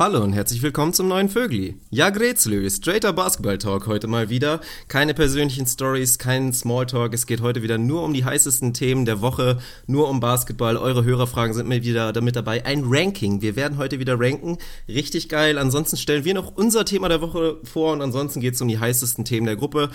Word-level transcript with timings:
Hallo 0.00 0.22
und 0.24 0.32
herzlich 0.32 0.62
willkommen 0.62 0.94
zum 0.94 1.08
neuen 1.08 1.28
Vögli. 1.28 1.74
Ja, 1.90 2.08
Grätzlö, 2.08 2.70
straighter 2.70 3.12
Basketball-Talk 3.12 3.86
heute 3.86 4.06
mal 4.06 4.30
wieder. 4.30 4.62
Keine 4.88 5.12
persönlichen 5.12 5.66
Stories, 5.66 6.16
kein 6.18 6.54
Smalltalk. 6.54 7.12
Es 7.12 7.26
geht 7.26 7.42
heute 7.42 7.62
wieder 7.62 7.76
nur 7.76 8.02
um 8.04 8.14
die 8.14 8.24
heißesten 8.24 8.72
Themen 8.72 9.04
der 9.04 9.20
Woche, 9.20 9.58
nur 9.86 10.08
um 10.08 10.18
Basketball. 10.18 10.78
Eure 10.78 11.04
Hörerfragen 11.04 11.52
sind 11.52 11.68
mir 11.68 11.84
wieder 11.84 12.14
damit 12.14 12.34
dabei. 12.34 12.64
Ein 12.64 12.84
Ranking. 12.86 13.42
Wir 13.42 13.56
werden 13.56 13.76
heute 13.76 13.98
wieder 13.98 14.18
ranken. 14.18 14.56
Richtig 14.88 15.28
geil. 15.28 15.58
Ansonsten 15.58 15.98
stellen 15.98 16.24
wir 16.24 16.32
noch 16.32 16.56
unser 16.56 16.86
Thema 16.86 17.10
der 17.10 17.20
Woche 17.20 17.58
vor 17.62 17.92
und 17.92 18.00
ansonsten 18.00 18.40
geht 18.40 18.54
es 18.54 18.62
um 18.62 18.68
die 18.68 18.78
heißesten 18.78 19.26
Themen 19.26 19.44
der 19.44 19.56
Gruppe. 19.56 19.90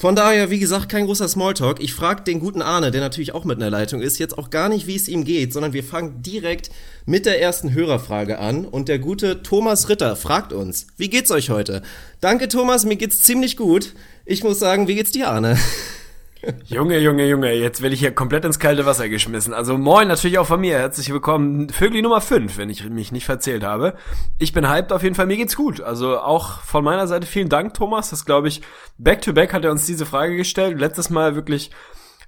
Von 0.00 0.16
daher, 0.16 0.48
wie 0.48 0.58
gesagt, 0.58 0.88
kein 0.88 1.04
großer 1.04 1.28
Smalltalk. 1.28 1.78
Ich 1.78 1.92
frage 1.92 2.22
den 2.22 2.40
guten 2.40 2.62
Arne, 2.62 2.90
der 2.90 3.02
natürlich 3.02 3.34
auch 3.34 3.44
mit 3.44 3.58
einer 3.58 3.68
Leitung 3.68 4.00
ist, 4.00 4.18
jetzt 4.18 4.38
auch 4.38 4.48
gar 4.48 4.70
nicht, 4.70 4.86
wie 4.86 4.96
es 4.96 5.08
ihm 5.08 5.24
geht, 5.24 5.52
sondern 5.52 5.74
wir 5.74 5.84
fangen 5.84 6.22
direkt 6.22 6.70
mit 7.04 7.26
der 7.26 7.42
ersten 7.42 7.74
Hörerfrage 7.74 8.38
an. 8.38 8.64
Und 8.64 8.88
der 8.88 8.98
gute 8.98 9.42
Thomas 9.42 9.90
Ritter 9.90 10.16
fragt 10.16 10.54
uns, 10.54 10.86
wie 10.96 11.10
geht's 11.10 11.30
euch 11.30 11.50
heute? 11.50 11.82
Danke, 12.22 12.48
Thomas, 12.48 12.86
mir 12.86 12.96
geht's 12.96 13.20
ziemlich 13.20 13.58
gut. 13.58 13.92
Ich 14.24 14.42
muss 14.42 14.58
sagen, 14.58 14.88
wie 14.88 14.94
geht's 14.94 15.10
dir, 15.10 15.28
Arne? 15.28 15.58
Junge, 16.64 16.98
Junge, 16.98 17.26
Junge, 17.26 17.52
jetzt 17.52 17.82
werde 17.82 17.94
ich 17.94 18.00
hier 18.00 18.14
komplett 18.14 18.44
ins 18.44 18.58
kalte 18.58 18.86
Wasser 18.86 19.08
geschmissen. 19.08 19.52
Also 19.52 19.76
moin 19.76 20.08
natürlich 20.08 20.38
auch 20.38 20.46
von 20.46 20.60
mir. 20.60 20.78
Herzlich 20.78 21.12
willkommen. 21.12 21.68
Vögli 21.68 22.02
Nummer 22.02 22.20
5, 22.20 22.56
wenn 22.56 22.70
ich 22.70 22.88
mich 22.88 23.12
nicht 23.12 23.26
verzählt 23.26 23.62
habe. 23.62 23.94
Ich 24.38 24.52
bin 24.52 24.68
hyped 24.68 24.92
auf 24.92 25.02
jeden 25.02 25.14
Fall. 25.14 25.26
Mir 25.26 25.36
geht's 25.36 25.56
gut. 25.56 25.80
Also 25.80 26.18
auch 26.18 26.60
von 26.62 26.84
meiner 26.84 27.06
Seite 27.06 27.26
vielen 27.26 27.48
Dank, 27.48 27.74
Thomas. 27.74 28.10
Das 28.10 28.24
glaube 28.24 28.48
ich, 28.48 28.62
back 28.98 29.22
to 29.22 29.32
back 29.32 29.52
hat 29.52 29.64
er 29.64 29.70
uns 29.70 29.86
diese 29.86 30.06
Frage 30.06 30.36
gestellt. 30.36 30.78
Letztes 30.78 31.10
Mal 31.10 31.34
wirklich 31.34 31.70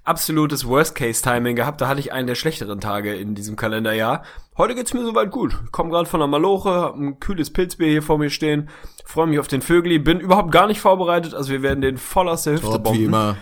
absolutes 0.03 0.67
Worst-Case-Timing 0.67 1.55
gehabt. 1.55 1.81
Da 1.81 1.87
hatte 1.87 1.99
ich 1.99 2.11
einen 2.11 2.27
der 2.27 2.35
schlechteren 2.35 2.79
Tage 2.79 3.15
in 3.15 3.35
diesem 3.35 3.55
Kalenderjahr. 3.55 4.23
Heute 4.57 4.75
geht's 4.75 4.93
mir 4.93 5.05
soweit 5.05 5.31
gut. 5.31 5.57
Ich 5.65 5.71
komme 5.71 5.89
gerade 5.89 6.07
von 6.07 6.19
der 6.19 6.27
Maloche, 6.27 6.69
hab 6.69 6.95
ein 6.95 7.19
kühles 7.19 7.51
Pilzbier 7.51 7.87
hier 7.87 8.03
vor 8.03 8.17
mir 8.17 8.29
stehen. 8.29 8.69
Freue 9.05 9.27
mich 9.27 9.39
auf 9.39 9.47
den 9.47 9.61
Vögli. 9.61 9.99
Bin 9.99 10.19
überhaupt 10.19 10.51
gar 10.51 10.67
nicht 10.67 10.81
vorbereitet. 10.81 11.33
Also 11.33 11.51
wir 11.51 11.63
werden 11.63 11.81
den 11.81 11.97
voll 11.97 12.29
aus 12.29 12.43
der 12.43 12.53
Hüfte 12.53 12.67
Top, 12.67 12.83
bomben. 12.83 12.99
wie 12.99 13.05
immer. 13.05 13.37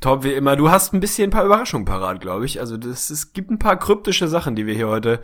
Top 0.00 0.24
wie 0.24 0.32
immer. 0.32 0.56
Du 0.56 0.70
hast 0.70 0.92
ein 0.92 1.00
bisschen 1.00 1.28
ein 1.28 1.30
paar 1.30 1.44
Überraschungen 1.44 1.84
parat, 1.84 2.20
glaube 2.20 2.44
ich. 2.44 2.60
Also 2.60 2.76
das, 2.76 3.10
es 3.10 3.32
gibt 3.32 3.50
ein 3.50 3.58
paar 3.58 3.78
kryptische 3.78 4.28
Sachen, 4.28 4.54
die 4.54 4.66
wir 4.66 4.74
hier 4.74 4.88
heute, 4.88 5.20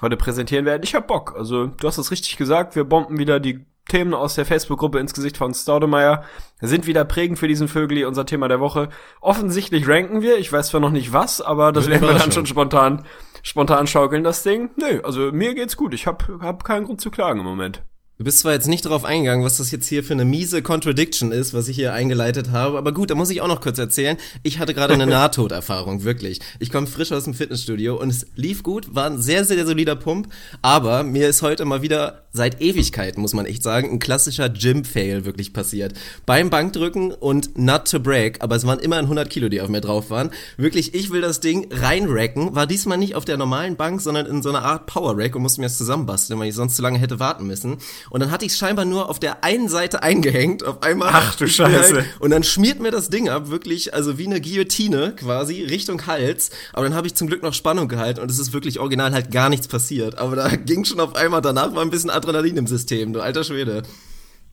heute 0.00 0.16
präsentieren 0.16 0.64
werden. 0.64 0.82
Ich 0.82 0.94
hab 0.94 1.06
Bock. 1.06 1.34
Also 1.36 1.66
du 1.66 1.86
hast 1.86 1.98
es 1.98 2.10
richtig 2.10 2.36
gesagt. 2.36 2.74
Wir 2.74 2.84
bomben 2.84 3.18
wieder 3.18 3.40
die 3.40 3.64
Themen 3.88 4.14
aus 4.14 4.34
der 4.34 4.46
Facebook-Gruppe 4.46 4.98
ins 4.98 5.14
Gesicht 5.14 5.36
von 5.36 5.54
Staudemeyer. 5.54 6.24
Sind 6.60 6.86
wieder 6.86 7.04
prägend 7.04 7.38
für 7.38 7.48
diesen 7.48 7.68
Vögel, 7.68 8.04
unser 8.04 8.26
Thema 8.26 8.48
der 8.48 8.60
Woche. 8.60 8.88
Offensichtlich 9.20 9.88
ranken 9.88 10.22
wir. 10.22 10.38
Ich 10.38 10.52
weiß 10.52 10.68
zwar 10.68 10.80
noch 10.80 10.92
nicht 10.92 11.12
was, 11.12 11.40
aber 11.40 11.72
das 11.72 11.88
werden 11.88 12.08
wir 12.08 12.14
dann 12.14 12.32
schon 12.32 12.46
spontan, 12.46 13.04
spontan 13.42 13.86
schaukeln, 13.86 14.22
das 14.22 14.42
Ding. 14.42 14.70
Nö, 14.76 15.00
also 15.02 15.32
mir 15.32 15.54
geht's 15.54 15.76
gut. 15.76 15.94
Ich 15.94 16.06
hab, 16.06 16.28
hab 16.40 16.64
keinen 16.64 16.84
Grund 16.84 17.00
zu 17.00 17.10
klagen 17.10 17.40
im 17.40 17.46
Moment. 17.46 17.82
Du 18.20 18.24
bist 18.24 18.40
zwar 18.40 18.52
jetzt 18.52 18.68
nicht 18.68 18.84
darauf 18.84 19.06
eingegangen, 19.06 19.46
was 19.46 19.56
das 19.56 19.70
jetzt 19.70 19.88
hier 19.88 20.04
für 20.04 20.12
eine 20.12 20.26
miese 20.26 20.60
Contradiction 20.60 21.32
ist, 21.32 21.54
was 21.54 21.68
ich 21.68 21.76
hier 21.76 21.94
eingeleitet 21.94 22.50
habe, 22.50 22.76
aber 22.76 22.92
gut, 22.92 23.08
da 23.08 23.14
muss 23.14 23.30
ich 23.30 23.40
auch 23.40 23.48
noch 23.48 23.62
kurz 23.62 23.78
erzählen. 23.78 24.18
Ich 24.42 24.58
hatte 24.58 24.74
gerade 24.74 24.92
eine 24.92 25.06
Nahtoderfahrung, 25.06 26.04
wirklich. 26.04 26.40
Ich 26.58 26.70
komme 26.70 26.86
frisch 26.86 27.12
aus 27.12 27.24
dem 27.24 27.32
Fitnessstudio 27.32 27.98
und 27.98 28.10
es 28.10 28.26
lief 28.36 28.62
gut, 28.62 28.94
war 28.94 29.06
ein 29.06 29.22
sehr, 29.22 29.46
sehr 29.46 29.64
solider 29.64 29.96
Pump, 29.96 30.28
aber 30.60 31.02
mir 31.02 31.30
ist 31.30 31.40
heute 31.40 31.64
mal 31.64 31.80
wieder 31.80 32.26
seit 32.32 32.60
Ewigkeiten, 32.60 33.22
muss 33.22 33.32
man 33.32 33.46
echt 33.46 33.62
sagen, 33.62 33.90
ein 33.90 33.98
klassischer 33.98 34.50
Gym-Fail 34.50 35.24
wirklich 35.24 35.52
passiert. 35.52 35.94
Beim 36.26 36.50
Bankdrücken 36.50 37.12
und 37.12 37.58
not 37.58 37.90
to 37.90 37.98
break, 37.98 38.42
aber 38.42 38.54
es 38.54 38.66
waren 38.66 38.78
immerhin 38.78 39.06
100 39.06 39.28
Kilo, 39.30 39.48
die 39.48 39.60
auf 39.60 39.68
mir 39.68 39.80
drauf 39.80 40.10
waren. 40.10 40.30
Wirklich, 40.56 40.94
ich 40.94 41.10
will 41.10 41.22
das 41.22 41.40
Ding 41.40 41.68
reinracken, 41.72 42.54
war 42.54 42.66
diesmal 42.66 42.98
nicht 42.98 43.14
auf 43.14 43.24
der 43.24 43.38
normalen 43.38 43.76
Bank, 43.76 44.00
sondern 44.00 44.26
in 44.26 44.42
so 44.42 44.50
einer 44.50 44.62
Art 44.62 44.86
Power-Rack 44.86 45.34
und 45.34 45.42
musste 45.42 45.60
mir 45.60 45.66
das 45.66 45.78
zusammenbasteln, 45.78 46.38
weil 46.38 46.48
ich 46.48 46.54
sonst 46.54 46.76
zu 46.76 46.82
lange 46.82 46.98
hätte 46.98 47.18
warten 47.18 47.46
müssen. 47.46 47.78
Und 48.10 48.20
dann 48.20 48.30
hatte 48.30 48.44
ich 48.44 48.52
es 48.52 48.58
scheinbar 48.58 48.84
nur 48.84 49.08
auf 49.08 49.20
der 49.20 49.44
einen 49.44 49.68
Seite 49.68 50.02
eingehängt, 50.02 50.64
auf 50.64 50.82
einmal. 50.82 51.10
Ach 51.12 51.34
du 51.36 51.46
Scheiße. 51.48 52.04
Und 52.18 52.30
dann 52.30 52.42
schmiert 52.42 52.80
mir 52.80 52.90
das 52.90 53.08
Ding 53.08 53.28
ab, 53.28 53.50
wirklich, 53.50 53.94
also 53.94 54.18
wie 54.18 54.26
eine 54.26 54.40
Guillotine 54.40 55.14
quasi, 55.16 55.62
Richtung 55.62 56.06
Hals. 56.06 56.50
Aber 56.72 56.84
dann 56.84 56.94
habe 56.94 57.06
ich 57.06 57.14
zum 57.14 57.28
Glück 57.28 57.42
noch 57.42 57.54
Spannung 57.54 57.88
gehalten 57.88 58.20
und 58.20 58.30
es 58.30 58.38
ist 58.38 58.52
wirklich 58.52 58.80
original 58.80 59.12
halt 59.12 59.30
gar 59.30 59.48
nichts 59.48 59.68
passiert. 59.68 60.18
Aber 60.18 60.36
da 60.36 60.48
ging 60.56 60.84
schon 60.84 61.00
auf 61.00 61.14
einmal, 61.14 61.40
danach 61.40 61.74
war 61.74 61.82
ein 61.82 61.90
bisschen 61.90 62.10
Adrenalin 62.10 62.56
im 62.56 62.66
System, 62.66 63.12
du 63.12 63.20
alter 63.20 63.44
Schwede. 63.44 63.84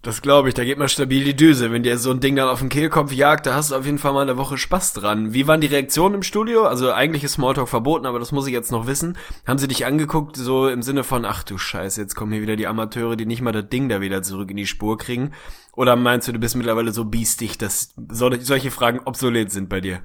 Das 0.04 0.22
glaube 0.22 0.48
ich, 0.48 0.54
da 0.54 0.64
geht 0.64 0.78
man 0.78 0.88
stabil 0.88 1.26
die 1.26 1.36
Düse. 1.36 1.72
Wenn 1.72 1.84
dir 1.84 1.98
so 1.98 2.12
ein 2.12 2.22
Ding 2.22 2.36
dann 2.36 2.48
auf 2.48 2.60
den 2.60 2.70
Kehlkopf 2.70 3.12
jagt, 3.12 3.46
da 3.46 3.56
hast 3.56 3.72
du 3.72 3.76
auf 3.76 3.86
jeden 3.86 3.98
Fall 3.98 4.14
mal 4.14 4.22
eine 4.22 4.38
Woche 4.38 4.58
Spaß 4.58 4.94
dran. 4.94 5.34
Wie 5.34 5.48
waren 5.48 5.60
die 5.60 5.68
Reaktionen 5.68 6.16
im 6.16 6.24
Studio? 6.24 6.66
Also 6.66 6.94
eigentlich 6.94 7.24
ist 7.26 7.34
Smalltalk 7.34 7.68
verboten, 7.68 8.06
aber 8.06 8.20
das 8.20 8.32
muss 8.32 8.48
ich 8.48 8.54
jetzt 8.54 8.72
noch 8.72 8.88
wissen. 8.88 9.18
Haben 9.46 9.60
sie 9.60 9.68
dich 9.68 9.86
angeguckt, 9.86 10.38
so 10.38 10.70
im 10.70 10.82
Sinne 10.82 11.04
von, 11.04 11.26
ach 11.26 11.44
du 11.44 11.58
Scheiße, 11.58 12.00
jetzt 12.00 12.16
kommen 12.16 12.32
hier 12.32 12.42
wieder 12.42 12.56
die 12.56 12.68
Amateure, 12.68 13.18
die 13.18 13.26
nicht 13.26 13.42
mal 13.42 13.52
das 13.52 13.68
Ding 13.70 13.90
da 13.90 14.00
wieder 14.00 14.22
zurück 14.22 14.50
in 14.52 14.58
die 14.58 14.68
Spur 14.68 14.98
kriegen? 14.98 15.34
Oder 15.74 15.96
meinst 15.96 16.28
du, 16.28 16.32
du 16.32 16.40
bist 16.40 16.56
mittlerweile 16.56 16.94
so 16.94 17.04
biestig, 17.04 17.58
dass 17.58 17.94
sol- 18.10 18.40
solche 18.40 18.72
Fragen 18.72 19.02
obsolet 19.04 19.52
sind 19.52 19.68
bei 19.68 19.82
dir? 19.82 20.04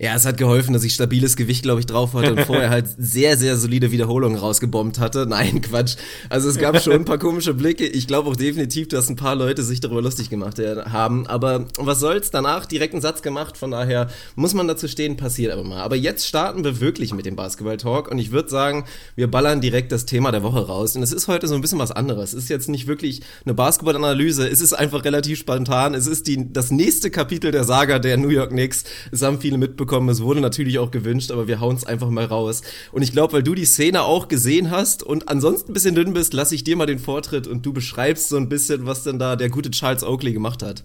Ja, 0.00 0.14
es 0.14 0.24
hat 0.26 0.36
geholfen, 0.36 0.74
dass 0.74 0.84
ich 0.84 0.94
stabiles 0.94 1.34
Gewicht, 1.34 1.64
glaube 1.64 1.80
ich, 1.80 1.86
drauf 1.86 2.14
hatte 2.14 2.30
und 2.30 2.40
vorher 2.46 2.70
halt 2.70 2.86
sehr, 2.98 3.36
sehr 3.36 3.56
solide 3.56 3.90
Wiederholungen 3.90 4.38
rausgebombt 4.38 5.00
hatte. 5.00 5.26
Nein, 5.28 5.60
Quatsch. 5.60 5.96
Also 6.28 6.48
es 6.48 6.56
gab 6.56 6.80
schon 6.80 6.92
ein 6.92 7.04
paar 7.04 7.18
komische 7.18 7.52
Blicke. 7.52 7.84
Ich 7.84 8.06
glaube 8.06 8.30
auch 8.30 8.36
definitiv, 8.36 8.86
dass 8.86 9.08
ein 9.08 9.16
paar 9.16 9.34
Leute 9.34 9.64
sich 9.64 9.80
darüber 9.80 10.00
lustig 10.00 10.30
gemacht 10.30 10.60
äh, 10.60 10.84
haben. 10.84 11.26
Aber 11.26 11.66
was 11.78 11.98
soll's? 11.98 12.30
Danach 12.30 12.64
direkt 12.66 12.94
einen 12.94 13.02
Satz 13.02 13.22
gemacht. 13.22 13.56
Von 13.56 13.72
daher 13.72 14.06
muss 14.36 14.54
man 14.54 14.68
dazu 14.68 14.86
stehen, 14.86 15.16
passiert 15.16 15.52
aber 15.52 15.64
mal. 15.64 15.82
Aber 15.82 15.96
jetzt 15.96 16.28
starten 16.28 16.62
wir 16.62 16.78
wirklich 16.78 17.12
mit 17.12 17.26
dem 17.26 17.34
Basketball-Talk 17.34 18.08
und 18.08 18.18
ich 18.18 18.30
würde 18.30 18.50
sagen, 18.50 18.84
wir 19.16 19.28
ballern 19.28 19.60
direkt 19.60 19.90
das 19.90 20.06
Thema 20.06 20.30
der 20.30 20.44
Woche 20.44 20.64
raus. 20.64 20.94
Und 20.94 21.02
es 21.02 21.10
ist 21.10 21.26
heute 21.26 21.48
so 21.48 21.56
ein 21.56 21.60
bisschen 21.60 21.80
was 21.80 21.90
anderes. 21.90 22.34
Es 22.34 22.44
ist 22.44 22.50
jetzt 22.50 22.68
nicht 22.68 22.86
wirklich 22.86 23.22
eine 23.44 23.54
Basketball-Analyse. 23.54 24.48
Es 24.48 24.60
ist 24.60 24.74
einfach 24.74 25.04
relativ 25.04 25.40
spontan. 25.40 25.94
Es 25.94 26.06
ist 26.06 26.28
die, 26.28 26.52
das 26.52 26.70
nächste 26.70 27.10
Kapitel 27.10 27.50
der 27.50 27.64
Saga 27.64 27.98
der 27.98 28.16
New 28.16 28.28
York 28.28 28.50
Knicks. 28.50 28.84
Es 29.10 29.22
haben 29.22 29.40
viele 29.40 29.58
mitbekommen. 29.58 29.87
Es 30.08 30.22
wurde 30.22 30.40
natürlich 30.40 30.78
auch 30.78 30.90
gewünscht, 30.90 31.30
aber 31.30 31.48
wir 31.48 31.60
hauen 31.60 31.76
es 31.76 31.84
einfach 31.84 32.10
mal 32.10 32.24
raus. 32.24 32.62
Und 32.92 33.02
ich 33.02 33.12
glaube, 33.12 33.32
weil 33.32 33.42
du 33.42 33.54
die 33.54 33.64
Szene 33.64 34.02
auch 34.02 34.28
gesehen 34.28 34.70
hast 34.70 35.02
und 35.02 35.28
ansonsten 35.28 35.70
ein 35.70 35.74
bisschen 35.74 35.94
dünn 35.94 36.12
bist, 36.12 36.34
lasse 36.34 36.54
ich 36.54 36.64
dir 36.64 36.76
mal 36.76 36.86
den 36.86 36.98
Vortritt 36.98 37.46
und 37.46 37.64
du 37.64 37.72
beschreibst 37.72 38.28
so 38.28 38.36
ein 38.36 38.48
bisschen, 38.48 38.86
was 38.86 39.02
denn 39.02 39.18
da 39.18 39.36
der 39.36 39.50
gute 39.50 39.70
Charles 39.70 40.04
Oakley 40.04 40.32
gemacht 40.32 40.62
hat. 40.62 40.84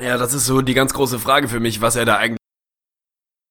Ja, 0.00 0.18
das 0.18 0.34
ist 0.34 0.46
so 0.46 0.60
die 0.60 0.74
ganz 0.74 0.92
große 0.92 1.18
Frage 1.18 1.48
für 1.48 1.60
mich, 1.60 1.80
was 1.80 1.96
er 1.96 2.04
da 2.04 2.16
eigentlich 2.16 2.45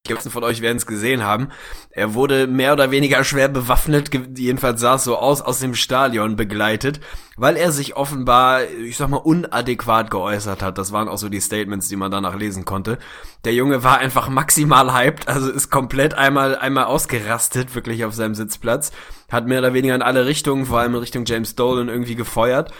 die 0.07 0.13
meisten 0.13 0.29
von 0.29 0.43
euch 0.43 0.61
werden 0.61 0.77
es 0.77 0.85
gesehen 0.85 1.23
haben. 1.23 1.49
Er 1.89 2.13
wurde 2.13 2.47
mehr 2.47 2.73
oder 2.73 2.91
weniger 2.91 3.23
schwer 3.23 3.47
bewaffnet, 3.47 4.09
jedenfalls 4.37 4.81
sah 4.81 4.95
es 4.95 5.03
so 5.03 5.17
aus, 5.17 5.41
aus 5.41 5.59
dem 5.59 5.75
Stadion 5.75 6.35
begleitet, 6.35 6.99
weil 7.37 7.57
er 7.57 7.71
sich 7.71 7.95
offenbar, 7.95 8.63
ich 8.63 8.97
sag 8.97 9.09
mal, 9.09 9.17
unadäquat 9.17 10.11
geäußert 10.11 10.61
hat. 10.61 10.77
Das 10.77 10.91
waren 10.91 11.07
auch 11.07 11.17
so 11.17 11.29
die 11.29 11.41
Statements, 11.41 11.87
die 11.87 11.95
man 11.95 12.11
danach 12.11 12.35
lesen 12.35 12.65
konnte. 12.65 12.97
Der 13.43 13.53
Junge 13.53 13.83
war 13.83 13.97
einfach 13.97 14.29
maximal 14.29 14.93
hyped, 14.93 15.27
also 15.27 15.49
ist 15.49 15.69
komplett 15.69 16.13
einmal, 16.13 16.55
einmal 16.55 16.85
ausgerastet, 16.85 17.75
wirklich 17.75 18.05
auf 18.05 18.13
seinem 18.13 18.35
Sitzplatz. 18.35 18.91
Hat 19.31 19.47
mehr 19.47 19.59
oder 19.59 19.73
weniger 19.73 19.95
in 19.95 20.01
alle 20.01 20.25
Richtungen, 20.25 20.65
vor 20.65 20.79
allem 20.79 20.93
in 20.93 20.99
Richtung 20.99 21.25
James 21.25 21.55
Dolan 21.55 21.89
irgendwie 21.89 22.15
gefeuert 22.15 22.71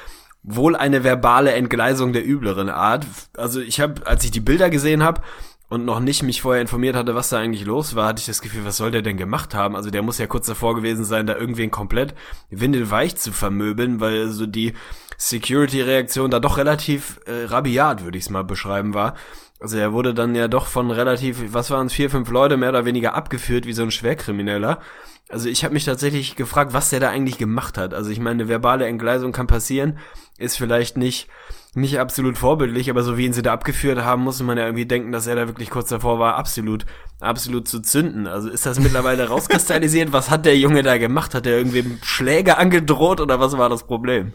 wohl 0.48 0.76
eine 0.76 1.04
verbale 1.04 1.54
Entgleisung 1.54 2.14
der 2.14 2.24
übleren 2.24 2.70
Art. 2.70 3.08
Also 3.36 3.60
ich 3.60 3.80
habe, 3.80 4.06
als 4.06 4.24
ich 4.24 4.30
die 4.30 4.40
Bilder 4.40 4.70
gesehen 4.70 5.02
habe 5.02 5.22
und 5.70 5.86
noch 5.86 6.00
nicht 6.00 6.24
mich 6.24 6.42
vorher 6.42 6.62
informiert 6.62 6.96
hatte, 6.96 7.16
was 7.16 7.30
da 7.30 7.40
eigentlich 7.40 7.66
los 7.66 7.96
war, 7.96 8.10
hatte 8.10 8.20
ich 8.20 8.26
das 8.28 8.42
Gefühl, 8.42 8.66
was 8.66 8.78
soll 8.78 8.92
der 8.92 9.02
denn 9.02 9.18
gemacht 9.18 9.56
haben? 9.56 9.76
Also 9.76 9.90
der 9.90 10.04
muss 10.04 10.20
ja 10.20 10.28
kurz 10.28 10.46
davor 10.46 10.76
gewesen 10.76 11.06
sein, 11.06 11.26
da 11.26 11.36
irgendwen 11.36 11.72
komplett 11.72 12.14
windelweich 12.50 13.16
zu 13.16 13.32
vermöbeln, 13.32 14.00
weil 14.00 14.30
so 14.30 14.46
die 14.46 14.74
Security-Reaktion 15.18 16.30
da 16.30 16.40
doch 16.40 16.58
relativ 16.58 17.20
äh, 17.26 17.46
rabiat, 17.46 18.04
würde 18.04 18.18
ich 18.18 18.26
es 18.26 18.30
mal 18.30 18.44
beschreiben, 18.44 18.94
war. 18.94 19.16
Also 19.60 19.78
er 19.78 19.94
wurde 19.94 20.14
dann 20.14 20.36
ja 20.36 20.48
doch 20.48 20.68
von 20.68 20.92
relativ, 20.92 21.54
was 21.54 21.72
waren 21.72 21.88
es, 21.88 21.94
vier, 21.94 22.10
fünf 22.10 22.30
Leute 22.30 22.58
mehr 22.58 22.70
oder 22.70 22.86
weniger 22.86 23.16
abgeführt 23.16 23.66
wie 23.66 23.74
so 23.74 23.84
ein 23.84 23.92
Schwerkrimineller. 23.92 24.80
Also 25.30 25.50
ich 25.50 25.64
habe 25.64 25.74
mich 25.74 25.86
tatsächlich 25.86 26.36
gefragt, 26.36 26.74
was 26.74 26.92
der 26.92 27.00
da 27.00 27.10
eigentlich 27.10 27.40
gemacht 27.40 27.78
hat. 27.78 27.94
Also 27.94 28.12
ich 28.12 28.20
meine, 28.20 28.44
eine 28.44 28.50
verbale 28.50 28.86
Entgleisung 28.86 29.32
kann 29.32 29.48
passieren, 29.48 29.98
ist 30.38 30.58
vielleicht 30.58 30.98
nicht 30.98 31.28
nicht 31.76 32.00
absolut 32.00 32.38
vorbildlich, 32.38 32.90
aber 32.90 33.04
so 33.04 33.18
wie 33.18 33.26
ihn 33.26 33.34
sie 33.34 33.42
da 33.42 33.54
abgeführt 33.54 34.04
haben, 34.04 34.24
muss 34.24 34.42
man 34.42 34.58
ja 34.58 34.66
irgendwie 34.66 34.86
denken, 34.86 35.12
dass 35.12 35.28
er 35.28 35.36
da 35.36 35.48
wirklich 35.48 35.70
kurz 35.70 35.90
davor 35.90 36.20
war, 36.20 36.36
absolut, 36.36 36.86
absolut 37.20 37.68
zu 37.68 37.82
zünden. 37.82 38.28
Also 38.28 38.50
ist 38.50 38.66
das 38.66 38.80
mittlerweile 38.80 39.28
rauskristallisiert? 39.30 40.14
Was 40.14 40.30
hat 40.30 40.46
der 40.46 40.58
Junge 40.58 40.84
da 40.84 40.98
gemacht? 40.98 41.36
Hat 41.36 41.46
er 41.46 41.58
irgendwie 41.58 41.98
Schläge 42.02 42.58
angedroht 42.58 43.20
oder 43.20 43.40
was 43.40 43.58
war 43.58 43.70
das 43.70 43.84
Problem? 43.84 44.34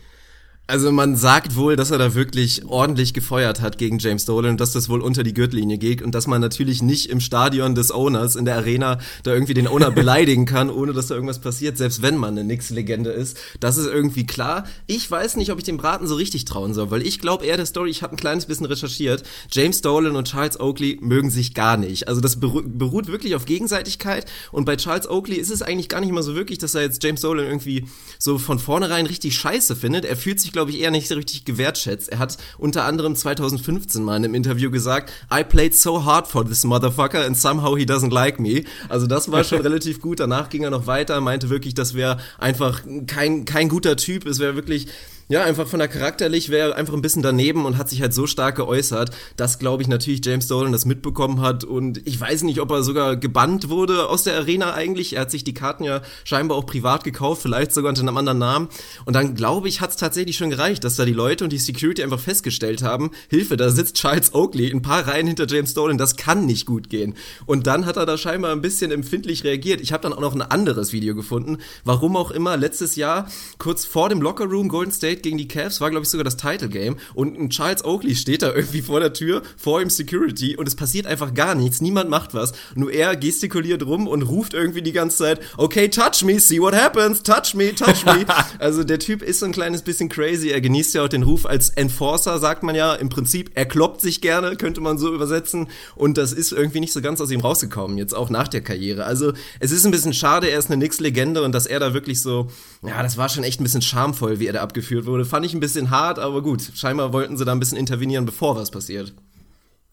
Also 0.70 0.92
man 0.92 1.16
sagt 1.16 1.56
wohl, 1.56 1.74
dass 1.74 1.90
er 1.90 1.98
da 1.98 2.14
wirklich 2.14 2.64
ordentlich 2.64 3.12
gefeuert 3.12 3.60
hat 3.60 3.76
gegen 3.76 3.98
James 3.98 4.24
Dolan 4.24 4.52
und 4.52 4.60
dass 4.60 4.70
das 4.72 4.88
wohl 4.88 5.00
unter 5.00 5.24
die 5.24 5.34
Gürtellinie 5.34 5.78
geht 5.78 6.00
und 6.00 6.14
dass 6.14 6.28
man 6.28 6.40
natürlich 6.40 6.80
nicht 6.80 7.10
im 7.10 7.18
Stadion 7.18 7.74
des 7.74 7.92
Owners 7.92 8.36
in 8.36 8.44
der 8.44 8.54
Arena 8.54 9.00
da 9.24 9.32
irgendwie 9.32 9.54
den 9.54 9.66
Owner 9.66 9.90
beleidigen 9.90 10.46
kann, 10.46 10.70
ohne 10.70 10.92
dass 10.92 11.08
da 11.08 11.16
irgendwas 11.16 11.40
passiert, 11.40 11.76
selbst 11.76 12.02
wenn 12.02 12.16
man 12.16 12.38
eine 12.38 12.44
Knicks-Legende 12.44 13.10
ist. 13.10 13.36
Das 13.58 13.78
ist 13.78 13.88
irgendwie 13.88 14.26
klar. 14.26 14.62
Ich 14.86 15.10
weiß 15.10 15.34
nicht, 15.38 15.50
ob 15.50 15.58
ich 15.58 15.64
dem 15.64 15.76
Braten 15.76 16.06
so 16.06 16.14
richtig 16.14 16.44
trauen 16.44 16.72
soll, 16.72 16.92
weil 16.92 17.04
ich 17.04 17.18
glaube 17.18 17.46
eher 17.46 17.56
der 17.56 17.66
Story, 17.66 17.90
ich 17.90 18.04
habe 18.04 18.14
ein 18.14 18.16
kleines 18.16 18.46
bisschen 18.46 18.66
recherchiert, 18.66 19.24
James 19.50 19.82
Dolan 19.82 20.14
und 20.14 20.28
Charles 20.28 20.60
Oakley 20.60 20.98
mögen 21.00 21.30
sich 21.30 21.52
gar 21.52 21.78
nicht. 21.78 22.06
Also 22.06 22.20
das 22.20 22.38
beruht 22.38 23.08
wirklich 23.08 23.34
auf 23.34 23.44
Gegenseitigkeit 23.44 24.26
und 24.52 24.66
bei 24.66 24.76
Charles 24.76 25.10
Oakley 25.10 25.38
ist 25.38 25.50
es 25.50 25.62
eigentlich 25.62 25.88
gar 25.88 26.00
nicht 26.00 26.12
mal 26.12 26.22
so 26.22 26.36
wirklich, 26.36 26.58
dass 26.58 26.76
er 26.76 26.82
jetzt 26.82 27.02
James 27.02 27.22
Dolan 27.22 27.46
irgendwie 27.46 27.86
so 28.20 28.38
von 28.38 28.60
vornherein 28.60 29.06
richtig 29.06 29.34
scheiße 29.34 29.74
findet. 29.74 30.04
Er 30.04 30.16
fühlt 30.16 30.38
sich, 30.38 30.52
glaube 30.52 30.59
ich, 30.68 30.80
eher 30.80 30.90
nicht 30.90 31.08
so 31.08 31.14
richtig 31.14 31.44
gewertschätzt. 31.44 32.10
Er 32.10 32.18
hat 32.18 32.36
unter 32.58 32.84
anderem 32.84 33.16
2015 33.16 34.02
mal 34.02 34.16
in 34.16 34.24
einem 34.24 34.34
Interview 34.34 34.70
gesagt, 34.70 35.12
I 35.32 35.42
played 35.42 35.74
so 35.74 36.04
hard 36.04 36.26
for 36.26 36.46
this 36.46 36.64
motherfucker 36.64 37.24
and 37.24 37.36
somehow 37.36 37.76
he 37.76 37.84
doesn't 37.84 38.12
like 38.12 38.38
me. 38.38 38.64
Also 38.88 39.06
das 39.06 39.30
war 39.30 39.44
schon 39.44 39.60
relativ 39.62 40.00
gut. 40.00 40.20
Danach 40.20 40.48
ging 40.50 40.64
er 40.64 40.70
noch 40.70 40.86
weiter, 40.86 41.20
meinte 41.20 41.50
wirklich, 41.50 41.74
das 41.74 41.94
wäre 41.94 42.18
einfach 42.38 42.82
kein, 43.06 43.44
kein 43.44 43.68
guter 43.68 43.96
Typ. 43.96 44.26
Es 44.26 44.38
wäre 44.38 44.56
wirklich 44.56 44.88
ja, 45.30 45.44
einfach 45.44 45.68
von 45.68 45.78
der 45.78 45.86
charakterlich 45.86 46.50
wäre 46.50 46.74
einfach 46.74 46.92
ein 46.92 47.02
bisschen 47.02 47.22
daneben 47.22 47.64
und 47.64 47.78
hat 47.78 47.88
sich 47.88 48.02
halt 48.02 48.12
so 48.12 48.26
stark 48.26 48.56
geäußert, 48.56 49.12
dass, 49.36 49.60
glaube 49.60 49.80
ich, 49.80 49.88
natürlich 49.88 50.24
James 50.24 50.48
Dolan 50.48 50.72
das 50.72 50.86
mitbekommen 50.86 51.40
hat 51.40 51.62
und 51.62 52.04
ich 52.04 52.20
weiß 52.20 52.42
nicht, 52.42 52.60
ob 52.60 52.72
er 52.72 52.82
sogar 52.82 53.14
gebannt 53.14 53.68
wurde 53.68 54.08
aus 54.08 54.24
der 54.24 54.36
Arena 54.36 54.74
eigentlich. 54.74 55.12
Er 55.12 55.20
hat 55.20 55.30
sich 55.30 55.44
die 55.44 55.54
Karten 55.54 55.84
ja 55.84 56.02
scheinbar 56.24 56.58
auch 56.58 56.66
privat 56.66 57.04
gekauft, 57.04 57.42
vielleicht 57.42 57.72
sogar 57.72 57.90
unter 57.90 58.02
einem 58.02 58.16
anderen 58.16 58.40
Namen. 58.40 58.68
Und 59.04 59.14
dann, 59.14 59.36
glaube 59.36 59.68
ich, 59.68 59.80
hat 59.80 59.90
es 59.90 59.96
tatsächlich 59.96 60.36
schon 60.36 60.50
gereicht, 60.50 60.82
dass 60.82 60.96
da 60.96 61.04
die 61.04 61.12
Leute 61.12 61.44
und 61.44 61.52
die 61.52 61.58
Security 61.58 62.02
einfach 62.02 62.18
festgestellt 62.18 62.82
haben, 62.82 63.12
Hilfe, 63.28 63.56
da 63.56 63.70
sitzt 63.70 63.98
Charles 63.98 64.34
Oakley 64.34 64.68
ein 64.72 64.82
paar 64.82 65.06
Reihen 65.06 65.28
hinter 65.28 65.46
James 65.46 65.74
Dolan, 65.74 65.96
das 65.96 66.16
kann 66.16 66.44
nicht 66.44 66.66
gut 66.66 66.90
gehen. 66.90 67.14
Und 67.46 67.68
dann 67.68 67.86
hat 67.86 67.96
er 67.96 68.04
da 68.04 68.18
scheinbar 68.18 68.50
ein 68.50 68.62
bisschen 68.62 68.90
empfindlich 68.90 69.44
reagiert. 69.44 69.80
Ich 69.80 69.92
habe 69.92 70.02
dann 70.02 70.12
auch 70.12 70.20
noch 70.20 70.34
ein 70.34 70.42
anderes 70.42 70.92
Video 70.92 71.14
gefunden, 71.14 71.58
warum 71.84 72.16
auch 72.16 72.32
immer 72.32 72.56
letztes 72.56 72.96
Jahr 72.96 73.30
kurz 73.58 73.84
vor 73.84 74.08
dem 74.08 74.20
Lockerroom 74.20 74.68
Golden 74.68 74.90
State 74.90 75.19
gegen 75.22 75.38
die 75.38 75.48
Cavs 75.48 75.80
war, 75.80 75.90
glaube 75.90 76.04
ich, 76.04 76.10
sogar 76.10 76.24
das 76.24 76.36
Title 76.36 76.68
Game. 76.68 76.96
Und 77.14 77.38
ein 77.38 77.50
Charles 77.50 77.84
Oakley 77.84 78.14
steht 78.14 78.42
da 78.42 78.52
irgendwie 78.54 78.82
vor 78.82 79.00
der 79.00 79.12
Tür, 79.12 79.42
vor 79.56 79.80
ihm 79.80 79.90
Security 79.90 80.56
und 80.56 80.66
es 80.66 80.74
passiert 80.74 81.06
einfach 81.06 81.34
gar 81.34 81.54
nichts. 81.54 81.80
Niemand 81.80 82.10
macht 82.10 82.34
was. 82.34 82.52
Nur 82.74 82.92
er 82.92 83.16
gestikuliert 83.16 83.84
rum 83.84 84.06
und 84.06 84.22
ruft 84.22 84.54
irgendwie 84.54 84.82
die 84.82 84.92
ganze 84.92 85.18
Zeit, 85.18 85.40
okay, 85.56 85.88
touch 85.88 86.22
me, 86.24 86.38
see 86.38 86.60
what 86.60 86.74
happens, 86.74 87.22
touch 87.22 87.54
me, 87.54 87.74
touch 87.74 88.04
me. 88.04 88.24
also 88.58 88.84
der 88.84 88.98
Typ 88.98 89.22
ist 89.22 89.40
so 89.40 89.46
ein 89.46 89.52
kleines 89.52 89.82
bisschen 89.82 90.08
crazy. 90.08 90.50
Er 90.50 90.60
genießt 90.60 90.94
ja 90.94 91.04
auch 91.04 91.08
den 91.08 91.22
Ruf 91.22 91.46
als 91.46 91.70
Enforcer, 91.70 92.38
sagt 92.38 92.62
man 92.62 92.74
ja. 92.74 92.94
Im 92.94 93.08
Prinzip, 93.08 93.50
er 93.54 93.66
kloppt 93.66 94.00
sich 94.00 94.20
gerne, 94.20 94.56
könnte 94.56 94.80
man 94.80 94.98
so 94.98 95.14
übersetzen. 95.14 95.68
Und 95.94 96.18
das 96.18 96.32
ist 96.32 96.52
irgendwie 96.52 96.80
nicht 96.80 96.92
so 96.92 97.00
ganz 97.00 97.20
aus 97.20 97.30
ihm 97.30 97.40
rausgekommen, 97.40 97.98
jetzt 97.98 98.14
auch 98.14 98.30
nach 98.30 98.48
der 98.48 98.60
Karriere. 98.60 99.04
Also 99.04 99.32
es 99.58 99.70
ist 99.70 99.84
ein 99.84 99.90
bisschen 99.90 100.14
schade, 100.14 100.48
er 100.48 100.58
ist 100.58 100.70
eine 100.70 100.76
Nix-Legende 100.76 101.42
und 101.42 101.52
dass 101.52 101.66
er 101.66 101.80
da 101.80 101.94
wirklich 101.94 102.20
so, 102.20 102.48
ja, 102.82 103.02
das 103.02 103.16
war 103.16 103.28
schon 103.28 103.44
echt 103.44 103.60
ein 103.60 103.64
bisschen 103.64 103.82
schamvoll, 103.82 104.38
wie 104.38 104.46
er 104.46 104.52
da 104.52 104.62
abgeführt 104.62 105.06
wurde. 105.06 105.09
Fand 105.24 105.46
ich 105.46 105.54
ein 105.54 105.60
bisschen 105.60 105.90
hart, 105.90 106.18
aber 106.18 106.42
gut. 106.42 106.62
Scheinbar 106.74 107.12
wollten 107.12 107.36
sie 107.36 107.44
da 107.44 107.52
ein 107.52 107.60
bisschen 107.60 107.78
intervenieren, 107.78 108.26
bevor 108.26 108.56
was 108.56 108.70
passiert. 108.70 109.12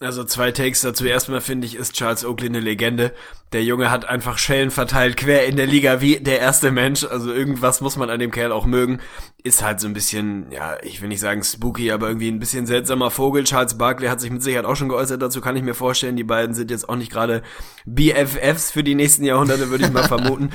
Also 0.00 0.22
zwei 0.22 0.52
Takes 0.52 0.82
dazu. 0.82 1.06
Erstmal 1.06 1.40
finde 1.40 1.66
ich, 1.66 1.74
ist 1.74 1.94
Charles 1.94 2.24
Oakley 2.24 2.48
eine 2.48 2.60
Legende. 2.60 3.12
Der 3.52 3.64
Junge 3.64 3.90
hat 3.90 4.04
einfach 4.04 4.38
Schellen 4.38 4.70
verteilt, 4.70 5.16
quer 5.16 5.46
in 5.46 5.56
der 5.56 5.66
Liga, 5.66 6.00
wie 6.00 6.20
der 6.20 6.38
erste 6.38 6.70
Mensch. 6.70 7.02
Also 7.02 7.32
irgendwas 7.32 7.80
muss 7.80 7.96
man 7.96 8.08
an 8.08 8.20
dem 8.20 8.30
Kerl 8.30 8.52
auch 8.52 8.64
mögen. 8.64 9.00
Ist 9.42 9.64
halt 9.64 9.80
so 9.80 9.88
ein 9.88 9.94
bisschen, 9.94 10.52
ja, 10.52 10.76
ich 10.82 11.02
will 11.02 11.08
nicht 11.08 11.18
sagen 11.18 11.42
spooky, 11.42 11.90
aber 11.90 12.06
irgendwie 12.06 12.28
ein 12.28 12.38
bisschen 12.38 12.64
seltsamer 12.66 13.10
Vogel. 13.10 13.42
Charles 13.42 13.76
Barkley 13.76 14.06
hat 14.06 14.20
sich 14.20 14.30
mit 14.30 14.40
Sicherheit 14.40 14.66
auch 14.66 14.76
schon 14.76 14.88
geäußert. 14.88 15.20
Dazu 15.20 15.40
kann 15.40 15.56
ich 15.56 15.64
mir 15.64 15.74
vorstellen, 15.74 16.14
die 16.14 16.24
beiden 16.24 16.54
sind 16.54 16.70
jetzt 16.70 16.88
auch 16.88 16.96
nicht 16.96 17.10
gerade 17.10 17.42
BFFs 17.84 18.70
für 18.70 18.84
die 18.84 18.94
nächsten 18.94 19.24
Jahrhunderte, 19.24 19.70
würde 19.70 19.84
ich 19.86 19.92
mal 19.92 20.04
vermuten. 20.06 20.50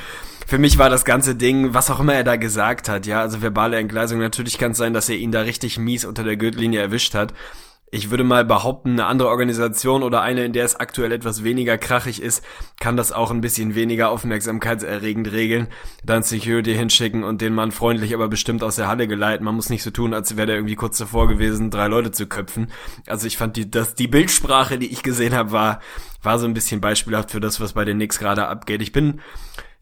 Für 0.47 0.57
mich 0.57 0.77
war 0.77 0.89
das 0.89 1.03
ganze 1.03 1.35
Ding, 1.35 1.73
was 1.73 1.89
auch 1.89 1.99
immer 1.99 2.13
er 2.13 2.23
da 2.23 2.37
gesagt 2.37 2.87
hat, 2.87 3.05
ja, 3.05 3.19
also 3.19 3.41
verbale 3.41 3.77
Entgleisung, 3.77 4.19
natürlich 4.19 4.57
kann 4.57 4.71
es 4.71 4.77
sein, 4.77 4.93
dass 4.93 5.09
er 5.09 5.15
ihn 5.15 5.31
da 5.31 5.41
richtig 5.41 5.77
mies 5.77 6.05
unter 6.05 6.23
der 6.23 6.37
Gürtellinie 6.37 6.79
erwischt 6.79 7.13
hat 7.13 7.33
ich 7.93 8.09
würde 8.09 8.23
mal 8.23 8.43
behaupten, 8.43 8.93
eine 8.93 9.05
andere 9.05 9.29
Organisation 9.29 10.01
oder 10.01 10.21
eine, 10.21 10.45
in 10.45 10.53
der 10.53 10.65
es 10.65 10.75
aktuell 10.75 11.11
etwas 11.11 11.43
weniger 11.43 11.77
krachig 11.77 12.23
ist, 12.23 12.43
kann 12.79 12.97
das 12.97 13.11
auch 13.11 13.29
ein 13.29 13.39
bisschen 13.39 13.75
weniger 13.75 14.09
aufmerksamkeitserregend 14.09 15.31
regeln. 15.31 15.67
Dann 16.03 16.23
Security 16.23 16.73
hinschicken 16.73 17.23
und 17.23 17.41
den 17.41 17.53
Mann 17.53 17.71
freundlich, 17.71 18.15
aber 18.15 18.29
bestimmt 18.29 18.63
aus 18.63 18.77
der 18.77 18.87
Halle 18.87 19.07
geleiten. 19.07 19.43
Man 19.43 19.53
muss 19.53 19.69
nicht 19.69 19.83
so 19.83 19.91
tun, 19.91 20.15
als 20.15 20.35
wäre 20.35 20.47
der 20.47 20.55
irgendwie 20.55 20.73
kurz 20.73 20.97
davor 20.97 21.27
gewesen, 21.27 21.69
drei 21.69 21.87
Leute 21.87 22.09
zu 22.09 22.25
köpfen. 22.25 22.71
Also 23.05 23.27
ich 23.27 23.37
fand 23.37 23.57
die, 23.57 23.69
dass 23.69 23.93
die 23.93 24.07
Bildsprache, 24.07 24.79
die 24.79 24.91
ich 24.91 25.03
gesehen 25.03 25.35
habe, 25.35 25.51
war, 25.51 25.79
war 26.23 26.39
so 26.39 26.47
ein 26.47 26.55
bisschen 26.55 26.81
beispielhaft 26.81 27.29
für 27.29 27.41
das, 27.41 27.61
was 27.61 27.73
bei 27.73 27.85
den 27.85 27.97
Knicks 27.97 28.17
gerade 28.17 28.47
abgeht. 28.47 28.81
Ich 28.81 28.91
bin 28.91 29.21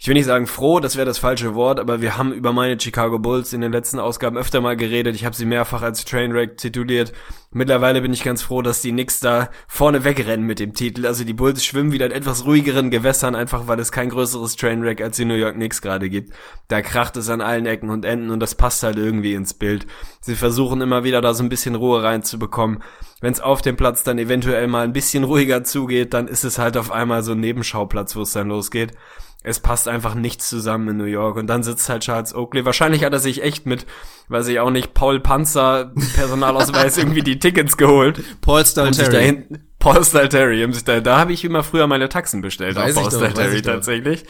ich 0.02 0.08
will 0.08 0.16
nicht 0.16 0.26
sagen 0.26 0.48
froh, 0.48 0.80
das 0.80 0.96
wäre 0.96 1.06
das 1.06 1.20
falsche 1.20 1.54
Wort, 1.54 1.80
aber 1.80 2.02
wir 2.02 2.18
haben 2.18 2.34
über 2.34 2.54
meine 2.54 2.80
Chicago 2.80 3.20
Bulls 3.20 3.54
in 3.54 3.62
den 3.62 3.72
letzten 3.72 4.00
Ausgaben 4.00 4.36
öfter 4.36 4.60
mal 4.60 4.76
geredet. 4.76 5.14
Ich 5.14 5.26
habe 5.26 5.36
sie 5.36 5.46
mehrfach 5.46 5.84
als 5.84 6.06
Trainwreck 6.06 6.58
tituliert. 6.58 7.14
Mittlerweile 7.52 8.02
bin 8.02 8.12
ich 8.12 8.24
ganz 8.24 8.42
froh, 8.42 8.64
dass 8.64 8.82
die 8.82 8.94
Knicks 8.94 9.20
da 9.20 9.52
vorne 9.68 10.04
wegrennen 10.04 10.48
mit 10.48 10.58
dem 10.58 10.74
Titel. 10.74 11.06
Also 11.06 11.24
die 11.24 11.36
Bulls 11.36 11.64
schwimmen 11.64 11.92
wieder 11.92 12.08
in 12.08 12.14
etwas 12.14 12.46
ruhigeren 12.46 12.90
Gewässern, 12.90 13.36
einfach 13.36 13.68
weil 13.68 13.80
es 13.80 13.92
kein 13.92 14.10
größeres 14.10 14.56
Trainwreck 14.56 15.02
als 15.02 15.18
die 15.18 15.26
New 15.26 15.36
York 15.36 15.54
Knicks 15.54 15.84
gerade 15.84 16.10
gibt. 16.10 16.34
Da 16.68 16.82
kracht 16.82 17.16
es 17.16 17.30
an 17.30 17.42
allen 17.42 17.68
Ecken 17.68 17.92
und 17.92 18.04
Enden 18.04 18.32
und 18.32 18.40
das 18.40 18.56
passt 18.56 18.82
halt 18.82 18.98
irgendwie 18.98 19.36
ins 19.36 19.54
Bild. 19.54 19.86
Sie 20.20 20.36
versuchen 20.36 20.82
immer 20.82 21.04
wieder 21.04 21.22
da 21.22 21.36
so 21.36 21.44
ein 21.44 21.50
bisschen 21.50 21.76
Ruhe 21.76 22.02
reinzubekommen. 22.02 22.82
Wenn 23.20 23.34
es 23.34 23.40
auf 23.40 23.62
dem 23.62 23.78
Platz 23.78 24.02
dann 24.02 24.18
eventuell 24.18 24.66
mal 24.66 24.84
ein 24.84 24.94
bisschen 24.94 25.26
ruhiger 25.26 25.64
zugeht, 25.64 26.16
dann 26.16 26.28
ist 26.28 26.44
es 26.44 26.58
halt 26.58 26.76
auf 26.76 26.92
einmal 26.92 27.22
so 27.22 27.34
ein 27.34 27.40
Nebenschauplatz, 27.40 28.16
wo 28.16 28.24
es 28.24 28.32
dann 28.32 28.48
losgeht 28.48 28.94
es 29.44 29.60
passt 29.60 29.88
einfach 29.88 30.14
nichts 30.14 30.50
zusammen 30.50 30.90
in 30.90 30.98
New 30.98 31.06
York. 31.06 31.36
Und 31.36 31.48
dann 31.48 31.64
sitzt 31.64 31.90
halt 31.90 32.04
Charles 32.04 32.36
Oakley. 32.36 32.64
Wahrscheinlich 32.64 33.04
hat 33.04 33.14
er 33.14 33.20
sich 33.20 33.42
echt 33.42 33.66
mit, 33.66 33.88
weiß 34.28 34.48
ich 34.48 34.60
auch 34.60 34.70
nicht, 34.70 34.94
Paul 34.94 35.20
Panzer 35.20 35.92
Personalausweis 36.16 36.98
irgendwie 37.00 37.24
die 37.24 37.40
Tickets 37.40 37.76
geholt. 37.76 38.22
Paul 38.42 38.66
Stalteri. 38.66 39.44
Paul 39.80 40.04
Stalteri. 40.04 40.64
Um 40.64 40.74
sich 40.74 40.84
da, 40.84 41.00
da 41.00 41.18
habe 41.18 41.34
ich 41.34 41.44
immer 41.44 41.64
früher 41.64 41.88
meine 41.88 42.08
Taxen 42.08 42.42
bestellt 42.42 42.76
weiß 42.76 42.96
auf 42.98 43.10
Paul 43.10 43.12
Stalteri 43.12 43.62
tatsächlich. 43.64 44.26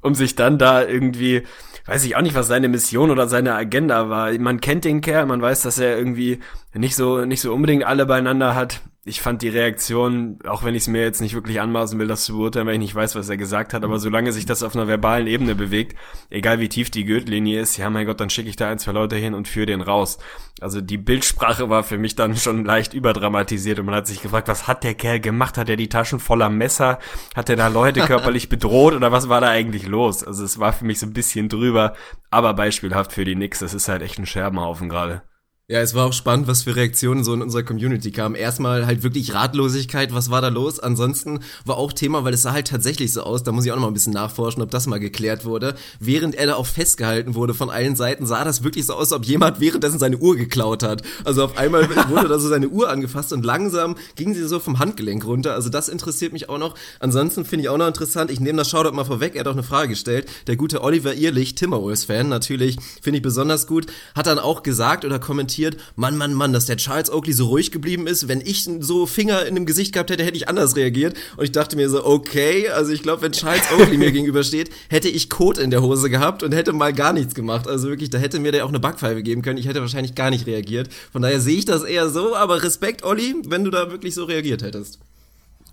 Um 0.00 0.14
sich 0.14 0.36
dann 0.36 0.58
da 0.58 0.84
irgendwie, 0.84 1.42
weiß 1.86 2.04
ich 2.04 2.14
auch 2.14 2.22
nicht, 2.22 2.36
was 2.36 2.46
seine 2.46 2.68
Mission 2.68 3.10
oder 3.10 3.28
seine 3.28 3.54
Agenda 3.54 4.08
war. 4.08 4.30
Man 4.38 4.60
kennt 4.60 4.84
den 4.84 5.00
Kerl, 5.00 5.26
man 5.26 5.42
weiß, 5.42 5.62
dass 5.62 5.78
er 5.80 5.98
irgendwie 5.98 6.38
nicht 6.74 6.96
so, 6.96 7.24
nicht 7.24 7.40
so 7.40 7.52
unbedingt 7.52 7.84
alle 7.84 8.06
beieinander 8.06 8.54
hat 8.54 8.82
ich 9.04 9.20
fand 9.20 9.42
die 9.42 9.48
Reaktion, 9.48 10.38
auch 10.46 10.62
wenn 10.62 10.76
ich 10.76 10.82
es 10.82 10.88
mir 10.88 11.02
jetzt 11.02 11.20
nicht 11.20 11.34
wirklich 11.34 11.60
anmaßen 11.60 11.98
will, 11.98 12.06
das 12.06 12.24
zu 12.24 12.36
beurteilen, 12.36 12.68
weil 12.68 12.74
ich 12.74 12.80
nicht 12.80 12.94
weiß, 12.94 13.16
was 13.16 13.28
er 13.28 13.36
gesagt 13.36 13.74
hat, 13.74 13.82
aber 13.82 13.98
solange 13.98 14.30
sich 14.30 14.46
das 14.46 14.62
auf 14.62 14.76
einer 14.76 14.86
verbalen 14.86 15.26
Ebene 15.26 15.56
bewegt, 15.56 15.98
egal 16.30 16.60
wie 16.60 16.68
tief 16.68 16.88
die 16.88 17.04
Gürtellinie 17.04 17.60
ist, 17.60 17.76
ja 17.76 17.90
mein 17.90 18.06
Gott, 18.06 18.20
dann 18.20 18.30
schicke 18.30 18.48
ich 18.48 18.54
da 18.54 18.68
ein, 18.68 18.78
zwei 18.78 18.92
Leute 18.92 19.16
hin 19.16 19.34
und 19.34 19.48
führe 19.48 19.66
den 19.66 19.80
raus. 19.80 20.18
Also 20.60 20.80
die 20.80 20.98
Bildsprache 20.98 21.68
war 21.68 21.82
für 21.82 21.98
mich 21.98 22.14
dann 22.14 22.36
schon 22.36 22.64
leicht 22.64 22.94
überdramatisiert 22.94 23.80
und 23.80 23.86
man 23.86 23.96
hat 23.96 24.06
sich 24.06 24.22
gefragt, 24.22 24.46
was 24.46 24.68
hat 24.68 24.84
der 24.84 24.94
Kerl 24.94 25.18
gemacht? 25.18 25.58
Hat 25.58 25.68
er 25.68 25.76
die 25.76 25.88
Taschen 25.88 26.20
voller 26.20 26.48
Messer? 26.48 27.00
Hat 27.34 27.48
er 27.48 27.56
da 27.56 27.66
Leute 27.66 28.00
körperlich 28.06 28.48
bedroht 28.48 28.94
oder 28.94 29.10
was 29.10 29.28
war 29.28 29.40
da 29.40 29.48
eigentlich 29.48 29.88
los? 29.88 30.22
Also 30.22 30.44
es 30.44 30.60
war 30.60 30.72
für 30.72 30.84
mich 30.84 31.00
so 31.00 31.06
ein 31.06 31.12
bisschen 31.12 31.48
drüber, 31.48 31.94
aber 32.30 32.54
beispielhaft 32.54 33.10
für 33.12 33.24
die 33.24 33.34
Knicks, 33.34 33.58
das 33.58 33.74
ist 33.74 33.88
halt 33.88 34.02
echt 34.02 34.20
ein 34.20 34.26
Scherbenhaufen 34.26 34.88
gerade. 34.88 35.22
Ja, 35.72 35.80
es 35.80 35.94
war 35.94 36.04
auch 36.04 36.12
spannend, 36.12 36.48
was 36.48 36.64
für 36.64 36.76
Reaktionen 36.76 37.24
so 37.24 37.32
in 37.32 37.40
unserer 37.40 37.62
Community 37.62 38.12
kamen. 38.12 38.34
Erstmal 38.34 38.84
halt 38.84 39.02
wirklich 39.02 39.32
Ratlosigkeit, 39.32 40.12
was 40.12 40.30
war 40.30 40.42
da 40.42 40.48
los? 40.48 40.78
Ansonsten 40.78 41.40
war 41.64 41.78
auch 41.78 41.94
Thema, 41.94 42.24
weil 42.24 42.34
es 42.34 42.42
sah 42.42 42.52
halt 42.52 42.66
tatsächlich 42.66 43.10
so 43.14 43.22
aus, 43.22 43.42
da 43.42 43.52
muss 43.52 43.64
ich 43.64 43.72
auch 43.72 43.76
noch 43.76 43.84
mal 43.84 43.88
ein 43.88 43.94
bisschen 43.94 44.12
nachforschen, 44.12 44.62
ob 44.62 44.70
das 44.70 44.86
mal 44.86 45.00
geklärt 45.00 45.46
wurde. 45.46 45.74
Während 45.98 46.34
er 46.34 46.48
da 46.48 46.54
auch 46.56 46.66
festgehalten 46.66 47.34
wurde 47.34 47.54
von 47.54 47.70
allen 47.70 47.96
Seiten, 47.96 48.26
sah 48.26 48.44
das 48.44 48.62
wirklich 48.62 48.84
so 48.84 48.92
aus, 48.92 49.12
ob 49.12 49.24
jemand 49.24 49.60
währenddessen 49.60 49.98
seine 49.98 50.18
Uhr 50.18 50.36
geklaut 50.36 50.82
hat. 50.82 51.00
Also 51.24 51.42
auf 51.42 51.56
einmal 51.56 51.88
wurde 52.10 52.28
da 52.28 52.38
so 52.38 52.50
seine 52.50 52.68
Uhr 52.68 52.90
angefasst 52.90 53.32
und 53.32 53.42
langsam 53.42 53.96
ging 54.14 54.34
sie 54.34 54.46
so 54.46 54.60
vom 54.60 54.78
Handgelenk 54.78 55.24
runter. 55.24 55.54
Also 55.54 55.70
das 55.70 55.88
interessiert 55.88 56.34
mich 56.34 56.50
auch 56.50 56.58
noch. 56.58 56.74
Ansonsten 57.00 57.46
finde 57.46 57.62
ich 57.62 57.68
auch 57.70 57.78
noch 57.78 57.88
interessant, 57.88 58.30
ich 58.30 58.40
nehme 58.40 58.58
das 58.58 58.68
Shoutout 58.68 58.94
mal 58.94 59.06
vorweg, 59.06 59.36
er 59.36 59.40
hat 59.40 59.48
auch 59.48 59.52
eine 59.52 59.62
Frage 59.62 59.88
gestellt. 59.88 60.28
Der 60.48 60.56
gute 60.56 60.82
Oliver 60.82 61.14
Ehrlich, 61.14 61.54
Timberwolves-Fan, 61.54 62.28
natürlich, 62.28 62.76
finde 63.00 63.16
ich 63.16 63.22
besonders 63.22 63.66
gut, 63.66 63.86
hat 64.14 64.26
dann 64.26 64.38
auch 64.38 64.62
gesagt 64.62 65.06
oder 65.06 65.18
kommentiert, 65.18 65.61
kommentiert, 65.62 65.76
Mann, 65.96 66.16
Mann, 66.16 66.34
Mann, 66.34 66.52
dass 66.52 66.66
der 66.66 66.76
Charles 66.76 67.10
Oakley 67.10 67.32
so 67.32 67.46
ruhig 67.46 67.70
geblieben 67.70 68.06
ist. 68.06 68.28
Wenn 68.28 68.40
ich 68.40 68.68
so 68.80 69.06
Finger 69.06 69.46
in 69.46 69.54
dem 69.54 69.66
Gesicht 69.66 69.92
gehabt 69.92 70.10
hätte, 70.10 70.24
hätte 70.24 70.36
ich 70.36 70.48
anders 70.48 70.76
reagiert. 70.76 71.16
Und 71.36 71.44
ich 71.44 71.52
dachte 71.52 71.76
mir 71.76 71.88
so, 71.88 72.04
okay, 72.04 72.68
also 72.68 72.92
ich 72.92 73.02
glaube, 73.02 73.22
wenn 73.22 73.32
Charles 73.32 73.62
Oakley 73.78 73.96
mir 73.96 74.12
gegenübersteht, 74.12 74.70
hätte 74.88 75.08
ich 75.08 75.30
Kot 75.30 75.58
in 75.58 75.70
der 75.70 75.82
Hose 75.82 76.10
gehabt 76.10 76.42
und 76.42 76.52
hätte 76.52 76.72
mal 76.72 76.92
gar 76.92 77.12
nichts 77.12 77.34
gemacht. 77.34 77.68
Also 77.68 77.88
wirklich, 77.88 78.10
da 78.10 78.18
hätte 78.18 78.40
mir 78.40 78.52
der 78.52 78.64
auch 78.64 78.70
eine 78.70 78.80
Backpfeife 78.80 79.22
geben 79.22 79.42
können. 79.42 79.58
Ich 79.58 79.66
hätte 79.66 79.80
wahrscheinlich 79.80 80.14
gar 80.14 80.30
nicht 80.30 80.46
reagiert. 80.46 80.88
Von 81.12 81.22
daher 81.22 81.40
sehe 81.40 81.58
ich 81.58 81.64
das 81.64 81.82
eher 81.82 82.08
so, 82.08 82.34
aber 82.34 82.62
Respekt, 82.62 83.04
Olli, 83.04 83.34
wenn 83.46 83.64
du 83.64 83.70
da 83.70 83.90
wirklich 83.90 84.14
so 84.14 84.24
reagiert 84.24 84.62
hättest. 84.62 84.98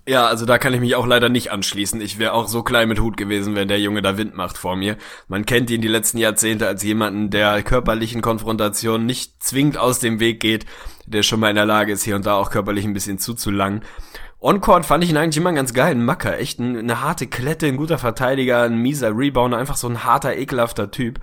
Ja, 0.10 0.26
also 0.26 0.48
da 0.48 0.58
kann 0.58 0.74
ich 0.74 0.80
mich 0.80 0.96
auch 0.96 1.06
leider 1.06 1.30
nicht 1.30 1.52
anschließen. 1.52 2.02
Ich 2.02 2.18
wäre 2.18 2.34
auch 2.34 2.48
so 2.48 2.64
klein 2.64 2.88
mit 2.88 3.00
Hut 3.00 3.16
gewesen, 3.16 3.54
wenn 3.54 3.68
der 3.68 3.80
Junge 3.80 4.02
da 4.02 4.18
Wind 4.18 4.36
macht 4.36 4.58
vor 4.58 4.76
mir. 4.76 4.98
Man 5.28 5.46
kennt 5.46 5.70
ihn 5.70 5.82
die 5.82 5.88
letzten 5.88 6.18
Jahrzehnte 6.18 6.66
als 6.66 6.82
jemanden, 6.82 7.30
der 7.30 7.62
körperlichen 7.62 8.24
Konfrontationen 8.24 9.06
nicht 9.06 9.44
zwingend 9.44 9.78
aus 9.78 10.00
dem 10.00 10.20
Weg 10.20 10.40
geht, 10.40 10.66
der 11.06 11.22
schon 11.22 11.40
mal 11.40 11.52
in 11.52 11.58
der 11.58 11.68
Lage 11.68 11.92
ist, 11.92 12.02
hier 12.02 12.16
und 12.16 12.26
da 12.26 12.34
auch 12.34 12.50
körperlich 12.50 12.86
ein 12.86 12.94
bisschen 12.96 13.20
zuzulangen. 13.20 13.84
On-Court 14.40 14.84
fand 14.84 15.04
ich 15.04 15.12
ihn 15.12 15.18
eigentlich 15.18 15.38
immer 15.38 15.54
ganz 15.54 15.76
geilen 15.76 16.04
Macker. 16.04 16.40
Echt 16.40 16.60
eine 16.60 17.02
harte 17.02 17.28
Klette, 17.28 17.68
ein 17.68 17.78
guter 17.78 18.00
Verteidiger, 18.00 18.64
ein 18.64 18.82
mieser 18.82 19.16
Rebounder, 19.16 19.60
einfach 19.60 19.78
so 19.78 19.88
ein 19.88 20.06
harter, 20.06 20.36
ekelhafter 20.36 20.90
Typ. 20.90 21.20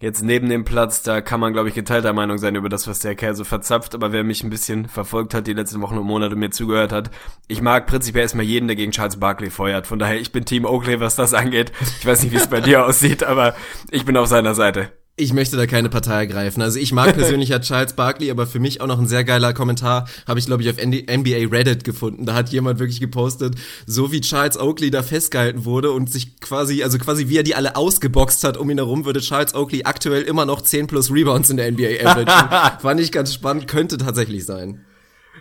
Jetzt 0.00 0.22
neben 0.22 0.48
dem 0.48 0.64
Platz, 0.64 1.02
da 1.02 1.20
kann 1.20 1.38
man, 1.38 1.52
glaube 1.52 1.68
ich, 1.68 1.74
geteilter 1.74 2.12
Meinung 2.12 2.38
sein 2.38 2.56
über 2.56 2.68
das, 2.68 2.88
was 2.88 2.98
der 2.98 3.14
Kerl 3.14 3.36
so 3.36 3.44
verzapft. 3.44 3.94
Aber 3.94 4.12
wer 4.12 4.24
mich 4.24 4.42
ein 4.42 4.50
bisschen 4.50 4.88
verfolgt 4.88 5.34
hat, 5.34 5.46
die 5.46 5.52
letzten 5.52 5.80
Wochen 5.82 5.96
und 5.96 6.06
Monate 6.06 6.34
mir 6.34 6.50
zugehört 6.50 6.92
hat, 6.92 7.10
ich 7.46 7.62
mag 7.62 7.86
prinzipiell 7.86 8.22
erstmal 8.22 8.44
jeden, 8.44 8.66
der 8.66 8.76
gegen 8.76 8.90
Charles 8.92 9.20
Barkley 9.20 9.50
feuert. 9.50 9.86
Von 9.86 10.00
daher, 10.00 10.20
ich 10.20 10.32
bin 10.32 10.44
Team 10.44 10.64
Oakley, 10.64 10.98
was 10.98 11.14
das 11.14 11.32
angeht. 11.32 11.72
Ich 12.00 12.06
weiß 12.06 12.22
nicht, 12.24 12.32
wie 12.32 12.36
es 12.36 12.48
bei 12.48 12.60
dir 12.62 12.84
aussieht, 12.84 13.22
aber 13.22 13.54
ich 13.90 14.04
bin 14.04 14.16
auf 14.16 14.26
seiner 14.26 14.54
Seite. 14.54 14.90
Ich 15.16 15.32
möchte 15.32 15.56
da 15.56 15.66
keine 15.66 15.88
Partei 15.88 16.14
ergreifen. 16.14 16.60
Also 16.60 16.80
ich 16.80 16.90
mag 16.92 17.14
persönlich 17.14 17.50
ja 17.50 17.60
Charles 17.60 17.92
Barkley, 17.92 18.32
aber 18.32 18.48
für 18.48 18.58
mich 18.58 18.80
auch 18.80 18.88
noch 18.88 18.98
ein 18.98 19.06
sehr 19.06 19.22
geiler 19.22 19.52
Kommentar 19.52 20.08
habe 20.26 20.40
ich 20.40 20.46
glaube 20.46 20.62
ich 20.62 20.70
auf 20.70 20.76
NBA 20.76 21.50
Reddit 21.52 21.84
gefunden. 21.84 22.26
Da 22.26 22.34
hat 22.34 22.48
jemand 22.48 22.80
wirklich 22.80 22.98
gepostet, 22.98 23.54
so 23.86 24.10
wie 24.10 24.20
Charles 24.20 24.58
Oakley 24.58 24.90
da 24.90 25.04
festgehalten 25.04 25.64
wurde 25.64 25.92
und 25.92 26.10
sich 26.10 26.40
quasi, 26.40 26.82
also 26.82 26.98
quasi 26.98 27.28
wie 27.28 27.38
er 27.38 27.44
die 27.44 27.54
alle 27.54 27.76
ausgeboxt 27.76 28.42
hat 28.42 28.56
um 28.56 28.68
ihn 28.70 28.78
herum, 28.78 29.04
würde 29.04 29.20
Charles 29.20 29.54
Oakley 29.54 29.84
aktuell 29.84 30.22
immer 30.22 30.46
noch 30.46 30.62
10 30.62 30.88
plus 30.88 31.12
Rebounds 31.12 31.48
in 31.48 31.58
der 31.58 31.70
NBA 31.70 32.04
averagen. 32.04 32.78
Fand 32.82 33.00
ich 33.00 33.12
ganz 33.12 33.32
spannend, 33.32 33.68
könnte 33.68 33.98
tatsächlich 33.98 34.44
sein. 34.44 34.84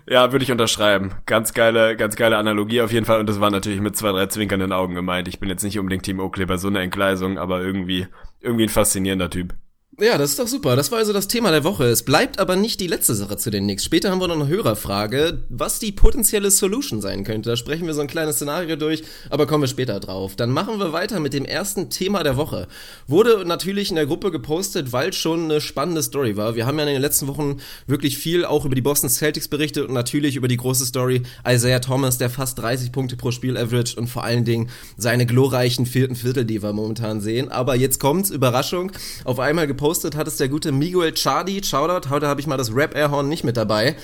Ja, 0.07 0.31
würde 0.33 0.43
ich 0.43 0.51
unterschreiben. 0.51 1.15
Ganz 1.25 1.53
geile, 1.53 1.95
ganz 1.95 2.15
geile 2.17 2.37
Analogie 2.37 2.81
auf 2.81 2.91
jeden 2.91 3.05
Fall. 3.05 3.19
Und 3.19 3.27
das 3.29 3.39
war 3.39 3.51
natürlich 3.51 3.79
mit 3.79 3.95
zwei, 3.95 4.11
drei 4.11 4.25
zwinkernden 4.27 4.73
Augen 4.73 4.95
gemeint. 4.95 5.27
Ich 5.29 5.39
bin 5.39 5.49
jetzt 5.49 5.63
nicht 5.63 5.79
unbedingt 5.79 6.03
Team 6.03 6.19
Oakley 6.19 6.45
bei 6.45 6.57
so 6.57 6.67
einer 6.67 6.81
Entgleisung, 6.81 7.37
aber 7.37 7.61
irgendwie, 7.61 8.07
irgendwie 8.41 8.63
ein 8.63 8.69
faszinierender 8.69 9.29
Typ. 9.29 9.53
Ja, 9.99 10.17
das 10.17 10.31
ist 10.31 10.39
doch 10.39 10.47
super. 10.47 10.75
Das 10.75 10.91
war 10.91 10.97
also 10.97 11.13
das 11.13 11.27
Thema 11.27 11.51
der 11.51 11.63
Woche. 11.63 11.83
Es 11.85 12.01
bleibt 12.01 12.39
aber 12.39 12.55
nicht 12.55 12.79
die 12.79 12.87
letzte 12.87 13.13
Sache 13.13 13.37
zu 13.37 13.51
den 13.51 13.65
Knicks. 13.65 13.85
Später 13.85 14.09
haben 14.09 14.19
wir 14.19 14.27
noch 14.27 14.39
eine 14.39 14.47
Hörerfrage, 14.47 15.43
was 15.49 15.77
die 15.77 15.91
potenzielle 15.91 16.49
Solution 16.49 16.99
sein 16.99 17.23
könnte. 17.23 17.51
Da 17.51 17.55
sprechen 17.55 17.85
wir 17.85 17.93
so 17.93 18.01
ein 18.01 18.07
kleines 18.07 18.37
Szenario 18.37 18.75
durch, 18.75 19.03
aber 19.29 19.45
kommen 19.45 19.61
wir 19.61 19.67
später 19.67 19.99
drauf. 19.99 20.35
Dann 20.35 20.49
machen 20.49 20.79
wir 20.79 20.93
weiter 20.93 21.19
mit 21.19 21.33
dem 21.33 21.45
ersten 21.45 21.91
Thema 21.91 22.23
der 22.23 22.37
Woche. 22.37 22.67
Wurde 23.05 23.45
natürlich 23.45 23.91
in 23.91 23.95
der 23.95 24.07
Gruppe 24.07 24.31
gepostet, 24.31 24.93
weil 24.93 25.13
schon 25.13 25.43
eine 25.43 25.61
spannende 25.61 26.01
Story 26.01 26.37
war. 26.37 26.55
Wir 26.55 26.65
haben 26.65 26.79
ja 26.79 26.85
in 26.85 26.93
den 26.93 27.01
letzten 27.01 27.27
Wochen 27.27 27.57
wirklich 27.85 28.17
viel 28.17 28.45
auch 28.45 28.65
über 28.65 28.73
die 28.73 28.81
Boston 28.81 29.11
Celtics 29.11 29.47
berichtet 29.47 29.87
und 29.87 29.93
natürlich 29.93 30.37
über 30.37 30.47
die 30.47 30.57
große 30.57 30.87
Story 30.87 31.21
Isaiah 31.47 31.81
Thomas, 31.81 32.17
der 32.17 32.31
fast 32.31 32.57
30 32.57 32.91
Punkte 32.91 33.15
pro 33.15 33.29
Spiel 33.29 33.57
averaged 33.57 33.99
und 33.99 34.07
vor 34.07 34.23
allen 34.23 34.43
Dingen 34.43 34.71
seine 34.97 35.27
glorreichen 35.27 35.85
vierten 35.85 36.15
Viertel, 36.15 36.45
die 36.45 36.63
wir 36.63 36.73
momentan 36.73 37.21
sehen. 37.21 37.51
Aber 37.51 37.75
jetzt 37.75 37.99
kommt's, 37.99 38.31
Überraschung, 38.31 38.91
auf 39.23 39.39
einmal 39.39 39.67
gepostet 39.67 39.82
gepostet 39.83 40.15
hat 40.15 40.29
es 40.29 40.37
der 40.37 40.47
gute 40.47 40.71
Miguel 40.71 41.11
Chardi, 41.13 41.61
Shoutout, 41.61 42.09
heute 42.09 42.29
habe 42.29 42.39
ich 42.39 42.47
mal 42.47 42.55
das 42.55 42.73
Rap-Airhorn 42.73 43.27
nicht 43.27 43.43
mit 43.43 43.57
dabei, 43.57 43.97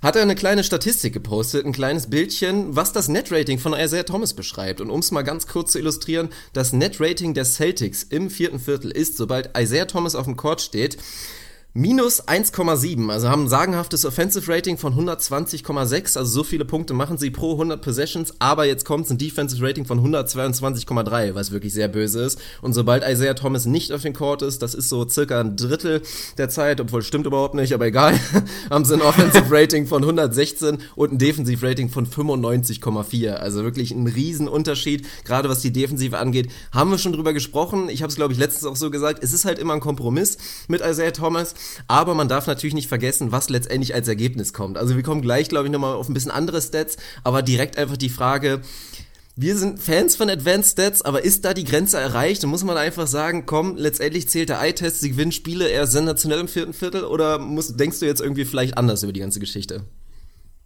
hat 0.00 0.14
er 0.14 0.22
eine 0.22 0.36
kleine 0.36 0.62
Statistik 0.62 1.12
gepostet, 1.12 1.66
ein 1.66 1.72
kleines 1.72 2.08
Bildchen, 2.08 2.76
was 2.76 2.92
das 2.92 3.08
Net-Rating 3.08 3.58
von 3.58 3.72
Isaiah 3.72 4.04
Thomas 4.04 4.32
beschreibt. 4.32 4.80
Und 4.80 4.90
um 4.90 5.00
es 5.00 5.10
mal 5.10 5.22
ganz 5.22 5.48
kurz 5.48 5.72
zu 5.72 5.80
illustrieren, 5.80 6.28
das 6.52 6.72
Net-Rating 6.72 7.34
der 7.34 7.44
Celtics 7.44 8.04
im 8.04 8.30
vierten 8.30 8.60
Viertel 8.60 8.92
ist, 8.92 9.16
sobald 9.16 9.50
Isaiah 9.58 9.86
Thomas 9.86 10.14
auf 10.14 10.26
dem 10.26 10.36
Court 10.36 10.60
steht, 10.60 10.98
Minus 11.76 12.28
1,7, 12.28 13.10
also 13.10 13.28
haben 13.28 13.46
ein 13.46 13.48
sagenhaftes 13.48 14.04
Offensive 14.04 14.48
Rating 14.48 14.78
von 14.78 14.94
120,6, 14.94 16.16
also 16.16 16.24
so 16.24 16.44
viele 16.44 16.64
Punkte 16.64 16.94
machen 16.94 17.18
sie 17.18 17.30
pro 17.32 17.54
100 17.54 17.82
Possessions, 17.82 18.32
aber 18.38 18.64
jetzt 18.64 18.84
kommt 18.84 19.10
ein 19.10 19.18
Defensive 19.18 19.60
Rating 19.66 19.84
von 19.84 19.98
122,3, 19.98 21.34
was 21.34 21.50
wirklich 21.50 21.72
sehr 21.72 21.88
böse 21.88 22.22
ist. 22.22 22.40
Und 22.62 22.74
sobald 22.74 23.02
Isaiah 23.02 23.34
Thomas 23.34 23.66
nicht 23.66 23.90
auf 23.90 24.02
den 24.02 24.12
Court 24.12 24.42
ist, 24.42 24.62
das 24.62 24.74
ist 24.74 24.88
so 24.88 25.08
circa 25.08 25.40
ein 25.40 25.56
Drittel 25.56 26.02
der 26.38 26.48
Zeit, 26.48 26.80
obwohl 26.80 27.02
stimmt 27.02 27.26
überhaupt 27.26 27.56
nicht, 27.56 27.72
aber 27.72 27.86
egal, 27.86 28.20
haben 28.70 28.84
sie 28.84 28.94
ein 28.94 29.02
Offensive 29.02 29.46
Rating 29.50 29.88
von 29.88 30.04
116 30.04 30.78
und 30.94 31.14
ein 31.14 31.18
Defensive 31.18 31.66
Rating 31.66 31.88
von 31.88 32.06
95,4. 32.06 33.32
Also 33.32 33.64
wirklich 33.64 33.90
ein 33.90 34.06
Riesenunterschied, 34.06 35.08
gerade 35.24 35.48
was 35.48 35.58
die 35.58 35.72
Defensive 35.72 36.18
angeht. 36.18 36.52
Haben 36.70 36.92
wir 36.92 36.98
schon 36.98 37.14
drüber 37.14 37.32
gesprochen, 37.32 37.88
ich 37.88 38.02
habe 38.02 38.10
es 38.10 38.14
glaube 38.14 38.32
ich 38.32 38.38
letztens 38.38 38.64
auch 38.64 38.76
so 38.76 38.92
gesagt, 38.92 39.24
es 39.24 39.32
ist 39.32 39.44
halt 39.44 39.58
immer 39.58 39.74
ein 39.74 39.80
Kompromiss 39.80 40.38
mit 40.68 40.80
Isaiah 40.80 41.12
Thomas 41.12 41.56
aber 41.88 42.14
man 42.14 42.28
darf 42.28 42.46
natürlich 42.46 42.74
nicht 42.74 42.88
vergessen, 42.88 43.32
was 43.32 43.48
letztendlich 43.48 43.94
als 43.94 44.08
Ergebnis 44.08 44.52
kommt. 44.52 44.78
Also 44.78 44.96
wir 44.96 45.02
kommen 45.02 45.22
gleich, 45.22 45.48
glaube 45.48 45.66
ich, 45.66 45.72
nochmal 45.72 45.94
auf 45.94 46.08
ein 46.08 46.14
bisschen 46.14 46.30
andere 46.30 46.60
Stats, 46.60 46.96
aber 47.22 47.42
direkt 47.42 47.78
einfach 47.78 47.96
die 47.96 48.08
Frage, 48.08 48.60
wir 49.36 49.56
sind 49.56 49.80
Fans 49.80 50.14
von 50.14 50.30
Advanced 50.30 50.72
Stats, 50.72 51.02
aber 51.02 51.24
ist 51.24 51.44
da 51.44 51.54
die 51.54 51.64
Grenze 51.64 51.98
erreicht? 51.98 52.44
Und 52.44 52.50
muss 52.50 52.62
man 52.62 52.76
einfach 52.76 53.08
sagen, 53.08 53.46
komm, 53.46 53.76
letztendlich 53.76 54.28
zählt 54.28 54.48
der 54.48 54.60
Eye-Test, 54.60 55.00
sie 55.00 55.10
gewinnen 55.10 55.32
Spiele 55.32 55.68
eher 55.68 55.88
sensationell 55.88 56.38
im 56.38 56.46
vierten 56.46 56.72
Viertel 56.72 57.02
oder 57.02 57.38
musst, 57.40 57.78
denkst 57.80 57.98
du 57.98 58.06
jetzt 58.06 58.20
irgendwie 58.20 58.44
vielleicht 58.44 58.78
anders 58.78 59.02
über 59.02 59.12
die 59.12 59.20
ganze 59.20 59.40
Geschichte? 59.40 59.84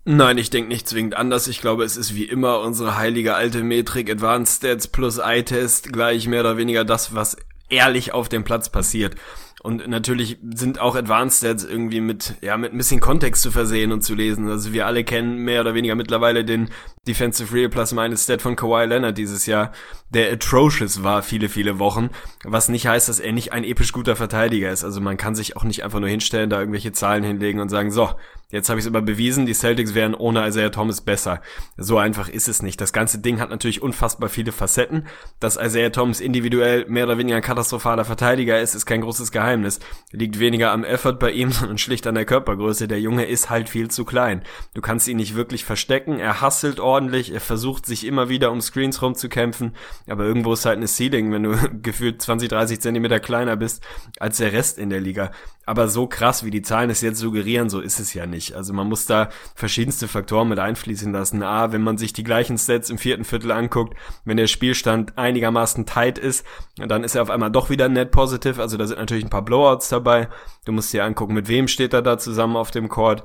Nein, 0.04 0.36
ich 0.36 0.50
denke 0.50 0.68
nicht 0.68 0.88
zwingend 0.88 1.16
anders. 1.16 1.48
Ich 1.48 1.60
glaube, 1.60 1.84
es 1.84 1.96
ist 1.96 2.14
wie 2.14 2.24
immer 2.24 2.60
unsere 2.60 2.96
heilige 2.96 3.34
alte 3.34 3.62
Metrik 3.62 4.10
Advanced 4.10 4.56
Stats 4.56 4.88
plus 4.88 5.16
Eye-Test 5.16 5.90
gleich 5.92 6.26
mehr 6.26 6.40
oder 6.40 6.58
weniger 6.58 6.84
das, 6.84 7.14
was 7.14 7.36
ehrlich 7.70 8.12
auf 8.12 8.28
dem 8.28 8.44
Platz 8.44 8.68
passiert. 8.68 9.14
Und 9.60 9.88
natürlich 9.88 10.38
sind 10.54 10.80
auch 10.80 10.94
Advanced 10.94 11.38
Stats 11.38 11.64
irgendwie 11.64 12.00
mit, 12.00 12.34
ja, 12.42 12.56
mit 12.56 12.72
ein 12.72 12.78
bisschen 12.78 13.00
Kontext 13.00 13.42
zu 13.42 13.50
versehen 13.50 13.90
und 13.90 14.02
zu 14.02 14.14
lesen. 14.14 14.48
Also 14.48 14.72
wir 14.72 14.86
alle 14.86 15.02
kennen 15.02 15.38
mehr 15.38 15.62
oder 15.62 15.74
weniger 15.74 15.96
mittlerweile 15.96 16.44
den 16.44 16.70
Defensive 17.08 17.52
Real 17.52 17.68
Plus 17.68 17.92
Minus 17.92 18.24
Stat 18.24 18.40
von 18.40 18.54
Kawhi 18.54 18.84
Leonard 18.84 19.18
dieses 19.18 19.46
Jahr, 19.46 19.72
der 20.10 20.32
atrocious 20.32 21.02
war 21.02 21.22
viele, 21.22 21.48
viele 21.48 21.78
Wochen. 21.80 22.10
Was 22.44 22.68
nicht 22.68 22.86
heißt, 22.86 23.08
dass 23.08 23.18
er 23.18 23.32
nicht 23.32 23.52
ein 23.52 23.64
episch 23.64 23.92
guter 23.92 24.14
Verteidiger 24.14 24.70
ist. 24.70 24.84
Also 24.84 25.00
man 25.00 25.16
kann 25.16 25.34
sich 25.34 25.56
auch 25.56 25.64
nicht 25.64 25.82
einfach 25.82 26.00
nur 26.00 26.08
hinstellen, 26.08 26.50
da 26.50 26.60
irgendwelche 26.60 26.92
Zahlen 26.92 27.24
hinlegen 27.24 27.60
und 27.60 27.68
sagen, 27.68 27.90
so, 27.90 28.10
Jetzt 28.50 28.70
habe 28.70 28.80
ich 28.80 28.86
es 28.86 28.88
aber 28.88 29.02
bewiesen, 29.02 29.44
die 29.44 29.52
Celtics 29.52 29.94
wären 29.94 30.14
ohne 30.14 30.48
Isaiah 30.48 30.70
Thomas 30.70 31.02
besser. 31.02 31.42
So 31.76 31.98
einfach 31.98 32.30
ist 32.30 32.48
es 32.48 32.62
nicht. 32.62 32.80
Das 32.80 32.94
ganze 32.94 33.18
Ding 33.18 33.40
hat 33.40 33.50
natürlich 33.50 33.82
unfassbar 33.82 34.30
viele 34.30 34.52
Facetten. 34.52 35.06
Dass 35.38 35.58
Isaiah 35.62 35.90
Thomas 35.90 36.20
individuell 36.20 36.86
mehr 36.88 37.04
oder 37.04 37.18
weniger 37.18 37.36
ein 37.36 37.42
katastrophaler 37.42 38.06
Verteidiger 38.06 38.58
ist, 38.58 38.74
ist 38.74 38.86
kein 38.86 39.02
großes 39.02 39.32
Geheimnis. 39.32 39.80
Liegt 40.12 40.38
weniger 40.38 40.72
am 40.72 40.82
Effort 40.82 41.18
bei 41.18 41.32
ihm, 41.32 41.52
sondern 41.52 41.76
schlicht 41.76 42.06
an 42.06 42.14
der 42.14 42.24
Körpergröße. 42.24 42.88
Der 42.88 43.02
Junge 43.02 43.26
ist 43.26 43.50
halt 43.50 43.68
viel 43.68 43.90
zu 43.90 44.06
klein. 44.06 44.42
Du 44.72 44.80
kannst 44.80 45.08
ihn 45.08 45.18
nicht 45.18 45.34
wirklich 45.34 45.66
verstecken. 45.66 46.18
Er 46.18 46.40
hasselt 46.40 46.80
ordentlich. 46.80 47.34
Er 47.34 47.42
versucht 47.42 47.84
sich 47.84 48.06
immer 48.06 48.30
wieder 48.30 48.50
um 48.50 48.62
Screens 48.62 49.02
rumzukämpfen. 49.02 49.76
Aber 50.08 50.24
irgendwo 50.24 50.54
ist 50.54 50.64
halt 50.64 50.78
eine 50.78 50.88
Ceiling, 50.88 51.32
wenn 51.32 51.42
du 51.42 51.54
gefühlt 51.82 52.22
20, 52.22 52.48
30 52.48 52.80
Zentimeter 52.80 53.20
kleiner 53.20 53.56
bist 53.56 53.86
als 54.18 54.38
der 54.38 54.54
Rest 54.54 54.78
in 54.78 54.88
der 54.88 55.02
Liga. 55.02 55.32
Aber 55.66 55.88
so 55.88 56.06
krass, 56.06 56.46
wie 56.46 56.50
die 56.50 56.62
Zahlen 56.62 56.88
es 56.88 57.02
jetzt 57.02 57.18
suggerieren, 57.18 57.68
so 57.68 57.80
ist 57.80 58.00
es 58.00 58.14
ja 58.14 58.24
nicht. 58.24 58.37
Also 58.54 58.72
man 58.72 58.88
muss 58.88 59.06
da 59.06 59.28
verschiedenste 59.54 60.08
Faktoren 60.08 60.48
mit 60.48 60.58
einfließen 60.58 61.12
lassen. 61.12 61.42
A, 61.42 61.72
wenn 61.72 61.82
man 61.82 61.98
sich 61.98 62.12
die 62.12 62.24
gleichen 62.24 62.56
Sets 62.56 62.90
im 62.90 62.98
vierten 62.98 63.24
Viertel 63.24 63.50
anguckt, 63.50 63.96
wenn 64.24 64.36
der 64.36 64.46
Spielstand 64.46 65.16
einigermaßen 65.18 65.86
tight 65.86 66.18
ist, 66.18 66.46
dann 66.76 67.04
ist 67.04 67.14
er 67.14 67.22
auf 67.22 67.30
einmal 67.30 67.50
doch 67.50 67.70
wieder 67.70 67.88
net 67.88 68.10
positive. 68.10 68.60
Also 68.60 68.76
da 68.76 68.86
sind 68.86 68.98
natürlich 68.98 69.24
ein 69.24 69.30
paar 69.30 69.44
Blowouts 69.44 69.88
dabei. 69.88 70.28
Du 70.64 70.72
musst 70.72 70.92
dir 70.92 71.04
angucken, 71.04 71.34
mit 71.34 71.48
wem 71.48 71.68
steht 71.68 71.92
er 71.92 72.02
da 72.02 72.18
zusammen 72.18 72.56
auf 72.56 72.70
dem 72.70 72.88
Court 72.88 73.24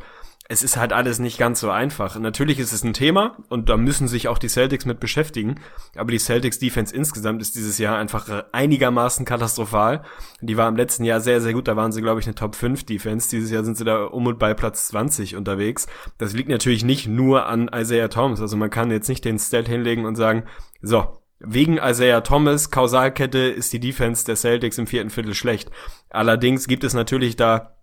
es 0.50 0.62
ist 0.62 0.76
halt 0.76 0.92
alles 0.92 1.20
nicht 1.20 1.38
ganz 1.38 1.62
so 1.62 1.70
einfach. 1.72 2.20
Natürlich 2.20 2.60
ist 2.60 2.74
es 2.74 2.84
ein 2.84 2.94
Thema 2.94 3.38
und 3.48 3.70
da 3.70 3.78
müssen 3.78 4.10
sich 4.10 4.28
auch 4.28 4.38
die 4.38 4.50
Celtics 4.50 4.86
mit 4.86 5.00
beschäftigen. 5.00 5.56
Aber 5.96 6.12
die 6.12 6.20
Celtics 6.20 6.60
Defense 6.60 6.94
insgesamt 6.94 7.42
ist 7.42 7.56
dieses 7.56 7.78
Jahr 7.78 7.98
einfach 7.98 8.44
einigermaßen 8.52 9.26
katastrophal. 9.26 10.04
Die 10.42 10.58
war 10.58 10.68
im 10.68 10.76
letzten 10.76 11.06
Jahr 11.06 11.22
sehr, 11.22 11.40
sehr 11.40 11.54
gut. 11.54 11.70
Da 11.70 11.78
waren 11.78 11.94
sie, 11.94 12.02
glaube 12.02 12.20
ich, 12.20 12.26
eine 12.26 12.36
Top 12.36 12.56
5 12.56 12.86
Defense. 12.86 13.30
Dieses 13.30 13.52
Jahr 13.52 13.64
sind 13.64 13.78
sie 13.78 13.86
da 13.86 14.04
um 14.04 14.28
und 14.28 14.38
bei 14.38 14.54
Platz 14.54 14.88
20 14.88 15.38
unterwegs. 15.38 15.88
Das 16.18 16.34
liegt 16.34 16.50
natürlich 16.50 16.84
nicht 16.84 17.08
nur 17.08 17.46
an 17.46 17.72
Isaiah 17.74 18.10
Thomas. 18.10 18.42
Also 18.42 18.58
man 18.58 18.70
kann 18.70 18.92
jetzt 18.92 19.08
nicht 19.08 19.24
den 19.24 19.40
Stat 19.40 19.70
hinlegen 19.70 20.06
und 20.06 20.16
sagen, 20.16 20.44
so, 20.82 21.20
Wegen 21.46 21.78
Isaiah 21.78 22.22
Thomas, 22.22 22.72
Kausalkette, 22.72 23.38
ist 23.38 23.74
die 23.74 23.82
Defense 23.82 24.24
der 24.24 24.38
Celtics 24.38 24.78
im 24.78 24.88
vierten 24.88 25.10
Viertel 25.10 25.34
schlecht. 25.34 25.72
Allerdings 26.10 26.68
gibt 26.68 26.86
es 26.86 26.94
natürlich 26.94 27.36
da 27.36 27.76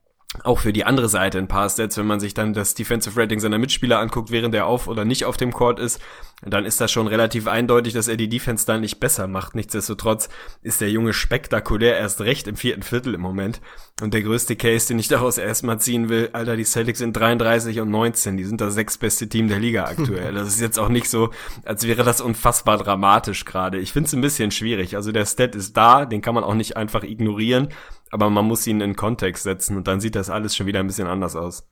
auch 0.44 0.60
für 0.60 0.72
die 0.72 0.84
andere 0.84 1.08
Seite 1.08 1.38
ein 1.38 1.48
paar 1.48 1.68
Stats, 1.68 1.96
wenn 1.96 2.06
man 2.06 2.20
sich 2.20 2.34
dann 2.34 2.54
das 2.54 2.74
Defensive 2.74 3.20
Rating 3.20 3.40
seiner 3.40 3.58
Mitspieler 3.58 3.98
anguckt, 3.98 4.30
während 4.30 4.54
er 4.54 4.66
auf 4.66 4.86
oder 4.86 5.04
nicht 5.04 5.24
auf 5.24 5.36
dem 5.36 5.52
Court 5.52 5.80
ist, 5.80 6.00
dann 6.42 6.64
ist 6.64 6.80
das 6.80 6.92
schon 6.92 7.08
relativ 7.08 7.48
eindeutig, 7.48 7.94
dass 7.94 8.06
er 8.06 8.16
die 8.16 8.28
Defense 8.28 8.64
dann 8.64 8.80
nicht 8.80 9.00
besser 9.00 9.26
macht. 9.26 9.56
Nichtsdestotrotz 9.56 10.28
ist 10.62 10.80
der 10.80 10.90
Junge 10.90 11.12
spektakulär 11.12 11.98
erst 11.98 12.20
recht 12.20 12.46
im 12.46 12.56
vierten 12.56 12.82
Viertel 12.82 13.14
im 13.14 13.20
Moment. 13.20 13.60
Und 14.00 14.14
der 14.14 14.22
größte 14.22 14.54
Case, 14.54 14.88
den 14.88 15.00
ich 15.00 15.08
daraus 15.08 15.36
erstmal 15.36 15.80
ziehen 15.80 16.08
will, 16.08 16.30
Alter, 16.32 16.56
die 16.56 16.64
Celtics 16.64 17.00
sind 17.00 17.12
33 17.12 17.80
und 17.80 17.90
19, 17.90 18.36
die 18.36 18.44
sind 18.44 18.60
das 18.60 18.74
sechstbeste 18.74 19.28
Team 19.28 19.48
der 19.48 19.58
Liga 19.58 19.84
aktuell. 19.84 20.32
Das 20.32 20.48
ist 20.48 20.60
jetzt 20.60 20.78
auch 20.78 20.88
nicht 20.88 21.10
so, 21.10 21.30
als 21.64 21.86
wäre 21.86 22.04
das 22.04 22.20
unfassbar 22.20 22.78
dramatisch 22.78 23.44
gerade. 23.44 23.78
Ich 23.78 23.92
finde 23.92 24.06
es 24.06 24.14
ein 24.14 24.22
bisschen 24.22 24.52
schwierig. 24.52 24.94
Also 24.94 25.10
der 25.10 25.26
Stat 25.26 25.56
ist 25.56 25.76
da, 25.76 26.06
den 26.06 26.22
kann 26.22 26.34
man 26.34 26.44
auch 26.44 26.54
nicht 26.54 26.76
einfach 26.76 27.02
ignorieren 27.02 27.68
aber 28.10 28.30
man 28.30 28.44
muss 28.44 28.66
ihn 28.66 28.80
in 28.80 28.96
Kontext 28.96 29.44
setzen 29.44 29.76
und 29.76 29.88
dann 29.88 30.00
sieht 30.00 30.14
das 30.16 30.30
alles 30.30 30.54
schon 30.54 30.66
wieder 30.66 30.80
ein 30.80 30.86
bisschen 30.86 31.08
anders 31.08 31.36
aus. 31.36 31.68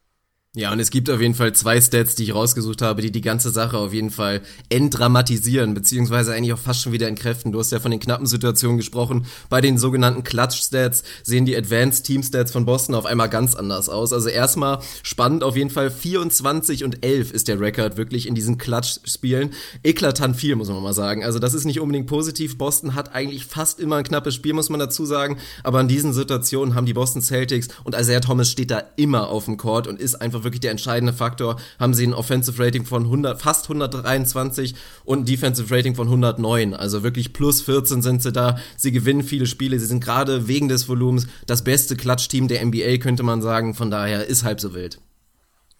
Ja, 0.59 0.73
und 0.73 0.81
es 0.81 0.91
gibt 0.91 1.09
auf 1.09 1.21
jeden 1.21 1.37
Fall 1.37 1.53
zwei 1.53 1.81
Stats, 1.81 2.17
die 2.17 2.25
ich 2.25 2.35
rausgesucht 2.35 2.83
habe, 2.83 3.00
die 3.00 3.12
die 3.12 3.21
ganze 3.21 3.50
Sache 3.50 3.79
auf 3.79 3.95
jeden 3.95 4.11
Fall 4.11 4.41
entdramatisieren, 4.71 5.73
beziehungsweise 5.73 6.35
eigentlich 6.35 6.53
auch 6.53 6.59
fast 6.59 6.83
schon 6.83 6.91
wieder 6.91 7.07
entkräften. 7.07 7.53
Du 7.53 7.61
hast 7.61 7.71
ja 7.71 7.79
von 7.79 7.93
den 7.93 8.00
knappen 8.00 8.27
Situationen 8.27 8.77
gesprochen. 8.77 9.27
Bei 9.50 9.61
den 9.61 9.79
sogenannten 9.79 10.25
Clutch-Stats 10.25 11.05
sehen 11.23 11.47
die 11.47 11.57
Advanced 11.57 12.05
Team 12.05 12.25
Stats 12.25 12.50
von 12.50 12.67
Boston 12.67 12.97
auf 12.97 13.07
einmal 13.07 13.29
ganz 13.29 13.55
anders 13.55 13.88
aus. 13.88 14.12
Also 14.12 14.31
erstmal 14.31 14.81
spannend 15.05 15.45
auf 15.45 15.55
jeden 15.55 15.71
Fall. 15.71 15.93
24 15.93 16.83
und 16.83 17.05
11 17.05 17.31
ist 17.31 17.47
der 17.47 17.61
Rekord 17.61 17.97
wirklich 17.97 18.27
in 18.27 18.35
diesen 18.35 18.59
Clutch-Spielen. 18.59 19.50
Eklatant 19.85 20.35
viel, 20.35 20.57
muss 20.57 20.71
man 20.71 20.83
mal 20.83 20.93
sagen. 20.93 21.23
Also 21.23 21.38
das 21.38 21.55
ist 21.55 21.67
nicht 21.67 21.79
unbedingt 21.79 22.09
positiv. 22.09 22.59
Boston 22.59 22.97
hat 22.97 23.15
eigentlich 23.15 23.47
fast 23.47 23.79
immer 23.79 23.95
ein 23.99 24.05
knappes 24.05 24.35
Spiel, 24.35 24.55
muss 24.55 24.71
man 24.71 24.81
dazu 24.81 25.07
sagen. 25.07 25.38
Aber 25.62 25.81
in 25.81 25.87
diesen 25.87 26.12
Situationen 26.12 26.75
haben 26.75 26.87
die 26.87 26.95
Boston 26.95 27.23
Celtics 27.23 27.69
und 27.85 27.95
Isaiah 27.95 28.19
Thomas 28.19 28.50
steht 28.50 28.73
da 28.73 28.83
immer 28.97 29.29
auf 29.29 29.45
dem 29.45 29.57
Court 29.57 29.87
und 29.87 30.00
ist 30.00 30.17
einfach 30.17 30.43
wirklich 30.43 30.48
der 30.50 30.71
entscheidende 30.71 31.12
Faktor. 31.12 31.57
Haben 31.78 31.95
sie 31.95 32.07
ein 32.07 32.14
Offensive 32.14 32.62
Rating 32.62 32.85
von 32.85 33.05
100, 33.05 33.40
fast 33.40 33.67
123 33.67 34.75
und 35.05 35.21
ein 35.21 35.25
Defensive 35.25 35.75
Rating 35.75 35.95
von 35.95 36.09
109. 36.09 36.75
Also 36.75 37.02
wirklich 37.02 37.33
plus 37.33 37.62
14 37.62 38.02
sind 38.02 38.23
sie 38.23 38.33
da. 38.33 38.59
Sie 38.76 38.93
gewinnen 38.93 39.23
viele 39.23 39.47
Spiele. 39.47 39.78
Sie 39.78 39.87
sind 39.87 40.02
gerade 40.02 40.49
wegen 40.49 40.69
des 40.69 40.88
Volumens 40.88 41.26
das 41.47 41.62
beste 41.62 41.97
Klatschteam 41.97 42.49
der 42.49 42.64
NBA, 42.64 42.99
könnte 42.99 43.23
man 43.23 43.43
sagen. 43.43 43.75
Von 43.75 43.90
daher 43.90 44.26
ist 44.26 44.45
halb 44.45 44.61
so 44.61 44.75
wild. 44.75 44.99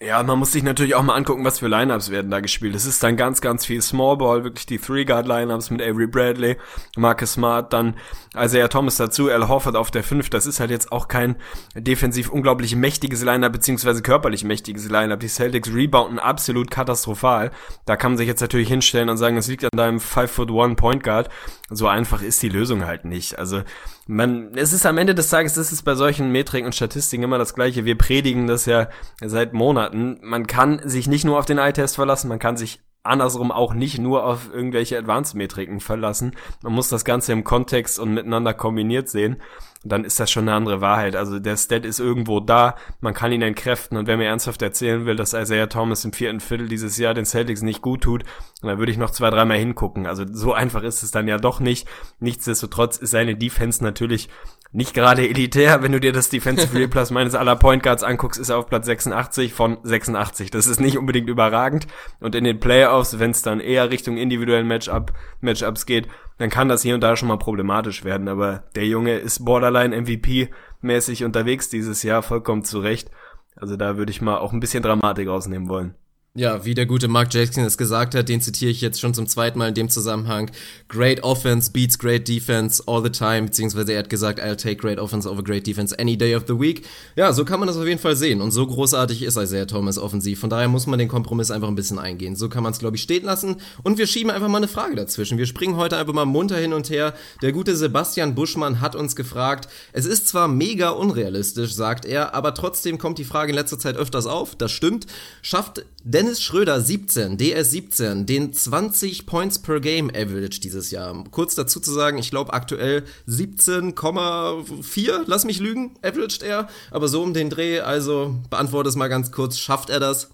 Ja, 0.01 0.23
man 0.23 0.39
muss 0.39 0.53
sich 0.53 0.63
natürlich 0.63 0.95
auch 0.95 1.03
mal 1.03 1.17
angucken, 1.17 1.45
was 1.45 1.59
für 1.59 1.67
Lineups 1.67 2.11
werden 2.11 2.31
da 2.31 2.39
gespielt. 2.39 2.77
Es 2.77 2.85
ist 2.87 3.03
dann 3.03 3.17
ganz, 3.17 3.41
ganz 3.41 3.67
viel 3.67 3.83
Small 3.83 4.17
Ball, 4.17 4.45
wirklich 4.45 4.65
die 4.65 4.79
Three-Guard-Lineups 4.79 5.71
mit 5.71 5.83
Avery 5.83 6.07
Bradley, 6.07 6.57
Marcus 6.97 7.33
Smart, 7.33 7.73
dann 7.73 7.97
Isaiah 8.37 8.69
Thomas 8.69 8.95
dazu, 8.95 9.29
Al 9.29 9.49
Horford 9.49 9.75
auf 9.75 9.91
der 9.91 10.05
5. 10.05 10.31
Das 10.31 10.47
ist 10.47 10.61
halt 10.61 10.71
jetzt 10.71 10.93
auch 10.93 11.09
kein 11.09 11.35
defensiv 11.75 12.31
unglaublich 12.31 12.77
mächtiges 12.77 13.25
Lineup, 13.25 13.53
beziehungsweise 13.53 14.01
körperlich 14.01 14.45
mächtiges 14.45 14.89
Lineup. 14.89 15.19
Die 15.19 15.27
Celtics 15.27 15.75
rebounden 15.75 16.21
absolut 16.21 16.71
katastrophal. 16.71 17.51
Da 17.85 17.97
kann 17.97 18.13
man 18.13 18.19
sich 18.19 18.29
jetzt 18.29 18.41
natürlich 18.41 18.69
hinstellen 18.69 19.09
und 19.09 19.17
sagen, 19.17 19.37
es 19.37 19.49
liegt 19.49 19.65
an 19.65 19.77
deinem 19.77 19.99
5'1 19.99 20.77
Point 20.77 21.03
Guard. 21.03 21.29
So 21.71 21.87
einfach 21.87 22.23
ist 22.23 22.43
die 22.43 22.49
Lösung 22.49 22.87
halt 22.87 23.05
nicht. 23.05 23.39
Also, 23.39 23.63
man, 24.07 24.55
es 24.55 24.73
ist 24.73 24.87
am 24.87 24.97
Ende 24.97 25.15
des 25.15 25.29
Tages, 25.29 25.57
ist 25.57 25.83
bei 25.85 25.95
solchen 25.95 26.33
Metriken 26.33 26.67
und 26.67 26.75
Statistiken 26.75 27.25
immer 27.25 27.39
das 27.39 27.55
Gleiche. 27.55 27.85
Wir 27.85 27.99
predigen 27.99 28.47
das 28.47 28.65
ja 28.65 28.89
seit 29.23 29.53
Monaten. 29.53 30.19
Man 30.23 30.47
kann 30.47 30.81
sich 30.89 31.09
nicht 31.09 31.25
nur 31.25 31.39
auf 31.39 31.45
den 31.45 31.59
Eye-Test 31.59 31.97
verlassen, 31.97 32.29
man 32.29 32.39
kann 32.39 32.57
sich 32.57 32.81
andersrum 33.09 33.51
auch 33.51 33.75
nicht 33.75 33.99
nur 33.99 34.25
auf 34.25 34.53
irgendwelche 34.53 34.99
Advanced-Metriken 34.99 35.81
verlassen. 35.81 36.37
Man 36.63 36.73
muss 36.73 36.89
das 36.89 37.05
Ganze 37.05 37.33
im 37.33 37.45
Kontext 37.45 37.99
und 37.99 38.15
miteinander 38.15 38.55
kombiniert 38.55 39.09
sehen. 39.09 39.37
Dann 39.85 40.05
ist 40.05 40.19
das 40.19 40.31
schon 40.31 40.49
eine 40.49 40.57
andere 40.57 40.81
Wahrheit. 40.81 41.15
Also 41.15 41.39
der 41.39 41.57
Stat 41.57 41.85
ist 41.85 42.01
irgendwo 42.01 42.41
da, 42.41 42.75
man 43.01 43.15
kann 43.15 43.31
ihn 43.33 43.43
entkräften. 43.43 43.97
Und 43.97 44.07
wer 44.09 44.17
mir 44.17 44.27
ernsthaft 44.27 44.61
erzählen 44.61 45.07
will, 45.07 45.15
dass 45.17 45.35
Isaiah 45.35 45.69
Thomas 45.69 46.05
im 46.05 46.13
vierten 46.13 46.41
Viertel 46.41 46.69
dieses 46.69 46.99
Jahr 46.99 47.15
den 47.15 47.25
Celtics 47.25 47.63
nicht 47.63 47.81
gut 47.81 48.03
tut, 48.03 48.25
dann 48.61 48.79
würde 48.79 48.91
ich 48.91 48.99
noch 48.99 49.11
zwei, 49.11 49.31
dreimal 49.31 49.59
hingucken. 49.59 50.07
Also 50.07 50.25
so 50.31 50.53
einfach 50.53 50.83
ist 50.83 51.03
es 51.03 51.13
dann 51.13 51.29
ja 51.29 51.39
doch 51.39 51.61
nicht. 51.61 51.89
Nichtsdestotrotz 52.19 52.97
ist 52.97 53.11
seine 53.11 53.37
Defense 53.37 53.83
natürlich 53.83 54.29
nicht 54.73 54.95
gerade 54.95 55.27
elitär. 55.29 55.83
Wenn 55.83 55.93
du 55.93 56.01
dir 56.01 56.13
das 56.13 56.29
Defensive 56.29 56.75
Real 56.77 56.89
Plus 56.91 57.11
meines 57.11 57.35
aller 57.35 57.57
Point 57.57 57.83
Guards 57.83 58.03
anguckst, 58.03 58.41
ist 58.41 58.51
er 58.51 58.59
auf 58.59 58.69
Platz 58.69 58.87
86 58.87 59.53
von 59.53 59.79
86. 59.83 60.51
Das 60.51 60.67
ist 60.67 60.81
nicht 60.81 60.99
unbedingt 60.99 61.29
überragend. 61.29 61.87
Und 62.21 62.35
in 62.35 62.45
den 62.45 62.61
Playoffs, 62.61 63.19
wenn 63.19 63.31
es 63.31 63.43
dann 63.43 63.61
eher 63.61 63.91
Richtung 63.91 64.17
individuellen 64.17 64.67
Matchup, 64.67 65.13
Matchups 65.41 65.87
geht, 65.87 66.09
dann 66.39 66.51
kann 66.51 66.69
das 66.69 66.83
hier 66.83 66.95
und 66.95 67.01
da 67.01 67.17
schon 67.17 67.29
mal 67.29 67.39
problematisch 67.39 68.05
werden. 68.05 68.29
Aber 68.29 68.65
der 68.75 68.87
Junge 68.87 69.17
ist 69.17 69.45
Borderline 69.45 69.97
MVP-mäßig 69.97 71.25
unterwegs 71.25 71.69
dieses 71.69 72.03
Jahr, 72.03 72.23
vollkommen 72.23 72.65
zurecht. 72.65 73.11
Also 73.57 73.77
da 73.77 73.97
würde 73.97 74.11
ich 74.11 74.21
mal 74.21 74.39
auch 74.39 74.53
ein 74.53 74.61
bisschen 74.61 74.83
Dramatik 74.83 75.29
rausnehmen 75.29 75.69
wollen. 75.69 75.95
Ja, 76.39 76.65
wie 76.65 76.75
der 76.75 76.87
gute 76.87 77.09
Mark 77.09 77.35
Jackson 77.35 77.65
es 77.65 77.77
gesagt 77.77 78.15
hat, 78.15 78.29
den 78.29 78.41
zitiere 78.41 78.71
ich 78.71 78.81
jetzt 78.81 79.01
schon 79.01 79.13
zum 79.13 79.27
zweiten 79.27 79.59
Mal 79.59 79.71
in 79.71 79.75
dem 79.75 79.89
Zusammenhang. 79.89 80.53
Great 80.87 81.25
offense 81.25 81.73
beats 81.73 81.99
great 81.99 82.29
defense 82.29 82.81
all 82.87 83.03
the 83.03 83.11
time, 83.11 83.47
beziehungsweise 83.47 83.95
er 83.95 83.99
hat 83.99 84.09
gesagt, 84.09 84.41
I'll 84.41 84.55
take 84.55 84.77
great 84.77 85.01
offense 85.01 85.29
over 85.29 85.43
great 85.43 85.67
defense 85.67 85.99
any 85.99 86.17
day 86.17 86.37
of 86.37 86.45
the 86.47 86.57
week. 86.57 86.87
Ja, 87.17 87.33
so 87.33 87.45
kann 87.45 87.59
man 87.59 87.67
das 87.67 87.77
auf 87.77 87.87
jeden 87.87 87.99
Fall 87.99 88.15
sehen 88.15 88.41
und 88.41 88.53
so 88.53 88.65
großartig 88.65 89.25
ist 89.25 89.37
Isaiah 89.37 89.67
Thomas 89.67 89.99
offensiv. 89.99 90.39
Von 90.39 90.49
daher 90.49 90.69
muss 90.69 90.87
man 90.87 91.01
den 91.01 91.09
Kompromiss 91.09 91.51
einfach 91.51 91.67
ein 91.67 91.75
bisschen 91.75 91.99
eingehen. 91.99 92.37
So 92.37 92.49
kann 92.49 92.63
man 92.63 92.73
es, 92.73 92.79
glaube 92.79 92.95
ich, 92.95 93.03
stehen 93.03 93.25
lassen 93.25 93.57
und 93.83 93.99
wir 93.99 94.07
schieben 94.07 94.31
einfach 94.31 94.47
mal 94.47 94.59
eine 94.59 94.69
Frage 94.69 94.95
dazwischen. 94.95 95.39
Wir 95.39 95.47
springen 95.47 95.75
heute 95.75 95.97
einfach 95.97 96.15
mal 96.15 96.25
munter 96.25 96.59
hin 96.59 96.73
und 96.73 96.89
her. 96.89 97.15
Der 97.43 97.51
gute 97.51 97.75
Sebastian 97.75 98.37
Buschmann 98.37 98.81
hat 98.81 98.95
uns 98.95 99.17
gefragt, 99.17 99.69
es 99.93 100.07
ist 100.07 100.29
zwar 100.29 100.47
mega 100.47 100.91
unrealistisch, 100.91 101.75
sagt 101.75 102.05
er, 102.05 102.33
aber 102.33 102.55
trotzdem 102.55 102.97
kommt 102.97 103.19
die 103.19 103.25
Frage 103.25 103.51
in 103.51 103.57
letzter 103.57 103.81
Zeit 103.81 103.97
öfters 103.97 104.27
auf. 104.27 104.55
Das 104.55 104.71
stimmt. 104.71 105.09
Schafft 105.43 105.85
Dennis 106.11 106.41
Schröder 106.41 106.81
17, 106.81 107.37
DS 107.37 107.71
17, 107.71 108.25
den 108.25 108.55
20 108.55 109.27
Points 109.27 109.59
per 109.59 109.79
Game 109.79 110.09
Average 110.09 110.59
dieses 110.61 110.91
Jahr. 110.91 111.23
Kurz 111.31 111.55
dazu 111.55 111.81
zu 111.81 111.93
sagen, 111.93 112.17
ich 112.17 112.31
glaube 112.31 112.55
aktuell 112.55 113.05
17,4, 113.29 115.25
lass 115.27 115.45
mich 115.45 115.61
lügen, 115.61 115.99
averaged 116.01 116.43
er, 116.43 116.71
aber 116.91 117.09
so 117.09 117.23
um 117.23 117.35
den 117.35 117.51
Dreh, 117.51 117.81
also 117.81 118.37
beantworte 118.49 118.89
es 118.89 118.97
mal 118.97 119.09
ganz 119.09 119.33
kurz, 119.33 119.59
schafft 119.59 119.91
er 119.91 120.01
das? 120.01 120.31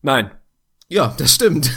Nein. 0.00 0.30
Ja, 0.88 1.14
das 1.18 1.34
stimmt. 1.34 1.70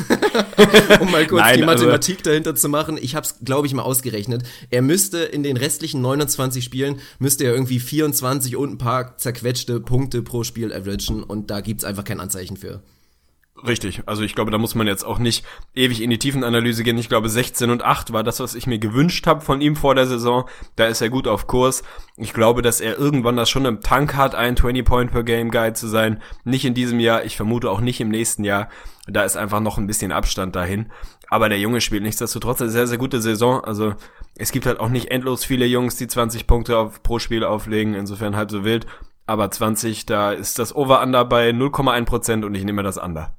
um 1.01 1.11
mal 1.11 1.27
kurz 1.27 1.41
Nein, 1.41 1.57
die 1.57 1.63
also 1.63 1.83
Mathematik 1.83 2.19
also 2.19 2.29
dahinter 2.29 2.55
zu 2.55 2.69
machen. 2.69 2.97
Ich 2.97 3.13
habe 3.15 3.25
es, 3.25 3.39
glaube 3.43 3.67
ich, 3.67 3.73
mal 3.73 3.83
ausgerechnet. 3.83 4.43
Er 4.69 4.81
müsste 4.81 5.17
in 5.17 5.43
den 5.43 5.57
restlichen 5.57 5.99
29 5.99 6.63
Spielen, 6.63 7.01
müsste 7.19 7.43
er 7.43 7.51
irgendwie 7.51 7.81
24 7.81 8.55
und 8.55 8.71
ein 8.71 8.77
paar 8.77 9.17
zerquetschte 9.17 9.81
Punkte 9.81 10.21
pro 10.21 10.45
Spiel 10.45 10.71
averagen 10.71 11.23
und 11.23 11.51
da 11.51 11.59
gibt's 11.59 11.83
einfach 11.83 12.05
kein 12.05 12.21
Anzeichen 12.21 12.55
für. 12.55 12.81
Richtig, 13.67 14.01
also 14.07 14.23
ich 14.23 14.33
glaube, 14.33 14.49
da 14.49 14.57
muss 14.57 14.73
man 14.73 14.87
jetzt 14.87 15.03
auch 15.03 15.19
nicht 15.19 15.45
ewig 15.75 16.01
in 16.01 16.09
die 16.09 16.17
Tiefenanalyse 16.17 16.83
gehen. 16.83 16.97
Ich 16.97 17.09
glaube, 17.09 17.29
16 17.29 17.69
und 17.69 17.83
8 17.83 18.11
war 18.11 18.23
das, 18.23 18.39
was 18.39 18.55
ich 18.55 18.65
mir 18.65 18.79
gewünscht 18.79 19.27
habe 19.27 19.41
von 19.41 19.61
ihm 19.61 19.75
vor 19.75 19.93
der 19.93 20.07
Saison. 20.07 20.49
Da 20.77 20.85
ist 20.85 21.01
er 21.01 21.09
gut 21.09 21.27
auf 21.27 21.45
Kurs. 21.45 21.83
Ich 22.17 22.33
glaube, 22.33 22.63
dass 22.63 22.81
er 22.81 22.97
irgendwann 22.97 23.35
das 23.35 23.51
schon 23.51 23.65
im 23.65 23.81
Tank 23.81 24.15
hat, 24.15 24.33
ein 24.33 24.55
20-Point-per-Game-Guide 24.55 25.73
zu 25.73 25.87
sein. 25.87 26.21
Nicht 26.43 26.65
in 26.65 26.73
diesem 26.73 26.99
Jahr, 26.99 27.23
ich 27.23 27.37
vermute 27.37 27.69
auch 27.69 27.81
nicht 27.81 28.01
im 28.01 28.09
nächsten 28.09 28.43
Jahr. 28.43 28.67
Da 29.05 29.23
ist 29.23 29.37
einfach 29.37 29.59
noch 29.59 29.77
ein 29.77 29.87
bisschen 29.87 30.11
Abstand 30.11 30.55
dahin. 30.55 30.91
Aber 31.27 31.47
der 31.47 31.59
Junge 31.59 31.81
spielt 31.81 32.03
nichtsdestotrotz 32.03 32.61
eine 32.61 32.71
sehr, 32.71 32.87
sehr 32.87 32.97
gute 32.97 33.21
Saison. 33.21 33.63
Also 33.63 33.93
es 34.35 34.51
gibt 34.51 34.65
halt 34.65 34.79
auch 34.79 34.89
nicht 34.89 35.11
endlos 35.11 35.45
viele 35.45 35.65
Jungs, 35.65 35.97
die 35.97 36.07
20 36.07 36.47
Punkte 36.47 36.77
auf, 36.79 37.03
pro 37.03 37.19
Spiel 37.19 37.43
auflegen. 37.43 37.93
Insofern 37.93 38.35
halb 38.35 38.49
so 38.49 38.63
wild. 38.63 38.87
Aber 39.27 39.51
20, 39.51 40.07
da 40.07 40.31
ist 40.31 40.57
das 40.57 40.75
Over-Under 40.75 41.25
bei 41.25 41.51
0,1% 41.51 42.43
und 42.43 42.55
ich 42.55 42.63
nehme 42.63 42.81
das 42.81 42.97
Under. 42.97 43.35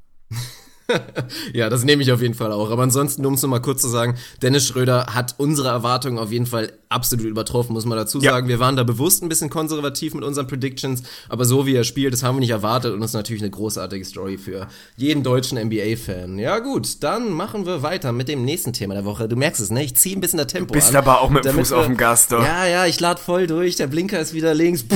ja, 1.52 1.68
das 1.68 1.84
nehme 1.84 2.02
ich 2.02 2.12
auf 2.12 2.22
jeden 2.22 2.34
Fall 2.34 2.52
auch. 2.52 2.70
Aber 2.70 2.82
ansonsten, 2.82 3.24
um 3.24 3.34
es 3.34 3.42
nochmal 3.42 3.62
kurz 3.62 3.82
zu 3.82 3.88
sagen, 3.88 4.16
Dennis 4.42 4.66
Schröder 4.66 5.06
hat 5.14 5.34
unsere 5.38 5.68
Erwartungen 5.68 6.18
auf 6.18 6.30
jeden 6.30 6.46
Fall 6.46 6.72
absolut 6.88 7.26
übertroffen, 7.26 7.72
muss 7.72 7.86
man 7.86 7.96
dazu 7.96 8.20
sagen. 8.20 8.46
Ja. 8.46 8.48
Wir 8.48 8.60
waren 8.60 8.76
da 8.76 8.82
bewusst 8.82 9.22
ein 9.22 9.28
bisschen 9.28 9.50
konservativ 9.50 10.14
mit 10.14 10.24
unseren 10.24 10.46
Predictions, 10.46 11.02
aber 11.28 11.44
so 11.44 11.66
wie 11.66 11.74
er 11.74 11.84
spielt, 11.84 12.12
das 12.12 12.22
haben 12.22 12.36
wir 12.36 12.40
nicht 12.40 12.50
erwartet 12.50 12.92
und 12.92 13.00
das 13.00 13.10
ist 13.10 13.14
natürlich 13.14 13.42
eine 13.42 13.50
großartige 13.50 14.04
Story 14.04 14.38
für 14.38 14.68
jeden 14.96 15.22
deutschen 15.22 15.58
NBA-Fan. 15.58 16.38
Ja 16.38 16.58
gut, 16.58 17.02
dann 17.02 17.30
machen 17.30 17.66
wir 17.66 17.82
weiter 17.82 18.12
mit 18.12 18.28
dem 18.28 18.44
nächsten 18.44 18.72
Thema 18.72 18.94
der 18.94 19.04
Woche. 19.04 19.28
Du 19.28 19.36
merkst 19.36 19.60
es, 19.60 19.70
ne? 19.70 19.82
Ich 19.82 19.96
ziehe 19.96 20.16
ein 20.16 20.20
bisschen 20.20 20.36
der 20.36 20.46
Tempo 20.46 20.66
du 20.66 20.74
bist 20.74 20.90
an. 20.90 20.96
aber 20.96 21.20
auch 21.20 21.30
mit 21.30 21.44
dem 21.44 21.54
Fuß 21.54 21.70
wir, 21.70 21.78
auf 21.78 21.86
dem 21.86 21.96
Gas, 21.96 22.28
doch. 22.28 22.42
Ja, 22.42 22.66
ja, 22.66 22.86
ich 22.86 23.00
lade 23.00 23.20
voll 23.20 23.46
durch, 23.46 23.76
der 23.76 23.86
Blinker 23.86 24.20
ist 24.20 24.34
wieder 24.34 24.54
links. 24.54 24.84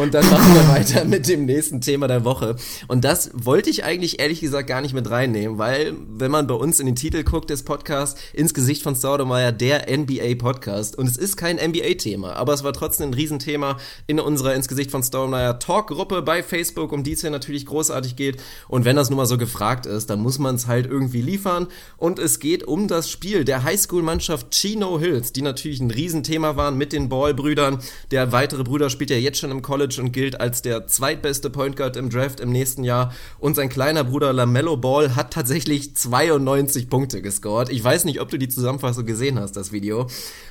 Und 0.00 0.14
dann 0.14 0.28
machen 0.30 0.54
wir 0.54 0.68
weiter 0.68 1.04
mit 1.04 1.28
dem 1.28 1.44
nächsten 1.44 1.82
Thema 1.82 2.08
der 2.08 2.24
Woche. 2.24 2.56
Und 2.88 3.04
das 3.04 3.30
wollte 3.34 3.68
ich 3.68 3.84
eigentlich 3.84 4.20
ehrlich 4.20 4.40
gesagt 4.40 4.66
gar 4.66 4.80
nicht 4.80 4.94
mit 4.94 5.10
reinnehmen, 5.10 5.58
weil 5.58 5.92
wenn 6.08 6.30
man 6.30 6.46
bei 6.46 6.54
uns 6.54 6.80
in 6.80 6.86
den 6.86 6.96
Titel 6.96 7.22
guckt 7.24 7.50
des 7.50 7.62
Podcasts, 7.62 8.18
ins 8.32 8.54
Gesicht 8.54 8.82
von 8.82 8.96
Staudemeyer, 8.96 9.52
der 9.52 9.94
NBA-Podcast. 9.94 10.96
Und 10.96 11.08
es 11.08 11.18
ist 11.18 11.36
kein 11.36 11.56
NBA-Thema, 11.56 12.32
aber 12.36 12.54
es 12.54 12.64
war 12.64 12.72
trotzdem 12.72 13.10
ein 13.10 13.14
Riesenthema 13.14 13.76
in 14.06 14.18
unserer 14.18 14.54
ins 14.54 14.66
Gesicht 14.66 14.90
von 14.90 15.02
Staudemeyer 15.02 15.58
Talk-Gruppe 15.58 16.22
bei 16.22 16.42
Facebook, 16.42 16.90
um 16.90 17.04
die 17.04 17.12
es 17.12 17.20
hier 17.20 17.30
natürlich 17.30 17.66
großartig 17.66 18.16
geht. 18.16 18.38
Und 18.68 18.86
wenn 18.86 18.96
das 18.96 19.10
nun 19.10 19.18
mal 19.18 19.26
so 19.26 19.36
gefragt 19.36 19.84
ist, 19.84 20.08
dann 20.08 20.20
muss 20.20 20.38
man 20.38 20.54
es 20.54 20.66
halt 20.66 20.86
irgendwie 20.86 21.20
liefern. 21.20 21.66
Und 21.98 22.18
es 22.18 22.38
geht 22.40 22.64
um 22.64 22.88
das 22.88 23.10
Spiel 23.10 23.44
der 23.44 23.62
Highschool-Mannschaft 23.62 24.52
Chino 24.52 24.98
Hills, 24.98 25.34
die 25.34 25.42
natürlich 25.42 25.80
ein 25.80 25.90
Riesenthema 25.90 26.56
waren 26.56 26.78
mit 26.78 26.94
den 26.94 27.10
Ball-Brüdern. 27.10 27.78
Der 28.10 28.32
weitere 28.32 28.64
Bruder 28.64 28.88
spielt 28.88 29.10
ja 29.10 29.16
jetzt 29.16 29.38
schon 29.38 29.50
im 29.50 29.60
College 29.60 29.81
College 29.82 30.00
und 30.00 30.12
gilt 30.12 30.40
als 30.40 30.62
der 30.62 30.86
zweitbeste 30.86 31.50
Point 31.50 31.76
Guard 31.76 31.96
im 31.96 32.08
Draft 32.08 32.38
im 32.38 32.52
nächsten 32.52 32.84
Jahr. 32.84 33.12
Und 33.40 33.56
sein 33.56 33.68
kleiner 33.68 34.04
Bruder 34.04 34.32
LaMelo 34.32 34.76
Ball 34.76 35.16
hat 35.16 35.32
tatsächlich 35.32 35.96
92 35.96 36.88
Punkte 36.88 37.20
gescored. 37.20 37.68
Ich 37.68 37.82
weiß 37.82 38.04
nicht, 38.04 38.20
ob 38.20 38.28
du 38.28 38.38
die 38.38 38.48
Zusammenfassung 38.48 39.06
gesehen 39.06 39.40
hast, 39.40 39.56
das 39.56 39.72
Video. 39.72 40.06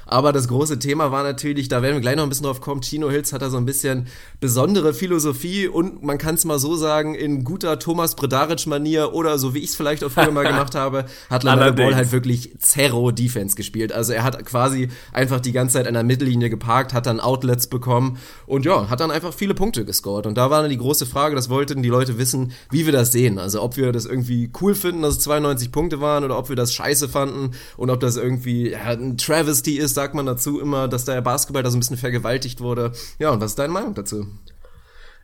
Aber 0.05 0.33
das 0.33 0.49
große 0.49 0.79
Thema 0.79 1.11
war 1.11 1.23
natürlich, 1.23 1.69
da 1.69 1.81
werden 1.81 1.95
wir 1.95 2.01
gleich 2.01 2.17
noch 2.17 2.23
ein 2.23 2.29
bisschen 2.29 2.45
drauf 2.45 2.59
kommen, 2.59 2.81
Chino 2.81 3.09
Hills 3.09 3.31
hat 3.31 3.41
da 3.41 3.49
so 3.49 3.55
ein 3.55 3.65
bisschen 3.65 4.07
besondere 4.41 4.93
Philosophie 4.93 5.67
und 5.67 6.03
man 6.03 6.17
kann 6.17 6.35
es 6.35 6.43
mal 6.43 6.59
so 6.59 6.75
sagen, 6.75 7.15
in 7.15 7.45
guter 7.45 7.79
Thomas 7.79 8.15
Bredaric-Manier 8.15 9.13
oder 9.13 9.37
so 9.37 9.53
wie 9.53 9.59
ich 9.59 9.69
es 9.69 9.75
vielleicht 9.77 10.03
auch 10.03 10.11
früher 10.11 10.31
mal 10.31 10.43
gemacht 10.47 10.75
habe, 10.75 11.05
hat 11.29 11.43
LaMelo 11.43 11.73
Ball 11.73 11.95
halt 11.95 12.11
wirklich 12.11 12.53
Zero-Defense 12.59 13.55
gespielt. 13.55 13.93
Also 13.93 14.11
er 14.11 14.25
hat 14.25 14.43
quasi 14.45 14.89
einfach 15.13 15.39
die 15.39 15.53
ganze 15.53 15.75
Zeit 15.75 15.87
an 15.87 15.93
der 15.93 16.03
Mittellinie 16.03 16.49
geparkt, 16.49 16.93
hat 16.93 17.05
dann 17.05 17.21
Outlets 17.21 17.67
bekommen 17.67 18.17
und 18.45 18.65
ja, 18.65 18.89
hat 18.89 18.99
dann 18.99 19.11
einfach 19.11 19.20
einfach 19.21 19.37
viele 19.37 19.53
Punkte 19.53 19.85
gescored. 19.85 20.25
Und 20.25 20.35
da 20.35 20.49
war 20.49 20.61
dann 20.61 20.71
die 20.71 20.77
große 20.77 21.05
Frage, 21.05 21.35
das 21.35 21.49
wollten 21.49 21.83
die 21.83 21.89
Leute 21.89 22.17
wissen, 22.17 22.53
wie 22.71 22.85
wir 22.85 22.93
das 22.93 23.11
sehen. 23.11 23.37
Also 23.37 23.61
ob 23.61 23.77
wir 23.77 23.91
das 23.91 24.05
irgendwie 24.05 24.51
cool 24.61 24.73
finden, 24.73 25.03
dass 25.03 25.17
es 25.17 25.19
92 25.23 25.71
Punkte 25.71 26.01
waren 26.01 26.23
oder 26.23 26.37
ob 26.37 26.49
wir 26.49 26.55
das 26.55 26.73
scheiße 26.73 27.07
fanden 27.07 27.51
und 27.77 27.89
ob 27.91 27.99
das 27.99 28.17
irgendwie 28.17 28.71
ja, 28.71 28.79
ein 28.85 29.17
Travesty 29.17 29.77
ist, 29.77 29.93
sagt 29.93 30.15
man 30.15 30.25
dazu 30.25 30.59
immer, 30.59 30.87
dass 30.87 31.05
der 31.05 31.21
Basketball 31.21 31.63
da 31.63 31.69
so 31.69 31.77
ein 31.77 31.81
bisschen 31.81 31.97
vergewaltigt 31.97 32.61
wurde. 32.61 32.91
Ja, 33.19 33.29
und 33.29 33.41
was 33.41 33.51
ist 33.51 33.59
deine 33.59 33.73
Meinung 33.73 33.93
dazu? 33.93 34.25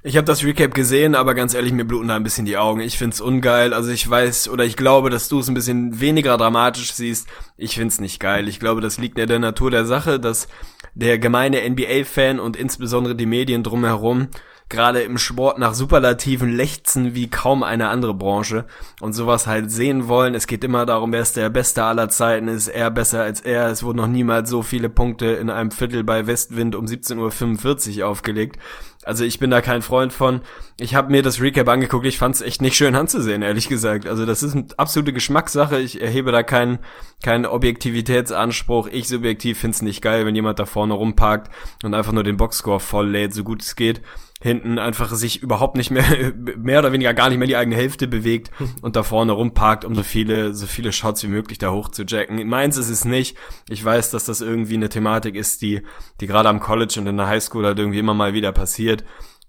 Ich 0.04 0.16
habe 0.16 0.26
das 0.26 0.44
Recap 0.44 0.74
gesehen, 0.74 1.16
aber 1.16 1.34
ganz 1.34 1.54
ehrlich, 1.54 1.74
mir 1.74 1.84
bluten 1.84 2.08
da 2.08 2.16
ein 2.16 2.24
bisschen 2.24 2.46
die 2.46 2.58
Augen. 2.58 2.80
Ich 2.82 2.98
find's 2.98 3.20
ungeil. 3.20 3.74
Also 3.74 3.90
ich 3.90 4.08
weiß 4.08 4.48
oder 4.48 4.64
ich 4.64 4.78
glaube, 4.78 5.10
dass 5.10 5.28
du 5.28 5.40
es 5.40 5.50
ein 5.50 5.56
bisschen 5.56 6.00
weniger 6.00 6.38
dramatisch 6.38 6.94
siehst. 6.94 7.28
Ich 7.58 7.76
find's 7.76 8.00
nicht 8.00 8.20
geil. 8.20 8.48
Ich 8.48 8.60
glaube, 8.60 8.80
das 8.80 9.00
liegt 9.00 9.18
in 9.18 9.28
der 9.28 9.40
Natur 9.40 9.72
der 9.72 9.86
Sache, 9.86 10.20
dass 10.20 10.48
der 10.98 11.20
gemeine 11.20 11.70
NBA-Fan 11.70 12.40
und 12.40 12.58
insbesondere 12.58 13.16
die 13.16 13.28
Medien 13.28 13.64
drumherum 13.64 14.30
gerade 14.70 15.02
im 15.02 15.18
Sport 15.18 15.60
nach 15.60 15.74
Superlativen 15.74 16.56
lechzen 16.56 17.16
wie 17.16 17.30
kaum 17.30 17.64
eine 17.64 17.90
andere 17.90 18.14
Branche 18.14 18.66
und 19.00 19.14
sowas 19.14 19.48
halt 19.48 19.72
sehen 19.72 20.08
wollen. 20.08 20.36
Es 20.36 20.48
geht 20.48 20.64
immer 20.64 20.86
darum, 20.86 21.14
wer 21.14 21.22
ist 21.22 21.38
der 21.38 21.50
Beste 21.50 21.84
aller 21.84 22.10
Zeiten, 22.10 22.48
ist 22.48 22.68
er 22.68 22.92
besser 22.92 23.22
als 23.22 23.42
er. 23.42 23.68
Es 23.68 23.84
wurden 23.84 23.98
noch 23.98 24.08
niemals 24.08 24.50
so 24.50 24.64
viele 24.64 24.90
Punkte 24.90 25.28
in 25.28 25.50
einem 25.50 25.72
Viertel 25.72 26.04
bei 26.04 26.28
Westwind 26.28 26.76
um 26.76 26.86
17.45 26.86 28.00
Uhr 28.00 28.08
aufgelegt. 28.08 28.60
Also 29.04 29.24
ich 29.24 29.40
bin 29.40 29.50
da 29.50 29.62
kein 29.62 29.82
Freund 29.82 30.12
von. 30.12 30.42
Ich 30.78 30.94
habe 30.94 31.12
mir 31.12 31.22
das 31.22 31.40
Recap 31.40 31.70
angeguckt, 31.70 32.06
ich 32.06 32.18
fand 32.18 32.36
es 32.36 32.42
echt 32.42 32.62
nicht 32.62 32.76
schön 32.76 32.94
anzusehen, 32.94 33.42
ehrlich 33.42 33.70
gesagt. 33.70 34.06
Also 34.06 34.26
das 34.26 34.44
ist 34.44 34.54
eine 34.54 34.66
absolute 34.76 35.14
Geschmackssache. 35.14 35.80
Ich 35.80 36.02
erhebe 36.02 36.34
da 36.34 36.44
keinen 36.44 36.80
keinen 37.24 37.46
Objektivitätsanspruch. 37.46 38.90
Ich 38.92 39.08
subjektiv 39.08 39.60
find's 39.60 39.82
nicht 39.82 40.02
geil, 40.02 40.26
wenn 40.26 40.36
jemand 40.36 40.60
da 40.60 40.66
vorne 40.66 40.94
rumparkt 40.94 41.50
und 41.86 41.94
einfach 41.94 42.12
nur 42.12 42.24
den 42.24 42.36
Boxscore 42.36 42.82
voll 42.82 43.08
lädt, 43.08 43.34
so 43.34 43.46
gut 43.46 43.62
es 43.62 43.78
geht 43.78 44.02
hinten 44.42 44.78
einfach 44.78 45.14
sich 45.14 45.42
überhaupt 45.42 45.78
nicht 45.78 45.90
mehr, 45.90 46.04
mehr 46.58 46.80
oder 46.80 46.92
weniger 46.92 47.14
gar 47.14 47.30
nicht 47.30 47.40
mehr 47.40 47.48
die 47.48 47.56
eigene 47.56 47.76
Hälfte 47.76 48.08
bewegt 48.08 48.52
und 48.82 48.96
da 48.96 49.04
vorne 49.04 49.32
rumparkt, 49.32 49.84
um 49.84 49.96
so 49.96 50.04
viele, 50.04 50.54
so 50.54 50.68
viele 50.68 50.92
Shots 50.92 51.24
wie 51.24 51.28
möglich 51.28 51.58
da 51.58 51.72
hoch 51.72 51.90
zu 51.90 52.04
jacken. 52.04 52.48
Meins 52.48 52.78
ist 52.78 52.90
es 52.90 53.06
nicht. 53.06 53.38
Ich 53.70 53.84
weiß, 53.84 54.12
dass 54.12 54.26
das 54.26 54.42
irgendwie 54.42 54.76
eine 54.76 54.90
Thematik 54.90 55.36
ist, 55.36 55.62
die, 55.62 55.82
die 56.22 56.28
gerade 56.28 56.50
am 56.50 56.60
College 56.60 57.00
und 57.00 57.08
in 57.08 57.18
der 57.18 57.28
Highschool 57.28 57.66
halt 57.66 57.80
irgendwie 57.80 58.00
immer 58.00 58.14
mal 58.14 58.34
wieder 58.34 58.52
passiert. 58.52 59.04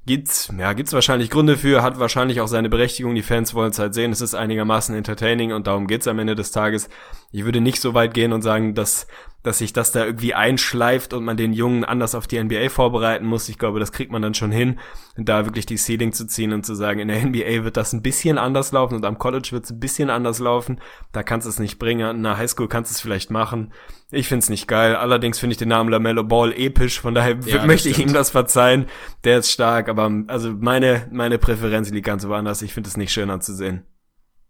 Gibt's, 0.06 0.50
ja, 0.58 0.72
gibt's 0.72 0.94
wahrscheinlich 0.94 1.28
Gründe 1.28 1.58
für, 1.58 1.82
hat 1.82 2.00
wahrscheinlich 2.00 2.40
auch 2.40 2.48
seine 2.48 2.70
Berechtigung. 2.70 3.14
Die 3.14 3.20
Fans 3.20 3.52
wollen 3.52 3.72
es 3.72 3.78
halt 3.78 3.92
sehen. 3.92 4.10
Es 4.10 4.22
ist 4.22 4.34
einigermaßen 4.34 4.94
entertaining 4.94 5.52
und 5.52 5.66
darum 5.66 5.86
geht's 5.86 6.08
am 6.08 6.18
Ende 6.18 6.34
des 6.34 6.50
Tages. 6.50 6.88
Ich 7.30 7.44
würde 7.44 7.60
nicht 7.60 7.78
so 7.78 7.92
weit 7.92 8.14
gehen 8.14 8.32
und 8.32 8.40
sagen, 8.40 8.74
dass 8.74 9.06
dass 9.42 9.58
sich 9.58 9.72
das 9.72 9.92
da 9.92 10.04
irgendwie 10.04 10.34
einschleift 10.34 11.12
und 11.12 11.24
man 11.24 11.36
den 11.36 11.52
Jungen 11.52 11.84
anders 11.84 12.14
auf 12.14 12.26
die 12.26 12.42
NBA 12.42 12.70
vorbereiten 12.70 13.24
muss. 13.24 13.48
Ich 13.48 13.58
glaube, 13.58 13.78
das 13.78 13.92
kriegt 13.92 14.10
man 14.10 14.20
dann 14.20 14.34
schon 14.34 14.50
hin, 14.50 14.80
da 15.16 15.46
wirklich 15.46 15.64
die 15.64 15.76
Seeding 15.76 16.12
zu 16.12 16.26
ziehen 16.26 16.52
und 16.52 16.66
zu 16.66 16.74
sagen, 16.74 17.00
in 17.00 17.08
der 17.08 17.24
NBA 17.24 17.64
wird 17.64 17.76
das 17.76 17.92
ein 17.92 18.02
bisschen 18.02 18.36
anders 18.36 18.72
laufen 18.72 18.96
und 18.96 19.04
am 19.04 19.18
College 19.18 19.50
wird 19.52 19.64
es 19.64 19.70
ein 19.70 19.80
bisschen 19.80 20.10
anders 20.10 20.40
laufen. 20.40 20.80
Da 21.12 21.22
kannst 21.22 21.46
du 21.46 21.50
es 21.50 21.58
nicht 21.60 21.78
bringen. 21.78 22.16
In 22.16 22.22
der 22.22 22.36
Highschool 22.36 22.68
kannst 22.68 22.90
du 22.90 22.94
es 22.94 23.00
vielleicht 23.00 23.30
machen. 23.30 23.72
Ich 24.10 24.26
find's 24.26 24.48
nicht 24.48 24.66
geil. 24.66 24.96
Allerdings 24.96 25.38
finde 25.38 25.52
ich 25.52 25.58
den 25.58 25.68
Namen 25.68 25.90
LaMelo 25.90 26.24
Ball 26.24 26.52
episch. 26.52 27.00
Von 27.00 27.14
daher 27.14 27.36
ja, 27.44 27.64
möchte 27.64 27.88
ich 27.88 27.98
ihm 27.98 28.12
das 28.12 28.30
verzeihen. 28.30 28.86
Der 29.24 29.38
ist 29.38 29.50
stark, 29.50 29.88
aber 29.88 30.10
also 30.26 30.50
meine, 30.52 31.06
meine 31.12 31.38
Präferenz 31.38 31.90
liegt 31.90 32.06
ganz 32.06 32.26
woanders. 32.26 32.62
Ich 32.62 32.74
finde 32.74 32.88
es 32.88 32.96
nicht 32.96 33.12
schön 33.12 33.30
anzusehen. 33.30 33.84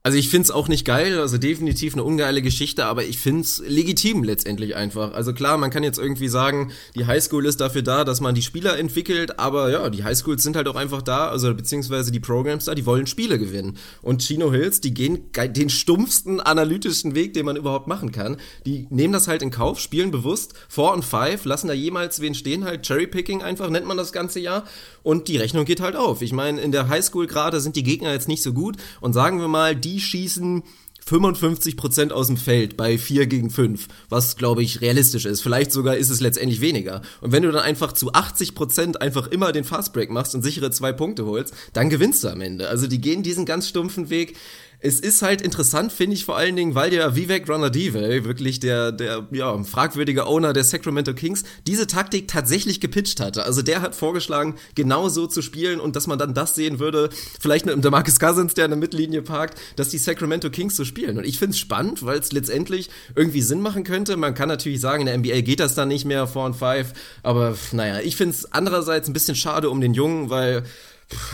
Also 0.04 0.16
ich 0.16 0.28
find's 0.28 0.52
auch 0.52 0.68
nicht 0.68 0.84
geil, 0.86 1.18
also 1.18 1.38
definitiv 1.38 1.94
eine 1.94 2.04
ungeile 2.04 2.40
Geschichte, 2.40 2.86
aber 2.86 3.04
ich 3.04 3.18
find's 3.18 3.60
legitim 3.66 4.22
letztendlich 4.22 4.76
einfach. 4.76 5.12
Also 5.12 5.34
klar, 5.34 5.58
man 5.58 5.70
kann 5.70 5.82
jetzt 5.82 5.98
irgendwie 5.98 6.28
sagen, 6.28 6.70
die 6.94 7.04
Highschool 7.04 7.44
ist 7.44 7.60
dafür 7.60 7.82
da, 7.82 8.04
dass 8.04 8.20
man 8.20 8.36
die 8.36 8.42
Spieler 8.42 8.78
entwickelt, 8.78 9.40
aber 9.40 9.70
ja, 9.70 9.90
die 9.90 10.04
Highschools 10.04 10.44
sind 10.44 10.54
halt 10.54 10.68
auch 10.68 10.76
einfach 10.76 11.02
da, 11.02 11.28
also 11.28 11.52
beziehungsweise 11.52 12.12
die 12.12 12.20
Programs 12.20 12.66
da, 12.66 12.76
die 12.76 12.86
wollen 12.86 13.08
Spiele 13.08 13.40
gewinnen. 13.40 13.76
Und 14.00 14.22
Chino 14.22 14.52
Hills, 14.52 14.80
die 14.80 14.94
gehen 14.94 15.30
den 15.34 15.68
stumpfsten 15.68 16.40
analytischen 16.40 17.16
Weg, 17.16 17.34
den 17.34 17.44
man 17.44 17.56
überhaupt 17.56 17.88
machen 17.88 18.12
kann. 18.12 18.36
Die 18.64 18.86
nehmen 18.90 19.12
das 19.12 19.26
halt 19.26 19.42
in 19.42 19.50
Kauf, 19.50 19.80
spielen 19.80 20.12
bewusst, 20.12 20.54
Four 20.68 20.94
und 20.94 21.04
Five, 21.04 21.44
lassen 21.44 21.66
da 21.66 21.74
jemals 21.74 22.20
wen 22.20 22.36
stehen, 22.36 22.64
halt 22.64 22.86
Cherrypicking 22.86 23.42
einfach, 23.42 23.68
nennt 23.68 23.86
man 23.86 23.96
das 23.96 24.12
ganze 24.12 24.38
Jahr. 24.38 24.64
Und 25.08 25.26
die 25.28 25.38
Rechnung 25.38 25.64
geht 25.64 25.80
halt 25.80 25.96
auf. 25.96 26.20
Ich 26.20 26.34
meine, 26.34 26.60
in 26.60 26.70
der 26.70 26.90
Highschool 26.90 27.26
gerade 27.26 27.62
sind 27.62 27.76
die 27.76 27.82
Gegner 27.82 28.12
jetzt 28.12 28.28
nicht 28.28 28.42
so 28.42 28.52
gut 28.52 28.76
und 29.00 29.14
sagen 29.14 29.40
wir 29.40 29.48
mal, 29.48 29.74
die 29.74 30.00
schießen 30.00 30.62
55% 31.08 32.10
aus 32.10 32.26
dem 32.26 32.36
Feld 32.36 32.76
bei 32.76 32.98
4 32.98 33.26
gegen 33.26 33.48
5, 33.48 33.88
was 34.10 34.36
glaube 34.36 34.62
ich 34.62 34.82
realistisch 34.82 35.24
ist. 35.24 35.40
Vielleicht 35.40 35.72
sogar 35.72 35.96
ist 35.96 36.10
es 36.10 36.20
letztendlich 36.20 36.60
weniger. 36.60 37.00
Und 37.22 37.32
wenn 37.32 37.42
du 37.42 37.50
dann 37.50 37.62
einfach 37.62 37.92
zu 37.92 38.12
80% 38.12 38.96
einfach 38.96 39.28
immer 39.28 39.52
den 39.52 39.64
Fastbreak 39.64 40.10
machst 40.10 40.34
und 40.34 40.42
sichere 40.42 40.70
zwei 40.72 40.92
Punkte 40.92 41.24
holst, 41.24 41.54
dann 41.72 41.88
gewinnst 41.88 42.22
du 42.22 42.28
am 42.28 42.42
Ende. 42.42 42.68
Also 42.68 42.86
die 42.86 43.00
gehen 43.00 43.22
diesen 43.22 43.46
ganz 43.46 43.66
stumpfen 43.66 44.10
Weg 44.10 44.36
es 44.80 45.00
ist 45.00 45.22
halt 45.22 45.42
interessant, 45.42 45.92
finde 45.92 46.14
ich 46.14 46.24
vor 46.24 46.36
allen 46.36 46.54
Dingen, 46.54 46.76
weil 46.76 46.90
der 46.90 47.16
Vivek 47.16 47.48
Ranadive, 47.48 48.24
wirklich 48.24 48.60
der, 48.60 48.92
der 48.92 49.26
ja, 49.32 49.60
fragwürdige 49.64 50.26
Owner 50.26 50.52
der 50.52 50.62
Sacramento 50.62 51.14
Kings, 51.14 51.42
diese 51.66 51.88
Taktik 51.88 52.28
tatsächlich 52.28 52.80
gepitcht 52.80 53.18
hatte. 53.18 53.44
Also 53.44 53.62
der 53.62 53.82
hat 53.82 53.96
vorgeschlagen, 53.96 54.54
genau 54.76 55.08
so 55.08 55.26
zu 55.26 55.42
spielen 55.42 55.80
und 55.80 55.96
dass 55.96 56.06
man 56.06 56.18
dann 56.18 56.32
das 56.32 56.54
sehen 56.54 56.78
würde, 56.78 57.10
vielleicht 57.40 57.66
mit 57.66 57.82
dem 57.82 57.90
Marcus 57.90 58.20
Cousins, 58.20 58.54
der 58.54 58.66
in 58.66 58.70
der 58.70 58.78
Mittellinie 58.78 59.22
parkt, 59.22 59.58
dass 59.74 59.88
die 59.88 59.98
Sacramento 59.98 60.48
Kings 60.48 60.76
so 60.76 60.84
spielen. 60.84 61.18
Und 61.18 61.24
ich 61.24 61.40
finde 61.40 61.54
es 61.54 61.58
spannend, 61.58 62.04
weil 62.04 62.20
es 62.20 62.30
letztendlich 62.30 62.88
irgendwie 63.16 63.42
Sinn 63.42 63.60
machen 63.60 63.82
könnte. 63.82 64.16
Man 64.16 64.34
kann 64.34 64.48
natürlich 64.48 64.80
sagen, 64.80 65.00
in 65.00 65.06
der 65.06 65.18
NBA 65.18 65.40
geht 65.40 65.58
das 65.58 65.74
dann 65.74 65.88
nicht 65.88 66.04
mehr, 66.04 66.28
4 66.28 66.42
und 66.42 66.54
5, 66.54 66.92
aber 67.24 67.56
naja, 67.72 67.98
ich 68.00 68.14
finde 68.14 68.34
es 68.34 68.52
andererseits 68.52 69.08
ein 69.08 69.12
bisschen 69.12 69.34
schade 69.34 69.70
um 69.70 69.80
den 69.80 69.94
Jungen, 69.94 70.30
weil 70.30 70.62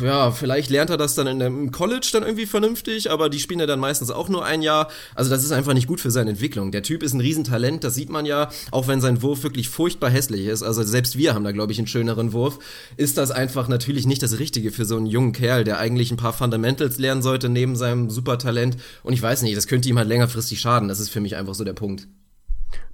ja, 0.01 0.31
vielleicht 0.31 0.71
lernt 0.71 0.91
er 0.91 0.97
das 0.97 1.17
dann 1.17 1.27
in 1.27 1.41
dem 1.41 1.73
College 1.73 2.09
dann 2.13 2.23
irgendwie 2.23 2.47
vernünftig, 2.47 3.11
aber 3.11 3.29
die 3.29 3.41
spielen 3.41 3.59
ja 3.59 3.67
dann 3.67 3.81
meistens 3.81 4.11
auch 4.11 4.29
nur 4.29 4.45
ein 4.45 4.63
Jahr. 4.63 4.89
Also 5.17 5.31
das 5.31 5.43
ist 5.43 5.51
einfach 5.51 5.75
nicht 5.75 5.89
gut 5.89 6.01
für 6.01 6.13
seine 6.13 6.31
Entwicklung. 6.31 6.71
Der 6.71 6.85
Typ 6.85 7.03
ist 7.03 7.13
ein 7.13 7.21
Riesentalent, 7.21 7.83
das 7.83 7.95
sieht 7.95 8.09
man 8.09 8.25
ja, 8.25 8.51
auch 8.71 8.87
wenn 8.87 9.01
sein 9.01 9.21
Wurf 9.23 9.43
wirklich 9.43 9.69
furchtbar 9.69 10.11
hässlich 10.11 10.47
ist. 10.47 10.63
Also 10.63 10.85
selbst 10.85 11.19
wir 11.19 11.35
haben 11.35 11.43
da, 11.43 11.51
glaube 11.51 11.73
ich, 11.73 11.79
einen 11.79 11.89
schöneren 11.89 12.33
Wurf. 12.33 12.61
Ist 12.97 13.19
das 13.19 13.33
einfach 13.33 13.67
natürlich 13.67 14.07
nicht 14.07 14.23
das 14.23 14.39
Richtige 14.39 14.71
für 14.71 14.85
so 14.85 14.97
einen 14.97 15.07
jungen 15.07 15.33
Kerl, 15.33 15.65
der 15.65 15.79
eigentlich 15.79 16.13
ein 16.13 16.19
paar 16.19 16.33
Fundamentals 16.33 16.99
lernen 16.99 17.23
sollte 17.23 17.49
neben 17.49 17.75
seinem 17.75 18.11
Supertalent. 18.11 18.77
Und 19.03 19.13
ich 19.13 19.23
weiß 19.23 19.43
nicht, 19.43 19.57
das 19.57 19.67
könnte 19.67 19.89
ihm 19.89 19.99
halt 19.99 20.09
längerfristig 20.09 20.61
schaden. 20.61 20.89
Das 20.89 21.01
ist 21.01 21.11
für 21.11 21.21
mich 21.21 21.35
einfach 21.35 21.55
so 21.55 21.65
der 21.65 21.73
Punkt. 21.73 22.07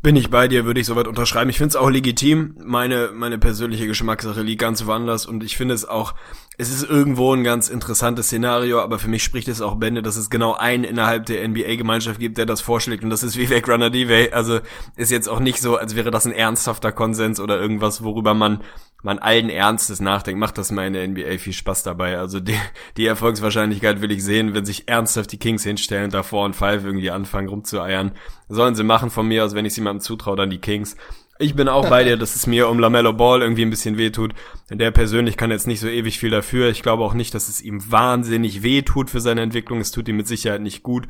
Bin 0.02 0.16
ich 0.16 0.30
bei 0.30 0.48
dir, 0.48 0.64
würde 0.64 0.80
ich 0.80 0.86
soweit 0.86 1.06
unterschreiben. 1.06 1.50
Ich 1.50 1.58
finde 1.58 1.70
es 1.70 1.76
auch 1.76 1.90
legitim. 1.90 2.54
Meine, 2.64 3.10
meine 3.12 3.38
persönliche 3.38 3.86
Geschmackssache 3.86 4.40
liegt 4.40 4.62
ganz 4.62 4.86
woanders 4.86 5.26
und 5.26 5.44
ich 5.44 5.58
finde 5.58 5.74
es 5.74 5.84
auch, 5.84 6.14
es 6.60 6.70
ist 6.70 6.82
irgendwo 6.82 7.34
ein 7.34 7.42
ganz 7.42 7.70
interessantes 7.70 8.26
Szenario, 8.26 8.80
aber 8.80 8.98
für 8.98 9.08
mich 9.08 9.22
spricht 9.22 9.48
es 9.48 9.62
auch 9.62 9.76
Bände, 9.76 10.02
dass 10.02 10.16
es 10.16 10.28
genau 10.28 10.52
einen 10.52 10.84
innerhalb 10.84 11.24
der 11.24 11.48
NBA-Gemeinschaft 11.48 12.20
gibt, 12.20 12.36
der 12.36 12.44
das 12.44 12.60
vorschlägt 12.60 13.02
und 13.02 13.08
das 13.08 13.22
ist 13.22 13.38
Vivek 13.38 13.66
Ranadive. 13.66 14.34
Also 14.34 14.60
ist 14.96 15.10
jetzt 15.10 15.26
auch 15.26 15.40
nicht 15.40 15.58
so, 15.62 15.78
als 15.78 15.96
wäre 15.96 16.10
das 16.10 16.26
ein 16.26 16.32
ernsthafter 16.32 16.92
Konsens 16.92 17.40
oder 17.40 17.58
irgendwas, 17.58 18.04
worüber 18.04 18.34
man 18.34 18.62
man 19.02 19.18
allen 19.18 19.48
Ernstes 19.48 20.02
nachdenkt, 20.02 20.38
macht 20.38 20.58
das 20.58 20.70
mal 20.70 20.86
in 20.86 20.92
der 20.92 21.08
NBA 21.08 21.38
viel 21.38 21.54
Spaß 21.54 21.84
dabei. 21.84 22.18
Also 22.18 22.38
die, 22.38 22.54
die 22.98 23.06
Erfolgswahrscheinlichkeit 23.06 24.02
will 24.02 24.10
ich 24.10 24.22
sehen, 24.22 24.52
wenn 24.52 24.66
sich 24.66 24.88
ernsthaft 24.88 25.32
die 25.32 25.38
Kings 25.38 25.64
hinstellen, 25.64 26.10
davor 26.10 26.44
und 26.44 26.54
Five 26.54 26.84
irgendwie 26.84 27.10
anfangen 27.10 27.48
rumzueiern. 27.48 28.12
Sollen 28.50 28.74
sie 28.74 28.84
machen 28.84 29.08
von 29.08 29.26
mir 29.26 29.46
aus, 29.46 29.54
wenn 29.54 29.64
ich 29.64 29.72
sie 29.72 29.80
jemandem 29.80 30.02
zutraue, 30.02 30.36
dann 30.36 30.50
die 30.50 30.60
Kings. 30.60 30.96
Ich 31.40 31.54
bin 31.54 31.68
auch 31.68 31.88
bei 31.88 32.04
dir, 32.04 32.16
dass 32.16 32.36
es 32.36 32.46
mir 32.46 32.68
um 32.68 32.78
Lamello 32.78 33.14
Ball 33.14 33.40
irgendwie 33.40 33.62
ein 33.62 33.70
bisschen 33.70 33.96
wehtut. 33.96 34.34
Der 34.68 34.90
persönlich 34.90 35.36
kann 35.36 35.50
jetzt 35.50 35.66
nicht 35.66 35.80
so 35.80 35.88
ewig 35.88 36.18
viel 36.18 36.30
dafür. 36.30 36.68
Ich 36.68 36.82
glaube 36.82 37.02
auch 37.02 37.14
nicht, 37.14 37.34
dass 37.34 37.48
es 37.48 37.62
ihm 37.62 37.90
wahnsinnig 37.90 38.62
wehtut 38.62 39.08
für 39.10 39.20
seine 39.20 39.40
Entwicklung. 39.40 39.80
Es 39.80 39.90
tut 39.90 40.06
ihm 40.08 40.18
mit 40.18 40.28
Sicherheit 40.28 40.60
nicht 40.60 40.82
gut 40.82 41.08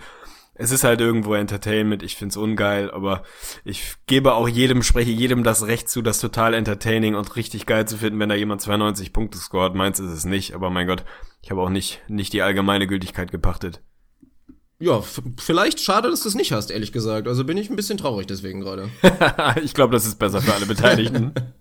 es 0.60 0.72
ist 0.72 0.84
halt 0.84 1.00
irgendwo 1.00 1.32
Entertainment, 1.32 2.02
ich 2.02 2.16
find's 2.16 2.36
ungeil, 2.36 2.90
aber 2.90 3.22
ich 3.64 3.94
gebe 4.06 4.34
auch 4.34 4.46
jedem, 4.46 4.82
spreche 4.82 5.10
jedem 5.10 5.42
das 5.42 5.66
Recht 5.66 5.88
zu, 5.88 6.02
das 6.02 6.20
total 6.20 6.52
entertaining 6.52 7.14
und 7.14 7.34
richtig 7.36 7.64
geil 7.64 7.88
zu 7.88 7.96
finden, 7.96 8.20
wenn 8.20 8.28
da 8.28 8.34
jemand 8.34 8.60
92 8.60 9.14
Punkte 9.14 9.38
scoret. 9.38 9.74
Meins 9.74 10.00
ist 10.00 10.10
es 10.10 10.26
nicht, 10.26 10.54
aber 10.54 10.68
mein 10.68 10.86
Gott, 10.86 11.04
ich 11.40 11.50
habe 11.50 11.62
auch 11.62 11.70
nicht, 11.70 12.02
nicht 12.08 12.34
die 12.34 12.42
allgemeine 12.42 12.86
Gültigkeit 12.86 13.30
gepachtet. 13.32 13.80
Ja, 14.82 15.02
vielleicht 15.36 15.78
schade, 15.80 16.10
dass 16.10 16.22
du 16.22 16.28
es 16.28 16.34
nicht 16.34 16.52
hast, 16.52 16.70
ehrlich 16.70 16.90
gesagt. 16.90 17.28
Also 17.28 17.44
bin 17.44 17.58
ich 17.58 17.68
ein 17.68 17.76
bisschen 17.76 17.98
traurig 17.98 18.26
deswegen 18.26 18.62
gerade. 18.62 18.88
ich 19.62 19.74
glaube, 19.74 19.92
das 19.92 20.06
ist 20.06 20.18
besser 20.18 20.40
für 20.40 20.54
alle 20.54 20.66
Beteiligten. 20.66 21.32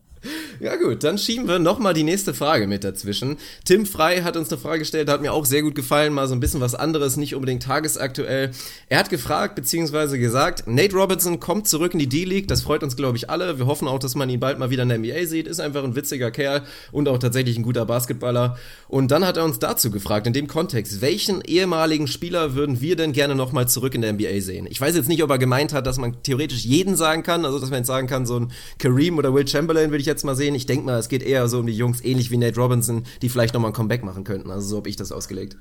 Ja 0.60 0.76
gut, 0.76 1.04
dann 1.04 1.18
schieben 1.18 1.48
wir 1.48 1.60
nochmal 1.60 1.94
die 1.94 2.04
nächste 2.04 2.34
Frage 2.34 2.68
mit 2.68 2.84
dazwischen. 2.84 3.38
Tim 3.64 3.86
Frei 3.86 4.24
hat 4.24 4.36
uns 4.36 4.52
eine 4.52 4.60
Frage 4.60 4.80
gestellt, 4.80 5.10
hat 5.10 5.22
mir 5.22 5.32
auch 5.32 5.46
sehr 5.46 5.62
gut 5.62 5.74
gefallen, 5.74 6.14
mal 6.14 6.28
so 6.28 6.36
ein 6.36 6.42
bisschen 6.42 6.60
was 6.60 6.76
anderes, 6.76 7.16
nicht 7.16 7.36
unbedingt 7.36 7.64
tagesaktuell. 7.64 8.52
Er 8.90 9.00
hat 9.00 9.10
gefragt 9.10 9.56
beziehungsweise 9.56 10.20
gesagt, 10.20 10.68
Nate 10.68 10.94
Robinson 10.94 11.40
kommt 11.40 11.68
zurück 11.68 11.94
in 11.94 12.00
die 12.00 12.10
D-League, 12.10 12.50
das 12.50 12.62
freut 12.62 12.84
uns 12.84 12.98
glaube 12.98 13.16
ich 13.16 13.30
alle. 13.30 13.58
Wir 13.58 13.68
hoffen 13.68 13.88
auch, 13.88 14.00
dass 14.00 14.16
man 14.16 14.30
ihn 14.30 14.42
bald 14.42 14.60
mal 14.60 14.70
wieder 14.70 14.84
in 14.84 14.90
der 14.90 14.98
NBA 14.98 15.26
sieht, 15.26 15.48
ist 15.48 15.62
einfach 15.62 15.84
ein 15.84 15.96
witziger 15.96 16.32
Kerl 16.32 16.64
und 16.92 17.08
auch 17.08 17.20
tatsächlich 17.20 17.58
ein 17.58 17.64
guter 17.64 17.86
Basketballer. 17.86 18.58
Und 18.90 19.12
dann 19.12 19.26
hat 19.26 19.38
er 19.38 19.46
uns 19.46 19.60
dazu 19.60 19.92
gefragt, 19.92 20.28
in 20.28 20.34
dem 20.34 20.48
Kontext, 20.48 21.00
welchen 21.00 21.42
ehemaligen 21.42 22.08
Spieler 22.08 22.56
würden 22.56 22.82
wir 22.82 22.98
denn 22.98 23.14
gerne 23.14 23.36
nochmal 23.36 23.70
zurück 23.70 23.96
in 23.96 24.02
der 24.02 24.12
NBA 24.12 24.42
sehen? 24.42 24.68
Ich 24.70 24.82
weiß 24.82 24.96
jetzt 24.96 25.08
nicht, 25.08 25.24
ob 25.24 25.30
er 25.30 25.38
gemeint 25.38 25.72
hat, 25.72 25.88
dass 25.88 25.98
man 25.98 26.22
theoretisch 26.24 26.66
jeden 26.66 26.98
sagen 26.98 27.24
kann, 27.24 27.46
also 27.46 27.60
dass 27.60 27.70
man 27.70 27.80
jetzt 27.80 27.88
sagen 27.88 28.08
kann, 28.08 28.26
so 28.26 28.38
ein 28.38 28.52
Kareem 28.78 29.18
oder 29.18 29.34
Will 29.34 29.48
Chamberlain 29.48 29.92
würde 29.92 30.02
ich 30.02 30.09
jetzt 30.10 30.26
mal 30.26 30.36
sehen. 30.36 30.56
Ich 30.56 30.66
denke 30.66 30.86
mal, 30.86 30.98
es 31.00 31.08
geht 31.10 31.24
eher 31.24 31.48
so 31.48 31.60
um 31.60 31.66
die 31.68 31.74
Jungs, 31.76 32.04
ähnlich 32.04 32.32
wie 32.32 32.38
Nate 32.38 32.60
Robinson, 32.60 33.04
die 33.22 33.30
vielleicht 33.30 33.54
nochmal 33.54 33.72
ein 33.72 33.74
Comeback 33.76 34.04
machen 34.04 34.24
könnten. 34.24 34.52
Also 34.52 34.68
so 34.68 34.78
habe 34.78 34.90
ich 34.90 34.96
das 34.96 35.12
ausgelegt. 35.12 35.56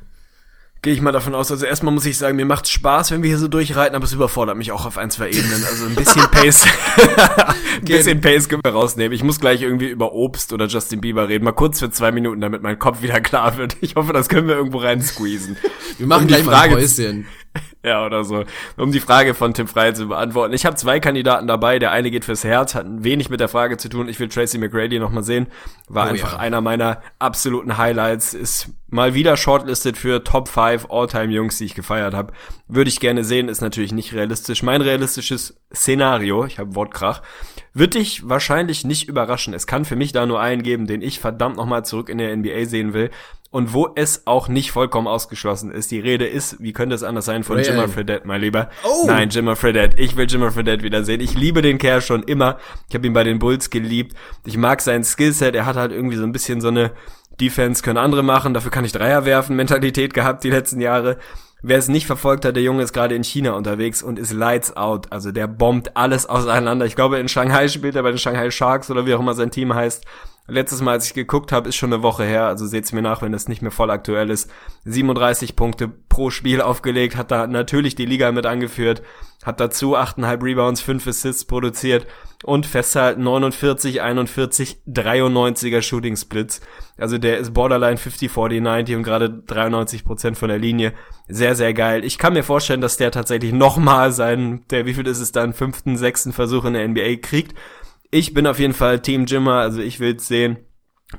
Gehe 0.81 0.93
ich 0.93 1.01
mal 1.01 1.11
davon 1.11 1.35
aus. 1.35 1.51
Also 1.51 1.67
erstmal 1.67 1.93
muss 1.93 2.07
ich 2.07 2.17
sagen, 2.17 2.37
mir 2.37 2.45
macht's 2.47 2.71
Spaß, 2.71 3.11
wenn 3.11 3.23
wir 3.25 3.29
hier 3.31 3.39
so 3.39 3.49
durchreiten, 3.49 3.97
aber 3.97 4.05
es 4.05 4.13
überfordert 4.13 4.57
mich 4.57 4.71
auch 4.71 4.87
auf 4.87 4.97
ein, 4.97 5.11
zwei 5.11 5.29
Ebenen. 5.29 5.65
Also 5.65 5.87
ein 5.87 5.97
bisschen 5.97 6.23
Pace, 6.31 6.67
ein 7.79 7.85
bisschen 7.85 8.21
Pace 8.21 8.49
können 8.49 8.63
wir 8.65 8.73
rausnehmen. 8.73 9.13
Ich 9.13 9.25
muss 9.25 9.41
gleich 9.41 9.61
irgendwie 9.63 9.89
über 9.89 10.13
Obst 10.13 10.53
oder 10.53 10.67
Justin 10.67 11.01
Bieber 11.01 11.29
reden. 11.29 11.45
Mal 11.45 11.51
kurz 11.51 11.81
für 11.81 11.91
zwei 11.91 12.13
Minuten, 12.13 12.41
damit 12.41 12.63
mein 12.63 12.79
Kopf 12.79 13.03
wieder 13.03 13.21
klar 13.21 13.57
wird. 13.57 13.77
Ich 13.81 13.97
hoffe, 13.97 14.13
das 14.13 14.29
können 14.29 14.47
wir 14.47 14.55
irgendwo 14.55 14.79
rein 14.79 15.03
squeezen. 15.03 15.57
Wir 15.99 16.07
machen 16.07 16.23
Um 16.23 16.29
die 16.29 16.35
gleich 16.35 16.45
mal 16.45 16.53
Frage- 16.53 16.77
ein 16.77 16.81
Päuschen. 16.81 17.27
Ja, 17.85 18.05
oder 18.05 18.25
so. 18.25 18.45
Um 18.77 18.91
die 18.91 19.01
Frage 19.01 19.35
von 19.35 19.55
Tim 19.55 19.69
Frey 19.69 19.95
zu 19.95 20.09
beantworten. 20.09 20.53
Ich 20.53 20.67
habe 20.67 20.75
zwei 20.77 20.99
Kandidaten 20.99 21.47
dabei. 21.47 21.79
Der 21.79 21.93
eine 21.93 22.11
geht 22.11 22.25
fürs 22.25 22.43
Herz, 22.43 22.75
hat 22.75 22.87
ein 22.87 23.05
wenig 23.05 23.31
mit 23.31 23.39
der 23.39 23.49
Frage 23.49 23.77
zu 23.77 23.89
tun. 23.89 24.09
Ich 24.09 24.19
will 24.19 24.29
Tracy 24.29 24.59
McGrady 24.59 24.99
nochmal 24.99 25.23
sehen. 25.23 25.47
War 25.89 26.07
Oh 26.07 26.11
einfach 26.11 26.33
ja. 26.35 26.39
einer 26.39 26.61
meiner 26.61 27.01
absoluten 27.21 27.79
Highlights. 27.79 28.35
Ist 28.35 28.71
mal 28.89 29.15
wieder 29.15 29.37
shortlisted 29.37 29.97
für 29.97 30.25
Top 30.25 30.49
5 30.49 30.89
All-Time-Jungs, 30.91 31.59
die 31.59 31.67
ich 31.67 31.75
gefeiert 31.75 32.15
habe. 32.15 32.33
Würde 32.67 32.89
ich 32.89 33.01
gerne 33.01 33.23
sehen, 33.23 33.49
ist 33.49 33.61
natürlich 33.61 33.93
nicht 33.93 34.13
realistisch. 34.13 34.63
Mein 34.63 34.83
realistisches 34.83 35.61
Szenario, 35.73 36.45
ich 36.47 36.59
habe 36.59 36.75
Wortkrach, 36.75 37.23
wird 37.75 37.95
dich 37.95 38.29
wahrscheinlich 38.29 38.85
nicht 38.85 39.09
überraschen. 39.09 39.55
Es 39.55 39.67
kann 39.67 39.85
für 39.85 39.97
mich 39.97 40.13
da 40.13 40.27
nur 40.27 40.41
einen 40.41 40.63
geben, 40.63 40.87
den 40.87 41.03
ich 41.03 41.21
verdammt 41.21 41.57
nochmal 41.57 41.85
zurück 41.85 42.09
in 42.09 42.19
der 42.19 42.37
NBA 42.37 42.65
sehen 42.65 42.93
will. 42.93 43.11
Und 43.51 43.73
wo 43.73 43.89
es 43.95 44.27
auch 44.27 44.49
nicht 44.49 44.73
vollkommen 44.73 45.07
ausgeschlossen 45.07 45.71
ist. 45.71 45.91
Die 45.91 46.01
Rede 46.01 46.27
ist, 46.27 46.63
wie 46.63 46.75
könnte 46.75 46.95
es 46.95 47.03
anders 47.03 47.25
sein, 47.25 47.45
von 47.45 47.57
Ray 47.57 47.65
Jimmer. 47.65 47.89
Fredette, 47.89 48.27
mein 48.27 48.43
Lieber. 48.43 48.69
Oh. 48.85 49.07
Nein, 49.07 49.31
Jimmer 49.31 49.57
Fredette. 49.57 49.99
Ich 49.99 50.17
will 50.17 50.27
Jimmer 50.29 50.53
Fredette 50.53 50.83
wiedersehen. 50.83 51.23
Ich 51.23 51.35
liebe 51.35 51.63
den 51.63 51.79
Kerl 51.79 52.03
schon 52.03 52.23
immer. 52.25 52.59
Ich 52.89 52.95
habe 52.95 53.07
ihn 53.07 53.15
bei 53.15 53.25
den 53.25 53.39
Bulls 53.39 53.71
geliebt. 53.71 54.15
Ich 54.45 54.59
mag 54.59 54.83
sein 54.83 55.03
Skillset. 55.03 55.55
Er 55.55 55.65
hat 55.65 55.77
halt 55.77 55.93
irgendwie 55.93 56.17
so 56.17 56.25
ein 56.25 56.33
bisschen 56.33 56.61
so 56.61 56.69
eine 56.69 56.93
Defense 57.41 57.83
können 57.83 57.99
andere 57.99 58.23
machen, 58.23 58.55
dafür 58.55 58.71
kann 58.71 58.85
ich 58.85 58.93
Dreier 58.93 59.25
werfen, 59.25 59.57
Mentalität 59.57 60.13
gehabt 60.13 60.45
die 60.45 60.51
letzten 60.51 60.81
Jahre. 60.81 61.19
Wer 61.61 61.79
es 61.79 61.89
nicht 61.89 62.07
verfolgt 62.07 62.45
hat, 62.45 62.55
der 62.55 62.63
Junge 62.63 62.85
ist 62.85 62.93
gerade 62.93 63.17
in 63.17 63.25
China 63.25 63.53
unterwegs 63.53 64.03
und 64.03 64.19
ist 64.19 64.33
lights 64.33 64.77
out. 64.77 65.11
Also 65.11 65.33
der 65.33 65.49
bombt 65.49 65.97
alles 65.97 66.27
auseinander. 66.27 66.87
Ich 66.87 66.95
glaube, 66.95 67.19
in 67.19 67.29
Shanghai 67.29 67.67
spielt 67.67 67.97
er 67.97 68.05
bei 68.05 68.11
den 68.11 68.19
Shanghai 68.19 68.51
Sharks 68.53 68.91
oder 68.93 69.07
wie 69.07 69.15
auch 69.15 69.21
immer 69.21 69.35
sein 69.35 69.51
Team 69.51 69.75
heißt. 69.75 70.05
Letztes 70.51 70.81
Mal, 70.81 70.93
als 70.93 71.07
ich 71.07 71.13
geguckt 71.13 71.53
habe, 71.53 71.69
ist 71.69 71.77
schon 71.77 71.93
eine 71.93 72.03
Woche 72.03 72.25
her, 72.25 72.47
also 72.47 72.67
seht's 72.67 72.93
mir 72.93 73.03
nach, 73.03 73.21
wenn 73.21 73.33
das 73.33 73.49
nicht 73.49 73.61
mehr 73.61 73.71
voll 73.71 73.91
aktuell 73.91 74.31
ist. 74.31 74.51
37 74.87 75.57
Punkte 75.57 75.89
pro 75.89 76.31
Spiel 76.31 76.63
aufgelegt, 76.63 77.17
hat 77.17 77.31
da 77.31 77.47
natürlich 77.47 77.95
die 77.97 78.07
Liga 78.07 78.33
mit 78.33 78.47
angeführt, 78.47 79.03
hat 79.45 79.61
dazu 79.61 79.95
8,5 79.95 80.43
Rebounds, 80.43 80.81
5 80.81 81.07
Assists 81.07 81.45
produziert 81.45 82.07
und 82.45 82.65
festhalten 82.65 83.25
49, 83.25 84.01
41, 84.01 84.79
93er 84.89 85.83
Shooting 85.83 86.17
Splits. 86.17 86.61
Also 86.97 87.19
der 87.19 87.39
ist 87.39 87.53
Borderline 87.53 87.99
50, 87.99 88.31
40, 88.31 88.63
90 88.63 88.97
und 88.97 89.03
gerade 89.03 89.29
93 89.31 90.05
Prozent 90.05 90.39
von 90.39 90.49
der 90.49 90.59
Linie. 90.59 90.95
Sehr, 91.29 91.57
sehr 91.57 91.75
geil. 91.75 92.05
Ich 92.05 92.17
kann 92.17 92.33
mir 92.33 92.43
vorstellen, 92.43 92.81
dass 92.81 92.97
der 92.97 93.11
tatsächlich 93.11 93.53
nochmal 93.53 94.13
seinen, 94.13 94.67
der, 94.69 94.87
wie 94.87 94.95
viel 94.95 95.07
ist 95.07 95.21
es 95.21 95.31
dann, 95.31 95.53
fünften, 95.53 95.97
sechsten 95.97 96.33
Versuch 96.33 96.65
in 96.65 96.73
der 96.73 96.89
NBA 96.89 97.17
kriegt. 97.21 97.55
Ich 98.11 98.33
bin 98.33 98.47
auf 98.47 98.59
jeden 98.59 98.75
Fall 98.75 99.01
Team 99.01 99.27
Jimmer, 99.27 99.57
also 99.57 99.81
ich 99.81 100.01
will's 100.01 100.27
sehen. 100.27 100.59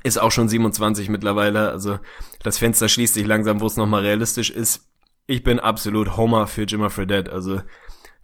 Ist 0.04 0.20
auch 0.20 0.32
schon 0.32 0.50
27 0.50 1.10
mittlerweile, 1.10 1.72
also 1.72 2.00
das 2.44 2.58
Fenster 2.58 2.90
schließt 2.90 3.14
sich 3.14 3.26
langsam, 3.26 3.60
wo 3.60 3.68
es 3.68 3.78
nochmal 3.78 4.02
realistisch 4.02 4.50
ist. 4.50 4.88
Ich 5.28 5.44
bin 5.44 5.60
absolut 5.60 6.18
Homer 6.18 6.48
für 6.48 6.64
Jimmer 6.64 6.90
Fredette, 6.90 7.32
also 7.32 7.62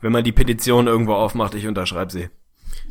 wenn 0.01 0.11
man 0.11 0.23
die 0.23 0.31
Petition 0.31 0.87
irgendwo 0.87 1.13
aufmacht, 1.13 1.55
ich 1.55 1.67
unterschreibe 1.67 2.11
sie. 2.11 2.29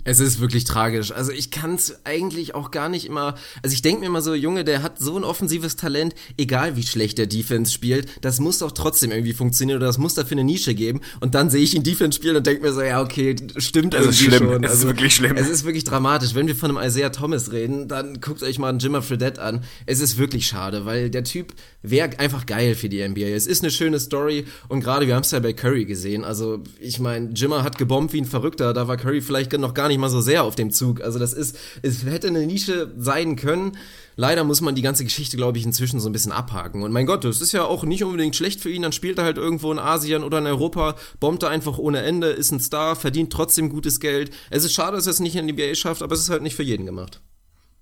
Es 0.04 0.20
ist 0.20 0.38
wirklich 0.40 0.64
tragisch. 0.64 1.12
Also 1.12 1.32
ich 1.32 1.50
kann 1.50 1.74
es 1.76 2.04
eigentlich 2.04 2.54
auch 2.54 2.70
gar 2.70 2.88
nicht 2.90 3.06
immer. 3.06 3.36
Also 3.62 3.72
ich 3.74 3.80
denke 3.82 4.00
mir 4.00 4.06
immer 4.06 4.20
so, 4.20 4.34
Junge, 4.34 4.62
der 4.64 4.82
hat 4.82 4.98
so 4.98 5.16
ein 5.16 5.24
offensives 5.24 5.76
Talent, 5.76 6.14
egal 6.36 6.76
wie 6.76 6.82
schlecht 6.82 7.16
der 7.16 7.26
Defense 7.26 7.72
spielt, 7.72 8.06
das 8.20 8.38
muss 8.38 8.58
doch 8.58 8.72
trotzdem 8.72 9.10
irgendwie 9.12 9.32
funktionieren 9.32 9.78
oder 9.78 9.86
das 9.86 9.96
muss 9.98 10.12
dafür 10.14 10.34
eine 10.36 10.44
Nische 10.44 10.74
geben. 10.74 11.00
Und 11.20 11.34
dann 11.34 11.48
sehe 11.48 11.62
ich 11.62 11.74
ihn 11.74 11.82
Defense 11.82 12.16
spielen 12.16 12.36
und 12.36 12.46
denke 12.46 12.62
mir 12.62 12.72
so, 12.72 12.82
ja 12.82 13.00
okay, 13.00 13.34
stimmt 13.56 13.94
Es 13.94 14.00
irgendwie 14.00 14.18
ist 14.18 14.34
schlimm. 14.34 14.48
schon. 14.50 14.64
Es 14.64 14.70
ist 14.72 14.76
Also, 14.76 14.88
wirklich 14.88 15.14
schlimm. 15.14 15.36
Es 15.36 15.48
ist 15.48 15.64
wirklich 15.64 15.84
dramatisch. 15.84 16.34
Wenn 16.34 16.46
wir 16.46 16.56
von 16.56 16.76
einem 16.76 16.86
Isaiah 16.86 17.10
Thomas 17.10 17.50
reden, 17.52 17.88
dann 17.88 18.20
guckt 18.20 18.42
euch 18.42 18.58
mal 18.58 18.68
einen 18.68 18.78
Jimmer 18.80 19.00
Fredette 19.02 19.40
an. 19.40 19.64
Es 19.86 20.00
ist 20.00 20.18
wirklich 20.18 20.46
schade, 20.46 20.84
weil 20.84 21.08
der 21.10 21.24
Typ 21.24 21.54
wäre 21.84 22.18
einfach 22.18 22.46
geil 22.46 22.74
für 22.74 22.88
die 22.88 23.06
NBA. 23.06 23.28
Es 23.28 23.46
ist 23.46 23.62
eine 23.62 23.70
schöne 23.70 24.00
Story 24.00 24.46
und 24.68 24.80
gerade 24.80 25.06
wir 25.06 25.14
haben 25.14 25.22
es 25.22 25.30
ja 25.30 25.38
bei 25.38 25.52
Curry 25.52 25.84
gesehen. 25.84 26.24
Also 26.24 26.62
ich 26.80 26.98
meine, 26.98 27.30
Jimmer 27.34 27.62
hat 27.62 27.78
gebombt 27.78 28.12
wie 28.14 28.20
ein 28.22 28.24
Verrückter. 28.24 28.72
Da 28.72 28.88
war 28.88 28.96
Curry 28.96 29.20
vielleicht 29.20 29.52
noch 29.52 29.74
gar 29.74 29.88
nicht 29.88 29.98
mal 29.98 30.08
so 30.08 30.20
sehr 30.20 30.44
auf 30.44 30.56
dem 30.56 30.70
Zug. 30.70 31.02
Also 31.02 31.18
das 31.18 31.34
ist, 31.34 31.56
es 31.82 32.04
hätte 32.04 32.28
eine 32.28 32.46
Nische 32.46 32.92
sein 32.96 33.36
können. 33.36 33.76
Leider 34.16 34.44
muss 34.44 34.60
man 34.60 34.74
die 34.74 34.82
ganze 34.82 35.04
Geschichte, 35.04 35.36
glaube 35.36 35.58
ich, 35.58 35.66
inzwischen 35.66 36.00
so 36.00 36.08
ein 36.08 36.12
bisschen 36.12 36.32
abhaken. 36.32 36.82
Und 36.82 36.92
mein 36.92 37.06
Gott, 37.06 37.24
das 37.24 37.40
ist 37.40 37.52
ja 37.52 37.64
auch 37.64 37.84
nicht 37.84 38.02
unbedingt 38.02 38.34
schlecht 38.34 38.60
für 38.60 38.70
ihn. 38.70 38.82
Dann 38.82 38.92
spielt 38.92 39.18
er 39.18 39.24
halt 39.24 39.36
irgendwo 39.36 39.70
in 39.70 39.78
Asien 39.78 40.24
oder 40.24 40.38
in 40.38 40.46
Europa, 40.46 40.96
bombt 41.20 41.42
er 41.42 41.50
einfach 41.50 41.78
ohne 41.78 42.00
Ende, 42.02 42.28
ist 42.28 42.50
ein 42.50 42.60
Star, 42.60 42.96
verdient 42.96 43.32
trotzdem 43.32 43.68
gutes 43.68 44.00
Geld. 44.00 44.30
Es 44.50 44.64
ist 44.64 44.72
schade, 44.72 44.96
dass 44.96 45.06
er 45.06 45.10
es 45.10 45.20
nicht 45.20 45.36
in 45.36 45.46
die 45.46 45.52
NBA 45.52 45.74
schafft, 45.74 46.02
aber 46.02 46.14
es 46.14 46.20
ist 46.20 46.30
halt 46.30 46.42
nicht 46.42 46.56
für 46.56 46.62
jeden 46.62 46.86
gemacht. 46.86 47.20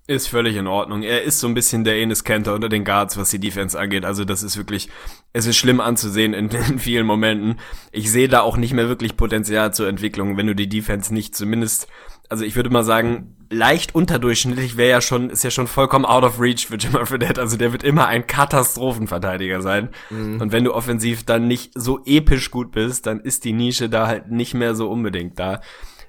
Ist 0.05 0.27
völlig 0.27 0.57
in 0.57 0.67
Ordnung. 0.67 1.01
Er 1.01 1.23
ist 1.23 1.39
so 1.39 1.47
ein 1.47 1.53
bisschen 1.53 1.85
der 1.85 1.97
Enes 1.97 2.25
Kanter 2.25 2.53
unter 2.53 2.67
den 2.67 2.83
Guards, 2.83 3.15
was 3.15 3.29
die 3.29 3.39
Defense 3.39 3.79
angeht. 3.79 4.03
Also 4.03 4.25
das 4.25 4.43
ist 4.43 4.57
wirklich, 4.57 4.89
es 5.31 5.45
ist 5.45 5.55
schlimm 5.55 5.79
anzusehen 5.79 6.33
in, 6.33 6.49
in 6.69 6.79
vielen 6.79 7.05
Momenten. 7.05 7.59
Ich 7.93 8.11
sehe 8.11 8.27
da 8.27 8.41
auch 8.41 8.57
nicht 8.57 8.73
mehr 8.73 8.89
wirklich 8.89 9.15
Potenzial 9.15 9.73
zur 9.73 9.87
Entwicklung, 9.87 10.35
wenn 10.35 10.47
du 10.47 10.55
die 10.55 10.67
Defense 10.67 11.13
nicht 11.13 11.35
zumindest, 11.35 11.87
also 12.27 12.43
ich 12.43 12.57
würde 12.57 12.69
mal 12.69 12.83
sagen, 12.83 13.37
leicht 13.49 13.95
unterdurchschnittlich 13.95 14.75
wäre 14.75 14.89
ja 14.89 15.01
schon, 15.01 15.29
ist 15.29 15.43
ja 15.45 15.51
schon 15.51 15.67
vollkommen 15.67 16.05
out 16.05 16.23
of 16.23 16.37
reach 16.37 16.67
für 16.67 16.75
Jimmer 16.75 17.05
Fredette. 17.05 17.39
Also 17.39 17.55
der 17.55 17.71
wird 17.71 17.83
immer 17.83 18.07
ein 18.07 18.27
Katastrophenverteidiger 18.27 19.61
sein. 19.61 19.89
Und 20.41 20.51
wenn 20.51 20.65
du 20.65 20.73
offensiv 20.73 21.23
dann 21.23 21.47
nicht 21.47 21.71
so 21.75 22.01
episch 22.05 22.51
gut 22.51 22.71
bist, 22.71 23.05
dann 23.05 23.21
ist 23.21 23.45
die 23.45 23.53
Nische 23.53 23.87
da 23.87 24.07
halt 24.07 24.31
nicht 24.31 24.53
mehr 24.53 24.75
so 24.75 24.89
unbedingt 24.89 25.39
da. 25.39 25.61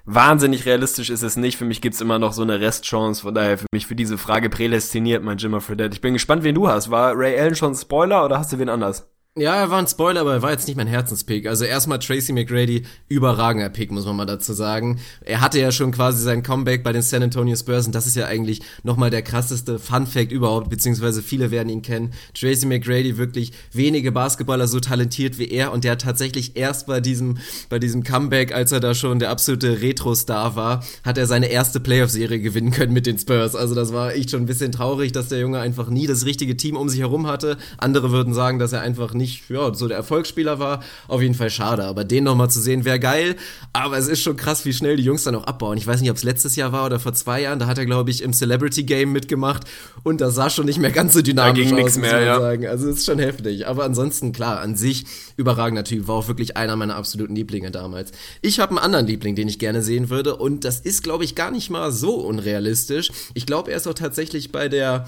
Wahnsinnig 0.05 0.65
realistisch 0.67 1.09
ist 1.09 1.23
es 1.23 1.35
nicht. 1.35 1.57
Für 1.57 1.65
mich 1.65 1.81
gibt's 1.81 1.99
immer 1.99 2.19
noch 2.19 2.31
so 2.31 2.43
eine 2.43 2.59
Restchance. 2.59 3.23
Von 3.23 3.33
daher 3.33 3.57
für 3.57 3.65
mich 3.71 3.87
für 3.87 3.95
diese 3.95 4.17
Frage 4.17 4.49
prädestiniert 4.49 5.23
mein 5.23 5.39
Jimmer 5.39 5.61
Fredette. 5.61 5.95
Ich 5.95 6.01
bin 6.01 6.13
gespannt, 6.13 6.43
wen 6.43 6.55
du 6.55 6.67
hast. 6.67 6.91
War 6.91 7.13
Ray 7.15 7.39
Allen 7.39 7.55
schon 7.55 7.73
Spoiler 7.73 8.23
oder 8.23 8.37
hast 8.37 8.53
du 8.53 8.59
wen 8.59 8.69
anders? 8.69 9.09
Ja, 9.37 9.57
er 9.57 9.69
war 9.69 9.79
ein 9.79 9.87
Spoiler, 9.87 10.21
aber 10.21 10.35
er 10.35 10.41
war 10.41 10.51
jetzt 10.51 10.65
nicht 10.65 10.77
mein 10.77 10.87
Herzenspick. 10.87 11.45
Also 11.45 11.65
erstmal 11.65 11.99
Tracy 11.99 12.31
McGrady, 12.31 12.83
überragender 13.09 13.67
Pick, 13.67 13.91
muss 13.91 14.05
man 14.05 14.15
mal 14.15 14.25
dazu 14.25 14.53
sagen. 14.53 15.01
Er 15.25 15.41
hatte 15.41 15.59
ja 15.59 15.73
schon 15.73 15.91
quasi 15.91 16.23
sein 16.23 16.41
Comeback 16.41 16.85
bei 16.85 16.93
den 16.93 17.01
San 17.01 17.21
Antonio 17.21 17.57
Spurs 17.57 17.85
und 17.85 17.93
das 17.93 18.07
ist 18.07 18.15
ja 18.15 18.27
eigentlich 18.27 18.61
nochmal 18.83 19.09
der 19.09 19.23
krasseste 19.23 19.77
Fun 19.77 20.07
Fact 20.07 20.31
überhaupt, 20.31 20.69
beziehungsweise 20.69 21.21
viele 21.21 21.51
werden 21.51 21.67
ihn 21.67 21.81
kennen. 21.81 22.13
Tracy 22.33 22.65
McGrady, 22.65 23.17
wirklich 23.17 23.51
wenige 23.73 24.13
Basketballer 24.13 24.69
so 24.69 24.79
talentiert 24.79 25.37
wie 25.37 25.49
er 25.49 25.73
und 25.73 25.83
der 25.83 25.97
tatsächlich 25.97 26.55
erst 26.55 26.87
bei 26.87 27.01
diesem, 27.01 27.37
bei 27.67 27.77
diesem 27.77 28.05
Comeback, 28.05 28.53
als 28.55 28.71
er 28.71 28.79
da 28.79 28.95
schon 28.95 29.19
der 29.19 29.31
absolute 29.31 29.81
Retro-Star 29.81 30.55
war, 30.55 30.81
hat 31.03 31.17
er 31.17 31.27
seine 31.27 31.47
erste 31.47 31.81
Playoff-Serie 31.81 32.39
gewinnen 32.39 32.71
können 32.71 32.93
mit 32.93 33.05
den 33.05 33.17
Spurs. 33.17 33.53
Also 33.53 33.75
das 33.75 33.91
war 33.91 34.13
echt 34.13 34.31
schon 34.31 34.43
ein 34.43 34.45
bisschen 34.45 34.71
traurig, 34.71 35.11
dass 35.11 35.27
der 35.27 35.39
Junge 35.39 35.59
einfach 35.59 35.89
nie 35.89 36.07
das 36.07 36.25
richtige 36.25 36.55
Team 36.55 36.77
um 36.77 36.87
sich 36.87 37.01
herum 37.01 37.27
hatte. 37.27 37.57
Andere 37.77 38.11
würden 38.11 38.33
sagen, 38.33 38.59
dass 38.59 38.71
er 38.71 38.79
einfach 38.79 39.13
nicht, 39.25 39.49
ja, 39.49 39.73
so 39.73 39.87
der 39.87 39.97
Erfolgsspieler 39.97 40.59
war. 40.59 40.83
Auf 41.07 41.21
jeden 41.21 41.35
Fall 41.35 41.49
schade. 41.49 41.83
Aber 41.83 42.03
den 42.03 42.23
nochmal 42.23 42.49
zu 42.49 42.61
sehen, 42.61 42.85
wäre 42.85 42.99
geil. 42.99 43.35
Aber 43.73 43.97
es 43.97 44.07
ist 44.07 44.21
schon 44.21 44.37
krass, 44.37 44.65
wie 44.65 44.73
schnell 44.73 44.97
die 44.97 45.03
Jungs 45.03 45.23
dann 45.23 45.35
auch 45.35 45.45
abbauen. 45.45 45.77
Ich 45.77 45.87
weiß 45.87 46.01
nicht, 46.01 46.11
ob 46.11 46.17
es 46.17 46.23
letztes 46.23 46.55
Jahr 46.55 46.71
war 46.71 46.85
oder 46.85 46.99
vor 46.99 47.13
zwei 47.13 47.41
Jahren. 47.41 47.59
Da 47.59 47.67
hat 47.67 47.77
er, 47.77 47.85
glaube 47.85 48.11
ich, 48.11 48.21
im 48.21 48.33
Celebrity 48.33 48.83
Game 48.83 49.11
mitgemacht. 49.11 49.63
Und 50.03 50.21
das 50.21 50.35
sah 50.35 50.49
schon 50.49 50.65
nicht 50.65 50.79
mehr 50.79 50.91
ganz 50.91 51.13
so 51.13 51.21
dynamisch 51.21 51.67
ging 51.67 51.75
aus, 51.75 51.81
muss 51.81 51.97
mehr, 51.97 52.21
ja. 52.21 52.39
sagen. 52.39 52.67
Also 52.67 52.89
es 52.89 52.99
ist 52.99 53.05
schon 53.05 53.19
heftig. 53.19 53.67
Aber 53.67 53.83
ansonsten, 53.83 54.31
klar, 54.31 54.59
an 54.59 54.75
sich 54.75 55.05
überragender 55.37 55.83
Typ. 55.83 56.07
War 56.07 56.15
auch 56.15 56.27
wirklich 56.27 56.55
einer 56.57 56.75
meiner 56.75 56.95
absoluten 56.95 57.35
Lieblinge 57.35 57.71
damals. 57.71 58.11
Ich 58.41 58.59
habe 58.59 58.71
einen 58.71 58.79
anderen 58.79 59.07
Liebling, 59.07 59.35
den 59.35 59.47
ich 59.47 59.59
gerne 59.59 59.81
sehen 59.81 60.09
würde. 60.09 60.35
Und 60.35 60.63
das 60.63 60.79
ist, 60.79 61.03
glaube 61.03 61.23
ich, 61.23 61.35
gar 61.35 61.51
nicht 61.51 61.69
mal 61.69 61.91
so 61.91 62.15
unrealistisch. 62.15 63.11
Ich 63.33 63.45
glaube, 63.45 63.71
er 63.71 63.77
ist 63.77 63.87
auch 63.87 63.93
tatsächlich 63.93 64.51
bei 64.51 64.69
der 64.69 65.07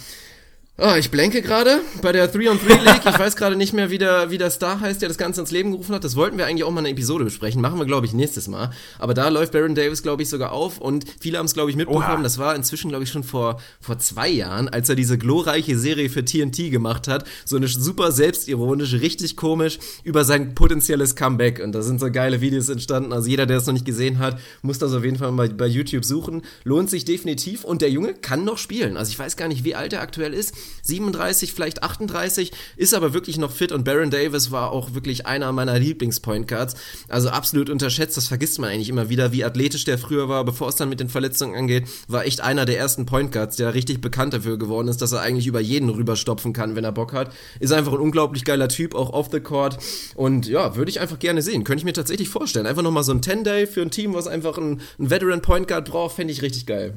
Ah, 0.80 0.96
ich 0.96 1.10
blenke 1.10 1.42
gerade 1.42 1.82
bei 2.04 2.12
der 2.12 2.32
3-on-3 2.32 2.84
League. 2.84 3.02
Ich 3.04 3.18
weiß 3.18 3.36
gerade 3.36 3.56
nicht 3.56 3.74
mehr, 3.74 3.90
wie 3.90 3.98
der, 3.98 4.30
wie 4.30 4.38
der 4.38 4.52
Star 4.52 4.80
heißt, 4.80 5.02
der 5.02 5.10
das 5.10 5.18
Ganze 5.18 5.42
ins 5.42 5.50
Leben 5.50 5.72
gerufen 5.72 5.96
hat. 5.96 6.04
Das 6.04 6.16
wollten 6.16 6.38
wir 6.38 6.46
eigentlich 6.46 6.64
auch 6.66 6.70
mal 6.70 6.82
in 6.82 6.86
einer 6.86 6.94
Episode 6.94 7.24
besprechen. 7.24 7.62
Machen 7.64 7.80
wir, 7.80 7.88
glaube 7.88 8.06
ich, 8.06 8.14
nächstes 8.14 8.48
Mal. 8.48 8.70
Aber 9.00 9.16
da 9.16 9.30
läuft 9.30 9.54
Baron 9.54 9.74
Davis, 9.74 10.04
glaube 10.04 10.22
ich, 10.22 10.30
sogar 10.30 10.52
auf. 10.52 10.78
Und 10.78 11.06
viele 11.20 11.40
haben 11.40 11.48
es, 11.48 11.56
glaube 11.56 11.72
ich, 11.72 11.78
mitbekommen. 11.78 12.06
Oha. 12.06 12.22
Das 12.22 12.38
war 12.38 12.54
inzwischen, 12.56 12.90
glaube 12.90 13.06
ich, 13.06 13.10
schon 13.10 13.24
vor, 13.24 13.60
vor 13.82 13.98
zwei 13.98 14.30
Jahren, 14.30 14.70
als 14.70 14.88
er 14.88 14.94
diese 14.94 15.18
glorreiche 15.18 15.80
Serie 15.80 16.12
für 16.12 16.24
TNT 16.24 16.70
gemacht 16.70 17.08
hat. 17.08 17.26
So 17.44 17.56
eine 17.56 17.68
super 17.68 18.12
selbstironisch, 18.12 18.94
richtig 18.94 19.36
komisch 19.36 19.80
über 20.04 20.26
sein 20.26 20.54
potenzielles 20.54 21.16
Comeback. 21.16 21.60
Und 21.60 21.72
da 21.72 21.82
sind 21.82 22.00
so 22.00 22.12
geile 22.12 22.40
Videos 22.40 22.70
entstanden. 22.70 23.14
Also 23.14 23.30
jeder, 23.30 23.48
der 23.48 23.58
es 23.58 23.66
noch 23.66 23.74
nicht 23.74 23.86
gesehen 23.86 24.20
hat, 24.20 24.40
muss 24.62 24.78
das 24.78 24.94
auf 24.94 25.04
jeden 25.04 25.18
Fall 25.18 25.32
mal 25.32 25.50
bei 25.50 25.66
YouTube 25.66 26.06
suchen. 26.06 26.44
Lohnt 26.66 26.92
sich 26.92 27.04
definitiv. 27.04 27.64
Und 27.64 27.82
der 27.82 27.90
Junge 27.90 28.14
kann 28.14 28.46
noch 28.46 28.60
spielen. 28.60 28.96
Also 28.96 29.10
ich 29.10 29.18
weiß 29.18 29.38
gar 29.38 29.48
nicht, 29.48 29.64
wie 29.64 29.74
alt 29.74 29.94
er 29.94 30.02
aktuell 30.02 30.36
ist. 30.36 30.54
37, 30.84 31.54
vielleicht 31.54 31.84
38, 31.84 32.52
ist 32.76 32.94
aber 32.94 33.14
wirklich 33.14 33.38
noch 33.38 33.52
fit 33.52 33.72
und 33.72 33.84
Baron 33.84 34.10
Davis 34.10 34.52
war 34.52 34.72
auch 34.72 34.94
wirklich 34.94 35.26
einer 35.26 35.52
meiner 35.52 35.78
Lieblings-Point 35.78 36.48
Guards. 36.48 36.76
Also 37.10 37.30
absolut 37.30 37.70
unterschätzt, 37.70 38.18
das 38.18 38.28
vergisst 38.28 38.60
man 38.60 38.70
eigentlich 38.70 38.90
immer 38.90 39.10
wieder, 39.10 39.32
wie 39.32 39.44
athletisch 39.44 39.84
der 39.86 39.98
früher 39.98 40.30
war, 40.30 40.44
bevor 40.46 40.70
es 40.70 40.76
dann 40.76 40.90
mit 40.90 41.00
den 41.00 41.10
Verletzungen 41.10 41.56
angeht, 41.56 41.88
war 42.08 42.26
echt 42.26 42.42
einer 42.42 42.66
der 42.66 42.78
ersten 42.78 43.06
Point 43.06 43.32
Guards, 43.32 43.56
der 43.56 43.74
richtig 43.74 44.02
bekannt 44.02 44.34
dafür 44.34 44.58
geworden 44.58 44.88
ist, 44.88 45.02
dass 45.02 45.12
er 45.12 45.22
eigentlich 45.22 45.48
über 45.48 45.60
jeden 45.60 45.90
rüberstopfen 45.90 46.54
kann, 46.54 46.76
wenn 46.76 46.84
er 46.84 46.92
Bock 46.92 47.14
hat. 47.14 47.34
Ist 47.60 47.74
einfach 47.74 47.94
ein 47.94 48.00
unglaublich 48.00 48.46
geiler 48.46 48.70
Typ, 48.70 48.96
auch 48.96 49.12
off 49.12 49.30
the 49.32 49.40
court 49.40 49.78
und 50.16 50.48
ja, 50.48 50.76
würde 50.76 50.90
ich 50.90 51.00
einfach 51.00 51.20
gerne 51.20 51.42
sehen. 51.42 51.64
Könnte 51.64 51.82
ich 51.82 51.86
mir 51.86 51.94
tatsächlich 51.94 52.30
vorstellen. 52.30 52.66
Einfach 52.66 52.84
nochmal 52.84 53.04
so 53.04 53.12
ein 53.12 53.22
10-Day 53.22 53.68
für 53.68 53.82
ein 53.82 53.92
Team, 53.92 54.14
was 54.14 54.28
einfach 54.28 54.58
einen, 54.58 54.82
einen 54.98 55.10
Veteran 55.10 55.42
Point 55.42 55.68
Guard 55.68 55.90
braucht, 55.90 56.16
fände 56.16 56.34
ich 56.34 56.42
richtig 56.42 56.66
geil. 56.66 56.96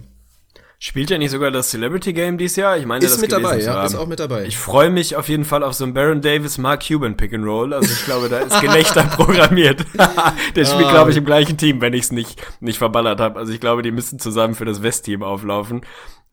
Spielt 0.83 1.11
er 1.11 1.19
nicht 1.19 1.31
sogar 1.31 1.51
das 1.51 1.69
Celebrity 1.69 2.15
Game 2.15 2.39
dieses 2.39 2.57
Jahr? 2.57 2.79
Ich 2.79 2.87
meine, 2.87 3.05
Ist 3.05 3.13
das 3.13 3.21
mit 3.21 3.31
dabei, 3.33 3.61
ja, 3.61 3.75
haben. 3.75 3.87
ist 3.87 3.95
auch 3.97 4.07
mit 4.07 4.19
dabei. 4.19 4.47
Ich 4.47 4.57
freue 4.57 4.89
mich 4.89 5.15
auf 5.15 5.29
jeden 5.29 5.45
Fall 5.45 5.63
auf 5.63 5.75
so 5.75 5.85
ein 5.85 5.93
Baron 5.93 6.23
Davis, 6.23 6.57
Mark 6.57 6.87
Cuban 6.89 7.19
Pick 7.19 7.35
and 7.35 7.45
Roll. 7.45 7.75
Also 7.75 7.93
ich 7.93 8.03
glaube, 8.07 8.31
da 8.31 8.39
ist 8.39 8.59
Gelächter 8.63 9.03
programmiert. 9.05 9.85
Der 10.57 10.65
spielt, 10.65 10.87
Ah. 10.87 10.91
glaube 10.91 11.11
ich, 11.11 11.19
im 11.19 11.27
gleichen 11.27 11.59
Team, 11.59 11.83
wenn 11.83 11.93
ich 11.93 12.05
es 12.05 12.13
nicht, 12.13 12.41
nicht 12.61 12.79
verballert 12.79 13.21
habe. 13.21 13.39
Also 13.39 13.53
ich 13.53 13.61
glaube, 13.61 13.83
die 13.83 13.91
müssen 13.91 14.19
zusammen 14.19 14.55
für 14.55 14.65
das 14.65 14.83
West-Team 14.83 15.23
auflaufen. 15.23 15.83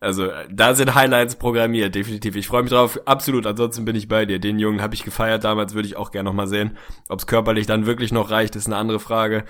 Also 0.00 0.28
da 0.50 0.74
sind 0.74 0.94
Highlights 0.94 1.36
programmiert, 1.36 1.94
definitiv. 1.94 2.34
Ich 2.34 2.46
freue 2.48 2.62
mich 2.62 2.72
drauf, 2.72 2.98
absolut. 3.04 3.44
Ansonsten 3.46 3.84
bin 3.84 3.96
ich 3.96 4.08
bei 4.08 4.24
dir. 4.24 4.38
Den 4.38 4.58
Jungen 4.58 4.80
habe 4.80 4.94
ich 4.94 5.04
gefeiert 5.04 5.44
damals, 5.44 5.74
würde 5.74 5.88
ich 5.88 5.96
auch 5.98 6.10
gerne 6.10 6.30
noch 6.30 6.34
mal 6.34 6.46
sehen. 6.48 6.78
Ob 7.10 7.18
es 7.18 7.26
körperlich 7.26 7.66
dann 7.66 7.84
wirklich 7.84 8.12
noch 8.12 8.30
reicht, 8.30 8.56
ist 8.56 8.64
eine 8.66 8.76
andere 8.76 8.98
Frage. 9.00 9.44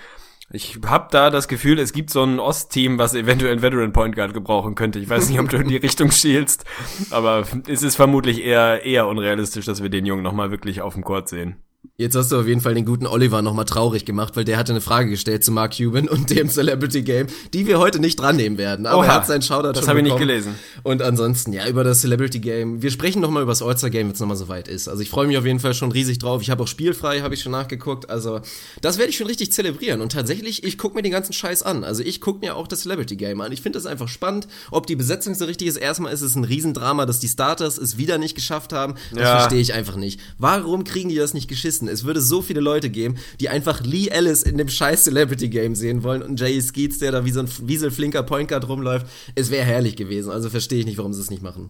Ich 0.51 0.79
habe 0.85 1.07
da 1.11 1.29
das 1.29 1.47
Gefühl, 1.47 1.77
es 1.77 1.93
gibt 1.93 2.09
so 2.09 2.23
ein 2.23 2.39
Ost-Team, 2.39 2.97
was 2.97 3.13
eventuell 3.13 3.51
einen 3.51 3.61
Veteran 3.61 3.93
Point 3.93 4.15
Guard 4.15 4.33
gebrauchen 4.33 4.73
könnte. 4.73 4.97
Ich 4.97 5.07
weiß 5.07 5.29
nicht, 5.29 5.39
ob 5.39 5.49
du 5.49 5.57
in 5.57 5.67
die 5.67 5.75
Richtung 5.77 6.09
schielst, 6.09 6.65
aber 7.11 7.43
es 7.67 7.83
ist 7.83 7.95
vermutlich 7.95 8.43
eher 8.43 8.83
eher 8.83 9.07
unrealistisch, 9.07 9.65
dass 9.65 9.83
wir 9.83 9.89
den 9.89 10.07
Jungen 10.07 10.23
noch 10.23 10.33
mal 10.33 10.49
wirklich 10.49 10.81
auf 10.81 10.95
dem 10.95 11.03
Court 11.03 11.29
sehen. 11.29 11.57
Jetzt 11.95 12.15
hast 12.15 12.31
du 12.31 12.39
auf 12.39 12.47
jeden 12.47 12.59
Fall 12.61 12.73
den 12.73 12.85
guten 12.85 13.07
Oliver 13.07 13.41
nochmal 13.41 13.63
traurig 13.65 14.03
gemacht, 14.05 14.35
weil 14.35 14.43
der 14.45 14.57
hatte 14.57 14.71
eine 14.73 14.81
Frage 14.81 15.09
gestellt 15.09 15.43
zu 15.45 15.51
Mark 15.51 15.75
Cuban 15.77 16.07
und 16.09 16.29
dem 16.29 16.49
Celebrity 16.49 17.03
Game, 17.03 17.27
die 17.53 17.67
wir 17.67 17.79
heute 17.79 17.99
nicht 17.99 18.19
dran 18.19 18.35
nehmen 18.35 18.57
werden. 18.57 18.85
Aber 18.85 18.99
Oha, 18.99 19.05
er 19.05 19.13
hat 19.15 19.27
seinen 19.27 19.41
Shoutout 19.41 19.73
das 19.73 19.87
habe 19.87 19.99
ich 19.99 20.03
nicht 20.05 20.17
gelesen. 20.17 20.55
Und 20.83 21.01
ansonsten, 21.01 21.53
ja, 21.53 21.67
über 21.67 21.83
das 21.85 22.01
Celebrity 22.01 22.39
Game. 22.39 22.81
Wir 22.81 22.91
sprechen 22.91 23.21
nochmal 23.21 23.43
über 23.43 23.51
das 23.53 23.61
All-Star 23.61 23.89
Game, 23.89 24.07
wenn 24.07 24.13
es 24.13 24.19
nochmal 24.19 24.35
soweit 24.37 24.67
ist. 24.67 24.89
Also 24.89 25.01
ich 25.01 25.09
freue 25.09 25.27
mich 25.27 25.37
auf 25.37 25.45
jeden 25.45 25.59
Fall 25.61 25.73
schon 25.73 25.91
riesig 25.91 26.19
drauf. 26.19 26.41
Ich 26.41 26.49
habe 26.49 26.63
auch 26.63 26.67
spielfrei, 26.67 27.21
habe 27.21 27.33
ich 27.33 27.41
schon 27.41 27.51
nachgeguckt. 27.53 28.09
Also 28.09 28.41
das 28.81 28.97
werde 28.97 29.09
ich 29.11 29.17
schon 29.17 29.27
richtig 29.27 29.51
zelebrieren. 29.53 30.01
Und 30.01 30.11
tatsächlich, 30.11 30.63
ich 30.65 30.77
gucke 30.77 30.95
mir 30.95 31.01
den 31.01 31.11
ganzen 31.13 31.31
Scheiß 31.33 31.63
an. 31.63 31.85
Also 31.85 32.03
ich 32.03 32.19
gucke 32.19 32.39
mir 32.39 32.55
auch 32.57 32.67
das 32.67 32.81
Celebrity 32.81 33.15
Game 33.15 33.39
an. 33.39 33.53
Ich 33.53 33.61
finde 33.61 33.77
das 33.77 33.85
einfach 33.85 34.07
spannend. 34.09 34.47
Ob 34.71 34.85
die 34.85 34.95
Besetzung 34.97 35.33
so 35.33 35.45
richtig 35.45 35.67
ist, 35.69 35.77
erstmal 35.77 36.11
ist 36.13 36.21
es 36.21 36.35
ein 36.35 36.43
Riesendrama, 36.43 37.05
dass 37.05 37.19
die 37.19 37.29
Starters 37.29 37.77
es 37.77 37.97
wieder 37.97 38.17
nicht 38.17 38.35
geschafft 38.35 38.73
haben. 38.73 38.95
Das 39.11 39.21
Ja. 39.23 39.37
verstehe 39.39 39.61
ich 39.61 39.73
einfach 39.73 39.95
nicht. 39.95 40.19
Warum 40.37 40.83
kriegen 40.83 41.07
die 41.09 41.15
das 41.15 41.33
nicht 41.33 41.47
geschissen? 41.47 41.68
Es 41.69 42.03
würde 42.03 42.21
so 42.21 42.41
viele 42.41 42.59
Leute 42.61 42.89
geben, 42.89 43.15
die 43.39 43.49
einfach 43.49 43.81
Lee 43.81 44.07
Ellis 44.07 44.43
in 44.43 44.57
dem 44.57 44.69
scheiß 44.69 45.03
Celebrity 45.03 45.49
Game 45.49 45.75
sehen 45.75 46.03
wollen 46.03 46.21
und 46.21 46.39
Jay 46.39 46.59
Skeets, 46.59 46.99
der 46.99 47.11
da 47.11 47.25
wie 47.25 47.31
so 47.31 47.41
ein 47.41 47.49
wieselflinker 47.63 48.23
Point 48.23 48.49
Guard 48.49 48.67
rumläuft. 48.67 49.07
Es 49.35 49.51
wäre 49.51 49.65
herrlich 49.65 49.95
gewesen. 49.95 50.31
Also 50.31 50.49
verstehe 50.49 50.79
ich 50.79 50.85
nicht, 50.85 50.97
warum 50.97 51.13
sie 51.13 51.21
es 51.21 51.29
nicht 51.29 51.43
machen. 51.43 51.69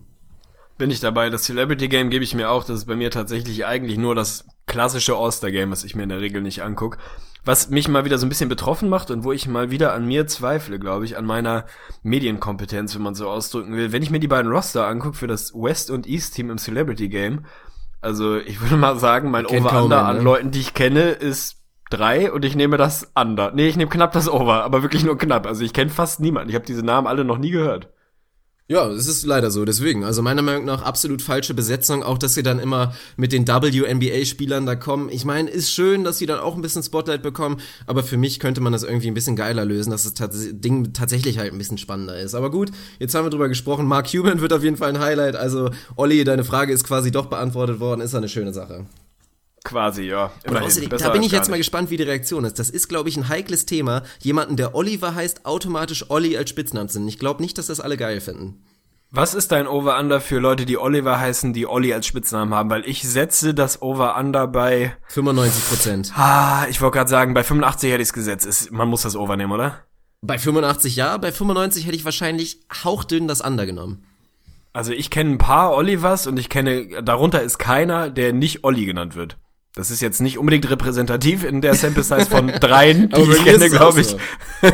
Bin 0.80 0.92
ich 0.92 1.02
dabei. 1.02 1.30
Das 1.30 1.44
Celebrity 1.44 1.90
Game 1.90 2.10
gebe 2.10 2.24
ich 2.24 2.34
mir 2.34 2.50
auch. 2.50 2.64
Das 2.64 2.78
ist 2.78 2.86
bei 2.86 2.96
mir 2.96 3.12
tatsächlich 3.12 3.66
eigentlich 3.66 3.98
nur 3.98 4.16
das 4.16 4.46
klassische 4.66 5.16
All-Star 5.16 5.52
Game, 5.52 5.72
was 5.72 5.84
ich 5.84 5.94
mir 5.94 6.04
in 6.04 6.10
der 6.10 6.22
Regel 6.22 6.42
nicht 6.42 6.64
anguck. 6.64 6.98
Was 7.44 7.70
mich 7.70 7.90
mal 7.90 8.06
wieder 8.06 8.18
so 8.18 8.26
ein 8.26 8.30
bisschen 8.30 8.48
betroffen 8.48 8.88
macht 8.88 9.12
und 9.12 9.26
wo 9.26 9.34
ich 9.34 9.46
mal 9.46 9.72
wieder 9.72 9.94
an 9.94 10.08
mir 10.08 10.28
zweifle, 10.28 10.80
glaube 10.80 11.04
ich, 11.04 11.18
an 11.18 11.26
meiner 11.26 11.66
Medienkompetenz, 12.04 12.96
wenn 12.96 13.02
man 13.02 13.16
so 13.16 13.28
ausdrücken 13.28 13.76
will. 13.76 13.92
Wenn 13.92 14.04
ich 14.04 14.10
mir 14.10 14.22
die 14.22 14.28
beiden 14.30 14.52
Roster 14.52 14.88
angucke 14.88 15.18
für 15.18 15.28
das 15.28 15.54
West 15.54 15.92
und 15.92 16.08
East 16.08 16.36
Team 16.36 16.50
im 16.50 16.58
Celebrity 16.58 17.10
Game, 17.10 17.46
also 18.02 18.38
ich 18.38 18.62
würde 18.62 18.78
mal 18.78 18.98
sagen, 18.98 19.32
mein 19.32 19.46
Over-Under 19.46 20.06
an 20.06 20.18
ne? 20.18 20.24
Leuten, 20.24 20.52
die 20.52 20.60
ich 20.60 20.74
kenne, 20.74 21.10
ist 21.10 21.58
drei 21.90 22.32
und 22.32 22.46
ich 22.46 22.56
nehme 22.56 22.78
das 22.78 23.12
Under. 23.16 23.52
Nee, 23.52 23.68
ich 23.68 23.78
nehme 23.78 23.90
knapp 23.90 24.12
das 24.14 24.30
Over, 24.30 24.64
aber 24.64 24.82
wirklich 24.82 25.04
nur 25.04 25.18
knapp. 25.18 25.46
Also 25.46 25.64
ich 25.64 25.74
kenne 25.74 25.90
fast 25.90 26.20
niemanden. 26.20 26.50
Ich 26.50 26.56
habe 26.56 26.66
diese 26.66 26.84
Namen 26.84 27.08
alle 27.08 27.26
noch 27.26 27.38
nie 27.38 27.52
gehört. 27.52 27.90
Ja, 28.72 28.88
es 28.88 29.08
ist 29.08 29.26
leider 29.26 29.50
so, 29.50 29.66
deswegen. 29.66 30.04
Also 30.04 30.22
meiner 30.22 30.44
Meinung 30.44 30.64
nach 30.64 30.84
absolut 30.84 31.24
falsche 31.24 31.56
Besetzung, 31.56 32.04
auch 32.04 32.20
dass 32.20 32.36
sie 32.36 32.44
dann 32.44 32.60
immer 32.60 32.94
mit 33.18 33.32
den 33.32 33.48
WNBA-Spielern 33.48 34.68
da 34.68 34.76
kommen. 34.76 35.10
Ich 35.10 35.26
meine, 35.26 35.50
ist 35.50 35.72
schön, 35.72 36.04
dass 36.04 36.20
sie 36.20 36.28
dann 36.28 36.40
auch 36.40 36.54
ein 36.56 36.62
bisschen 36.62 36.84
Spotlight 36.84 37.24
bekommen, 37.24 37.60
aber 37.88 38.04
für 38.04 38.18
mich 38.18 38.40
könnte 38.40 38.62
man 38.62 38.72
das 38.72 38.84
irgendwie 38.84 39.08
ein 39.08 39.16
bisschen 39.16 39.36
geiler 39.36 39.66
lösen, 39.66 39.90
dass 39.90 40.04
das 40.04 40.14
tats 40.14 40.50
Ding 40.52 40.94
tatsächlich 40.94 41.40
halt 41.40 41.52
ein 41.52 41.58
bisschen 41.58 41.80
spannender 41.80 42.20
ist. 42.20 42.36
Aber 42.36 42.52
gut, 42.52 42.70
jetzt 43.00 43.16
haben 43.16 43.26
wir 43.26 43.32
drüber 43.32 43.50
gesprochen. 43.50 43.88
Mark 43.88 44.12
Cuban 44.12 44.40
wird 44.42 44.54
auf 44.54 44.64
jeden 44.64 44.78
Fall 44.78 44.90
ein 44.90 45.00
Highlight. 45.00 45.36
Also, 45.36 45.72
Olli, 45.96 46.24
deine 46.24 46.44
Frage 46.44 46.72
ist 46.72 46.84
quasi 46.84 47.10
doch 47.10 47.26
beantwortet 47.26 47.80
worden, 47.80 48.02
ist 48.02 48.14
eine 48.14 48.30
schöne 48.30 48.54
Sache. 48.54 48.86
Quasi, 49.64 50.04
ja. 50.04 50.32
Außerdem, 50.48 50.90
da 50.90 51.10
bin 51.10 51.22
ich 51.22 51.32
jetzt 51.32 51.50
mal 51.50 51.58
gespannt, 51.58 51.90
wie 51.90 51.98
die 51.98 52.04
Reaktion 52.04 52.46
ist. 52.46 52.60
Das 52.60 52.70
ist, 52.70 52.88
glaube 52.88 53.10
ich, 53.10 53.18
ein 53.18 53.30
heikles 53.30 53.66
Thema, 53.66 54.04
jemanden, 54.20 54.56
der 54.56 54.76
Oliver 54.76 55.16
heißt, 55.16 55.46
automatisch 55.46 56.10
Olli 56.10 56.38
als 56.38 56.50
Spitznamen 56.50 56.90
nennen. 56.94 57.08
Ich 57.08 57.20
glaube 57.20 57.42
nicht, 57.42 57.58
dass 57.58 57.68
das 57.68 57.80
alle 57.80 57.98
geil 57.98 58.22
finden. 58.22 58.64
Was 59.12 59.34
ist 59.34 59.52
dein 59.52 59.68
Over-Under 59.68 60.22
für 60.22 60.38
Leute, 60.38 60.68
die 60.68 60.78
Oliver 60.78 61.20
heißen, 61.20 61.52
die 61.52 61.66
Olli 61.66 61.94
als 61.94 62.06
Spitznamen 62.06 62.54
haben? 62.54 62.70
Weil 62.70 62.88
ich 62.88 63.02
setze 63.02 63.56
das 63.56 63.82
Over-Under 63.82 64.48
bei, 64.48 64.96
95 65.08 65.68
Prozent. 65.68 66.14
ah, 66.16 66.68
ich 66.70 66.80
wollte 66.80 66.98
gerade 66.98 67.10
sagen, 67.10 67.34
bei 67.34 67.44
85 67.44 67.92
hätte 67.92 68.04
ich 68.04 68.10
es 68.10 68.14
gesetzt. 68.14 68.46
Ist, 68.46 68.72
man 68.72 68.88
muss 68.88 69.02
das 69.02 69.16
Over 69.16 69.36
nehmen, 69.36 69.52
oder? 69.52 69.84
Bei 70.22 70.38
85 70.38 70.96
ja, 70.96 71.18
bei 71.18 71.32
95 71.32 71.88
hätte 71.88 71.96
ich 71.96 72.06
wahrscheinlich 72.06 72.60
hauchdünn 72.84 73.28
das 73.28 73.42
Under 73.42 73.66
genommen. 73.66 74.06
Also 74.74 74.92
ich 74.92 75.10
kenne 75.10 75.32
ein 75.32 75.38
paar 75.40 75.74
Olivers 75.74 76.28
und 76.28 76.38
ich 76.38 76.50
kenne, 76.50 77.02
darunter 77.02 77.42
ist 77.42 77.58
keiner, 77.58 78.12
der 78.12 78.34
nicht 78.34 78.64
Olli 78.64 78.86
genannt 78.86 79.16
wird. 79.16 79.38
Das 79.76 79.92
ist 79.92 80.02
jetzt 80.02 80.20
nicht 80.20 80.38
unbedingt 80.38 80.70
repräsentativ 80.70 81.44
in 81.44 81.62
der 81.62 81.76
Sample 81.76 82.04
Size 82.04 82.26
von 82.26 82.48
dreien, 82.60 83.10
die 83.10 83.22
ich 83.22 83.44
kenne, 83.44 83.70
glaube 83.70 84.02
ich. 84.02 84.08
so. 84.08 84.18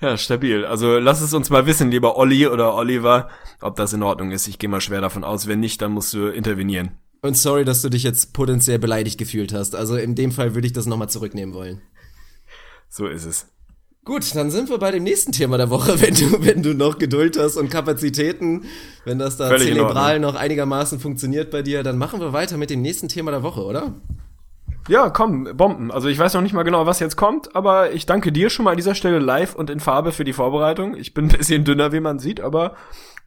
Ja, 0.00 0.16
stabil. 0.16 0.64
Also 0.66 0.98
lass 0.98 1.20
es 1.20 1.32
uns 1.32 1.48
mal 1.48 1.64
wissen, 1.66 1.92
lieber 1.92 2.16
Olli 2.16 2.48
oder 2.48 2.74
Oliver, 2.74 3.28
ob 3.60 3.76
das 3.76 3.92
in 3.92 4.02
Ordnung 4.02 4.32
ist. 4.32 4.48
Ich 4.48 4.58
gehe 4.58 4.68
mal 4.68 4.80
schwer 4.80 5.00
davon 5.00 5.22
aus. 5.22 5.46
Wenn 5.46 5.60
nicht, 5.60 5.80
dann 5.80 5.92
musst 5.92 6.12
du 6.12 6.26
intervenieren. 6.26 6.98
Und 7.20 7.36
sorry, 7.36 7.64
dass 7.64 7.82
du 7.82 7.88
dich 7.88 8.02
jetzt 8.02 8.32
potenziell 8.32 8.80
beleidigt 8.80 9.16
gefühlt 9.16 9.54
hast. 9.54 9.76
Also 9.76 9.94
in 9.94 10.16
dem 10.16 10.32
Fall 10.32 10.56
würde 10.56 10.66
ich 10.66 10.72
das 10.72 10.86
nochmal 10.86 11.08
zurücknehmen 11.08 11.54
wollen. 11.54 11.82
So 12.88 13.06
ist 13.06 13.24
es. 13.24 13.46
Gut, 14.04 14.34
dann 14.34 14.50
sind 14.50 14.68
wir 14.68 14.78
bei 14.78 14.90
dem 14.90 15.04
nächsten 15.04 15.30
Thema 15.30 15.58
der 15.58 15.70
Woche, 15.70 16.00
wenn 16.00 16.14
du, 16.14 16.44
wenn 16.44 16.62
du 16.62 16.74
noch 16.74 16.98
Geduld 16.98 17.38
hast 17.38 17.56
und 17.56 17.70
Kapazitäten, 17.70 18.64
wenn 19.04 19.20
das 19.20 19.36
da 19.36 19.46
Völlig 19.46 19.68
zelebral 19.68 20.18
noch 20.18 20.34
einigermaßen 20.34 20.98
funktioniert 20.98 21.52
bei 21.52 21.62
dir, 21.62 21.84
dann 21.84 21.98
machen 21.98 22.20
wir 22.20 22.32
weiter 22.32 22.56
mit 22.56 22.70
dem 22.70 22.82
nächsten 22.82 23.08
Thema 23.08 23.30
der 23.30 23.44
Woche, 23.44 23.62
oder? 23.62 23.94
Ja, 24.88 25.10
komm, 25.10 25.44
Bomben. 25.56 25.92
Also 25.92 26.08
ich 26.08 26.18
weiß 26.18 26.34
noch 26.34 26.40
nicht 26.40 26.52
mal 26.52 26.64
genau, 26.64 26.84
was 26.84 26.98
jetzt 26.98 27.16
kommt, 27.16 27.54
aber 27.54 27.92
ich 27.92 28.04
danke 28.04 28.32
dir 28.32 28.50
schon 28.50 28.64
mal 28.64 28.72
an 28.72 28.76
dieser 28.76 28.96
Stelle 28.96 29.20
live 29.20 29.54
und 29.54 29.70
in 29.70 29.78
Farbe 29.78 30.10
für 30.10 30.24
die 30.24 30.32
Vorbereitung. 30.32 30.96
Ich 30.96 31.14
bin 31.14 31.26
ein 31.26 31.38
bisschen 31.38 31.64
dünner, 31.64 31.92
wie 31.92 32.00
man 32.00 32.18
sieht, 32.18 32.40
aber 32.40 32.74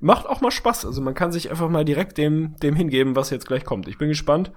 macht 0.02 0.28
auch 0.28 0.42
mal 0.42 0.52
Spaß. 0.52 0.86
Also 0.86 1.02
man 1.02 1.14
kann 1.14 1.32
sich 1.32 1.50
einfach 1.50 1.70
mal 1.70 1.86
direkt 1.86 2.18
dem, 2.18 2.58
dem 2.62 2.76
hingeben, 2.76 3.16
was 3.16 3.30
jetzt 3.30 3.48
gleich 3.48 3.64
kommt. 3.64 3.88
Ich 3.88 3.98
bin 3.98 4.10
gespannt. 4.10 4.52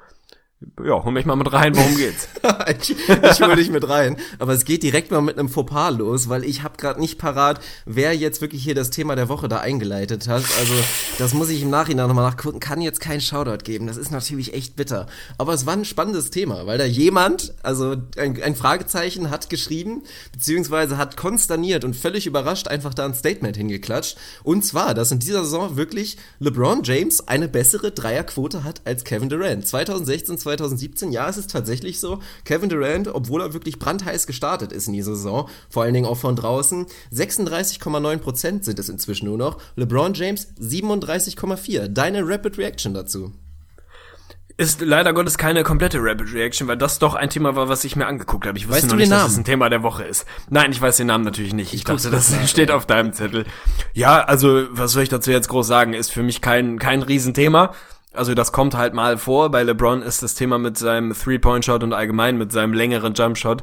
Ja, 0.85 1.05
hol 1.05 1.12
mich 1.12 1.25
mal 1.25 1.37
mit 1.37 1.53
rein, 1.53 1.77
worum 1.77 1.97
geht's? 1.97 2.29
ich 2.81 2.90
ich 2.90 3.40
hole 3.40 3.55
dich 3.55 3.71
mit 3.71 3.88
rein. 3.88 4.16
Aber 4.40 4.55
es 4.55 4.64
geht 4.64 4.83
direkt 4.83 5.12
mal 5.12 5.21
mit 5.21 5.38
einem 5.38 5.49
Fauxpas 5.49 5.90
los, 5.90 6.29
weil 6.29 6.42
ich 6.42 6.64
habe 6.64 6.77
gerade 6.77 6.99
nicht 6.99 7.16
parat, 7.16 7.61
wer 7.87 8.12
jetzt 8.16 8.40
wirklich 8.40 8.64
hier 8.64 8.75
das 8.75 8.90
Thema 8.90 9.14
der 9.14 9.29
Woche 9.29 9.47
da 9.47 9.59
eingeleitet 9.59 10.27
hat. 10.27 10.42
Also 10.59 10.75
das 11.18 11.33
muss 11.33 11.49
ich 11.51 11.62
im 11.62 11.71
Nachhinein 11.71 12.09
nochmal 12.09 12.29
nachgucken. 12.29 12.59
Kann 12.59 12.81
jetzt 12.81 12.99
keinen 12.99 13.21
Shoutout 13.21 13.62
geben. 13.62 13.87
Das 13.87 13.97
ist 13.97 14.11
natürlich 14.11 14.53
echt 14.53 14.75
bitter. 14.75 15.07
Aber 15.37 15.55
es 15.55 15.64
war 15.64 15.75
ein 15.75 15.85
spannendes 15.85 16.31
Thema, 16.31 16.66
weil 16.66 16.79
da 16.79 16.85
jemand, 16.85 17.55
also 17.62 17.94
ein, 18.16 18.42
ein 18.42 18.57
Fragezeichen, 18.57 19.31
hat 19.31 19.51
geschrieben, 19.51 20.03
beziehungsweise 20.33 20.97
hat 20.99 21.16
konsterniert 21.16 21.85
und 21.85 21.94
völlig 21.94 22.27
überrascht 22.27 22.66
einfach 22.66 22.94
da 22.94 23.05
ein 23.05 23.14
Statement 23.14 23.57
hingeklatscht. 23.57 24.16
Und 24.42 24.64
zwar, 24.64 24.94
dass 24.94 25.12
in 25.12 25.21
dieser 25.21 25.44
Saison 25.44 25.77
wirklich 25.77 26.16
LeBron 26.40 26.83
James 26.83 27.29
eine 27.29 27.47
bessere 27.47 27.92
Dreierquote 27.92 28.64
hat 28.64 28.81
als 28.85 29.05
Kevin 29.05 29.29
Durant. 29.29 29.68
2016, 29.68 30.47
2017, 30.48 31.12
ja, 31.12 31.28
es 31.28 31.37
ist 31.37 31.50
tatsächlich 31.50 32.00
so. 32.00 32.20
Kevin 32.44 32.68
Durant, 32.70 33.08
obwohl 33.08 33.42
er 33.42 33.52
wirklich 33.52 33.78
brandheiß 33.78 34.26
gestartet 34.26 34.72
ist 34.72 34.87
in 34.87 34.94
die 34.94 35.02
Saison, 35.02 35.48
vor 35.68 35.82
allen 35.82 35.94
Dingen 35.94 36.06
auch 36.06 36.16
von 36.16 36.37
draußen, 36.37 36.87
36,9% 37.12 38.64
sind 38.64 38.78
es 38.78 38.88
inzwischen 38.88 39.26
nur 39.26 39.37
noch. 39.38 39.58
LeBron 39.76 40.14
James 40.14 40.48
37,4%. 40.61 41.88
Deine 41.88 42.26
Rapid 42.26 42.58
Reaction 42.58 42.94
dazu? 42.94 43.32
Ist 44.56 44.80
leider 44.80 45.12
Gottes 45.12 45.38
keine 45.38 45.62
komplette 45.62 45.98
Rapid 46.00 46.32
Reaction, 46.34 46.66
weil 46.66 46.76
das 46.76 46.98
doch 46.98 47.14
ein 47.14 47.30
Thema 47.30 47.54
war, 47.54 47.68
was 47.68 47.84
ich 47.84 47.94
mir 47.94 48.06
angeguckt 48.06 48.44
habe. 48.44 48.58
Ich 48.58 48.66
wusste 48.66 48.76
Weißt 48.76 48.87
noch 48.87 48.92
du 48.94 48.96
nicht, 48.96 49.06
den 49.06 49.11
dass 49.11 49.20
Namen? 49.20 49.32
es 49.32 49.38
ein 49.38 49.44
Thema 49.44 49.68
der 49.68 49.84
Woche 49.84 50.02
ist. 50.02 50.26
Nein, 50.50 50.72
ich 50.72 50.80
weiß 50.80 50.96
den 50.96 51.06
Namen 51.06 51.22
natürlich 51.22 51.54
nicht. 51.54 51.74
Ich, 51.74 51.84
guck's 51.84 52.02
dachte, 52.02 52.16
das 52.16 52.30
nach, 52.32 52.48
steht 52.48 52.72
auf 52.72 52.84
deinem 52.84 53.12
Zettel. 53.12 53.44
Ja, 53.94 54.20
also, 54.24 54.66
was 54.70 54.92
soll 54.92 55.04
ich 55.04 55.08
dazu 55.11 55.30
jetzt 55.30 55.48
groß 55.48 55.64
sagen? 55.64 55.92
Ist 55.92 56.11
für 56.11 56.24
mich 56.24 56.40
kein, 56.40 56.80
kein 56.80 57.02
Riesenthema. 57.02 57.72
Also 58.12 58.35
das 58.35 58.53
kommt 58.53 58.75
halt 58.75 58.94
mal 58.94 59.18
vor. 59.18 59.51
Bei 59.51 59.62
LeBron 59.62 60.03
ist 60.03 60.23
das 60.23 60.35
Thema 60.35 60.59
mit 60.59 60.77
seinem 60.77 61.12
Three-Point-Shot 61.12 61.83
und 61.83 61.92
allgemein 61.92 62.38
mit 62.38 62.53
seinem 62.53 62.73
längeren 62.73 63.14
Jump-Shot 63.14 63.62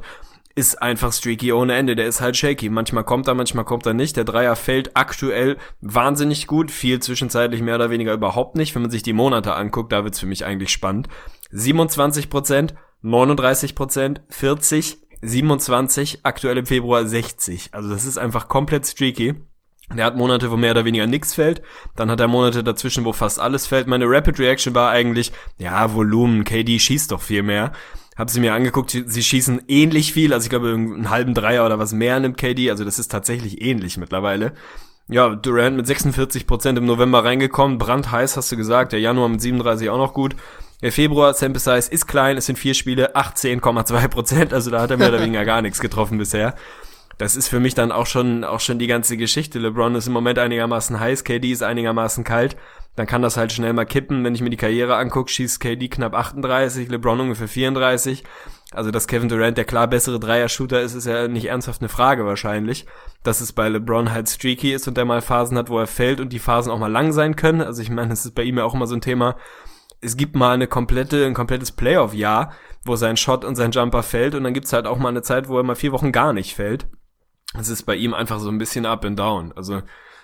ist 0.56 0.82
einfach 0.82 1.12
streaky 1.12 1.52
ohne 1.52 1.76
Ende. 1.76 1.96
Der 1.96 2.08
ist 2.08 2.22
halt 2.22 2.38
shaky. 2.38 2.70
Manchmal 2.70 3.04
kommt 3.04 3.28
er, 3.28 3.34
manchmal 3.34 3.66
kommt 3.66 3.86
er 3.86 3.94
nicht. 3.94 4.16
Der 4.16 4.24
Dreier 4.24 4.56
fällt 4.56 4.96
aktuell 4.96 5.58
wahnsinnig 5.82 6.48
gut. 6.48 6.72
Viel 6.72 7.02
zwischenzeitlich 7.02 7.62
mehr 7.62 7.76
oder 7.76 7.90
weniger 7.90 8.14
überhaupt 8.14 8.56
nicht. 8.56 8.74
Wenn 8.74 8.84
man 8.84 8.92
sich 8.92 9.04
die 9.04 9.14
Monate 9.14 9.54
anguckt, 9.54 9.92
da 9.92 10.06
wird's 10.06 10.20
für 10.20 10.28
mich 10.28 10.46
eigentlich 10.46 10.72
spannend. 10.72 11.10
27% 11.52 12.74
39% 13.04 14.22
40, 14.30 14.98
27, 15.22 16.20
aktuell 16.24 16.58
im 16.58 16.66
Februar 16.66 17.06
60. 17.06 17.74
Also 17.74 17.90
das 17.90 18.06
ist 18.06 18.18
einfach 18.18 18.48
komplett 18.48 18.88
streaky. 18.88 19.36
Der 19.94 20.06
hat 20.06 20.18
Monate, 20.18 20.50
wo 20.50 20.58
mehr 20.58 20.72
oder 20.72 20.86
weniger 20.86 21.06
nichts 21.06 21.36
fällt. 21.36 21.62
Dann 21.96 22.10
hat 22.10 22.20
er 22.20 22.28
Monate 22.28 22.64
dazwischen, 22.64 23.06
wo 23.06 23.14
fast 23.14 23.40
alles 23.40 23.68
fällt. 23.68 23.88
Meine 23.88 24.06
Rapid 24.08 24.40
Reaction 24.40 24.74
war 24.74 24.90
eigentlich, 24.90 25.32
ja, 25.58 25.94
Volumen, 25.94 26.44
KD 26.44 26.80
schießt 26.80 27.12
doch 27.12 27.22
viel 27.22 27.44
mehr. 27.44 27.72
Hab 28.18 28.30
sie 28.30 28.40
mir 28.40 28.54
angeguckt, 28.54 28.92
sie 28.92 29.24
schießen 29.24 29.64
ähnlich 29.68 30.14
viel, 30.14 30.34
also 30.34 30.46
ich 30.46 30.50
glaube 30.50 30.70
einen 30.70 31.10
halben 31.10 31.34
Dreier 31.34 31.66
oder 31.66 31.80
was 31.80 31.92
mehr 31.92 32.18
nimmt 32.20 32.38
KD, 32.38 32.72
also 32.72 32.86
das 32.86 32.98
ist 32.98 33.12
tatsächlich 33.12 33.62
ähnlich 33.62 33.98
mittlerweile. 33.98 34.54
Ja, 35.10 35.36
Durant 35.36 35.76
mit 35.76 35.86
46 35.86 36.48
Prozent 36.48 36.78
im 36.78 36.86
November 36.86 37.26
reingekommen, 37.26 37.78
brandheiß 37.78 38.38
hast 38.38 38.52
du 38.52 38.58
gesagt, 38.58 38.94
der 38.94 39.02
Januar 39.02 39.28
mit 39.28 39.42
37 39.42 39.90
auch 39.90 39.98
noch 39.98 40.14
gut. 40.14 40.36
Der 40.82 40.94
Februar, 40.94 41.34
Sample 41.34 41.60
Size 41.60 41.92
ist 41.92 42.08
klein, 42.08 42.38
es 42.38 42.46
sind 42.46 42.58
vier 42.58 42.74
Spiele, 42.74 43.16
18,2%, 43.16 44.08
Prozent, 44.08 44.54
also 44.54 44.72
da 44.72 44.82
hat 44.82 44.92
er 44.92 44.98
mehr 44.98 45.10
oder 45.10 45.22
weniger 45.22 45.44
gar 45.44 45.62
nichts 45.62 45.80
getroffen 45.80 46.18
bisher. 46.18 46.56
Das 47.18 47.36
ist 47.36 47.48
für 47.48 47.60
mich 47.60 47.76
dann 47.76 47.92
auch 47.92 48.08
schon, 48.08 48.44
auch 48.44 48.60
schon 48.60 48.80
die 48.80 48.88
ganze 48.88 49.16
Geschichte. 49.16 49.60
LeBron 49.60 49.96
ist 49.96 50.08
im 50.08 50.14
Moment 50.14 50.38
einigermaßen 50.38 51.00
heiß, 51.00 51.24
KD 51.24 51.52
ist 51.52 51.64
einigermaßen 51.64 52.24
kalt 52.24 52.58
dann 52.96 53.08
kann 53.08 53.22
das 53.22 53.38
halt 53.38 53.52
schnell 53.52 53.74
mal 53.74 53.86
kippen. 53.86 54.24
Wenn 54.24 54.36
ich 54.36 54.42
mir 54.42 54.50
die 54.50 54.58
Karriere 54.58 54.96
angucke, 54.96 55.30
schießt 55.30 55.60
KD 55.60 55.90
knapp 55.90 56.14
38, 56.14 56.90
LeBron 56.90 57.20
ungefähr 57.20 57.48
34. 57.48 58.24
Also, 58.72 58.92
dass 58.92 59.08
Kevin 59.08 59.30
Durant 59.30 59.58
der 59.58 59.66
klar 59.66 59.88
bessere 59.88 60.20
Dreier-Shooter 60.20 60.82
ist, 60.82 60.96
ist 60.96 61.06
ja 61.06 61.28
nicht 61.28 61.46
ernsthaft 61.46 61.82
eine 61.82 61.90
Frage 61.90 62.26
wahrscheinlich. 62.26 62.86
Dass 63.24 63.42
es 63.42 63.54
bei 63.54 63.70
LeBron 63.70 64.12
halt 64.12 64.30
streaky 64.30 64.74
ist 64.74 64.88
und 64.88 64.98
der 64.98 65.06
mal 65.06 65.22
Phasen 65.22 65.58
hat, 65.58 65.70
wo 65.70 65.80
er 65.80 65.88
fällt 65.88 66.20
und 66.20 66.32
die 66.32 66.40
Phasen 66.40 66.72
auch 66.72 66.80
mal 66.80 66.92
lang 66.92 67.12
sein 67.12 67.36
können. 67.36 67.62
Also, 67.62 67.82
ich 67.82 67.90
meine, 67.90 68.10
das 68.10 68.26
ist 68.26 68.36
bei 68.36 68.44
ihm 68.44 68.58
ja 68.58 68.64
auch 68.64 68.74
immer 68.74 68.88
so 68.88 68.96
ein 68.96 69.02
Thema. 69.02 69.36
Es 70.02 70.18
gibt 70.18 70.36
mal 70.36 70.54
eine 70.54 70.68
komplette, 70.68 71.26
ein 71.26 71.34
komplettes 71.34 71.72
Playoff-Jahr, 71.72 72.54
wo 72.86 72.96
sein 72.96 73.18
Shot 73.18 73.44
und 73.44 73.56
sein 73.56 73.72
Jumper 73.72 74.04
fällt 74.04 74.36
und 74.36 74.44
dann 74.44 74.54
gibt's 74.54 74.74
halt 74.74 74.88
auch 74.88 74.98
mal 74.98 75.10
eine 75.10 75.22
Zeit, 75.22 75.48
wo 75.48 75.58
er 75.58 75.64
mal 75.64 75.76
vier 75.76 75.92
Wochen 75.92 76.12
gar 76.12 76.32
nicht 76.32 76.54
fällt. 76.54 76.88
Es 77.60 77.70
ist 77.70 77.84
bei 77.84 77.96
ihm 77.96 78.14
einfach 78.14 78.40
so 78.40 78.50
ein 78.50 78.58
bisschen 78.58 78.86
up 78.86 79.06
and 79.06 79.18
down. 79.18 79.54
Also, 79.56 79.82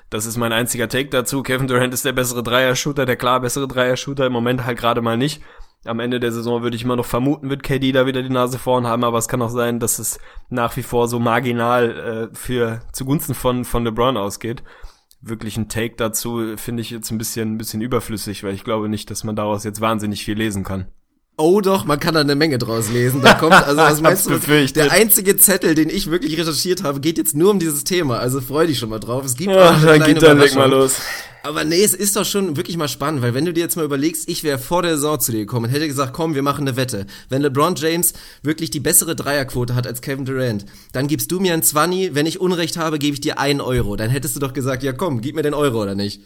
das 0.09 0.25
ist 0.25 0.37
mein 0.37 0.51
einziger 0.51 0.89
Take 0.89 1.09
dazu. 1.09 1.41
Kevin 1.41 1.67
Durant 1.67 1.93
ist 1.93 2.03
der 2.03 2.11
bessere 2.11 2.43
Dreier-Shooter, 2.43 3.05
der 3.05 3.15
klar 3.15 3.39
bessere 3.39 3.67
Dreier-Shooter. 3.67 4.25
Im 4.25 4.33
Moment 4.33 4.65
halt 4.65 4.77
gerade 4.77 5.01
mal 5.01 5.17
nicht. 5.17 5.41
Am 5.85 5.99
Ende 5.99 6.19
der 6.19 6.31
Saison 6.31 6.61
würde 6.61 6.75
ich 6.75 6.83
immer 6.83 6.95
noch 6.95 7.05
vermuten, 7.05 7.49
wird 7.49 7.63
KD 7.63 7.91
da 7.91 8.05
wieder 8.05 8.21
die 8.21 8.29
Nase 8.29 8.59
vorn 8.59 8.85
haben, 8.85 9.03
aber 9.03 9.17
es 9.17 9.27
kann 9.27 9.41
auch 9.41 9.49
sein, 9.49 9.79
dass 9.79 9.97
es 9.97 10.19
nach 10.49 10.77
wie 10.77 10.83
vor 10.83 11.07
so 11.07 11.17
marginal 11.17 12.29
äh, 12.31 12.35
für 12.35 12.81
zugunsten 12.91 13.33
von 13.33 13.65
von 13.65 13.83
LeBron 13.83 14.15
ausgeht. 14.15 14.61
Wirklich 15.21 15.57
ein 15.57 15.69
Take 15.69 15.95
dazu 15.95 16.55
finde 16.57 16.81
ich 16.81 16.91
jetzt 16.91 17.09
ein 17.09 17.17
bisschen 17.17 17.53
ein 17.53 17.57
bisschen 17.57 17.81
überflüssig, 17.81 18.43
weil 18.43 18.53
ich 18.53 18.63
glaube 18.63 18.89
nicht, 18.89 19.09
dass 19.09 19.23
man 19.23 19.35
daraus 19.35 19.63
jetzt 19.63 19.81
wahnsinnig 19.81 20.23
viel 20.23 20.37
lesen 20.37 20.63
kann. 20.63 20.87
Oh 21.41 21.59
doch, 21.59 21.85
man 21.85 21.99
kann 21.99 22.13
da 22.13 22.21
eine 22.21 22.35
Menge 22.35 22.59
draus 22.59 22.91
lesen. 22.91 23.21
Da 23.21 23.33
kommt, 23.33 23.53
also 23.53 23.77
was 23.77 23.99
meinst 24.01 24.29
du? 24.29 24.37
Der 24.75 24.91
einzige 24.91 25.37
Zettel, 25.37 25.73
den 25.73 25.89
ich 25.89 26.11
wirklich 26.11 26.37
recherchiert 26.37 26.83
habe, 26.83 26.99
geht 26.99 27.17
jetzt 27.17 27.35
nur 27.35 27.49
um 27.49 27.57
dieses 27.57 27.83
Thema. 27.83 28.19
Also 28.19 28.41
freu 28.41 28.67
dich 28.67 28.77
schon 28.77 28.89
mal 28.89 28.99
drauf. 28.99 29.25
Es 29.25 29.35
gibt 29.35 29.51
ja, 29.51 29.71
dann 29.83 30.03
geht 30.03 30.21
dann 30.21 30.37
leg 30.37 30.53
mal 30.55 30.69
los. 30.69 30.97
Aber 31.43 31.63
nee, 31.63 31.83
es 31.83 31.95
ist 31.95 32.15
doch 32.15 32.25
schon 32.25 32.55
wirklich 32.57 32.77
mal 32.77 32.87
spannend, 32.87 33.23
weil 33.23 33.33
wenn 33.33 33.45
du 33.45 33.53
dir 33.53 33.61
jetzt 33.61 33.75
mal 33.75 33.85
überlegst, 33.85 34.29
ich 34.29 34.43
wäre 34.43 34.59
vor 34.59 34.83
der 34.83 34.97
Saison 34.97 35.19
zu 35.19 35.31
dir 35.31 35.39
gekommen 35.39 35.65
und 35.65 35.71
hätte 35.71 35.87
gesagt, 35.87 36.13
komm, 36.13 36.35
wir 36.35 36.43
machen 36.43 36.67
eine 36.67 36.77
Wette. 36.77 37.07
Wenn 37.29 37.41
LeBron 37.41 37.73
James 37.75 38.13
wirklich 38.43 38.69
die 38.69 38.79
bessere 38.79 39.15
Dreierquote 39.15 39.73
hat 39.73 39.87
als 39.87 40.01
Kevin 40.01 40.25
Durant, 40.25 40.65
dann 40.91 41.07
gibst 41.07 41.31
du 41.31 41.39
mir 41.39 41.53
ein 41.53 41.63
20, 41.63 42.13
wenn 42.13 42.27
ich 42.27 42.39
Unrecht 42.39 42.77
habe, 42.77 42.99
gebe 42.99 43.15
ich 43.15 43.21
dir 43.21 43.39
einen 43.39 43.61
Euro. 43.61 43.95
Dann 43.95 44.11
hättest 44.11 44.35
du 44.35 44.39
doch 44.39 44.53
gesagt, 44.53 44.83
ja 44.83 44.93
komm, 44.93 45.21
gib 45.21 45.35
mir 45.35 45.41
den 45.41 45.55
Euro 45.55 45.81
oder 45.81 45.95
nicht. 45.95 46.21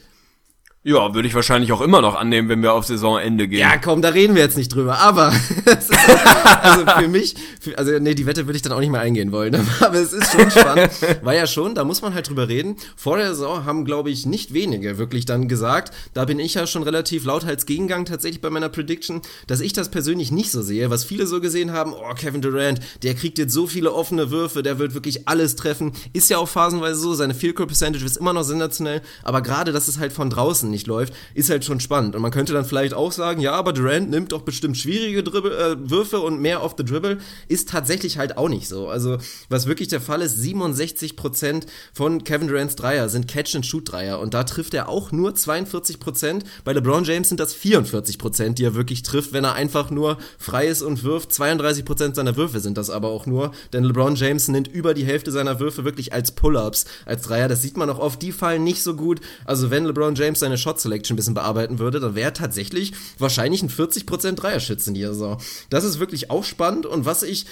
Ja, 0.87 1.15
würde 1.15 1.27
ich 1.27 1.33
wahrscheinlich 1.33 1.71
auch 1.71 1.81
immer 1.81 1.99
noch 1.99 2.13
annehmen, 2.13 2.47
wenn 2.47 2.61
wir 2.61 2.71
auf 2.73 2.85
Saisonende 2.85 3.47
gehen. 3.47 3.57
Ja, 3.57 3.79
komm, 3.79 4.03
da 4.03 4.09
reden 4.09 4.35
wir 4.35 4.43
jetzt 4.43 4.55
nicht 4.55 4.69
drüber. 4.69 4.99
Aber 4.99 5.33
also 6.61 6.85
für 6.85 7.07
mich, 7.07 7.33
für, 7.59 7.75
also 7.75 7.97
nee, 7.97 8.13
die 8.13 8.27
Wette 8.27 8.45
würde 8.45 8.55
ich 8.55 8.61
dann 8.61 8.71
auch 8.71 8.79
nicht 8.79 8.91
mehr 8.91 9.01
eingehen 9.01 9.31
wollen. 9.31 9.55
Aber 9.79 9.95
es 9.95 10.13
ist 10.13 10.31
schon 10.31 10.51
spannend. 10.51 10.91
War 11.23 11.33
ja 11.33 11.47
schon, 11.47 11.73
da 11.73 11.83
muss 11.83 12.03
man 12.03 12.13
halt 12.13 12.29
drüber 12.29 12.49
reden. 12.49 12.75
Vor 12.95 13.17
der 13.17 13.29
Saison 13.29 13.65
haben, 13.65 13.83
glaube 13.83 14.11
ich, 14.11 14.27
nicht 14.27 14.53
wenige 14.53 14.99
wirklich 14.99 15.25
dann 15.25 15.47
gesagt, 15.47 15.91
da 16.13 16.23
bin 16.25 16.37
ich 16.37 16.53
ja 16.53 16.67
schon 16.67 16.83
relativ 16.83 17.25
lauthals 17.25 17.65
Gegengang 17.65 18.05
tatsächlich 18.05 18.41
bei 18.41 18.51
meiner 18.51 18.69
Prediction, 18.69 19.23
dass 19.47 19.61
ich 19.61 19.73
das 19.73 19.89
persönlich 19.89 20.31
nicht 20.31 20.51
so 20.51 20.61
sehe. 20.61 20.91
Was 20.91 21.03
viele 21.03 21.25
so 21.25 21.41
gesehen 21.41 21.71
haben, 21.71 21.93
oh, 21.93 22.13
Kevin 22.13 22.43
Durant, 22.43 22.79
der 23.01 23.15
kriegt 23.15 23.39
jetzt 23.39 23.55
so 23.55 23.65
viele 23.65 23.91
offene 23.91 24.29
Würfe, 24.29 24.61
der 24.61 24.77
wird 24.77 24.93
wirklich 24.93 25.27
alles 25.27 25.55
treffen. 25.55 25.93
Ist 26.13 26.29
ja 26.29 26.37
auch 26.37 26.47
phasenweise 26.47 26.99
so, 26.99 27.15
seine 27.15 27.33
Field 27.33 27.55
Goal 27.55 27.65
Percentage 27.65 28.05
ist 28.05 28.17
immer 28.17 28.33
noch 28.33 28.43
sensationell. 28.43 29.01
Aber 29.23 29.41
gerade, 29.41 29.71
dass 29.71 29.87
es 29.87 29.97
halt 29.97 30.13
von 30.13 30.29
draußen 30.29 30.74
nicht 30.75 30.87
läuft, 30.87 31.13
ist 31.33 31.49
halt 31.49 31.65
schon 31.65 31.79
spannend. 31.79 32.15
Und 32.15 32.21
man 32.21 32.31
könnte 32.31 32.53
dann 32.53 32.65
vielleicht 32.65 32.93
auch 32.93 33.11
sagen, 33.11 33.41
ja, 33.41 33.53
aber 33.53 33.73
Durant 33.73 34.09
nimmt 34.09 34.31
doch 34.31 34.41
bestimmt 34.41 34.77
schwierige 34.77 35.23
Dribble, 35.23 35.57
äh, 35.57 35.89
Würfe 35.89 36.19
und 36.19 36.39
mehr 36.39 36.61
off 36.61 36.75
the 36.77 36.83
dribble. 36.83 37.17
Ist 37.47 37.69
tatsächlich 37.69 38.17
halt 38.17 38.37
auch 38.37 38.49
nicht 38.49 38.67
so. 38.67 38.89
Also, 38.89 39.17
was 39.49 39.67
wirklich 39.67 39.87
der 39.87 40.01
Fall 40.01 40.21
ist, 40.21 40.37
67% 40.37 41.65
von 41.93 42.23
Kevin 42.23 42.47
Durants 42.47 42.75
Dreier 42.75 43.09
sind 43.09 43.27
Catch-and-Shoot-Dreier. 43.27 44.19
Und 44.19 44.33
da 44.33 44.43
trifft 44.43 44.73
er 44.73 44.89
auch 44.89 45.11
nur 45.11 45.31
42%. 45.31 46.43
Bei 46.63 46.73
LeBron 46.73 47.03
James 47.03 47.29
sind 47.29 47.39
das 47.39 47.55
44%, 47.55 48.53
die 48.53 48.65
er 48.65 48.75
wirklich 48.75 49.03
trifft, 49.03 49.33
wenn 49.33 49.43
er 49.43 49.53
einfach 49.53 49.89
nur 49.89 50.17
frei 50.37 50.67
ist 50.67 50.81
und 50.81 51.03
wirft. 51.03 51.31
32% 51.31 52.15
seiner 52.15 52.35
Würfe 52.35 52.59
sind 52.59 52.77
das 52.77 52.89
aber 52.89 53.09
auch 53.09 53.25
nur. 53.25 53.51
Denn 53.73 53.83
LeBron 53.83 54.15
James 54.15 54.47
nimmt 54.47 54.67
über 54.67 54.93
die 54.93 55.05
Hälfte 55.05 55.31
seiner 55.31 55.59
Würfe 55.59 55.85
wirklich 55.85 56.13
als 56.13 56.33
Pull-Ups, 56.33 56.85
als 57.05 57.23
Dreier. 57.23 57.47
Das 57.47 57.61
sieht 57.61 57.77
man 57.77 57.89
auch 57.89 57.99
oft. 57.99 58.21
Die 58.21 58.31
fallen 58.31 58.63
nicht 58.63 58.83
so 58.83 58.95
gut. 58.95 59.21
Also, 59.45 59.71
wenn 59.71 59.85
LeBron 59.85 60.15
James 60.15 60.39
seine 60.39 60.57
Shot 60.65 60.79
Selection 60.79 61.13
ein 61.13 61.17
bisschen 61.17 61.35
bearbeiten 61.35 61.77
würde, 61.77 61.99
dann 61.99 62.15
wäre 62.15 62.33
tatsächlich 62.33 62.93
wahrscheinlich 63.19 63.61
ein 63.61 63.69
40% 63.69 64.33
Dreierschütze 64.33 64.89
in 64.89 64.95
dieser 64.95 65.13
Saison. 65.13 65.37
Das 65.69 65.83
ist 65.83 65.99
wirklich 65.99 66.31
auch 66.31 66.43
spannend 66.43 66.87
und 66.87 67.05
was 67.05 67.21
ich 67.21 67.45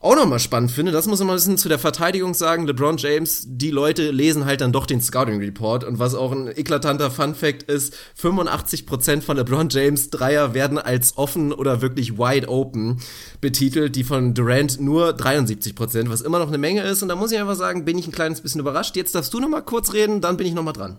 auch 0.00 0.14
nochmal 0.14 0.40
spannend 0.40 0.70
finde, 0.70 0.92
das 0.92 1.06
muss 1.06 1.20
man 1.20 1.30
ein 1.30 1.36
bisschen 1.36 1.58
zu 1.58 1.68
der 1.68 1.78
Verteidigung 1.78 2.34
sagen, 2.34 2.66
LeBron 2.66 2.98
James, 2.98 3.44
die 3.46 3.70
Leute 3.70 4.10
lesen 4.10 4.44
halt 4.44 4.60
dann 4.60 4.72
doch 4.72 4.86
den 4.86 5.00
Scouting 5.00 5.40
Report 5.40 5.84
und 5.84 5.98
was 5.98 6.14
auch 6.14 6.32
ein 6.32 6.48
eklatanter 6.48 7.10
Fun 7.10 7.34
Fact 7.34 7.62
ist, 7.64 7.94
85% 8.20 9.22
von 9.22 9.36
LeBron 9.36 9.68
James 9.70 10.10
Dreier 10.10 10.54
werden 10.54 10.78
als 10.78 11.16
offen 11.16 11.52
oder 11.52 11.80
wirklich 11.80 12.18
wide 12.18 12.48
open 12.48 13.00
betitelt, 13.40 13.96
die 13.96 14.04
von 14.04 14.34
Durant 14.34 14.80
nur 14.80 15.10
73%, 15.10 16.10
was 16.10 16.20
immer 16.20 16.40
noch 16.40 16.48
eine 16.48 16.58
Menge 16.58 16.82
ist 16.82 17.02
und 17.02 17.08
da 17.08 17.16
muss 17.16 17.32
ich 17.32 17.38
einfach 17.38 17.56
sagen, 17.56 17.84
bin 17.84 17.98
ich 17.98 18.06
ein 18.06 18.12
kleines 18.12 18.42
bisschen 18.42 18.60
überrascht. 18.60 18.96
Jetzt 18.96 19.14
darfst 19.14 19.32
du 19.32 19.40
nochmal 19.40 19.62
kurz 19.62 19.94
reden, 19.94 20.20
dann 20.20 20.36
bin 20.36 20.46
ich 20.46 20.54
nochmal 20.54 20.74
dran. 20.74 20.98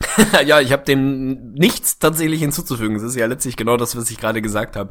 ja, 0.46 0.60
ich 0.60 0.72
habe 0.72 0.84
dem 0.84 1.52
nichts 1.54 1.98
tatsächlich 1.98 2.40
hinzuzufügen. 2.40 2.96
Es 2.96 3.02
ist 3.02 3.16
ja 3.16 3.26
letztlich 3.26 3.56
genau 3.56 3.76
das, 3.76 3.96
was 3.96 4.10
ich 4.10 4.18
gerade 4.18 4.40
gesagt 4.40 4.76
habe. 4.76 4.90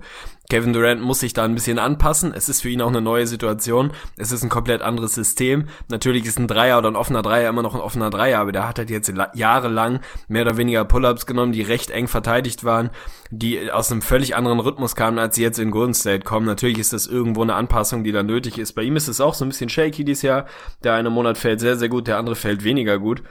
Kevin 0.49 0.73
Durant 0.73 1.01
muss 1.01 1.21
sich 1.21 1.33
da 1.33 1.45
ein 1.45 1.55
bisschen 1.55 1.79
anpassen. 1.79 2.33
Es 2.33 2.49
ist 2.49 2.61
für 2.61 2.69
ihn 2.69 2.81
auch 2.81 2.89
eine 2.89 3.01
neue 3.01 3.25
Situation. 3.25 3.91
Es 4.17 4.31
ist 4.31 4.43
ein 4.43 4.49
komplett 4.49 4.81
anderes 4.81 5.13
System. 5.13 5.67
Natürlich 5.87 6.25
ist 6.25 6.39
ein 6.39 6.47
Dreier 6.47 6.77
oder 6.77 6.91
ein 6.91 6.97
offener 6.97 7.21
Dreier 7.21 7.49
immer 7.49 7.61
noch 7.61 7.73
ein 7.73 7.81
offener 7.81 8.09
Dreier, 8.09 8.39
aber 8.39 8.51
der 8.51 8.67
hat 8.67 8.79
halt 8.79 8.89
jetzt 8.89 9.11
jahrelang 9.33 10.01
mehr 10.27 10.41
oder 10.41 10.57
weniger 10.57 10.83
Pull-ups 10.83 11.25
genommen, 11.25 11.53
die 11.53 11.61
recht 11.61 11.89
eng 11.89 12.07
verteidigt 12.07 12.65
waren, 12.65 12.89
die 13.31 13.71
aus 13.71 13.91
einem 13.91 14.01
völlig 14.01 14.35
anderen 14.35 14.59
Rhythmus 14.59 14.95
kamen, 14.95 15.19
als 15.19 15.35
sie 15.35 15.43
jetzt 15.43 15.59
in 15.59 15.71
Golden 15.71 15.93
State 15.93 16.25
kommen. 16.25 16.45
Natürlich 16.45 16.79
ist 16.79 16.91
das 16.91 17.07
irgendwo 17.07 17.43
eine 17.43 17.55
Anpassung, 17.55 18.03
die 18.03 18.11
da 18.11 18.23
nötig 18.23 18.57
ist. 18.57 18.73
Bei 18.73 18.83
ihm 18.83 18.97
ist 18.97 19.07
es 19.07 19.21
auch 19.21 19.33
so 19.33 19.45
ein 19.45 19.49
bisschen 19.49 19.69
shaky 19.69 20.03
dieses 20.03 20.23
Jahr. 20.23 20.45
Der 20.83 20.93
eine 20.93 21.09
Monat 21.09 21.37
fällt 21.37 21.61
sehr, 21.61 21.77
sehr 21.77 21.89
gut, 21.89 22.07
der 22.07 22.17
andere 22.17 22.35
fällt 22.35 22.63
weniger 22.65 22.99
gut 22.99 23.23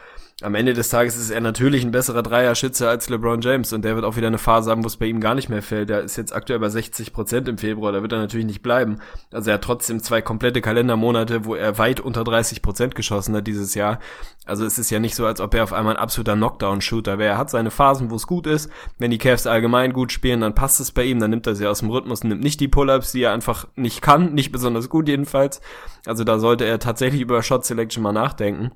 am 0.43 0.55
Ende 0.55 0.74
des 0.74 0.91
Tages 0.91 1.16
ist 1.16 1.30
er 1.30 1.41
natürlich 1.41 1.82
ein 1.82 1.93
besserer 1.93 2.22
Dreierschütze 2.22 2.87
als 2.87 3.09
LeBron 3.09 3.41
James 3.41 3.72
und 3.72 3.87
der 3.87 3.95
wird 3.95 4.05
auch 4.05 4.16
wieder 4.16 4.26
eine 4.26 4.37
Phase 4.37 4.70
haben, 4.70 4.84
wo 4.84 4.87
es 4.87 4.99
bei 4.99 5.07
ihm 5.07 5.18
gar 5.18 5.34
nicht 5.34 5.49
mehr 5.49 5.62
fällt. 5.62 5.89
Der 5.89 6.03
ist 6.03 6.16
jetzt 6.16 6.34
aktuell 6.34 6.59
bei 6.59 6.68
60 6.68 7.14
Prozent 7.14 7.49
im 7.49 7.57
Februar, 7.57 7.91
da 7.93 8.03
wird 8.03 8.12
er 8.12 8.18
natürlich 8.18 8.45
nicht 8.45 8.61
bleiben. 8.61 9.01
Also 9.32 9.49
er 9.49 9.55
hat 9.55 9.64
trotzdem 9.64 10.03
zwei 10.03 10.20
komplette 10.20 10.61
Kalendermonate, 10.61 11.47
wo 11.47 11.55
er 11.55 11.78
weit 11.78 12.01
unter 12.01 12.22
30 12.22 12.61
Prozent 12.61 12.95
geschossen 12.95 13.34
hat 13.34 13.47
dieses 13.47 13.74
Jahr. 13.74 13.99
Also 14.45 14.66
es 14.66 14.78
ist 14.78 14.91
ja 14.91 14.99
nicht 14.99 15.14
so, 15.14 15.24
als 15.24 15.41
ob 15.41 15.55
er 15.55 15.64
auf 15.64 15.72
einmal 15.72 15.97
ein 15.97 16.03
absoluter 16.03 16.34
Knockdown-Shooter 16.34 17.16
wäre. 17.18 17.30
Er 17.30 17.39
hat 17.39 17.49
seine 17.49 17.70
Phasen, 17.70 18.11
wo 18.11 18.16
es 18.16 18.26
gut 18.26 18.47
ist. 18.47 18.70
Wenn 18.99 19.11
die 19.11 19.18
Cavs 19.18 19.47
allgemein 19.47 19.95
gut 19.95 20.12
spielen, 20.12 20.43
dann 20.43 20.55
passt 20.55 20.80
es 20.80 20.93
bei 20.93 21.05
ihm, 21.05 21.18
dann 21.18 21.30
nimmt 21.30 21.47
er 21.47 21.55
sie 21.55 21.66
aus 21.66 21.78
dem 21.78 21.89
Rhythmus 21.89 22.20
und 22.20 22.28
nimmt 22.28 22.43
nicht 22.43 22.61
die 22.61 22.68
Pull-Ups, 22.68 23.12
die 23.12 23.22
er 23.22 23.32
einfach 23.32 23.68
nicht 23.74 24.03
kann, 24.03 24.34
nicht 24.34 24.53
besonders 24.53 24.91
gut 24.91 25.09
jedenfalls. 25.09 25.62
Also 26.05 26.24
da 26.24 26.39
sollte 26.39 26.66
er 26.66 26.78
tatsächlich 26.78 27.22
über 27.22 27.43
Shot 27.43 27.64
Selection 27.64 28.03
mal 28.03 28.12
nachdenken. 28.12 28.72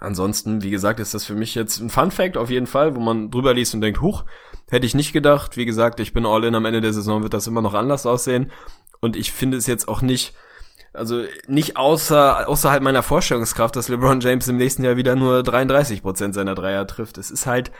Ansonsten, 0.00 0.62
wie 0.62 0.70
gesagt, 0.70 1.00
ist 1.00 1.14
das 1.14 1.24
für 1.24 1.34
mich 1.34 1.54
jetzt 1.54 1.80
ein 1.80 1.90
Fun 1.90 2.10
Fact 2.10 2.36
auf 2.36 2.50
jeden 2.50 2.66
Fall, 2.66 2.94
wo 2.94 3.00
man 3.00 3.30
drüber 3.30 3.54
liest 3.54 3.74
und 3.74 3.80
denkt, 3.80 4.00
huch, 4.00 4.24
hätte 4.70 4.86
ich 4.86 4.94
nicht 4.94 5.12
gedacht. 5.12 5.56
Wie 5.56 5.64
gesagt, 5.64 5.98
ich 6.00 6.12
bin 6.12 6.26
all 6.26 6.44
in, 6.44 6.54
am 6.54 6.64
Ende 6.64 6.80
der 6.80 6.92
Saison 6.92 7.22
wird 7.22 7.34
das 7.34 7.46
immer 7.46 7.62
noch 7.62 7.74
anders 7.74 8.06
aussehen. 8.06 8.52
Und 9.00 9.16
ich 9.16 9.32
finde 9.32 9.56
es 9.56 9.66
jetzt 9.66 9.88
auch 9.88 10.02
nicht, 10.02 10.34
also 10.92 11.22
nicht 11.46 11.76
außer, 11.76 12.48
außerhalb 12.48 12.82
meiner 12.82 13.02
Vorstellungskraft, 13.02 13.76
dass 13.76 13.88
LeBron 13.88 14.20
James 14.20 14.48
im 14.48 14.56
nächsten 14.56 14.84
Jahr 14.84 14.96
wieder 14.96 15.16
nur 15.16 15.42
33 15.42 16.02
Prozent 16.02 16.34
seiner 16.34 16.54
Dreier 16.54 16.86
trifft. 16.86 17.18
Es 17.18 17.30
ist 17.30 17.46
halt, 17.46 17.72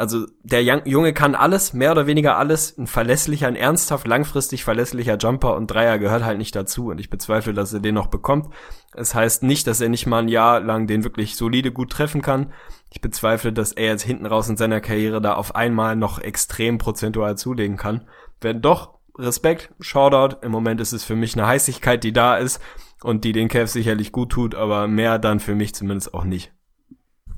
Also 0.00 0.24
der 0.42 0.62
Junge 0.62 1.12
kann 1.12 1.34
alles, 1.34 1.74
mehr 1.74 1.92
oder 1.92 2.06
weniger 2.06 2.38
alles. 2.38 2.78
Ein 2.78 2.86
verlässlicher, 2.86 3.48
ein 3.48 3.54
ernsthaft 3.54 4.06
langfristig 4.06 4.64
verlässlicher 4.64 5.18
Jumper 5.18 5.54
und 5.54 5.66
Dreier 5.66 5.98
gehört 5.98 6.24
halt 6.24 6.38
nicht 6.38 6.56
dazu. 6.56 6.86
Und 6.86 7.00
ich 7.00 7.10
bezweifle, 7.10 7.52
dass 7.52 7.74
er 7.74 7.80
den 7.80 7.96
noch 7.96 8.06
bekommt. 8.06 8.48
Es 8.94 9.14
heißt 9.14 9.42
nicht, 9.42 9.66
dass 9.66 9.82
er 9.82 9.90
nicht 9.90 10.06
mal 10.06 10.20
ein 10.22 10.28
Jahr 10.28 10.60
lang 10.60 10.86
den 10.86 11.04
wirklich 11.04 11.36
solide 11.36 11.70
gut 11.70 11.92
treffen 11.92 12.22
kann. 12.22 12.50
Ich 12.90 13.02
bezweifle, 13.02 13.52
dass 13.52 13.72
er 13.72 13.88
jetzt 13.88 14.02
hinten 14.02 14.24
raus 14.24 14.48
in 14.48 14.56
seiner 14.56 14.80
Karriere 14.80 15.20
da 15.20 15.34
auf 15.34 15.54
einmal 15.54 15.96
noch 15.96 16.18
extrem 16.18 16.78
prozentual 16.78 17.36
zulegen 17.36 17.76
kann. 17.76 18.08
Wenn 18.40 18.62
doch, 18.62 18.94
Respekt, 19.18 19.68
Shoutout. 19.80 20.38
Im 20.40 20.50
Moment 20.50 20.80
ist 20.80 20.92
es 20.92 21.04
für 21.04 21.14
mich 21.14 21.34
eine 21.34 21.46
Heißigkeit, 21.46 22.02
die 22.04 22.14
da 22.14 22.38
ist 22.38 22.58
und 23.02 23.24
die 23.24 23.32
den 23.32 23.48
Cavs 23.48 23.74
sicherlich 23.74 24.12
gut 24.12 24.32
tut, 24.32 24.54
aber 24.54 24.88
mehr 24.88 25.18
dann 25.18 25.40
für 25.40 25.54
mich 25.54 25.74
zumindest 25.74 26.14
auch 26.14 26.24
nicht. 26.24 26.52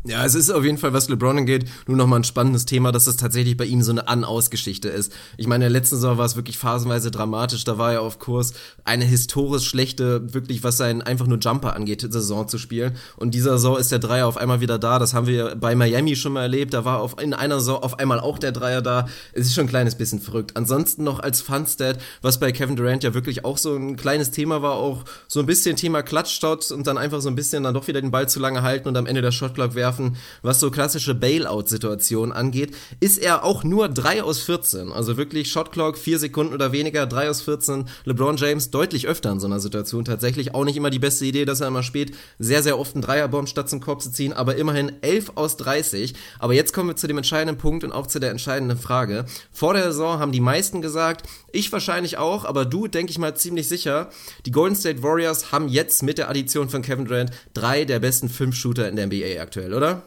Ja, 0.05 0.25
es 0.25 0.35
ist 0.35 0.51
auf 0.51 0.65
jeden 0.65 0.79
Fall, 0.79 0.93
was 0.93 1.09
LeBron 1.09 1.39
angeht, 1.39 1.71
nur 1.87 1.97
noch 1.97 2.09
mal 2.09 2.17
ein 2.17 2.25
spannendes 2.25 2.67
Thema, 2.67 2.91
dass 2.91 3.07
es 3.07 3.17
tatsächlich 3.17 3.57
bei 3.57 3.67
ihm 3.67 3.83
so 3.83 3.93
eine 3.93 4.09
An-Aus-Geschichte 4.09 4.89
ist. 4.89 5.13
Ich 5.37 5.47
meine, 5.47 5.65
in 5.65 5.73
der 5.73 5.81
letzten 5.81 5.95
Saison 5.95 6.19
war 6.19 6.25
es 6.27 6.35
wirklich 6.35 6.59
phasenweise 6.59 7.13
dramatisch, 7.13 7.63
da 7.63 7.79
war 7.79 7.93
er 7.93 8.03
auf 8.03 8.19
Kurs, 8.19 8.53
eine 8.83 9.05
historisch 9.05 9.69
schlechte, 9.69 10.35
wirklich 10.35 10.65
was 10.65 10.77
sein 10.77 11.03
einfach 11.03 11.29
nur 11.29 11.39
Jumper 11.39 11.77
angeht, 11.77 12.01
Saison 12.01 12.49
zu 12.49 12.59
spielen. 12.59 12.97
Und 13.15 13.33
dieser 13.33 13.53
Saison 13.53 13.79
ist 13.79 13.93
der 13.93 14.01
Dreier 14.01 14.27
auf 14.27 14.39
einmal 14.39 14.61
wieder 14.61 14.77
da, 14.77 14.99
das 14.99 15.15
haben 15.15 15.29
wir 15.29 15.55
bei 15.55 15.77
Miami 15.77 16.17
schon 16.17 16.33
mal 16.33 16.43
erlebt, 16.43 16.75
da 16.75 16.85
war 16.85 17.01
auf, 17.01 17.23
in 17.23 17.33
einer 17.33 17.61
Saison 17.61 17.81
auf 17.81 18.01
einmal 18.01 18.19
auch 18.19 18.41
der 18.41 18.51
Dreier 18.51 18.83
da. 18.83 19.07
Es 19.33 19.47
ist 19.47 19.55
schon 19.55 19.67
ein 19.67 19.71
kleines 19.71 19.95
bisschen 19.95 20.21
verrückt. 20.21 20.57
Ansonsten 20.57 21.05
noch 21.05 21.21
als 21.21 21.43
Funstat, 21.43 22.01
was 22.23 22.41
bei 22.41 22.51
Kevin 22.51 22.75
Durant 22.75 23.05
ja 23.05 23.15
wirklich 23.15 23.45
auch 23.45 23.57
so 23.57 23.77
ein 23.77 23.95
kleines 23.95 24.33
Thema 24.33 24.63
war, 24.63 24.73
auch 24.73 25.05
so 25.29 25.39
ein 25.39 25.47
bisschen 25.47 25.77
Thema 25.77 26.03
Klatschstot 26.03 26.73
und 26.73 26.89
dann 26.89 26.99
einfach 26.99 27.21
so 27.21 27.29
ein 27.29 27.37
bisschen 27.37 27.63
dann 27.63 27.75
doch 27.75 27.87
wieder 27.87 28.01
den 28.01 28.11
Ball 28.11 28.29
zu 28.29 28.41
lange 28.41 28.63
halten 28.63 28.89
und 28.89 28.97
am 28.97 29.07
Ende 29.07 29.23
der 29.23 29.31
Shotclock 29.31 29.77
werfen 29.77 29.92
werfen, 29.93 30.17
was 30.43 30.61
so 30.61 30.71
klassische 30.71 31.15
Bailout-Situationen 31.15 32.33
angeht, 32.33 32.75
ist 33.01 33.19
er 33.19 33.45
auch 33.45 33.65
nur 33.65 33.89
3 33.89 34.23
aus 34.23 34.41
14. 34.41 34.93
Also 34.93 35.17
wirklich 35.17 35.51
Shotclock, 35.51 35.99
4 35.99 36.19
Sekunden 36.19 36.55
oder 36.55 36.73
weniger, 36.73 37.07
3 37.07 37.31
aus 37.31 37.43
14. 37.43 37.85
LeBron 38.05 38.37
James 38.37 38.71
deutlich 38.71 39.07
öfter 39.07 39.31
in 39.33 39.41
so 39.41 39.47
einer 39.47 39.61
Situation 39.61 40.05
tatsächlich. 40.05 40.55
Auch 40.55 40.65
nicht 40.65 40.77
immer 40.77 40.91
die 40.91 40.99
beste 40.99 41.27
Idee, 41.27 41.45
dass 41.45 41.61
er 41.61 41.69
immer 41.69 41.83
spät 41.83 42.15
sehr, 42.39 42.63
sehr 42.63 42.79
oft 42.79 42.95
einen 42.95 43.03
Dreierbomb 43.03 43.49
statt 43.49 43.69
zum 43.69 43.81
Korb 43.81 44.03
zu 44.03 44.11
ziehen, 44.11 44.33
aber 44.33 44.57
immerhin 44.57 44.93
11 45.03 45.33
aus 45.35 45.57
30. 45.59 46.15
Aber 46.39 46.55
jetzt 46.55 46.73
kommen 46.73 46.89
wir 46.89 46.97
zu 46.97 47.07
dem 47.07 47.19
entscheidenden 47.19 47.59
Punkt 47.59 47.85
und 47.85 47.93
auch 47.93 48.07
zu 48.07 48.19
der 48.19 48.31
entscheidenden 48.31 48.79
Frage. 48.79 49.27
Vor 49.53 49.75
der 49.75 49.85
Saison 49.85 50.19
haben 50.19 50.33
die 50.33 50.41
meisten 50.41 50.81
gesagt, 50.81 51.29
ich 51.53 51.73
wahrscheinlich 51.73 52.19
auch, 52.19 52.45
aber 52.45 52.65
du, 52.65 52.89
denke 52.89 53.11
ich 53.11 53.19
mal 53.19 53.37
ziemlich 53.37 53.69
sicher, 53.69 54.11
die 54.47 54.51
Golden 54.51 54.75
State 54.77 55.03
Warriors 55.03 55.53
haben 55.53 55.69
jetzt 55.69 56.03
mit 56.03 56.19
der 56.19 56.29
Addition 56.29 56.69
von 56.69 56.83
Kevin 56.83 57.05
Durant 57.05 57.31
drei 57.55 57.85
der 57.85 58.01
besten 58.01 58.29
fünf 58.29 58.57
Shooter 58.57 58.89
in 58.89 58.97
der 58.97 59.07
NBA 59.07 59.41
aktuell, 59.41 59.75
oder? 59.75 60.03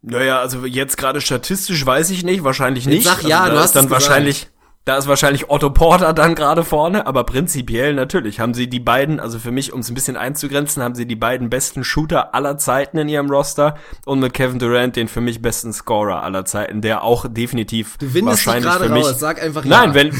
Naja, 0.00 0.40
also 0.40 0.64
jetzt 0.64 0.96
gerade 0.96 1.20
statistisch 1.20 1.84
weiß 1.84 2.10
ich 2.10 2.22
nicht, 2.22 2.44
wahrscheinlich 2.44 2.86
nicht. 2.86 3.04
Sag 3.04 3.24
ja, 3.24 3.42
also 3.42 3.56
du 3.56 3.60
hast 3.60 3.76
dann 3.76 3.90
wahrscheinlich, 3.90 4.46
da 4.84 4.96
ist 4.96 5.06
wahrscheinlich 5.06 5.50
Otto 5.50 5.70
Porter 5.70 6.14
dann 6.14 6.34
gerade 6.34 6.64
vorne, 6.64 7.06
aber 7.06 7.24
prinzipiell 7.24 7.94
natürlich 7.94 8.40
haben 8.40 8.54
sie 8.54 8.68
die 8.68 8.80
beiden, 8.80 9.20
also 9.20 9.38
für 9.38 9.50
mich, 9.50 9.72
um 9.72 9.80
es 9.80 9.90
ein 9.90 9.94
bisschen 9.94 10.16
einzugrenzen, 10.16 10.82
haben 10.82 10.94
sie 10.94 11.06
die 11.06 11.16
beiden 11.16 11.50
besten 11.50 11.84
Shooter 11.84 12.34
aller 12.34 12.56
Zeiten 12.56 12.96
in 12.96 13.08
ihrem 13.08 13.30
Roster 13.30 13.76
und 14.06 14.20
mit 14.20 14.32
Kevin 14.32 14.58
Durant 14.58 14.96
den 14.96 15.08
für 15.08 15.20
mich 15.20 15.42
besten 15.42 15.72
Scorer 15.72 16.22
aller 16.22 16.44
Zeiten, 16.46 16.80
der 16.80 17.02
auch 17.02 17.26
definitiv 17.28 17.98
du 17.98 18.14
windest 18.14 18.46
wahrscheinlich 18.46 18.72
dich 18.72 18.86
für 18.86 18.92
mich. 18.92 19.04
Raus, 19.04 19.20
sag 19.20 19.42
einfach 19.42 19.64
Nein, 19.64 19.90
ja. 19.90 19.94
wenn 19.94 20.12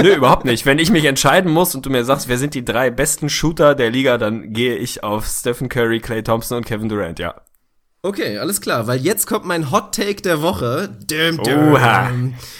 Nö, 0.00 0.14
überhaupt 0.14 0.44
nicht. 0.44 0.64
Wenn 0.64 0.78
ich 0.78 0.90
mich 0.90 1.04
entscheiden 1.06 1.50
muss 1.50 1.74
und 1.74 1.84
du 1.84 1.90
mir 1.90 2.04
sagst, 2.04 2.28
wer 2.28 2.38
sind 2.38 2.54
die 2.54 2.64
drei 2.64 2.90
besten 2.90 3.28
Shooter 3.28 3.74
der 3.74 3.90
Liga, 3.90 4.16
dann 4.16 4.52
gehe 4.52 4.76
ich 4.76 5.02
auf 5.02 5.26
Stephen 5.26 5.68
Curry, 5.68 5.98
Clay 5.98 6.22
Thompson 6.22 6.58
und 6.58 6.66
Kevin 6.66 6.88
Durant, 6.88 7.18
ja. 7.18 7.34
Okay, 8.08 8.38
alles 8.38 8.62
klar, 8.62 8.86
weil 8.86 9.00
jetzt 9.00 9.26
kommt 9.26 9.44
mein 9.44 9.70
Hot 9.70 9.94
Take 9.94 10.22
der 10.22 10.40
Woche. 10.40 10.96
Dum, 11.06 11.44
dum. 11.44 11.74
Oha. 11.74 12.10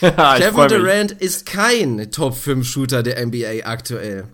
Kevin. 0.37 0.69
Durant 0.69 1.13
ist 1.13 1.47
kein 1.47 2.11
Top 2.11 2.37
5 2.37 2.69
Shooter 2.69 3.03
der 3.03 3.25
NBA 3.25 3.65
aktuell. 3.65 4.25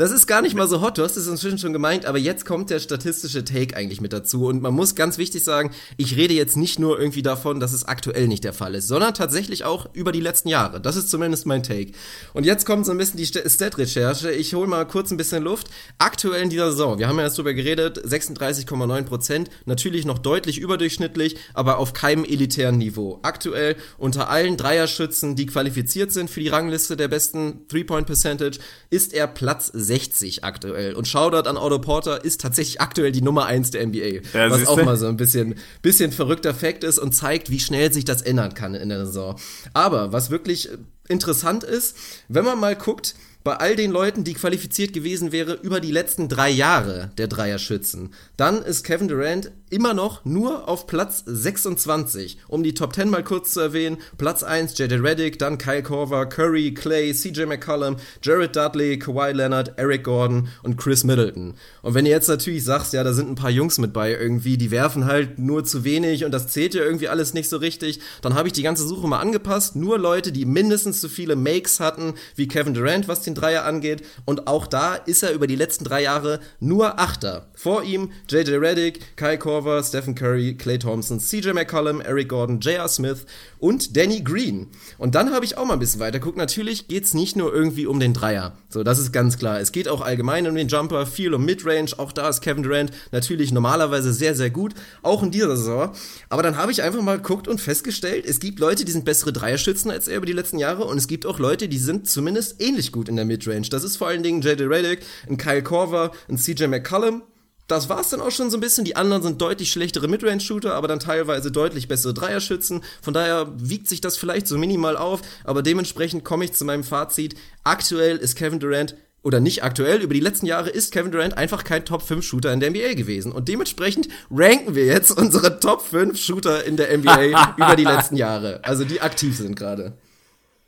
Das 0.00 0.12
ist 0.12 0.26
gar 0.26 0.40
nicht 0.40 0.54
mal 0.54 0.66
so 0.66 0.80
hot, 0.80 0.96
du 0.96 1.02
hast 1.02 1.18
es 1.18 1.26
inzwischen 1.26 1.58
schon 1.58 1.74
gemeint, 1.74 2.06
aber 2.06 2.16
jetzt 2.16 2.46
kommt 2.46 2.70
der 2.70 2.80
statistische 2.80 3.44
Take 3.44 3.76
eigentlich 3.76 4.00
mit 4.00 4.14
dazu. 4.14 4.46
Und 4.46 4.62
man 4.62 4.72
muss 4.72 4.94
ganz 4.94 5.18
wichtig 5.18 5.44
sagen, 5.44 5.72
ich 5.98 6.16
rede 6.16 6.32
jetzt 6.32 6.56
nicht 6.56 6.78
nur 6.78 6.98
irgendwie 6.98 7.20
davon, 7.20 7.60
dass 7.60 7.74
es 7.74 7.84
aktuell 7.84 8.26
nicht 8.26 8.42
der 8.42 8.54
Fall 8.54 8.74
ist, 8.74 8.88
sondern 8.88 9.12
tatsächlich 9.12 9.64
auch 9.64 9.90
über 9.92 10.10
die 10.10 10.22
letzten 10.22 10.48
Jahre. 10.48 10.80
Das 10.80 10.96
ist 10.96 11.10
zumindest 11.10 11.44
mein 11.44 11.62
Take. 11.62 11.92
Und 12.32 12.46
jetzt 12.46 12.64
kommt 12.64 12.86
so 12.86 12.92
ein 12.92 12.96
bisschen 12.96 13.18
die 13.18 13.26
Stat-Recherche. 13.26 14.32
Ich 14.32 14.54
hole 14.54 14.66
mal 14.66 14.86
kurz 14.86 15.10
ein 15.10 15.18
bisschen 15.18 15.42
Luft. 15.42 15.68
Aktuell 15.98 16.44
in 16.44 16.48
dieser 16.48 16.70
Saison, 16.70 16.98
wir 16.98 17.06
haben 17.06 17.18
ja 17.18 17.24
jetzt 17.24 17.36
drüber 17.36 17.52
geredet, 17.52 18.02
36,9 18.02 19.02
Prozent, 19.02 19.50
natürlich 19.66 20.06
noch 20.06 20.18
deutlich 20.18 20.60
überdurchschnittlich, 20.60 21.36
aber 21.52 21.76
auf 21.76 21.92
keinem 21.92 22.24
elitären 22.24 22.78
Niveau. 22.78 23.18
Aktuell 23.20 23.76
unter 23.98 24.30
allen 24.30 24.56
Dreierschützen, 24.56 25.36
die 25.36 25.44
qualifiziert 25.44 26.10
sind 26.10 26.30
für 26.30 26.40
die 26.40 26.48
Rangliste 26.48 26.96
der 26.96 27.08
besten 27.08 27.68
Three-Point-Percentage, 27.68 28.60
ist 28.88 29.12
er 29.12 29.26
Platz 29.26 29.70
60 29.90 30.44
aktuell. 30.44 30.94
Und 30.94 31.08
Shoutout 31.08 31.48
an 31.48 31.56
Otto 31.56 31.80
Porter 31.80 32.24
ist 32.24 32.40
tatsächlich 32.40 32.80
aktuell 32.80 33.10
die 33.10 33.22
Nummer 33.22 33.46
1 33.46 33.72
der 33.72 33.84
NBA. 33.88 34.22
Ja, 34.32 34.48
was 34.48 34.64
auch 34.68 34.82
mal 34.84 34.96
so 34.96 35.08
ein 35.08 35.16
bisschen, 35.16 35.56
bisschen 35.82 36.12
verrückter 36.12 36.54
Fakt 36.54 36.84
ist 36.84 37.00
und 37.00 37.12
zeigt, 37.12 37.50
wie 37.50 37.58
schnell 37.58 37.92
sich 37.92 38.04
das 38.04 38.22
ändern 38.22 38.54
kann 38.54 38.76
in 38.76 38.88
der 38.88 39.04
Saison. 39.06 39.34
Aber 39.74 40.12
was 40.12 40.30
wirklich 40.30 40.68
interessant 41.08 41.64
ist, 41.64 41.96
wenn 42.28 42.44
man 42.44 42.60
mal 42.60 42.76
guckt, 42.76 43.16
bei 43.42 43.56
all 43.56 43.74
den 43.74 43.90
Leuten, 43.90 44.22
die 44.22 44.34
qualifiziert 44.34 44.92
gewesen 44.92 45.32
wäre 45.32 45.54
über 45.54 45.80
die 45.80 45.90
letzten 45.90 46.28
drei 46.28 46.50
Jahre 46.50 47.10
der 47.18 47.26
Dreierschützen, 47.26 48.14
dann 48.40 48.62
ist 48.62 48.84
Kevin 48.84 49.08
Durant 49.08 49.52
immer 49.68 49.92
noch 49.92 50.24
nur 50.24 50.66
auf 50.66 50.86
Platz 50.86 51.22
26. 51.26 52.38
Um 52.48 52.62
die 52.62 52.72
Top 52.72 52.94
10 52.94 53.10
mal 53.10 53.22
kurz 53.22 53.52
zu 53.52 53.60
erwähnen, 53.60 53.98
Platz 54.16 54.42
1 54.42 54.78
JJ 54.78 54.94
Reddick, 54.94 55.38
dann 55.38 55.58
Kyle 55.58 55.82
Korver, 55.82 56.24
Curry, 56.24 56.72
Clay, 56.72 57.12
CJ 57.12 57.44
McCollum, 57.44 57.96
Jared 58.22 58.56
Dudley, 58.56 58.98
Kawhi 58.98 59.32
Leonard, 59.32 59.78
Eric 59.78 60.04
Gordon 60.04 60.48
und 60.62 60.78
Chris 60.78 61.04
Middleton. 61.04 61.52
Und 61.82 61.94
wenn 61.94 62.06
ihr 62.06 62.12
jetzt 62.12 62.28
natürlich 62.28 62.64
sagst, 62.64 62.94
ja, 62.94 63.04
da 63.04 63.12
sind 63.12 63.30
ein 63.30 63.34
paar 63.34 63.50
Jungs 63.50 63.76
mit 63.76 63.92
bei 63.92 64.10
irgendwie, 64.10 64.56
die 64.56 64.70
werfen 64.70 65.04
halt 65.04 65.38
nur 65.38 65.64
zu 65.64 65.84
wenig 65.84 66.24
und 66.24 66.32
das 66.32 66.48
zählt 66.48 66.72
ja 66.72 66.82
irgendwie 66.82 67.08
alles 67.08 67.34
nicht 67.34 67.50
so 67.50 67.58
richtig, 67.58 68.00
dann 68.22 68.34
habe 68.34 68.48
ich 68.48 68.54
die 68.54 68.62
ganze 68.62 68.88
Suche 68.88 69.06
mal 69.06 69.20
angepasst. 69.20 69.76
Nur 69.76 69.98
Leute, 69.98 70.32
die 70.32 70.46
mindestens 70.46 71.02
so 71.02 71.08
viele 71.08 71.36
Makes 71.36 71.78
hatten 71.78 72.14
wie 72.36 72.48
Kevin 72.48 72.72
Durant, 72.72 73.06
was 73.06 73.20
den 73.20 73.34
Dreier 73.34 73.66
angeht. 73.66 74.02
Und 74.24 74.46
auch 74.48 74.66
da 74.66 74.94
ist 74.94 75.22
er 75.22 75.32
über 75.32 75.46
die 75.46 75.56
letzten 75.56 75.84
drei 75.84 76.02
Jahre 76.02 76.40
nur 76.58 76.98
Achter. 76.98 77.50
Vor 77.54 77.82
ihm 77.82 78.10
JJ 78.30 78.58
Reddick, 78.58 79.16
Kyle 79.16 79.36
Korver, 79.36 79.82
Stephen 79.82 80.14
Curry, 80.14 80.54
Clay 80.54 80.78
Thompson, 80.78 81.18
CJ 81.18 81.52
McCollum, 81.52 82.00
Eric 82.00 82.28
Gordon, 82.28 82.60
J.R. 82.60 82.86
Smith 82.86 83.26
und 83.58 83.96
Danny 83.96 84.20
Green. 84.20 84.68
Und 84.98 85.16
dann 85.16 85.32
habe 85.32 85.44
ich 85.44 85.58
auch 85.58 85.64
mal 85.64 85.72
ein 85.72 85.80
bisschen 85.80 85.98
weiter 85.98 86.20
geguckt. 86.20 86.36
Natürlich 86.38 86.86
geht's 86.86 87.12
nicht 87.12 87.34
nur 87.34 87.52
irgendwie 87.52 87.86
um 87.86 87.98
den 87.98 88.14
Dreier. 88.14 88.56
So, 88.68 88.84
das 88.84 89.00
ist 89.00 89.10
ganz 89.10 89.36
klar. 89.36 89.58
Es 89.58 89.72
geht 89.72 89.88
auch 89.88 90.00
allgemein 90.00 90.46
um 90.46 90.54
den 90.54 90.68
Jumper, 90.68 91.06
viel 91.06 91.34
um 91.34 91.44
Midrange. 91.44 91.90
Auch 91.98 92.12
da 92.12 92.28
ist 92.28 92.40
Kevin 92.40 92.62
Durant 92.62 92.92
natürlich 93.10 93.50
normalerweise 93.50 94.12
sehr, 94.12 94.36
sehr 94.36 94.50
gut. 94.50 94.74
Auch 95.02 95.24
in 95.24 95.32
dieser 95.32 95.56
Saison. 95.56 95.90
Aber 96.28 96.44
dann 96.44 96.56
habe 96.56 96.70
ich 96.70 96.82
einfach 96.84 97.02
mal 97.02 97.16
geguckt 97.16 97.48
und 97.48 97.60
festgestellt, 97.60 98.26
es 98.26 98.38
gibt 98.38 98.60
Leute, 98.60 98.84
die 98.84 98.92
sind 98.92 99.04
bessere 99.04 99.32
Dreierschützen 99.32 99.90
als 99.90 100.06
er 100.06 100.18
über 100.18 100.26
die 100.26 100.32
letzten 100.32 100.60
Jahre. 100.60 100.84
Und 100.84 100.98
es 100.98 101.08
gibt 101.08 101.26
auch 101.26 101.40
Leute, 101.40 101.68
die 101.68 101.78
sind 101.78 102.08
zumindest 102.08 102.62
ähnlich 102.62 102.92
gut 102.92 103.08
in 103.08 103.16
der 103.16 103.24
Midrange. 103.24 103.68
Das 103.70 103.82
ist 103.82 103.96
vor 103.96 104.06
allen 104.06 104.22
Dingen 104.22 104.40
J.J. 104.40 104.70
Reddick, 104.70 105.00
ein 105.28 105.36
Kyle 105.36 105.62
Korver, 105.64 106.12
ein 106.28 106.38
C.J. 106.38 106.70
McCollum. 106.70 107.22
Das 107.70 107.88
war's 107.88 108.10
dann 108.10 108.20
auch 108.20 108.32
schon 108.32 108.50
so 108.50 108.56
ein 108.56 108.60
bisschen. 108.60 108.84
Die 108.84 108.96
anderen 108.96 109.22
sind 109.22 109.40
deutlich 109.40 109.70
schlechtere 109.70 110.08
Midrange-Shooter, 110.08 110.74
aber 110.74 110.88
dann 110.88 110.98
teilweise 110.98 111.52
deutlich 111.52 111.86
bessere 111.86 112.12
Dreierschützen. 112.12 112.82
Von 113.00 113.14
daher 113.14 113.52
wiegt 113.56 113.88
sich 113.88 114.00
das 114.00 114.16
vielleicht 114.16 114.48
so 114.48 114.58
minimal 114.58 114.96
auf, 114.96 115.22
aber 115.44 115.62
dementsprechend 115.62 116.24
komme 116.24 116.44
ich 116.44 116.52
zu 116.52 116.64
meinem 116.64 116.82
Fazit. 116.82 117.36
Aktuell 117.62 118.16
ist 118.16 118.34
Kevin 118.34 118.58
Durant 118.58 118.96
oder 119.22 119.38
nicht 119.38 119.62
aktuell, 119.62 120.00
über 120.02 120.14
die 120.14 120.20
letzten 120.20 120.46
Jahre 120.46 120.70
ist 120.70 120.92
Kevin 120.92 121.12
Durant 121.12 121.36
einfach 121.36 121.62
kein 121.62 121.84
Top 121.84 122.02
5 122.02 122.24
Shooter 122.24 122.52
in 122.52 122.60
der 122.60 122.70
NBA 122.70 122.94
gewesen. 122.94 123.32
Und 123.32 123.48
dementsprechend 123.48 124.08
ranken 124.30 124.74
wir 124.74 124.86
jetzt 124.86 125.10
unsere 125.16 125.60
Top 125.60 125.82
5 125.82 126.18
Shooter 126.18 126.64
in 126.64 126.76
der 126.76 126.96
NBA 126.96 127.54
über 127.56 127.76
die 127.76 127.84
letzten 127.84 128.16
Jahre. 128.16 128.60
Also 128.64 128.84
die 128.84 129.00
aktiv 129.00 129.36
sind 129.36 129.56
gerade. 129.56 129.92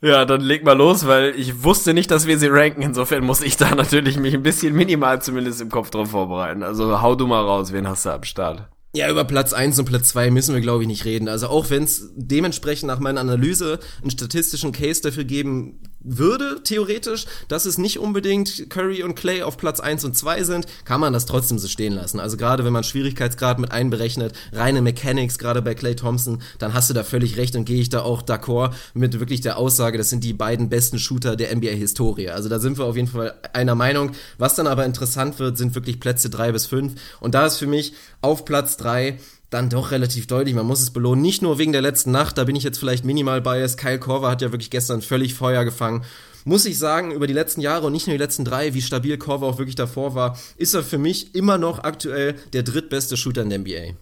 Ja, 0.05 0.25
dann 0.25 0.41
leg 0.41 0.65
mal 0.65 0.77
los, 0.77 1.07
weil 1.07 1.33
ich 1.37 1.63
wusste 1.63 1.95
nicht, 1.95 2.11
dass 2.11 2.27
wir 2.27 2.37
sie 2.37 2.49
ranken. 2.49 2.83
Insofern 2.83 3.25
muss 3.25 3.41
ich 3.41 3.57
da 3.57 3.73
natürlich 3.75 4.19
mich 4.19 4.35
ein 4.35 4.43
bisschen 4.43 4.75
minimal 4.75 5.23
zumindest 5.23 5.61
im 5.61 5.71
Kopf 5.71 5.91
drauf 5.91 6.11
vorbereiten. 6.11 6.65
Also 6.65 7.01
hau 7.01 7.15
du 7.15 7.29
mal 7.29 7.41
raus, 7.41 7.73
wen 7.73 7.87
hast 7.87 8.05
du 8.05 8.11
am 8.11 8.25
Start? 8.25 8.69
Ja, 8.95 9.09
über 9.09 9.25
Platz 9.25 9.53
1 9.53 9.79
und 9.79 9.85
Platz 9.87 10.09
2 10.09 10.31
müssen 10.31 10.55
wir, 10.55 10.61
glaube 10.61 10.83
ich, 10.83 10.89
nicht 10.89 11.05
reden. 11.05 11.29
Also 11.29 11.47
auch 11.47 11.71
wenn 11.71 11.85
es 11.85 12.11
dementsprechend 12.17 12.89
nach 12.89 12.99
meiner 12.99 13.21
Analyse 13.21 13.79
einen 14.03 14.11
statistischen 14.11 14.73
Case 14.73 15.01
dafür 15.01 15.25
geben 15.25 15.81
würde, 16.05 16.63
theoretisch, 16.63 17.27
dass 17.49 17.65
es 17.65 17.79
nicht 17.79 17.99
unbedingt 17.99 18.71
Curry 18.71 19.03
und 19.03 19.15
Clay 19.15 19.43
auf 19.43 19.57
Platz 19.57 19.81
1 19.81 20.05
und 20.05 20.17
2 20.17 20.45
sind, 20.45 20.67
kann 20.85 21.01
man 21.01 21.13
das 21.13 21.27
trotzdem 21.27 21.59
so 21.59 21.69
stehen 21.69 21.93
lassen. 21.93 22.21
Also 22.21 22.37
gerade 22.37 22.65
wenn 22.65 22.73
man 22.73 22.85
Schwierigkeitsgrad 22.85 23.59
mit 23.59 23.73
einberechnet, 23.73 24.35
reine 24.53 24.83
Mechanics, 24.83 25.39
gerade 25.39 25.63
bei 25.63 25.75
Clay 25.75 25.97
Thompson, 25.97 26.43
dann 26.59 26.75
hast 26.75 26.91
du 26.91 26.95
da 26.95 27.05
völlig 27.05 27.37
recht 27.37 27.57
und 27.57 27.65
gehe 27.65 27.81
ich 27.81 27.89
da 27.89 28.03
auch 28.03 28.23
d'accord 28.23 28.73
mit 28.95 29.19
wirklich 29.21 29.41
der 29.41 29.59
Aussage, 29.59 29.99
das 29.99 30.11
sind 30.11 30.25
die 30.25 30.33
beiden 30.33 30.69
besten 30.69 30.99
Shooter 30.99 31.37
der 31.37 31.55
NBA-Historie. 31.55 32.31
Also 32.31 32.49
da 32.49 32.59
sind 32.59 32.79
wir 32.79 32.85
auf 32.85 32.97
jeden 32.97 33.09
Fall 33.09 33.35
einer 33.53 33.75
Meinung. 33.75 34.13
Was 34.39 34.55
dann 34.55 34.67
aber 34.67 34.85
interessant 34.85 35.39
wird, 35.39 35.59
sind 35.59 35.75
wirklich 35.75 36.01
Plätze 36.01 36.31
3 36.31 36.53
bis 36.53 36.67
5. 36.67 36.95
Und 37.21 37.35
da 37.35 37.47
ist 37.47 37.59
für 37.59 37.67
mich 37.67 37.95
auf 38.21 38.45
Platz 38.45 38.77
3 38.77 39.19
dann 39.53 39.69
doch 39.69 39.91
relativ 39.91 40.27
deutlich. 40.27 40.55
Man 40.55 40.67
muss 40.67 40.81
es 40.81 40.91
belohnen. 40.91 41.23
Nicht 41.23 41.43
nur 41.43 41.59
wegen 41.59 41.73
der 41.73 41.83
letzten 41.83 42.11
Nacht, 42.11 42.39
da 42.39 42.45
bin 42.45 42.57
ich 42.57 42.65
jetzt 42.65 42.79
vielleicht 42.79 43.05
minimal 43.05 43.41
biased. 43.41 43.79
Kyle 43.79 43.99
Korver 43.99 44.31
hat 44.31 44.43
ja 44.43 44.51
wirklich 44.51 44.71
gestern 44.71 45.03
völlig 45.03 45.35
Feuer 45.35 45.65
gefangen. 45.65 46.05
Muss 46.45 46.65
ich 46.65 46.79
sagen, 46.79 47.13
über 47.13 47.27
die 47.27 47.35
letzten 47.35 47.61
Jahre 47.61 47.87
und 47.87 47.93
nicht 47.93 48.07
nur 48.07 48.15
die 48.15 48.23
letzten 48.23 48.45
drei, 48.45 48.75
wie 48.75 48.83
stabil 48.83 49.17
Korver 49.19 49.47
auch 49.47 49.59
wirklich 49.59 49.77
davor 49.77 50.15
war, 50.15 50.39
ist 50.57 50.75
er 50.75 50.83
für 50.83 50.99
mich 50.99 51.35
immer 51.35 51.59
noch 51.59 51.85
aktuell 51.85 52.35
der 52.53 52.63
drittbeste 52.63 53.17
Shooter 53.17 53.43
in 53.43 53.51
der 53.51 53.59
NBA. 53.61 53.95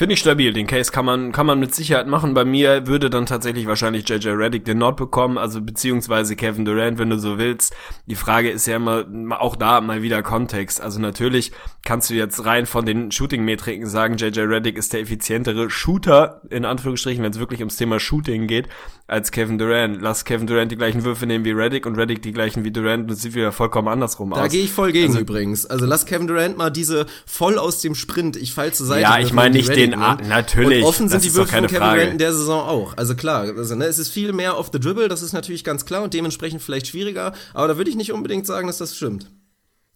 Finde 0.00 0.14
ich 0.14 0.20
stabil. 0.20 0.54
Den 0.54 0.66
Case 0.66 0.90
kann 0.90 1.04
man, 1.04 1.30
kann 1.30 1.44
man 1.44 1.60
mit 1.60 1.74
Sicherheit 1.74 2.06
machen. 2.06 2.32
Bei 2.32 2.46
mir 2.46 2.86
würde 2.86 3.10
dann 3.10 3.26
tatsächlich 3.26 3.66
wahrscheinlich 3.66 4.08
JJ 4.08 4.30
Reddick 4.30 4.64
den 4.64 4.78
Nord 4.78 4.96
bekommen, 4.96 5.36
also 5.36 5.60
beziehungsweise 5.60 6.36
Kevin 6.36 6.64
Durant, 6.64 6.98
wenn 6.98 7.10
du 7.10 7.18
so 7.18 7.36
willst. 7.36 7.74
Die 8.06 8.14
Frage 8.14 8.48
ist 8.48 8.66
ja 8.66 8.76
immer, 8.76 9.04
auch 9.42 9.56
da 9.56 9.82
mal 9.82 10.00
wieder 10.00 10.22
Kontext. 10.22 10.80
Also 10.80 11.00
natürlich 11.00 11.52
kannst 11.84 12.08
du 12.08 12.14
jetzt 12.14 12.46
rein 12.46 12.64
von 12.64 12.86
den 12.86 13.12
Shooting-Metriken 13.12 13.86
sagen, 13.86 14.16
JJ 14.16 14.40
Reddick 14.40 14.78
ist 14.78 14.94
der 14.94 15.00
effizientere 15.00 15.68
Shooter, 15.68 16.40
in 16.48 16.64
Anführungsstrichen, 16.64 17.22
wenn 17.22 17.32
es 17.32 17.38
wirklich 17.38 17.60
ums 17.60 17.76
Thema 17.76 18.00
Shooting 18.00 18.46
geht, 18.46 18.68
als 19.06 19.32
Kevin 19.32 19.58
Durant. 19.58 20.00
Lass 20.00 20.24
Kevin 20.24 20.46
Durant 20.46 20.72
die 20.72 20.76
gleichen 20.76 21.04
Würfe 21.04 21.26
nehmen 21.26 21.44
wie 21.44 21.50
Reddick 21.50 21.84
und 21.84 21.96
Reddick 21.96 22.22
die 22.22 22.32
gleichen 22.32 22.64
wie 22.64 22.70
Durant. 22.70 23.10
Das 23.10 23.20
sieht 23.20 23.34
wieder 23.34 23.52
vollkommen 23.52 23.88
andersrum 23.88 24.30
da 24.30 24.36
aus. 24.36 24.42
Da 24.44 24.48
gehe 24.48 24.62
ich 24.64 24.72
voll 24.72 24.92
gegen 24.92 25.08
also, 25.08 25.20
übrigens. 25.20 25.66
Also 25.66 25.84
lass 25.84 26.06
Kevin 26.06 26.26
Durant 26.26 26.56
mal 26.56 26.70
diese 26.70 27.04
voll 27.26 27.58
aus 27.58 27.82
dem 27.82 27.94
Sprint, 27.94 28.36
ich 28.38 28.54
fall 28.54 28.72
zur 28.72 28.86
Seite. 28.86 29.02
Ja, 29.02 29.18
ich 29.18 29.34
meine 29.34 29.56
nicht 29.56 29.68
den, 29.68 29.89
ah, 29.94 30.18
natürlich. 30.28 30.82
Und 30.82 30.88
offen 30.88 31.08
sind 31.08 31.24
die 31.24 31.34
Würfe 31.34 31.52
von 31.52 31.66
Kevin 31.66 31.78
Frage. 31.78 31.96
Durant 31.96 32.12
in 32.12 32.18
der 32.18 32.32
Saison 32.32 32.62
auch. 32.62 32.96
Also 32.96 33.14
klar, 33.14 33.42
also, 33.56 33.74
ne, 33.74 33.86
es 33.86 33.98
ist 33.98 34.10
viel 34.10 34.32
mehr 34.32 34.58
off 34.58 34.70
the 34.72 34.80
dribble, 34.80 35.08
das 35.08 35.22
ist 35.22 35.32
natürlich 35.32 35.64
ganz 35.64 35.84
klar 35.84 36.02
und 36.02 36.14
dementsprechend 36.14 36.62
vielleicht 36.62 36.88
schwieriger, 36.88 37.32
aber 37.54 37.68
da 37.68 37.76
würde 37.76 37.90
ich 37.90 37.96
nicht 37.96 38.12
unbedingt 38.12 38.46
sagen, 38.46 38.66
dass 38.66 38.78
das 38.78 38.96
stimmt. 38.96 39.30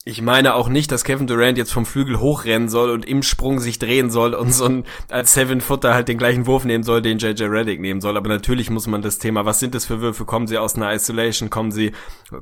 Ich 0.06 0.20
meine 0.20 0.54
auch 0.54 0.68
nicht, 0.68 0.92
dass 0.92 1.02
Kevin 1.02 1.26
Durant 1.26 1.56
jetzt 1.56 1.72
vom 1.72 1.86
Flügel 1.86 2.20
hochrennen 2.20 2.68
soll 2.68 2.90
und 2.90 3.06
im 3.06 3.22
Sprung 3.22 3.58
sich 3.58 3.78
drehen 3.78 4.10
soll 4.10 4.34
und 4.34 4.52
so 4.52 4.66
ein 4.66 4.84
als 5.08 5.32
Seven 5.32 5.62
Footer 5.62 5.94
halt 5.94 6.08
den 6.08 6.18
gleichen 6.18 6.46
Wurf 6.46 6.66
nehmen 6.66 6.84
soll, 6.84 7.00
den 7.00 7.16
JJ 7.16 7.44
Reddick 7.44 7.80
nehmen 7.80 8.02
soll. 8.02 8.18
Aber 8.18 8.28
natürlich 8.28 8.68
muss 8.68 8.86
man 8.86 9.00
das 9.00 9.18
Thema, 9.18 9.46
was 9.46 9.60
sind 9.60 9.74
das 9.74 9.86
für 9.86 10.02
Würfe? 10.02 10.26
Kommen 10.26 10.46
sie 10.46 10.58
aus 10.58 10.76
einer 10.76 10.92
Isolation? 10.92 11.48
Kommen 11.48 11.72
sie 11.72 11.92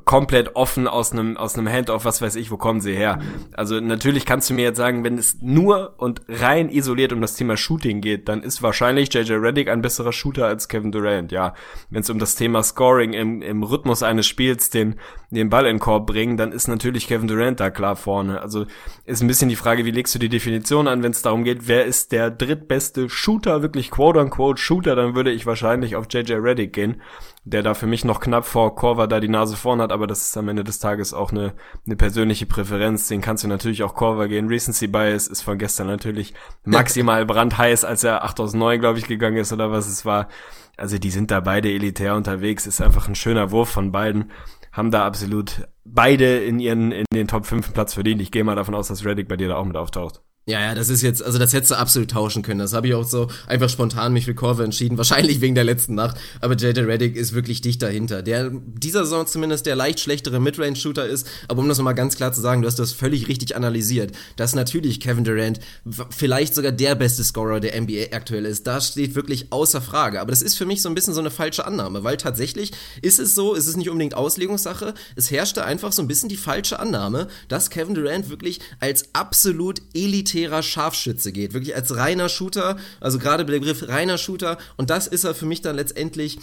komplett 0.03 0.57
offen 0.57 0.89
aus 0.89 1.13
einem 1.13 1.37
aus 1.37 1.57
einem 1.57 1.69
Handoff? 1.69 2.03
Was 2.03 2.21
weiß 2.21 2.35
ich? 2.35 2.51
Wo 2.51 2.57
kommen 2.57 2.81
sie 2.81 2.95
her? 2.95 3.19
Also 3.53 3.79
natürlich 3.79 4.25
kannst 4.25 4.49
du 4.49 4.55
mir 4.55 4.63
jetzt 4.63 4.77
sagen, 4.77 5.05
wenn 5.05 5.17
es 5.17 5.37
nur 5.41 5.93
und 5.95 6.21
rein 6.27 6.67
isoliert 6.67 7.13
um 7.13 7.21
das 7.21 7.35
Thema 7.35 7.55
Shooting 7.55 8.01
geht, 8.01 8.27
dann 8.27 8.43
ist 8.43 8.61
wahrscheinlich 8.61 9.13
JJ 9.13 9.35
Reddick 9.35 9.69
ein 9.69 9.81
besserer 9.81 10.11
Shooter 10.11 10.47
als 10.47 10.67
Kevin 10.67 10.91
Durant. 10.91 11.31
Ja, 11.31 11.53
wenn 11.89 12.01
es 12.01 12.09
um 12.09 12.19
das 12.19 12.35
Thema 12.35 12.61
Scoring 12.61 13.13
im, 13.13 13.41
im 13.41 13.63
Rhythmus 13.63 14.03
eines 14.03 14.27
Spiels 14.27 14.69
den 14.69 14.95
den 15.33 15.49
Ball 15.49 15.65
in 15.65 15.77
den 15.77 15.79
Korb 15.79 16.07
bringen, 16.07 16.37
dann 16.37 16.51
ist 16.51 16.67
natürlich 16.67 17.07
Kevin 17.07 17.27
Durant 17.27 17.52
da 17.59 17.69
klar 17.69 17.95
vorne. 17.95 18.41
Also 18.41 18.65
ist 19.05 19.21
ein 19.21 19.27
bisschen 19.27 19.49
die 19.49 19.55
Frage, 19.55 19.85
wie 19.85 19.91
legst 19.91 20.13
du 20.15 20.19
die 20.19 20.29
Definition 20.29 20.87
an, 20.87 21.03
wenn 21.03 21.11
es 21.11 21.21
darum 21.21 21.43
geht, 21.43 21.67
wer 21.67 21.85
ist 21.85 22.11
der 22.11 22.31
drittbeste 22.31 23.09
Shooter, 23.09 23.61
wirklich 23.61 23.91
quote-unquote 23.91 24.61
Shooter, 24.61 24.95
dann 24.95 25.15
würde 25.15 25.31
ich 25.31 25.45
wahrscheinlich 25.45 25.95
auf 25.95 26.07
JJ 26.09 26.33
Reddick 26.33 26.73
gehen, 26.73 27.01
der 27.43 27.63
da 27.63 27.73
für 27.73 27.87
mich 27.87 28.05
noch 28.05 28.19
knapp 28.19 28.45
vor 28.45 28.75
Korver 28.75 29.07
da 29.07 29.19
die 29.19 29.27
Nase 29.27 29.55
vorn 29.55 29.81
hat, 29.81 29.91
aber 29.91 30.07
das 30.07 30.25
ist 30.25 30.37
am 30.37 30.49
Ende 30.49 30.63
des 30.63 30.79
Tages 30.79 31.13
auch 31.13 31.31
eine, 31.31 31.53
eine 31.85 31.95
persönliche 31.95 32.45
Präferenz. 32.45 33.07
Den 33.07 33.21
kannst 33.21 33.43
du 33.43 33.47
natürlich 33.47 33.83
auch 33.83 33.95
Korver 33.95 34.27
gehen. 34.27 34.47
Recency 34.47 34.87
Bias 34.87 35.27
ist 35.27 35.41
von 35.41 35.57
gestern 35.57 35.87
natürlich 35.87 36.33
maximal 36.65 37.25
brandheiß, 37.25 37.85
als 37.85 38.03
er 38.03 38.23
8 38.23 38.39
aus 38.39 38.53
9, 38.53 38.79
glaube 38.79 38.99
ich, 38.99 39.07
gegangen 39.07 39.37
ist 39.37 39.53
oder 39.53 39.71
was 39.71 39.87
es 39.87 40.05
war. 40.05 40.29
Also 40.77 40.97
die 40.97 41.11
sind 41.11 41.31
da 41.31 41.39
beide 41.39 41.69
elitär 41.71 42.15
unterwegs. 42.15 42.65
Ist 42.65 42.81
einfach 42.81 43.07
ein 43.07 43.15
schöner 43.15 43.51
Wurf 43.51 43.69
von 43.69 43.91
beiden 43.91 44.31
haben 44.73 44.89
da 44.91 45.05
absolut 45.05 45.67
beide 45.85 46.43
in 46.43 46.59
ihren 46.59 46.91
in 46.91 47.05
den 47.13 47.27
Top 47.27 47.45
5 47.45 47.73
Platz 47.73 47.93
verdient. 47.93 48.21
Ich 48.21 48.31
gehe 48.31 48.43
mal 48.43 48.55
davon 48.55 48.75
aus, 48.75 48.87
dass 48.87 49.05
Reddick 49.05 49.27
bei 49.27 49.37
dir 49.37 49.49
da 49.49 49.55
auch 49.55 49.65
mit 49.65 49.77
auftaucht. 49.77 50.21
Ja, 50.45 50.59
ja, 50.59 50.75
das 50.75 50.89
ist 50.89 51.01
jetzt, 51.01 51.23
also 51.23 51.39
das 51.39 51.53
hättest 51.53 51.71
du 51.71 51.75
absolut 51.75 52.11
tauschen 52.11 52.41
können. 52.43 52.59
Das 52.59 52.73
habe 52.73 52.87
ich 52.87 52.93
auch 52.93 53.05
so 53.05 53.29
einfach 53.47 53.69
spontan 53.69 54.11
mich 54.11 54.25
für 54.25 54.35
Korver 54.35 54.65
entschieden. 54.65 54.97
Wahrscheinlich 54.97 55.39
wegen 55.39 55.55
der 55.55 55.63
letzten 55.63 55.95
Nacht. 55.95 56.17
Aber 56.41 56.55
JJ 56.55 56.81
Reddick 56.81 57.15
ist 57.15 57.33
wirklich 57.33 57.61
dicht 57.61 57.81
dahinter. 57.81 58.21
Der 58.21 58.49
dieser 58.49 59.05
Saison 59.05 59.25
zumindest 59.25 59.65
der 59.65 59.77
leicht 59.77 60.01
schlechtere 60.01 60.41
Midrange-Shooter 60.41 61.07
ist. 61.07 61.29
Aber 61.47 61.61
um 61.61 61.69
das 61.69 61.77
nochmal 61.77 61.95
ganz 61.95 62.17
klar 62.17 62.33
zu 62.33 62.41
sagen, 62.41 62.61
du 62.61 62.67
hast 62.67 62.77
das 62.77 62.91
völlig 62.91 63.29
richtig 63.29 63.55
analysiert. 63.55 64.11
Dass 64.35 64.53
natürlich 64.53 64.99
Kevin 64.99 65.23
Durant 65.23 65.61
vielleicht 66.09 66.55
sogar 66.55 66.73
der 66.73 66.95
beste 66.95 67.23
Scorer 67.23 67.61
der 67.61 67.81
NBA 67.81 68.13
aktuell 68.13 68.45
ist. 68.45 68.67
Das 68.67 68.89
steht 68.89 69.15
wirklich 69.15 69.53
außer 69.53 69.81
Frage. 69.81 70.19
Aber 70.19 70.31
das 70.31 70.41
ist 70.41 70.57
für 70.57 70.65
mich 70.65 70.81
so 70.81 70.89
ein 70.89 70.95
bisschen 70.95 71.13
so 71.13 71.21
eine 71.21 71.31
falsche 71.31 71.65
Annahme. 71.65 72.03
Weil 72.03 72.17
tatsächlich 72.17 72.73
ist 73.01 73.19
es 73.19 73.33
so, 73.33 73.53
ist 73.53 73.67
es 73.67 73.77
nicht 73.77 73.89
unbedingt 73.89 74.15
Auslegungssache. 74.15 74.93
Es 75.15 75.31
herrschte 75.31 75.63
einfach 75.63 75.93
so 75.93 76.01
ein 76.01 76.09
bisschen 76.09 76.27
die 76.27 76.35
falsche 76.35 76.79
Annahme, 76.79 77.29
dass 77.47 77.69
Kevin 77.69 77.95
Durant 77.95 78.29
wirklich 78.29 78.59
als 78.81 79.05
absolut 79.13 79.81
elitär 79.93 80.32
elitärer 80.33 80.63
Scharfschütze 80.63 81.31
geht, 81.31 81.53
wirklich 81.53 81.75
als 81.75 81.95
reiner 81.95 82.29
Shooter, 82.29 82.77
also 82.99 83.19
gerade 83.19 83.45
der 83.45 83.59
Begriff 83.59 83.87
reiner 83.87 84.17
Shooter. 84.17 84.57
Und 84.77 84.89
das 84.89 85.07
ist 85.07 85.23
er 85.23 85.35
für 85.35 85.45
mich 85.45 85.61
dann 85.61 85.75
letztendlich 85.75 86.39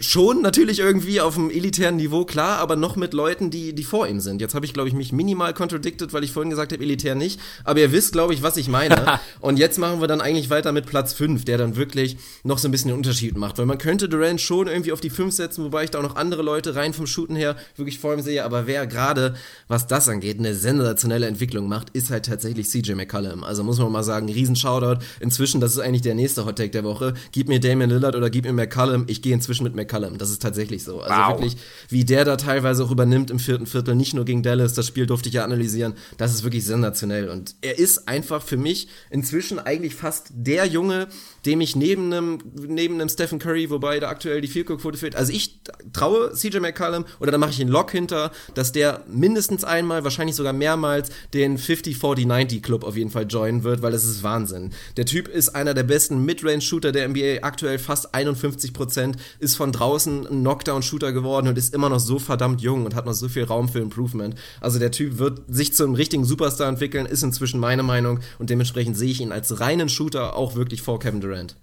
schon 0.00 0.42
natürlich 0.42 0.78
irgendwie 0.78 1.20
auf 1.20 1.38
einem 1.38 1.50
elitären 1.50 1.96
Niveau, 1.96 2.24
klar, 2.24 2.58
aber 2.58 2.76
noch 2.76 2.96
mit 2.96 3.14
Leuten, 3.14 3.50
die, 3.50 3.74
die 3.74 3.84
vor 3.84 4.06
ihm 4.06 4.20
sind. 4.20 4.40
Jetzt 4.40 4.54
habe 4.54 4.66
ich, 4.66 4.74
glaube 4.74 4.88
ich, 4.88 4.94
mich 4.94 5.12
minimal 5.12 5.54
contradicted, 5.54 6.12
weil 6.12 6.24
ich 6.24 6.32
vorhin 6.32 6.50
gesagt 6.50 6.72
habe, 6.72 6.82
elitär 6.82 7.14
nicht. 7.14 7.40
Aber 7.64 7.80
ihr 7.80 7.92
wisst, 7.92 8.12
glaube 8.12 8.34
ich, 8.34 8.42
was 8.42 8.56
ich 8.56 8.68
meine. 8.68 9.20
und 9.40 9.58
jetzt 9.58 9.78
machen 9.78 10.00
wir 10.00 10.08
dann 10.08 10.20
eigentlich 10.20 10.50
weiter 10.50 10.72
mit 10.72 10.86
Platz 10.86 11.12
5, 11.14 11.44
der 11.44 11.58
dann 11.58 11.76
wirklich 11.76 12.18
noch 12.44 12.58
so 12.58 12.68
ein 12.68 12.72
bisschen 12.72 12.88
den 12.88 12.96
Unterschied 12.96 13.36
macht. 13.36 13.58
Weil 13.58 13.66
man 13.66 13.78
könnte 13.78 14.08
Durant 14.08 14.40
schon 14.40 14.66
irgendwie 14.66 14.92
auf 14.92 15.00
die 15.00 15.10
5 15.10 15.34
setzen, 15.34 15.64
wobei 15.64 15.84
ich 15.84 15.90
da 15.90 15.98
auch 15.98 16.02
noch 16.02 16.16
andere 16.16 16.42
Leute 16.42 16.74
rein 16.74 16.92
vom 16.92 17.06
Shooten 17.06 17.36
her 17.36 17.56
wirklich 17.76 17.98
vor 17.98 18.12
ihm 18.12 18.20
sehe. 18.20 18.44
Aber 18.44 18.66
wer 18.66 18.86
gerade, 18.86 19.34
was 19.68 19.86
das 19.86 20.08
angeht, 20.08 20.38
eine 20.38 20.54
sensationelle 20.54 21.26
Entwicklung 21.26 21.68
macht, 21.68 21.90
ist 21.90 22.10
halt 22.10 22.26
tatsächlich 22.26 22.68
CJ 22.68 22.92
McCollum. 22.94 23.44
Also 23.44 23.64
muss 23.64 23.78
man 23.78 23.90
mal 23.90 24.02
sagen, 24.02 24.28
riesen 24.28 24.56
Shoutout. 24.56 25.02
Inzwischen, 25.20 25.60
das 25.60 25.72
ist 25.72 25.78
eigentlich 25.78 26.02
der 26.02 26.14
nächste 26.14 26.44
Hot 26.44 26.56
Take 26.56 26.70
der 26.70 26.84
Woche. 26.84 27.14
Gib 27.32 27.48
mir 27.48 27.60
Damian 27.60 27.90
Lillard 27.90 28.14
oder 28.14 28.28
gib 28.28 28.44
mir 28.44 28.52
McCollum. 28.52 29.04
Ich 29.06 29.22
gehe 29.22 29.32
inzwischen 29.32 29.64
mit 29.64 29.69
McCallum. 29.74 30.18
Das 30.18 30.30
ist 30.30 30.40
tatsächlich 30.42 30.84
so. 30.84 31.00
Also 31.00 31.14
Wow. 31.14 31.28
wirklich, 31.40 31.56
wie 31.88 32.04
der 32.04 32.24
da 32.24 32.36
teilweise 32.36 32.84
auch 32.84 32.90
übernimmt 32.90 33.30
im 33.30 33.38
vierten 33.38 33.66
Viertel, 33.66 33.94
nicht 33.94 34.14
nur 34.14 34.24
gegen 34.24 34.42
Dallas, 34.42 34.74
das 34.74 34.86
Spiel 34.86 35.06
durfte 35.06 35.28
ich 35.28 35.34
ja 35.34 35.44
analysieren, 35.44 35.94
das 36.16 36.32
ist 36.34 36.44
wirklich 36.44 36.64
sensationell. 36.64 37.28
Und 37.28 37.54
er 37.60 37.78
ist 37.78 38.08
einfach 38.08 38.42
für 38.42 38.56
mich 38.56 38.88
inzwischen 39.10 39.58
eigentlich 39.58 39.94
fast 39.94 40.28
der 40.32 40.66
Junge, 40.66 41.08
dem 41.46 41.60
ich 41.60 41.76
neben 41.76 42.12
einem, 42.12 42.38
neben 42.54 42.94
einem 42.94 43.08
Stephen 43.08 43.38
Curry, 43.38 43.70
wobei 43.70 44.00
da 44.00 44.08
aktuell 44.08 44.40
die 44.40 44.48
Field-Goal-Quote 44.48 44.98
fehlt, 44.98 45.16
also 45.16 45.32
ich 45.32 45.60
traue 45.92 46.32
CJ 46.32 46.58
McCallum 46.60 47.04
oder 47.18 47.32
da 47.32 47.38
mache 47.38 47.50
ich 47.50 47.60
einen 47.60 47.70
Lock 47.70 47.90
hinter, 47.90 48.30
dass 48.54 48.72
der 48.72 49.04
mindestens 49.08 49.64
einmal, 49.64 50.04
wahrscheinlich 50.04 50.36
sogar 50.36 50.52
mehrmals 50.52 51.10
den 51.32 51.58
50-40-90 51.58 52.62
Club 52.62 52.84
auf 52.84 52.96
jeden 52.96 53.10
Fall 53.10 53.26
joinen 53.28 53.64
wird, 53.64 53.82
weil 53.82 53.92
das 53.92 54.04
ist 54.04 54.22
Wahnsinn. 54.22 54.70
Der 54.96 55.06
Typ 55.06 55.28
ist 55.28 55.50
einer 55.50 55.74
der 55.74 55.82
besten 55.82 56.24
Midrange-Shooter 56.24 56.92
der 56.92 57.08
NBA, 57.08 57.38
aktuell 57.42 57.78
fast 57.78 58.14
51 58.14 58.72
Prozent, 58.72 59.16
ist 59.38 59.49
von 59.56 59.72
draußen 59.72 60.26
ein 60.26 60.40
Knockdown-Shooter 60.40 61.12
geworden 61.12 61.48
und 61.48 61.58
ist 61.58 61.74
immer 61.74 61.88
noch 61.88 62.00
so 62.00 62.18
verdammt 62.18 62.60
jung 62.60 62.84
und 62.84 62.94
hat 62.94 63.06
noch 63.06 63.12
so 63.12 63.28
viel 63.28 63.44
Raum 63.44 63.68
für 63.68 63.80
Improvement. 63.80 64.34
Also 64.60 64.78
der 64.78 64.90
Typ 64.90 65.18
wird 65.18 65.42
sich 65.48 65.74
zum 65.74 65.94
richtigen 65.94 66.24
Superstar 66.24 66.68
entwickeln, 66.68 67.06
ist 67.06 67.22
inzwischen 67.22 67.60
meine 67.60 67.82
Meinung 67.82 68.20
und 68.38 68.50
dementsprechend 68.50 68.96
sehe 68.96 69.10
ich 69.10 69.20
ihn 69.20 69.32
als 69.32 69.60
reinen 69.60 69.88
Shooter 69.88 70.36
auch 70.36 70.54
wirklich 70.54 70.82
vor 70.82 70.98
Kevin 70.98 71.20
Durant. 71.20 71.56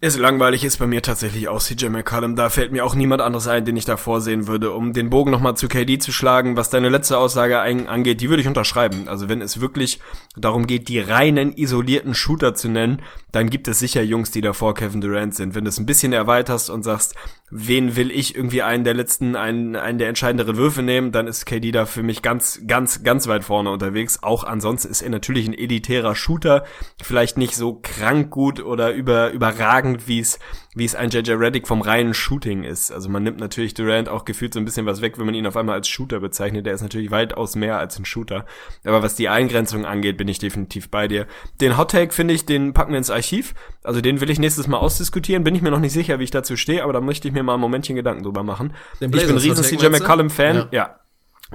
Ist 0.00 0.16
langweilig, 0.16 0.62
ist 0.62 0.76
bei 0.76 0.86
mir 0.86 1.02
tatsächlich 1.02 1.48
auch 1.48 1.60
CJ 1.60 1.86
McCollum. 1.86 2.36
Da 2.36 2.50
fällt 2.50 2.70
mir 2.70 2.84
auch 2.84 2.94
niemand 2.94 3.20
anderes 3.20 3.48
ein, 3.48 3.64
den 3.64 3.76
ich 3.76 3.84
da 3.84 3.96
vorsehen 3.96 4.46
würde. 4.46 4.70
Um 4.70 4.92
den 4.92 5.10
Bogen 5.10 5.32
nochmal 5.32 5.56
zu 5.56 5.66
KD 5.66 5.98
zu 5.98 6.12
schlagen, 6.12 6.56
was 6.56 6.70
deine 6.70 6.88
letzte 6.88 7.18
Aussage 7.18 7.58
angeht, 7.58 8.20
die 8.20 8.28
würde 8.28 8.40
ich 8.40 8.46
unterschreiben. 8.46 9.08
Also 9.08 9.28
wenn 9.28 9.42
es 9.42 9.60
wirklich 9.60 9.98
darum 10.36 10.68
geht, 10.68 10.88
die 10.88 11.00
reinen, 11.00 11.52
isolierten 11.52 12.14
Shooter 12.14 12.54
zu 12.54 12.68
nennen, 12.68 13.02
dann 13.32 13.50
gibt 13.50 13.66
es 13.66 13.80
sicher 13.80 14.00
Jungs, 14.02 14.30
die 14.30 14.40
davor 14.40 14.74
Kevin 14.74 15.00
Durant 15.00 15.34
sind. 15.34 15.56
Wenn 15.56 15.64
du 15.64 15.70
es 15.70 15.78
ein 15.78 15.86
bisschen 15.86 16.12
erweiterst 16.12 16.70
und 16.70 16.84
sagst, 16.84 17.16
wen 17.50 17.96
will 17.96 18.10
ich 18.10 18.36
irgendwie 18.36 18.62
einen 18.62 18.84
der 18.84 18.94
letzten, 18.94 19.34
einen, 19.34 19.74
einen 19.74 19.98
der 19.98 20.08
entscheidenderen 20.08 20.56
Würfe 20.56 20.82
nehmen, 20.82 21.12
dann 21.12 21.26
ist 21.26 21.44
KD 21.44 21.72
da 21.72 21.86
für 21.86 22.02
mich 22.02 22.22
ganz, 22.22 22.60
ganz, 22.66 23.02
ganz 23.02 23.26
weit 23.26 23.44
vorne 23.44 23.70
unterwegs. 23.70 24.22
Auch 24.22 24.44
ansonsten 24.44 24.90
ist 24.90 25.02
er 25.02 25.10
natürlich 25.10 25.48
ein 25.48 25.58
elitärer 25.58 26.14
Shooter. 26.14 26.64
Vielleicht 27.02 27.36
nicht 27.36 27.56
so 27.56 27.80
krank 27.82 28.30
gut 28.30 28.60
oder 28.62 28.92
über, 28.92 29.30
überragend, 29.30 29.87
wie 30.06 30.20
es, 30.20 30.38
wie 30.74 30.84
es 30.84 30.94
ein 30.94 31.10
JJ 31.10 31.32
Reddick 31.32 31.66
vom 31.66 31.80
reinen 31.80 32.14
Shooting 32.14 32.64
ist. 32.64 32.90
Also 32.90 33.08
man 33.08 33.22
nimmt 33.22 33.40
natürlich 33.40 33.74
Durant 33.74 34.08
auch 34.08 34.24
gefühlt 34.24 34.54
so 34.54 34.60
ein 34.60 34.64
bisschen 34.64 34.86
was 34.86 35.00
weg, 35.00 35.18
wenn 35.18 35.26
man 35.26 35.34
ihn 35.34 35.46
auf 35.46 35.56
einmal 35.56 35.74
als 35.74 35.88
Shooter 35.88 36.20
bezeichnet. 36.20 36.66
Der 36.66 36.74
ist 36.74 36.82
natürlich 36.82 37.10
weitaus 37.10 37.56
mehr 37.56 37.78
als 37.78 37.98
ein 37.98 38.04
Shooter. 38.04 38.44
Aber 38.84 39.02
was 39.02 39.14
die 39.14 39.28
Eingrenzung 39.28 39.84
angeht, 39.84 40.16
bin 40.16 40.28
ich 40.28 40.38
definitiv 40.38 40.90
bei 40.90 41.08
dir. 41.08 41.26
Den 41.60 41.76
Hot 41.78 41.90
Take 41.90 42.12
finde 42.12 42.34
ich, 42.34 42.46
den 42.46 42.74
packen 42.74 42.92
wir 42.92 42.98
ins 42.98 43.10
Archiv. 43.10 43.54
Also 43.82 44.00
den 44.00 44.20
will 44.20 44.30
ich 44.30 44.38
nächstes 44.38 44.68
Mal 44.68 44.78
ausdiskutieren. 44.78 45.44
Bin 45.44 45.54
ich 45.54 45.62
mir 45.62 45.70
noch 45.70 45.80
nicht 45.80 45.92
sicher, 45.92 46.18
wie 46.18 46.24
ich 46.24 46.30
dazu 46.30 46.56
stehe, 46.56 46.84
aber 46.84 46.92
da 46.92 47.00
möchte 47.00 47.28
ich 47.28 47.34
mir 47.34 47.42
mal 47.42 47.54
ein 47.54 47.60
Momentchen 47.60 47.96
Gedanken 47.96 48.22
drüber 48.22 48.42
machen. 48.42 48.74
Den 49.00 49.12
ich 49.12 49.20
bin 49.22 49.30
ein 49.30 49.38
riesen 49.38 49.64
CJ? 49.64 49.88
McCollum-Fan. 49.88 50.56
Ja. 50.56 50.68
ja 50.70 50.98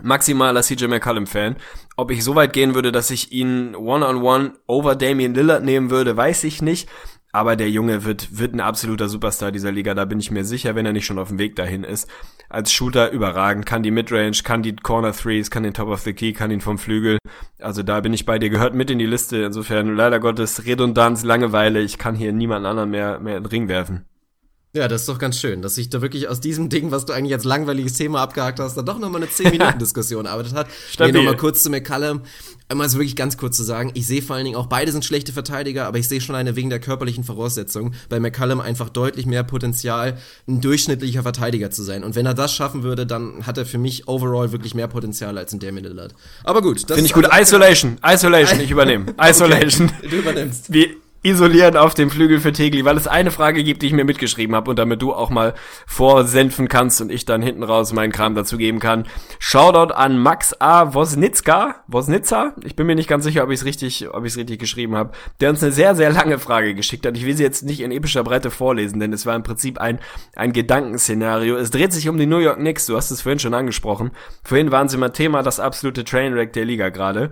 maximaler 0.02 0.62
CJ 0.62 0.86
McCollum-Fan. 0.86 1.56
Ob 1.96 2.12
ich 2.12 2.24
so 2.24 2.36
weit 2.36 2.54
gehen 2.54 2.76
würde, 2.76 2.92
dass 2.92 3.12
ich 3.12 3.32
ihn 3.32 3.76
one-on-one 3.76 4.54
over 4.68 4.96
Damian 4.96 5.34
Lillard 5.34 5.64
nehmen 5.64 5.90
würde, 5.90 6.18
weiß 6.18 6.44
ich 6.46 6.62
nicht. 6.62 6.90
Aber 7.34 7.56
der 7.56 7.70
Junge 7.70 8.06
wird, 8.06 8.38
wird 8.38 8.54
ein 8.54 8.60
absoluter 8.60 9.10
Superstar 9.10 9.52
dieser 9.52 9.72
Liga, 9.72 9.96
da 9.96 10.06
bin 10.06 10.20
ich 10.20 10.30
mir 10.30 10.46
sicher, 10.46 10.76
wenn 10.76 10.86
er 10.86 10.94
nicht 10.94 11.06
schon 11.06 11.18
auf 11.18 11.30
dem 11.30 11.40
Weg 11.40 11.56
dahin 11.56 11.84
ist. 11.84 12.08
Als 12.48 12.72
Shooter 12.72 13.10
überragend, 13.12 13.66
kann 13.66 13.82
die 13.82 13.90
Midrange, 13.90 14.38
kann 14.44 14.62
die 14.62 14.76
Corner 14.76 15.12
Threes, 15.12 15.50
kann 15.50 15.64
den 15.64 15.74
Top 15.74 15.90
of 15.90 16.02
the 16.02 16.14
Key, 16.14 16.34
kann 16.34 16.52
ihn 16.52 16.62
vom 16.62 16.78
Flügel. 16.78 17.18
Also 17.60 17.82
da 17.82 18.00
bin 18.02 18.14
ich 18.14 18.28
bei 18.28 18.38
dir, 18.38 18.52
gehört 18.52 18.76
mit 18.76 18.92
in 18.92 19.00
die 19.00 19.08
Liste. 19.08 19.38
Insofern 19.38 19.96
leider 19.96 20.20
Gottes 20.20 20.66
Redundanz, 20.66 21.24
Langeweile, 21.24 21.82
ich 21.82 21.98
kann 21.98 22.14
hier 22.14 22.32
niemanden 22.32 22.68
anderen 22.68 22.92
mehr, 22.92 23.20
mehr 23.20 23.38
in 23.38 23.44
den 23.44 23.50
Ring 23.50 23.68
werfen. 23.68 24.06
Ja, 24.76 24.88
das 24.88 25.02
ist 25.02 25.10
doch 25.10 25.20
ganz 25.20 25.40
schön, 25.40 25.62
dass 25.62 25.76
sich 25.76 25.92
da 25.92 26.02
wirklich 26.02 26.28
aus 26.28 26.40
diesem 26.40 26.68
Ding, 26.68 26.90
was 26.90 27.06
du 27.06 27.14
eigentlich 27.14 27.32
als 27.32 27.44
langweiliges 27.44 27.94
Thema 27.94 28.22
abgehakt 28.22 28.60
hast, 28.60 28.76
dann 28.76 28.88
doch 28.88 28.98
nochmal 28.98 29.22
eine 29.22 29.30
10-Minuten-Diskussion 29.30 30.26
erarbeitet 30.26 30.56
hat. 30.56 30.68
Stabil. 30.90 31.14
Nee, 31.14 31.20
nochmal 31.20 31.38
kurz 31.38 31.62
zu 31.62 31.70
McCallum. 31.70 32.22
Einmal 32.70 32.90
so 32.90 32.98
wirklich 32.98 33.16
ganz 33.16 33.38
kurz 33.38 33.56
zu 33.56 33.62
sagen, 33.62 33.92
ich 33.94 34.08
sehe 34.08 34.24
vor 34.24 34.36
allen 34.36 34.46
Dingen 34.46 34.58
auch, 34.58 34.66
beide 34.66 34.92
sind 34.92 35.06
schlechte 35.06 35.32
Verteidiger, 35.32 35.86
aber 35.86 36.00
ich 36.00 36.08
sehe 36.08 36.22
schon 36.22 36.34
eine 36.34 36.56
wegen 36.56 36.72
der 36.72 36.80
körperlichen 36.80 37.24
Voraussetzungen 37.24 37.94
bei 38.10 38.20
McCallum 38.20 38.62
einfach 38.62 38.90
deutlich 38.90 39.28
mehr 39.28 39.44
Potenzial, 39.44 40.18
ein 40.48 40.60
durchschnittlicher 40.60 41.22
Verteidiger 41.22 41.70
zu 41.70 41.84
sein. 41.84 42.04
Und 42.04 42.16
wenn 42.16 42.26
er 42.26 42.34
das 42.34 42.52
schaffen 42.52 42.82
würde, 42.82 43.06
dann 43.06 43.46
hat 43.46 43.60
er 43.60 43.68
für 43.68 43.78
mich 43.78 44.08
overall 44.08 44.54
wirklich 44.54 44.74
mehr 44.74 44.88
Potenzial 44.88 45.38
als 45.38 45.54
ein 45.54 45.60
Damian 45.60 45.84
Lillard. 45.86 46.16
Aber 46.44 46.64
gut. 46.64 46.88
Finde 46.88 47.06
ich 47.06 47.14
gut. 47.14 47.30
Isolation. 47.32 48.00
Isolation, 48.04 48.60
ich 48.60 48.72
übernehme. 48.72 49.14
Isolation. 49.22 49.92
Okay, 50.00 50.08
du 50.10 50.16
übernimmst. 50.16 50.74
Wie 50.74 51.03
isolieren 51.24 51.78
auf 51.78 51.94
dem 51.94 52.10
Flügel 52.10 52.40
für 52.40 52.52
Tegli, 52.52 52.84
weil 52.84 52.98
es 52.98 53.08
eine 53.08 53.32
Frage 53.32 53.64
gibt, 53.64 53.82
die 53.82 53.88
ich 53.88 53.94
mir 53.94 54.04
mitgeschrieben 54.04 54.56
habe 54.56 54.70
und 54.70 54.78
damit 54.78 55.02
du 55.02 55.14
auch 55.14 55.30
mal 55.30 55.54
vorsenfen 55.88 56.68
kannst 56.68 57.00
und 57.02 57.10
ich 57.10 57.24
dann 57.24 57.42
hinten 57.42 57.64
raus 57.64 57.94
meinen 57.94 58.12
Kram 58.12 58.36
dazu 58.36 58.58
geben 58.58 58.80
kann. 58.80 59.06
Shoutout 59.40 59.94
an 59.94 60.20
Max 60.20 60.54
A. 60.60 60.94
Wosnitzka, 60.94 61.84
Wosnitzer, 61.88 62.56
ich 62.64 62.76
bin 62.76 62.88
mir 62.88 62.96
nicht 62.96 63.08
ganz 63.08 63.24
sicher, 63.24 63.44
ob 63.44 63.52
ich 63.52 63.60
es 63.60 63.66
richtig, 63.66 64.10
ob 64.14 64.26
ich 64.26 64.34
es 64.34 64.38
richtig 64.38 64.60
geschrieben 64.60 64.96
habe, 64.96 65.12
der 65.40 65.50
uns 65.50 65.64
eine 65.64 65.72
sehr, 65.72 65.96
sehr 65.96 66.12
lange 66.12 66.40
Frage 66.40 66.76
geschickt 66.76 67.06
hat. 67.06 67.16
Ich 67.16 67.26
will 67.26 67.38
sie 67.38 67.44
jetzt 67.44 67.64
nicht 67.64 67.80
in 67.80 67.92
epischer 67.92 68.24
Breite 68.24 68.52
vorlesen, 68.52 69.00
denn 69.00 69.14
es 69.14 69.26
war 69.26 69.36
im 69.36 69.44
Prinzip 69.44 69.78
ein, 69.78 70.00
ein 70.36 70.52
Gedankenszenario. 70.52 71.56
Es 71.56 71.72
dreht 71.72 71.94
sich 71.94 72.10
um 72.10 72.18
die 72.18 72.26
New 72.26 72.40
York 72.40 72.58
Knicks, 72.58 72.86
du 72.86 72.98
hast 72.98 73.12
es 73.12 73.22
vorhin 73.22 73.40
schon 73.40 73.54
angesprochen. 73.54 74.12
Vorhin 74.44 74.72
waren 74.72 74.90
sie 74.90 74.98
mal 74.98 75.10
Thema, 75.10 75.42
das 75.42 75.62
absolute 75.62 76.04
Trainwreck 76.04 76.52
der 76.52 76.66
Liga 76.66 76.90
gerade. 76.90 77.32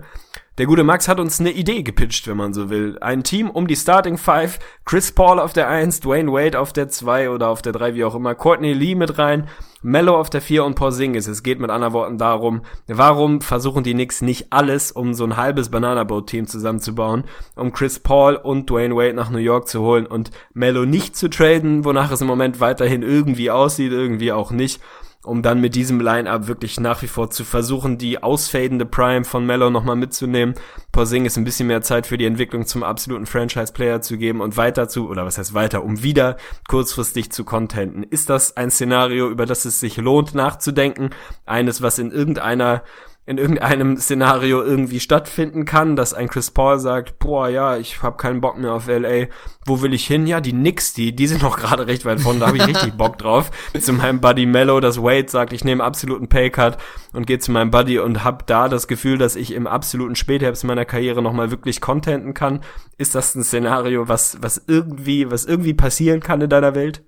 Der 0.58 0.66
gute 0.66 0.84
Max 0.84 1.08
hat 1.08 1.18
uns 1.18 1.40
eine 1.40 1.50
Idee 1.50 1.82
gepitcht, 1.82 2.28
wenn 2.28 2.36
man 2.36 2.52
so 2.52 2.68
will. 2.68 2.98
Ein 3.00 3.22
Team 3.22 3.48
um 3.48 3.66
die 3.66 3.74
Starting 3.74 4.18
Five, 4.18 4.58
Chris 4.84 5.10
Paul 5.10 5.40
auf 5.40 5.54
der 5.54 5.66
1, 5.68 6.00
Dwayne 6.00 6.30
Wade 6.30 6.60
auf 6.60 6.74
der 6.74 6.90
2 6.90 7.30
oder 7.30 7.48
auf 7.48 7.62
der 7.62 7.72
3, 7.72 7.94
wie 7.94 8.04
auch 8.04 8.14
immer, 8.14 8.34
Courtney 8.34 8.74
Lee 8.74 8.94
mit 8.94 9.16
rein, 9.16 9.48
Mello 9.80 10.14
auf 10.14 10.28
der 10.28 10.42
4 10.42 10.66
und 10.66 10.74
Porzingis. 10.74 11.26
Es 11.26 11.42
geht 11.42 11.58
mit 11.58 11.70
anderen 11.70 11.94
Worten 11.94 12.18
darum, 12.18 12.60
warum 12.86 13.40
versuchen 13.40 13.82
die 13.82 13.94
Knicks 13.94 14.20
nicht 14.20 14.52
alles, 14.52 14.92
um 14.92 15.14
so 15.14 15.24
ein 15.24 15.38
halbes 15.38 15.70
Banana 15.70 16.04
Boat 16.04 16.26
Team 16.26 16.46
zusammenzubauen, 16.46 17.24
um 17.56 17.72
Chris 17.72 17.98
Paul 17.98 18.36
und 18.36 18.68
Dwayne 18.68 18.94
Wade 18.94 19.14
nach 19.14 19.30
New 19.30 19.38
York 19.38 19.68
zu 19.68 19.80
holen 19.80 20.04
und 20.04 20.32
Mello 20.52 20.84
nicht 20.84 21.16
zu 21.16 21.30
traden, 21.30 21.86
wonach 21.86 22.12
es 22.12 22.20
im 22.20 22.26
Moment 22.26 22.60
weiterhin 22.60 23.00
irgendwie 23.00 23.50
aussieht, 23.50 23.92
irgendwie 23.92 24.32
auch 24.32 24.50
nicht 24.50 24.82
um 25.24 25.42
dann 25.42 25.60
mit 25.60 25.74
diesem 25.74 26.00
Line-Up 26.00 26.48
wirklich 26.48 26.80
nach 26.80 27.02
wie 27.02 27.06
vor 27.06 27.30
zu 27.30 27.44
versuchen, 27.44 27.96
die 27.96 28.22
ausfadende 28.22 28.84
Prime 28.84 29.24
von 29.24 29.46
Mello 29.46 29.70
nochmal 29.70 29.96
mitzunehmen. 29.96 30.54
Porzingis 30.90 31.36
ein 31.36 31.44
bisschen 31.44 31.68
mehr 31.68 31.82
Zeit 31.82 32.06
für 32.06 32.18
die 32.18 32.24
Entwicklung 32.24 32.66
zum 32.66 32.82
absoluten 32.82 33.26
Franchise-Player 33.26 34.00
zu 34.00 34.18
geben 34.18 34.40
und 34.40 34.56
weiter 34.56 34.88
zu, 34.88 35.08
oder 35.08 35.24
was 35.24 35.38
heißt 35.38 35.54
weiter, 35.54 35.84
um 35.84 36.02
wieder 36.02 36.36
kurzfristig 36.68 37.30
zu 37.30 37.44
contenten. 37.44 38.02
Ist 38.02 38.30
das 38.30 38.56
ein 38.56 38.70
Szenario, 38.70 39.30
über 39.30 39.46
das 39.46 39.64
es 39.64 39.78
sich 39.78 39.96
lohnt 39.96 40.34
nachzudenken? 40.34 41.10
Eines, 41.46 41.82
was 41.82 41.98
in 41.98 42.10
irgendeiner 42.10 42.82
in 43.24 43.38
irgendeinem 43.38 43.96
Szenario 43.96 44.62
irgendwie 44.62 44.98
stattfinden 44.98 45.64
kann, 45.64 45.94
dass 45.94 46.12
ein 46.12 46.28
Chris 46.28 46.50
Paul 46.50 46.80
sagt, 46.80 47.20
boah, 47.20 47.48
ja, 47.48 47.76
ich 47.76 48.02
habe 48.02 48.16
keinen 48.16 48.40
Bock 48.40 48.58
mehr 48.58 48.72
auf 48.72 48.88
LA. 48.88 49.26
Wo 49.64 49.80
will 49.80 49.94
ich 49.94 50.06
hin? 50.08 50.26
Ja, 50.26 50.40
die 50.40 50.50
Knicks, 50.50 50.92
die, 50.92 51.14
die 51.14 51.28
sind 51.28 51.40
noch 51.42 51.56
gerade 51.60 51.86
recht 51.86 52.04
weit 52.04 52.20
vorne, 52.20 52.40
da 52.40 52.48
habe 52.48 52.56
ich 52.56 52.66
richtig 52.66 52.94
Bock 52.94 53.18
drauf. 53.18 53.52
Zu 53.78 53.92
meinem 53.92 54.20
Buddy 54.20 54.44
Mello, 54.46 54.80
dass 54.80 55.00
Wade 55.00 55.28
sagt, 55.28 55.52
ich 55.52 55.62
nehme 55.62 55.84
absoluten 55.84 56.28
Paycut 56.28 56.78
und 57.12 57.28
gehe 57.28 57.38
zu 57.38 57.52
meinem 57.52 57.70
Buddy 57.70 58.00
und 58.00 58.24
hab 58.24 58.44
da 58.48 58.68
das 58.68 58.88
Gefühl, 58.88 59.18
dass 59.18 59.36
ich 59.36 59.52
im 59.52 59.68
absoluten 59.68 60.16
Spätherbst 60.16 60.64
meiner 60.64 60.84
Karriere 60.84 61.22
nochmal 61.22 61.52
wirklich 61.52 61.80
contenten 61.80 62.34
kann. 62.34 62.60
Ist 62.98 63.14
das 63.14 63.36
ein 63.36 63.44
Szenario, 63.44 64.08
was, 64.08 64.38
was 64.40 64.64
irgendwie, 64.66 65.30
was 65.30 65.44
irgendwie 65.44 65.74
passieren 65.74 66.18
kann 66.18 66.40
in 66.40 66.50
deiner 66.50 66.74
Welt? 66.74 67.04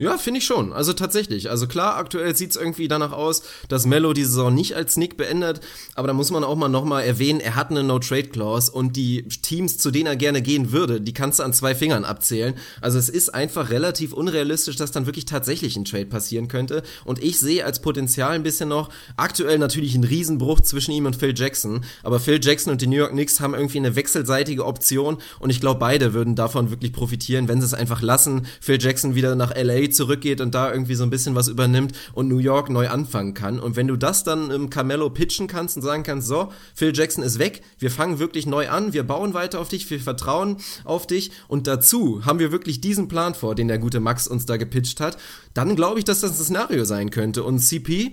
Ja, 0.00 0.16
finde 0.16 0.38
ich 0.38 0.46
schon. 0.46 0.72
Also 0.72 0.94
tatsächlich. 0.94 1.50
Also 1.50 1.66
klar, 1.66 1.96
aktuell 1.96 2.34
sieht's 2.34 2.56
irgendwie 2.56 2.88
danach 2.88 3.12
aus, 3.12 3.42
dass 3.68 3.84
Mello 3.84 4.14
die 4.14 4.24
Saison 4.24 4.54
nicht 4.54 4.74
als 4.74 4.94
Sneak 4.94 5.18
beendet. 5.18 5.60
Aber 5.94 6.08
da 6.08 6.14
muss 6.14 6.30
man 6.30 6.42
auch 6.42 6.56
mal 6.56 6.70
nochmal 6.70 7.04
erwähnen, 7.04 7.38
er 7.38 7.54
hat 7.54 7.70
eine 7.70 7.82
No-Trade-Clause 7.82 8.72
und 8.72 8.96
die 8.96 9.24
Teams, 9.24 9.76
zu 9.76 9.90
denen 9.90 10.06
er 10.06 10.16
gerne 10.16 10.40
gehen 10.40 10.72
würde, 10.72 11.02
die 11.02 11.12
kannst 11.12 11.38
du 11.38 11.42
an 11.42 11.52
zwei 11.52 11.74
Fingern 11.74 12.06
abzählen. 12.06 12.54
Also 12.80 12.98
es 12.98 13.10
ist 13.10 13.34
einfach 13.34 13.68
relativ 13.68 14.14
unrealistisch, 14.14 14.76
dass 14.76 14.90
dann 14.90 15.04
wirklich 15.04 15.26
tatsächlich 15.26 15.76
ein 15.76 15.84
Trade 15.84 16.06
passieren 16.06 16.48
könnte. 16.48 16.82
Und 17.04 17.22
ich 17.22 17.38
sehe 17.38 17.66
als 17.66 17.82
Potenzial 17.82 18.30
ein 18.30 18.42
bisschen 18.42 18.70
noch, 18.70 18.88
aktuell 19.18 19.58
natürlich 19.58 19.94
ein 19.94 20.04
Riesenbruch 20.04 20.62
zwischen 20.62 20.92
ihm 20.92 21.04
und 21.04 21.16
Phil 21.16 21.34
Jackson. 21.36 21.84
Aber 22.02 22.20
Phil 22.20 22.40
Jackson 22.42 22.72
und 22.72 22.80
die 22.80 22.86
New 22.86 22.96
York 22.96 23.12
Knicks 23.12 23.40
haben 23.40 23.52
irgendwie 23.52 23.76
eine 23.76 23.96
wechselseitige 23.96 24.64
Option. 24.64 25.18
Und 25.40 25.50
ich 25.50 25.60
glaube, 25.60 25.78
beide 25.78 26.14
würden 26.14 26.36
davon 26.36 26.70
wirklich 26.70 26.94
profitieren, 26.94 27.48
wenn 27.48 27.60
sie 27.60 27.66
es 27.66 27.74
einfach 27.74 28.00
lassen. 28.00 28.46
Phil 28.62 28.80
Jackson 28.80 29.14
wieder 29.14 29.36
nach 29.36 29.54
LA 29.54 29.89
zurückgeht 29.90 30.40
und 30.40 30.54
da 30.54 30.72
irgendwie 30.72 30.94
so 30.94 31.04
ein 31.04 31.10
bisschen 31.10 31.34
was 31.34 31.48
übernimmt 31.48 31.92
und 32.12 32.28
New 32.28 32.38
York 32.38 32.70
neu 32.70 32.88
anfangen 32.88 33.34
kann. 33.34 33.60
Und 33.60 33.76
wenn 33.76 33.88
du 33.88 33.96
das 33.96 34.24
dann 34.24 34.50
im 34.50 34.70
Carmelo 34.70 35.10
pitchen 35.10 35.46
kannst 35.46 35.76
und 35.76 35.82
sagen 35.82 36.02
kannst, 36.02 36.28
so, 36.28 36.52
Phil 36.74 36.92
Jackson 36.94 37.24
ist 37.24 37.38
weg, 37.38 37.62
wir 37.78 37.90
fangen 37.90 38.18
wirklich 38.18 38.46
neu 38.46 38.68
an, 38.68 38.92
wir 38.92 39.02
bauen 39.02 39.34
weiter 39.34 39.60
auf 39.60 39.68
dich, 39.68 39.88
wir 39.90 40.00
vertrauen 40.00 40.56
auf 40.84 41.06
dich 41.06 41.30
und 41.48 41.66
dazu 41.66 42.24
haben 42.24 42.38
wir 42.38 42.52
wirklich 42.52 42.80
diesen 42.80 43.08
Plan 43.08 43.34
vor, 43.34 43.54
den 43.54 43.68
der 43.68 43.78
gute 43.78 44.00
Max 44.00 44.26
uns 44.26 44.46
da 44.46 44.56
gepitcht 44.56 45.00
hat, 45.00 45.16
dann 45.54 45.76
glaube 45.76 45.98
ich, 45.98 46.04
dass 46.04 46.20
das 46.20 46.32
ein 46.32 46.44
Szenario 46.44 46.84
sein 46.84 47.10
könnte. 47.10 47.42
Und 47.42 47.58
CP, 47.60 48.12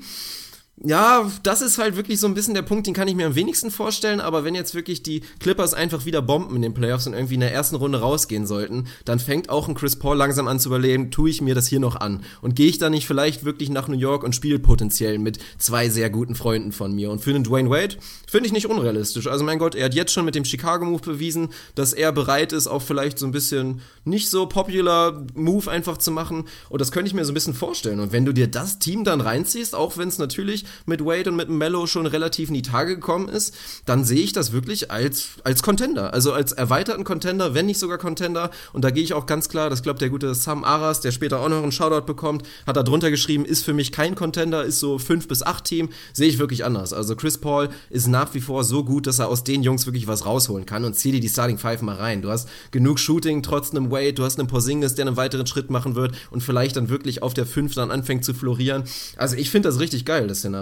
ja, 0.84 1.32
das 1.42 1.64
ist 1.64 1.80
halt 1.80 1.96
wirklich 1.96 2.20
so 2.20 2.28
ein 2.28 2.36
bisschen 2.36 2.54
der 2.54 2.62
Punkt, 2.62 2.86
den 2.86 2.94
kann 2.94 3.08
ich 3.08 3.16
mir 3.16 3.26
am 3.26 3.34
wenigsten 3.34 3.72
vorstellen, 3.72 4.22
aber 4.22 4.44
wenn 4.44 4.54
jetzt 4.54 4.76
wirklich 4.76 5.02
die 5.02 5.22
Clippers 5.40 5.74
einfach 5.74 6.06
wieder 6.06 6.22
bomben 6.22 6.56
in 6.56 6.62
den 6.62 6.76
Playoffs 6.76 7.08
und 7.08 7.14
irgendwie 7.14 7.34
in 7.34 7.40
der 7.40 7.52
ersten 7.52 7.76
Runde 7.76 8.00
rausgehen 8.00 8.46
sollten, 8.46 8.86
dann 9.04 9.18
fängt 9.18 9.50
auch 9.50 9.68
ein 9.68 9.74
Chris 9.74 9.96
Paul 9.96 10.18
langsam 10.18 10.48
an 10.48 10.60
zu 10.60 10.70
überleben, 10.70 11.10
tue 11.10 11.32
ich 11.32 11.42
mir 11.42 11.56
das 11.56 11.66
hier 11.66 11.80
noch 11.80 11.96
an? 11.96 12.24
Und 12.42 12.56
gehe 12.56 12.68
ich 12.68 12.78
da 12.78 12.92
nicht 12.92 13.08
vielleicht 13.08 13.44
wirklich 13.44 13.72
nach 13.72 13.88
New 13.88 13.98
York 13.98 14.24
und 14.24 14.36
spiele 14.36 14.60
potenziell 14.60 15.18
mit 15.18 15.40
zwei 15.58 15.90
sehr 15.90 16.12
guten 16.12 16.36
Freunden 16.36 16.72
von 16.72 16.94
mir? 16.94 17.10
Und 17.10 17.24
für 17.24 17.34
den 17.34 17.44
Dwayne 17.44 17.72
Wade 17.72 17.96
finde 18.30 18.46
ich 18.46 18.54
nicht 18.54 18.68
unrealistisch. 18.68 19.26
Also 19.26 19.44
mein 19.44 19.58
Gott, 19.58 19.74
er 19.74 19.86
hat 19.86 19.96
jetzt 19.96 20.14
schon 20.14 20.26
mit 20.26 20.36
dem 20.36 20.46
Chicago 20.46 20.86
Move 20.86 21.02
bewiesen, 21.02 21.50
dass 21.74 21.94
er 21.94 22.12
bereit 22.12 22.54
ist, 22.54 22.68
auch 22.68 22.84
vielleicht 22.84 23.18
so 23.18 23.26
ein 23.26 23.32
bisschen 23.32 23.82
nicht 24.06 24.30
so 24.30 24.46
popular 24.46 25.26
Move 25.34 25.72
einfach 25.72 25.98
zu 25.98 26.12
machen. 26.12 26.46
Und 26.70 26.82
das 26.82 26.92
könnte 26.92 27.08
ich 27.08 27.16
mir 27.16 27.26
so 27.26 27.32
ein 27.32 27.34
bisschen 27.34 27.56
vorstellen. 27.56 28.00
Und 28.00 28.12
wenn 28.12 28.26
du 28.26 28.32
dir 28.32 28.48
das 28.48 28.78
Team 28.78 29.04
dann 29.04 29.22
reinziehst, 29.22 29.74
auch 29.74 29.98
wenn 29.98 30.08
es 30.08 30.20
natürlich 30.20 30.67
mit 30.86 31.04
Wade 31.06 31.30
und 31.30 31.36
mit 31.36 31.50
Mello 31.50 31.88
schon 31.88 32.06
relativ 32.06 32.50
in 32.50 32.56
die 32.56 32.62
Tage 32.62 32.96
gekommen 32.96 33.30
ist, 33.30 33.56
dann 33.86 34.06
sehe 34.06 34.22
ich 34.22 34.34
das 34.34 34.52
wirklich 34.52 34.92
als, 34.92 35.30
als 35.44 35.64
Contender. 35.64 36.14
Also 36.14 36.34
als 36.34 36.52
erweiterten 36.52 37.04
Contender, 37.04 37.54
wenn 37.54 37.66
nicht 37.66 37.80
sogar 37.80 37.98
Contender. 37.98 38.52
Und 38.74 38.84
da 38.84 38.90
gehe 38.90 39.04
ich 39.04 39.14
auch 39.14 39.26
ganz 39.26 39.50
klar, 39.50 39.70
das 39.70 39.84
glaubt 39.84 40.02
der 40.02 40.10
gute 40.10 40.34
Sam 40.36 40.64
Aras, 40.64 41.02
der 41.02 41.12
später 41.12 41.40
auch 41.40 41.50
noch 41.50 41.64
einen 41.64 41.72
Shoutout 41.72 42.06
bekommt, 42.06 42.44
hat 42.66 42.78
da 42.78 42.84
drunter 42.84 43.12
geschrieben, 43.12 43.46
ist 43.46 43.64
für 43.64 43.74
mich 43.74 43.92
kein 43.92 44.16
Contender, 44.16 44.64
ist 44.64 44.80
so 44.80 44.98
5 44.98 45.28
bis 45.28 45.44
8 45.44 45.64
Team, 45.64 45.90
sehe 46.14 46.28
ich 46.28 46.40
wirklich 46.40 46.66
anders. 46.66 46.94
Also 46.94 47.16
Chris 47.16 47.38
Paul 47.38 47.70
ist 47.90 48.08
nach 48.08 48.34
wie 48.34 48.42
vor 48.42 48.64
so 48.64 48.84
gut, 48.84 49.08
dass 49.08 49.20
er 49.20 49.30
aus 49.30 49.44
den 49.44 49.64
Jungs 49.64 49.86
wirklich 49.86 50.08
was 50.08 50.26
rausholen 50.26 50.66
kann 50.66 50.86
und 50.86 50.96
zieh 50.96 51.12
dir 51.12 51.20
die 51.20 51.30
Starting 51.30 51.58
Five 51.58 51.82
mal 51.82 51.96
rein. 51.96 52.22
Du 52.22 52.30
hast 52.30 52.50
genug 52.72 53.00
Shooting 53.00 53.44
trotz 53.44 53.72
einem 53.72 53.92
Wade, 53.92 54.14
du 54.14 54.24
hast 54.24 54.40
einen 54.40 54.48
Porzingis, 54.48 54.96
der 54.96 55.08
einen 55.08 55.18
weiteren 55.18 55.48
Schritt 55.48 55.70
machen 55.70 55.96
wird 55.96 56.16
und 56.32 56.42
vielleicht 56.42 56.76
dann 56.76 56.90
wirklich 56.90 57.24
auf 57.24 57.34
der 57.34 57.46
5 57.46 57.76
dann 57.76 57.92
anfängt 57.92 58.26
zu 58.26 58.34
florieren. 58.34 58.84
Also 59.16 59.36
ich 59.36 59.50
finde 59.50 59.70
das 59.70 59.80
richtig 59.80 60.06
geil, 60.06 60.28
das 60.28 60.40
Szenario. 60.40 60.57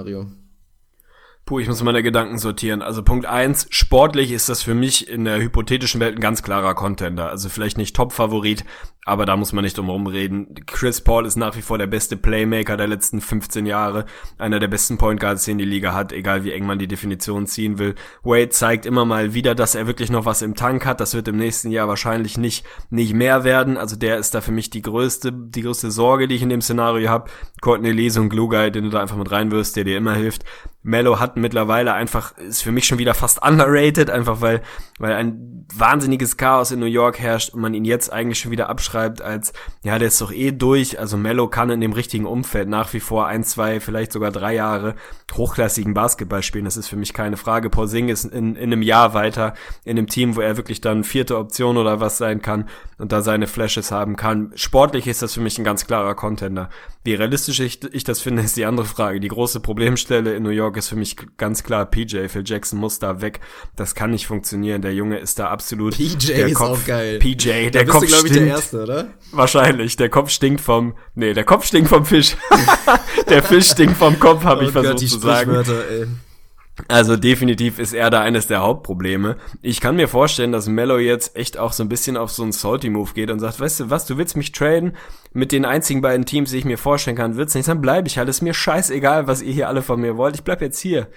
Puh, 1.46 1.60
ich 1.60 1.68
muss 1.68 1.84
meine 1.84 2.02
Gedanken 2.02 2.40
sortieren. 2.40 2.82
Also 2.82 3.04
Punkt 3.04 3.28
eins: 3.28 3.68
sportlich 3.70 4.32
ist 4.32 4.50
das 4.50 4.64
für 4.64 4.74
mich 4.74 5.08
in 5.08 5.26
der 5.26 5.40
hypothetischen 5.40 6.02
Welt 6.02 6.16
ein 6.16 6.22
ganz 6.22 6.42
klarer 6.42 6.74
Contender. 6.74 7.30
Also 7.30 7.50
vielleicht 7.50 7.78
nicht 7.78 7.96
Top-Favorit, 7.96 8.66
aber 9.06 9.28
da 9.28 9.38
muss 9.38 9.54
man 9.54 9.64
nicht 9.64 9.78
drum 9.78 9.86
herum 9.86 10.08
reden. 10.08 10.56
Chris 10.66 11.00
Paul 11.00 11.28
ist 11.28 11.36
nach 11.36 11.56
wie 11.56 11.62
vor 11.62 11.78
der 11.78 11.86
beste 11.86 12.18
Playmaker 12.18 12.76
der 12.76 12.88
letzten 12.88 13.22
15 13.22 13.68
Jahre, 13.68 14.06
einer 14.40 14.60
der 14.60 14.68
besten 14.68 14.98
Point 14.98 15.20
Guards, 15.20 15.46
den 15.46 15.60
die 15.60 15.64
Liga 15.66 15.94
hat, 15.94 16.12
egal 16.12 16.44
wie 16.44 16.52
eng 16.52 16.66
man 16.66 16.80
die 16.80 16.88
Definition 16.88 17.46
ziehen 17.46 17.78
will. 17.78 17.94
Wade 18.24 18.50
zeigt 18.50 18.88
immer 18.88 19.06
mal 19.06 19.36
wieder, 19.36 19.54
dass 19.54 19.76
er 19.76 19.86
wirklich 19.86 20.10
noch 20.10 20.26
was 20.26 20.42
im 20.42 20.56
Tank 20.56 20.88
hat. 20.88 21.00
Das 21.00 21.14
wird 21.14 21.28
im 21.28 21.38
nächsten 21.38 21.70
Jahr 21.70 21.88
wahrscheinlich 21.88 22.40
nicht, 22.40 22.66
nicht 22.90 23.14
mehr 23.14 23.44
werden. 23.44 23.78
Also 23.78 23.96
der 23.96 24.18
ist 24.18 24.34
da 24.34 24.42
für 24.42 24.52
mich 24.52 24.72
die 24.72 24.82
größte, 24.82 25.32
die 25.32 25.62
größte 25.62 25.92
Sorge, 25.92 26.28
die 26.28 26.36
ich 26.36 26.42
in 26.42 26.50
dem 26.50 26.62
Szenario 26.62 27.08
habe. 27.10 27.30
Courtney 27.62 27.92
Lee, 27.92 28.10
so 28.10 28.22
ein 28.22 28.30
Glue 28.30 28.50
Guy, 28.50 28.72
den 28.72 28.86
du 28.86 28.90
da 28.90 29.02
einfach 29.02 29.18
mit 29.18 29.32
reinwirfst, 29.32 29.76
der 29.76 29.84
dir 29.84 29.98
immer 29.98 30.16
hilft. 30.16 30.46
Mello 30.82 31.20
hat 31.20 31.36
mittlerweile 31.36 31.94
einfach, 31.94 32.38
ist 32.38 32.62
für 32.62 32.72
mich 32.72 32.86
schon 32.86 33.00
wieder 33.00 33.16
fast 33.16 33.42
underrated, 33.44 34.12
einfach 34.12 34.42
weil, 34.42 34.62
weil 35.00 35.14
ein 35.14 35.66
wahnsinniges 35.74 36.38
Chaos 36.38 36.72
in 36.72 36.80
New 36.80 36.86
York 36.86 37.20
herrscht 37.20 37.54
und 37.54 37.62
man 37.62 37.74
ihn 37.74 37.86
jetzt 37.86 38.14
eigentlich 38.14 38.40
schon 38.40 38.52
wieder 38.52 38.70
abschreibt 38.70 38.95
als, 38.96 39.54
ja, 39.84 40.00
der 40.00 40.08
ist 40.08 40.22
doch 40.22 40.32
eh 40.32 40.52
durch. 40.52 41.00
Also 41.00 41.18
Mello 41.18 41.48
kann 41.48 41.70
in 41.70 41.82
dem 41.82 41.94
richtigen 41.94 42.26
Umfeld 42.26 42.70
nach 42.70 42.94
wie 42.94 43.00
vor 43.00 43.28
ein, 43.28 43.44
zwei, 43.44 43.80
vielleicht 43.80 44.12
sogar 44.12 44.32
drei 44.32 44.56
Jahre 44.56 44.96
hochklassigen 45.34 45.94
Basketball 45.94 46.44
spielen. 46.44 46.66
Das 46.66 46.78
ist 46.78 46.88
für 46.88 46.96
mich 46.96 47.14
keine 47.14 47.38
Frage. 47.38 47.70
Porzing 47.70 48.10
ist 48.10 48.26
in, 48.26 48.56
in 48.56 48.72
einem 48.72 48.82
Jahr 48.82 49.14
weiter 49.14 49.54
in 49.84 49.98
einem 49.98 50.08
Team, 50.08 50.36
wo 50.36 50.42
er 50.42 50.58
wirklich 50.58 50.82
dann 50.82 51.04
vierte 51.04 51.38
Option 51.38 51.78
oder 51.78 52.00
was 52.00 52.18
sein 52.18 52.42
kann 52.42 52.70
und 52.98 53.12
da 53.12 53.22
seine 53.22 53.48
Flashes 53.48 53.92
haben 53.92 54.16
kann. 54.16 54.52
Sportlich 54.56 55.08
ist 55.08 55.22
das 55.22 55.34
für 55.34 55.42
mich 55.42 55.58
ein 55.58 55.64
ganz 55.64 55.86
klarer 55.86 56.16
Contender. 56.16 56.70
Wie 57.04 57.14
realistisch 57.14 57.60
ich, 57.60 57.84
ich 57.94 58.04
das 58.04 58.22
finde, 58.22 58.44
ist 58.44 58.56
die 58.58 58.66
andere 58.66 58.86
Frage. 58.86 59.20
Die 59.20 59.28
große 59.28 59.60
Problemstelle 59.60 60.36
in 60.36 60.44
New 60.44 60.50
York 60.50 60.78
ist 60.78 60.90
für 60.90 60.96
mich 60.96 61.16
ganz 61.38 61.64
klar 61.64 61.86
PJ. 61.86 62.28
Phil 62.30 62.44
Jackson 62.46 62.80
muss 62.80 63.00
da 63.00 63.22
weg. 63.22 63.42
Das 63.76 63.96
kann 63.96 64.12
nicht 64.12 64.28
funktionieren. 64.28 64.82
Der 64.82 64.94
Junge 64.94 65.18
ist 65.18 65.38
da 65.40 65.50
absolut. 65.50 65.96
PJ 65.96 66.28
der 66.28 66.48
ist 66.48 66.56
Kopf, 66.56 66.84
auch 66.84 66.88
geil. 66.88 67.20
PJ, 67.20 67.70
der 67.70 67.86
Kopf 67.86 68.02
du, 68.02 68.08
glaube 68.08 68.28
ich, 68.28 68.34
stinkt. 68.34 68.36
der 68.36 68.56
Erste, 68.56 68.85
oder? 68.86 69.08
Wahrscheinlich. 69.32 69.98
Der 69.98 70.10
Kopf 70.10 70.30
stinkt 70.30 70.62
vom. 70.62 70.94
Nee, 71.16 71.34
der 71.34 71.44
Kopf 71.44 71.66
stinkt 71.66 71.90
vom 71.90 72.06
Fisch. 72.06 72.38
der 73.30 73.42
Fisch 73.42 73.72
stinkt 73.72 73.98
vom 73.98 74.20
Kopf, 74.20 74.44
habe 74.44 74.64
ich 74.64 74.70
Oh 74.70 74.74
Gott, 74.74 74.86
versucht 74.86 75.02
die 75.02 75.08
zu 75.08 75.20
sagen. 75.20 75.56
Ey. 75.56 76.08
Also 76.90 77.16
definitiv 77.16 77.80
ist 77.80 77.94
er 77.94 78.10
da 78.10 78.22
eines 78.22 78.48
der 78.48 78.62
Hauptprobleme. 78.62 79.38
Ich 79.62 79.80
kann 79.80 79.96
mir 79.96 80.10
vorstellen, 80.10 80.52
dass 80.52 80.68
Mello 80.68 80.98
jetzt 80.98 81.36
echt 81.36 81.58
auch 81.58 81.72
so 81.72 81.84
ein 81.84 81.90
bisschen 81.90 82.18
auf 82.18 82.32
so 82.32 82.44
einen 82.44 82.52
Salty 82.52 82.90
Move 82.90 83.14
geht 83.14 83.32
und 83.32 83.40
sagt, 83.40 83.62
weißt 83.62 83.80
du 83.80 83.90
was, 83.90 84.06
du 84.06 84.18
willst 84.18 84.36
mich 84.36 84.52
traden 84.52 84.96
mit 85.32 85.54
den 85.54 85.64
einzigen 85.64 86.02
beiden 86.02 86.26
Teams, 86.26 86.52
die 86.52 86.58
ich 86.58 86.66
mir 86.66 86.78
vorstellen 86.78 87.16
kann, 87.16 87.38
wird's 87.38 87.56
nicht, 87.56 87.70
dann 87.70 87.82
bleib 87.82 88.08
ich 88.08 88.18
halt. 88.18 88.28
Ist 88.28 88.42
mir 88.42 88.54
scheißegal, 88.54 89.26
was 89.26 89.42
ihr 89.42 89.54
hier 89.54 89.70
alle 89.70 89.82
von 89.82 90.02
mir 90.02 90.18
wollt. 90.18 90.36
Ich 90.36 90.44
bleib 90.44 90.62
jetzt 90.62 90.80
hier. 90.80 91.08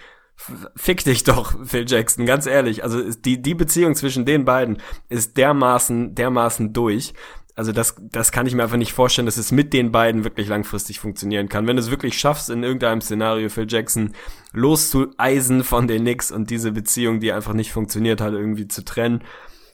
Fick 0.76 1.02
dich 1.02 1.24
doch, 1.24 1.56
Phil 1.64 1.84
Jackson, 1.88 2.24
ganz 2.24 2.46
ehrlich. 2.46 2.84
Also 2.84 3.10
die, 3.10 3.42
die 3.42 3.54
Beziehung 3.54 3.96
zwischen 3.96 4.24
den 4.24 4.44
beiden 4.44 4.78
ist 5.08 5.36
dermaßen, 5.36 6.14
dermaßen 6.14 6.72
durch. 6.72 7.14
Also 7.59 7.72
das, 7.72 7.96
das 8.12 8.30
kann 8.30 8.46
ich 8.46 8.54
mir 8.54 8.62
einfach 8.62 8.76
nicht 8.76 8.92
vorstellen, 8.92 9.26
dass 9.26 9.36
es 9.36 9.50
mit 9.50 9.72
den 9.72 9.90
beiden 9.90 10.22
wirklich 10.22 10.46
langfristig 10.46 11.00
funktionieren 11.00 11.48
kann. 11.48 11.66
Wenn 11.66 11.74
du 11.74 11.82
es 11.82 11.90
wirklich 11.90 12.16
schaffst, 12.16 12.50
in 12.50 12.62
irgendeinem 12.62 13.00
Szenario 13.00 13.48
Phil 13.48 13.66
Jackson 13.68 14.12
loszueisen 14.52 15.64
von 15.64 15.88
den 15.88 16.02
Knicks 16.02 16.30
und 16.30 16.50
diese 16.50 16.70
Beziehung, 16.70 17.18
die 17.18 17.32
einfach 17.32 17.54
nicht 17.54 17.72
funktioniert 17.72 18.20
hat, 18.20 18.32
irgendwie 18.32 18.68
zu 18.68 18.84
trennen. 18.84 19.24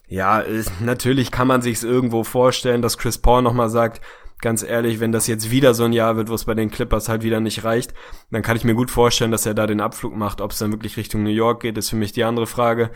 Ja, 0.09 0.41
äh, 0.41 0.65
natürlich 0.81 1.31
kann 1.31 1.47
man 1.47 1.61
sich's 1.61 1.83
irgendwo 1.83 2.25
vorstellen, 2.25 2.81
dass 2.81 2.97
Chris 2.97 3.19
Paul 3.19 3.43
nochmal 3.43 3.69
sagt, 3.69 4.01
ganz 4.41 4.63
ehrlich, 4.63 4.99
wenn 4.99 5.13
das 5.13 5.27
jetzt 5.27 5.51
wieder 5.51 5.75
so 5.75 5.85
ein 5.85 5.93
Jahr 5.93 6.17
wird, 6.17 6.31
wo 6.31 6.35
es 6.35 6.47
bei 6.47 6.55
den 6.55 6.71
Clippers 6.71 7.11
halt 7.11 7.23
wieder 7.23 7.41
nicht 7.41 7.65
reicht, 7.65 7.93
dann 8.31 8.41
kann 8.41 8.57
ich 8.57 8.65
mir 8.65 8.75
gut 8.75 8.91
vorstellen, 8.91 9.31
dass 9.31 9.45
er 9.45 9.53
da 9.53 9.67
den 9.67 9.83
Abflug 9.83 10.17
macht. 10.17 10.41
Ob 10.41 10.53
es 10.53 10.59
dann 10.59 10.73
wirklich 10.73 10.97
Richtung 10.97 11.23
New 11.23 11.29
York 11.29 11.61
geht, 11.61 11.77
ist 11.77 11.91
für 11.91 11.97
mich 11.97 12.13
die 12.13 12.25
andere 12.25 12.47
Frage. 12.47 12.93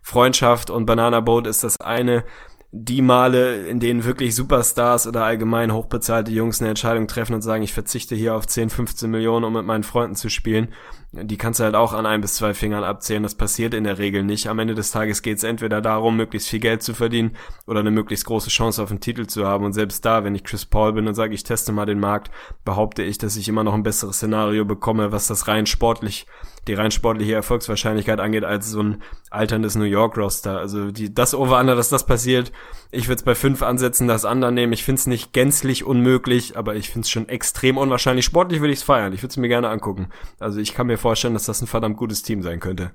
Freundschaft 0.00 0.70
und 0.70 0.86
Banana 0.86 1.18
Boat 1.18 1.48
ist 1.48 1.64
das 1.64 1.80
eine 1.80 2.22
die 2.70 3.00
Male, 3.00 3.66
in 3.66 3.80
denen 3.80 4.04
wirklich 4.04 4.34
Superstars 4.34 5.06
oder 5.06 5.24
allgemein 5.24 5.72
hochbezahlte 5.72 6.30
Jungs 6.30 6.60
eine 6.60 6.68
Entscheidung 6.68 7.06
treffen 7.08 7.32
und 7.32 7.40
sagen, 7.40 7.62
ich 7.62 7.72
verzichte 7.72 8.14
hier 8.14 8.34
auf 8.34 8.46
10, 8.46 8.68
15 8.68 9.10
Millionen, 9.10 9.46
um 9.46 9.54
mit 9.54 9.64
meinen 9.64 9.84
Freunden 9.84 10.16
zu 10.16 10.28
spielen, 10.28 10.68
die 11.10 11.38
kannst 11.38 11.60
du 11.60 11.64
halt 11.64 11.74
auch 11.74 11.94
an 11.94 12.04
ein 12.04 12.20
bis 12.20 12.34
zwei 12.34 12.52
Fingern 12.52 12.84
abzählen. 12.84 13.22
Das 13.22 13.34
passiert 13.34 13.72
in 13.72 13.84
der 13.84 13.96
Regel 13.96 14.22
nicht. 14.22 14.48
Am 14.48 14.58
Ende 14.58 14.74
des 14.74 14.90
Tages 14.90 15.22
geht 15.22 15.38
es 15.38 15.44
entweder 15.44 15.80
darum, 15.80 16.18
möglichst 16.18 16.48
viel 16.48 16.60
Geld 16.60 16.82
zu 16.82 16.92
verdienen 16.92 17.36
oder 17.66 17.80
eine 17.80 17.90
möglichst 17.90 18.26
große 18.26 18.50
Chance 18.50 18.82
auf 18.82 18.90
einen 18.90 19.00
Titel 19.00 19.26
zu 19.26 19.46
haben. 19.46 19.64
Und 19.64 19.72
selbst 19.72 20.04
da, 20.04 20.22
wenn 20.22 20.34
ich 20.34 20.44
Chris 20.44 20.66
Paul 20.66 20.92
bin 20.92 21.08
und 21.08 21.14
sage, 21.14 21.32
ich 21.32 21.44
teste 21.44 21.72
mal 21.72 21.86
den 21.86 22.00
Markt, 22.00 22.30
behaupte 22.66 23.02
ich, 23.02 23.16
dass 23.16 23.36
ich 23.36 23.48
immer 23.48 23.64
noch 23.64 23.72
ein 23.72 23.82
besseres 23.82 24.16
Szenario 24.16 24.66
bekomme, 24.66 25.10
was 25.10 25.28
das 25.28 25.48
rein 25.48 25.64
sportlich 25.64 26.26
die 26.66 26.74
rein 26.74 26.90
sportliche 26.90 27.34
Erfolgswahrscheinlichkeit 27.34 28.20
angeht, 28.20 28.44
als 28.44 28.70
so 28.70 28.82
ein 28.82 29.02
alterndes 29.30 29.74
New 29.74 29.84
York 29.84 30.16
Roster. 30.16 30.58
Also 30.58 30.90
die, 30.90 31.12
das 31.12 31.34
Over-Under, 31.34 31.76
dass 31.76 31.88
das 31.88 32.06
passiert, 32.06 32.52
ich 32.90 33.08
würde 33.08 33.16
es 33.16 33.22
bei 33.22 33.34
fünf 33.34 33.62
ansetzen, 33.62 34.08
das 34.08 34.24
Under 34.24 34.50
nehmen. 34.50 34.72
Ich 34.72 34.84
finde 34.84 35.00
es 35.00 35.06
nicht 35.06 35.32
gänzlich 35.32 35.84
unmöglich, 35.84 36.56
aber 36.56 36.76
ich 36.76 36.90
finde 36.90 37.04
es 37.04 37.10
schon 37.10 37.28
extrem 37.28 37.78
unwahrscheinlich. 37.78 38.24
Sportlich 38.24 38.60
würde 38.60 38.72
ich 38.72 38.80
es 38.80 38.84
feiern. 38.84 39.12
Ich 39.12 39.22
würde 39.22 39.30
es 39.30 39.36
mir 39.36 39.48
gerne 39.48 39.68
angucken. 39.68 40.08
Also 40.38 40.58
ich 40.58 40.74
kann 40.74 40.86
mir 40.86 40.98
vorstellen, 40.98 41.34
dass 41.34 41.46
das 41.46 41.60
ein 41.60 41.66
verdammt 41.66 41.96
gutes 41.96 42.22
Team 42.22 42.42
sein 42.42 42.60
könnte. 42.60 42.92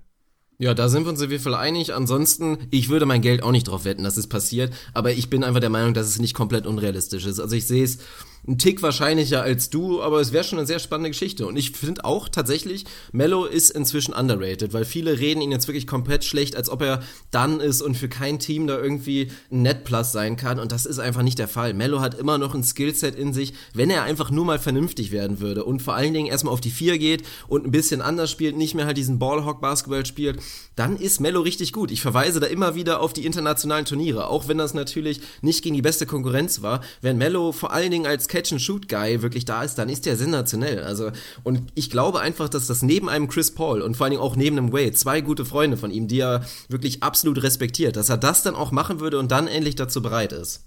Ja, 0.59 0.73
da 0.73 0.87
sind 0.87 1.05
wir 1.05 1.09
uns 1.09 1.21
auf 1.21 1.31
jeden 1.31 1.43
Fall 1.43 1.55
einig. 1.55 1.93
Ansonsten, 1.93 2.57
ich 2.71 2.89
würde 2.89 3.05
mein 3.05 3.21
Geld 3.21 3.43
auch 3.43 3.51
nicht 3.51 3.67
drauf 3.67 3.85
wetten, 3.85 4.03
dass 4.03 4.17
es 4.17 4.27
passiert, 4.27 4.73
aber 4.93 5.11
ich 5.11 5.29
bin 5.29 5.43
einfach 5.43 5.59
der 5.59 5.69
Meinung, 5.69 5.93
dass 5.93 6.07
es 6.07 6.19
nicht 6.19 6.35
komplett 6.35 6.67
unrealistisch 6.67 7.25
ist. 7.25 7.39
Also 7.39 7.55
ich 7.55 7.67
sehe 7.67 7.83
es 7.83 7.99
ein 8.47 8.57
Tick 8.57 8.81
wahrscheinlicher 8.81 9.41
als 9.41 9.69
du, 9.69 10.01
aber 10.01 10.19
es 10.19 10.33
wäre 10.33 10.43
schon 10.43 10.59
eine 10.59 10.67
sehr 10.67 10.79
spannende 10.79 11.11
Geschichte. 11.11 11.47
Und 11.47 11.55
ich 11.55 11.71
finde 11.71 12.03
auch 12.03 12.27
tatsächlich, 12.27 12.85
Mello 13.11 13.45
ist 13.45 13.69
inzwischen 13.69 14.13
underrated, 14.13 14.73
weil 14.73 14.83
viele 14.83 15.17
reden 15.19 15.41
ihn 15.41 15.51
jetzt 15.51 15.67
wirklich 15.67 15.87
komplett 15.87 16.25
schlecht, 16.25 16.55
als 16.55 16.69
ob 16.69 16.81
er 16.81 17.01
dann 17.31 17.61
ist 17.61 17.81
und 17.81 17.95
für 17.95 18.09
kein 18.09 18.39
Team 18.39 18.67
da 18.67 18.77
irgendwie 18.77 19.31
ein 19.51 19.61
Net 19.61 19.85
Plus 19.85 20.11
sein 20.11 20.35
kann. 20.35 20.59
Und 20.59 20.71
das 20.71 20.85
ist 20.85 20.99
einfach 20.99 21.21
nicht 21.21 21.39
der 21.39 21.47
Fall. 21.47 21.73
Mello 21.73 22.01
hat 22.01 22.15
immer 22.15 22.37
noch 22.37 22.53
ein 22.53 22.63
Skillset 22.63 23.15
in 23.15 23.33
sich, 23.33 23.53
wenn 23.73 23.89
er 23.89 24.03
einfach 24.03 24.29
nur 24.29 24.45
mal 24.45 24.59
vernünftig 24.59 25.11
werden 25.11 25.39
würde 25.39 25.63
und 25.63 25.81
vor 25.81 25.95
allen 25.95 26.13
Dingen 26.13 26.27
erstmal 26.27 26.53
auf 26.53 26.61
die 26.61 26.71
Vier 26.71 26.97
geht 26.97 27.23
und 27.47 27.65
ein 27.65 27.71
bisschen 27.71 28.01
anders 28.01 28.29
spielt, 28.29 28.57
nicht 28.57 28.75
mehr 28.75 28.85
halt 28.85 28.97
diesen 28.97 29.19
Ballhawk-Basketball 29.19 30.05
spielt, 30.05 30.39
dann 30.75 30.97
ist 30.97 31.21
Mello 31.21 31.41
richtig 31.41 31.71
gut. 31.71 31.91
Ich 31.91 32.01
verweise 32.01 32.39
da 32.39 32.47
immer 32.47 32.75
wieder 32.75 32.99
auf 32.99 33.13
die 33.13 33.25
internationalen 33.25 33.85
Turniere, 33.85 34.27
auch 34.27 34.47
wenn 34.47 34.57
das 34.57 34.73
natürlich 34.73 35.21
nicht 35.41 35.63
gegen 35.63 35.75
die 35.75 35.81
beste 35.81 36.05
Konkurrenz 36.05 36.61
war. 36.61 36.81
Wenn 37.01 37.17
Mello 37.17 37.51
vor 37.51 37.71
allen 37.71 37.91
Dingen 37.91 38.07
als 38.07 38.27
Catch-and-Shoot-Guy 38.33 39.21
wirklich 39.21 39.45
da 39.45 39.63
ist, 39.63 39.75
dann 39.75 39.89
ist 39.89 40.07
der 40.07 40.17
sensationell. 40.17 40.83
Also, 40.83 41.11
und 41.43 41.61
ich 41.75 41.91
glaube 41.91 42.19
einfach, 42.19 42.49
dass 42.49 42.65
das 42.65 42.81
neben 42.81 43.07
einem 43.07 43.27
Chris 43.27 43.53
Paul 43.53 43.81
und 43.81 43.95
vor 43.95 44.05
allen 44.05 44.11
Dingen 44.11 44.23
auch 44.23 44.35
neben 44.35 44.57
einem 44.57 44.73
Wade, 44.73 44.93
zwei 44.93 45.21
gute 45.21 45.45
Freunde 45.45 45.77
von 45.77 45.91
ihm, 45.91 46.07
die 46.07 46.19
er 46.19 46.43
wirklich 46.67 47.03
absolut 47.03 47.43
respektiert, 47.43 47.95
dass 47.95 48.09
er 48.09 48.17
das 48.17 48.41
dann 48.41 48.55
auch 48.55 48.71
machen 48.71 48.99
würde 48.99 49.19
und 49.19 49.31
dann 49.31 49.47
endlich 49.47 49.75
dazu 49.75 50.01
bereit 50.01 50.33
ist. 50.33 50.65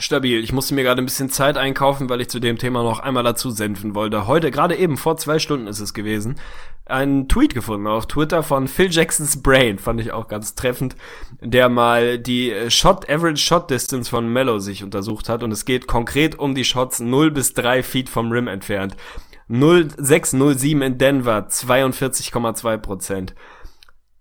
Stabil. 0.00 0.42
Ich 0.42 0.52
musste 0.52 0.74
mir 0.74 0.82
gerade 0.82 1.02
ein 1.02 1.06
bisschen 1.06 1.30
Zeit 1.30 1.56
einkaufen, 1.56 2.08
weil 2.08 2.20
ich 2.20 2.28
zu 2.28 2.40
dem 2.40 2.58
Thema 2.58 2.82
noch 2.82 3.00
einmal 3.00 3.22
dazu 3.22 3.50
senfen 3.50 3.94
wollte. 3.94 4.26
Heute, 4.26 4.50
gerade 4.50 4.76
eben, 4.76 4.96
vor 4.96 5.16
zwei 5.16 5.38
Stunden 5.38 5.66
ist 5.66 5.80
es 5.80 5.94
gewesen, 5.94 6.36
einen 6.86 7.28
Tweet 7.28 7.54
gefunden 7.54 7.86
auf 7.86 8.06
Twitter 8.06 8.42
von 8.42 8.68
Phil 8.68 8.90
Jacksons 8.90 9.42
Brain, 9.42 9.78
fand 9.78 10.00
ich 10.00 10.12
auch 10.12 10.28
ganz 10.28 10.54
treffend, 10.54 10.96
der 11.40 11.68
mal 11.68 12.18
die 12.18 12.52
Shot, 12.68 13.08
Average 13.08 13.42
Shot 13.42 13.70
Distance 13.70 14.10
von 14.10 14.32
Mello 14.32 14.58
sich 14.58 14.82
untersucht 14.82 15.28
hat 15.28 15.42
und 15.42 15.52
es 15.52 15.64
geht 15.64 15.86
konkret 15.86 16.38
um 16.38 16.54
die 16.54 16.64
Shots 16.64 17.00
0 17.00 17.30
bis 17.30 17.54
3 17.54 17.82
Feet 17.82 18.08
vom 18.08 18.32
Rim 18.32 18.48
entfernt. 18.48 18.96
0607 19.48 20.82
in 20.82 20.98
Denver, 20.98 21.46
42,2 21.48 22.76
Prozent. 22.78 23.34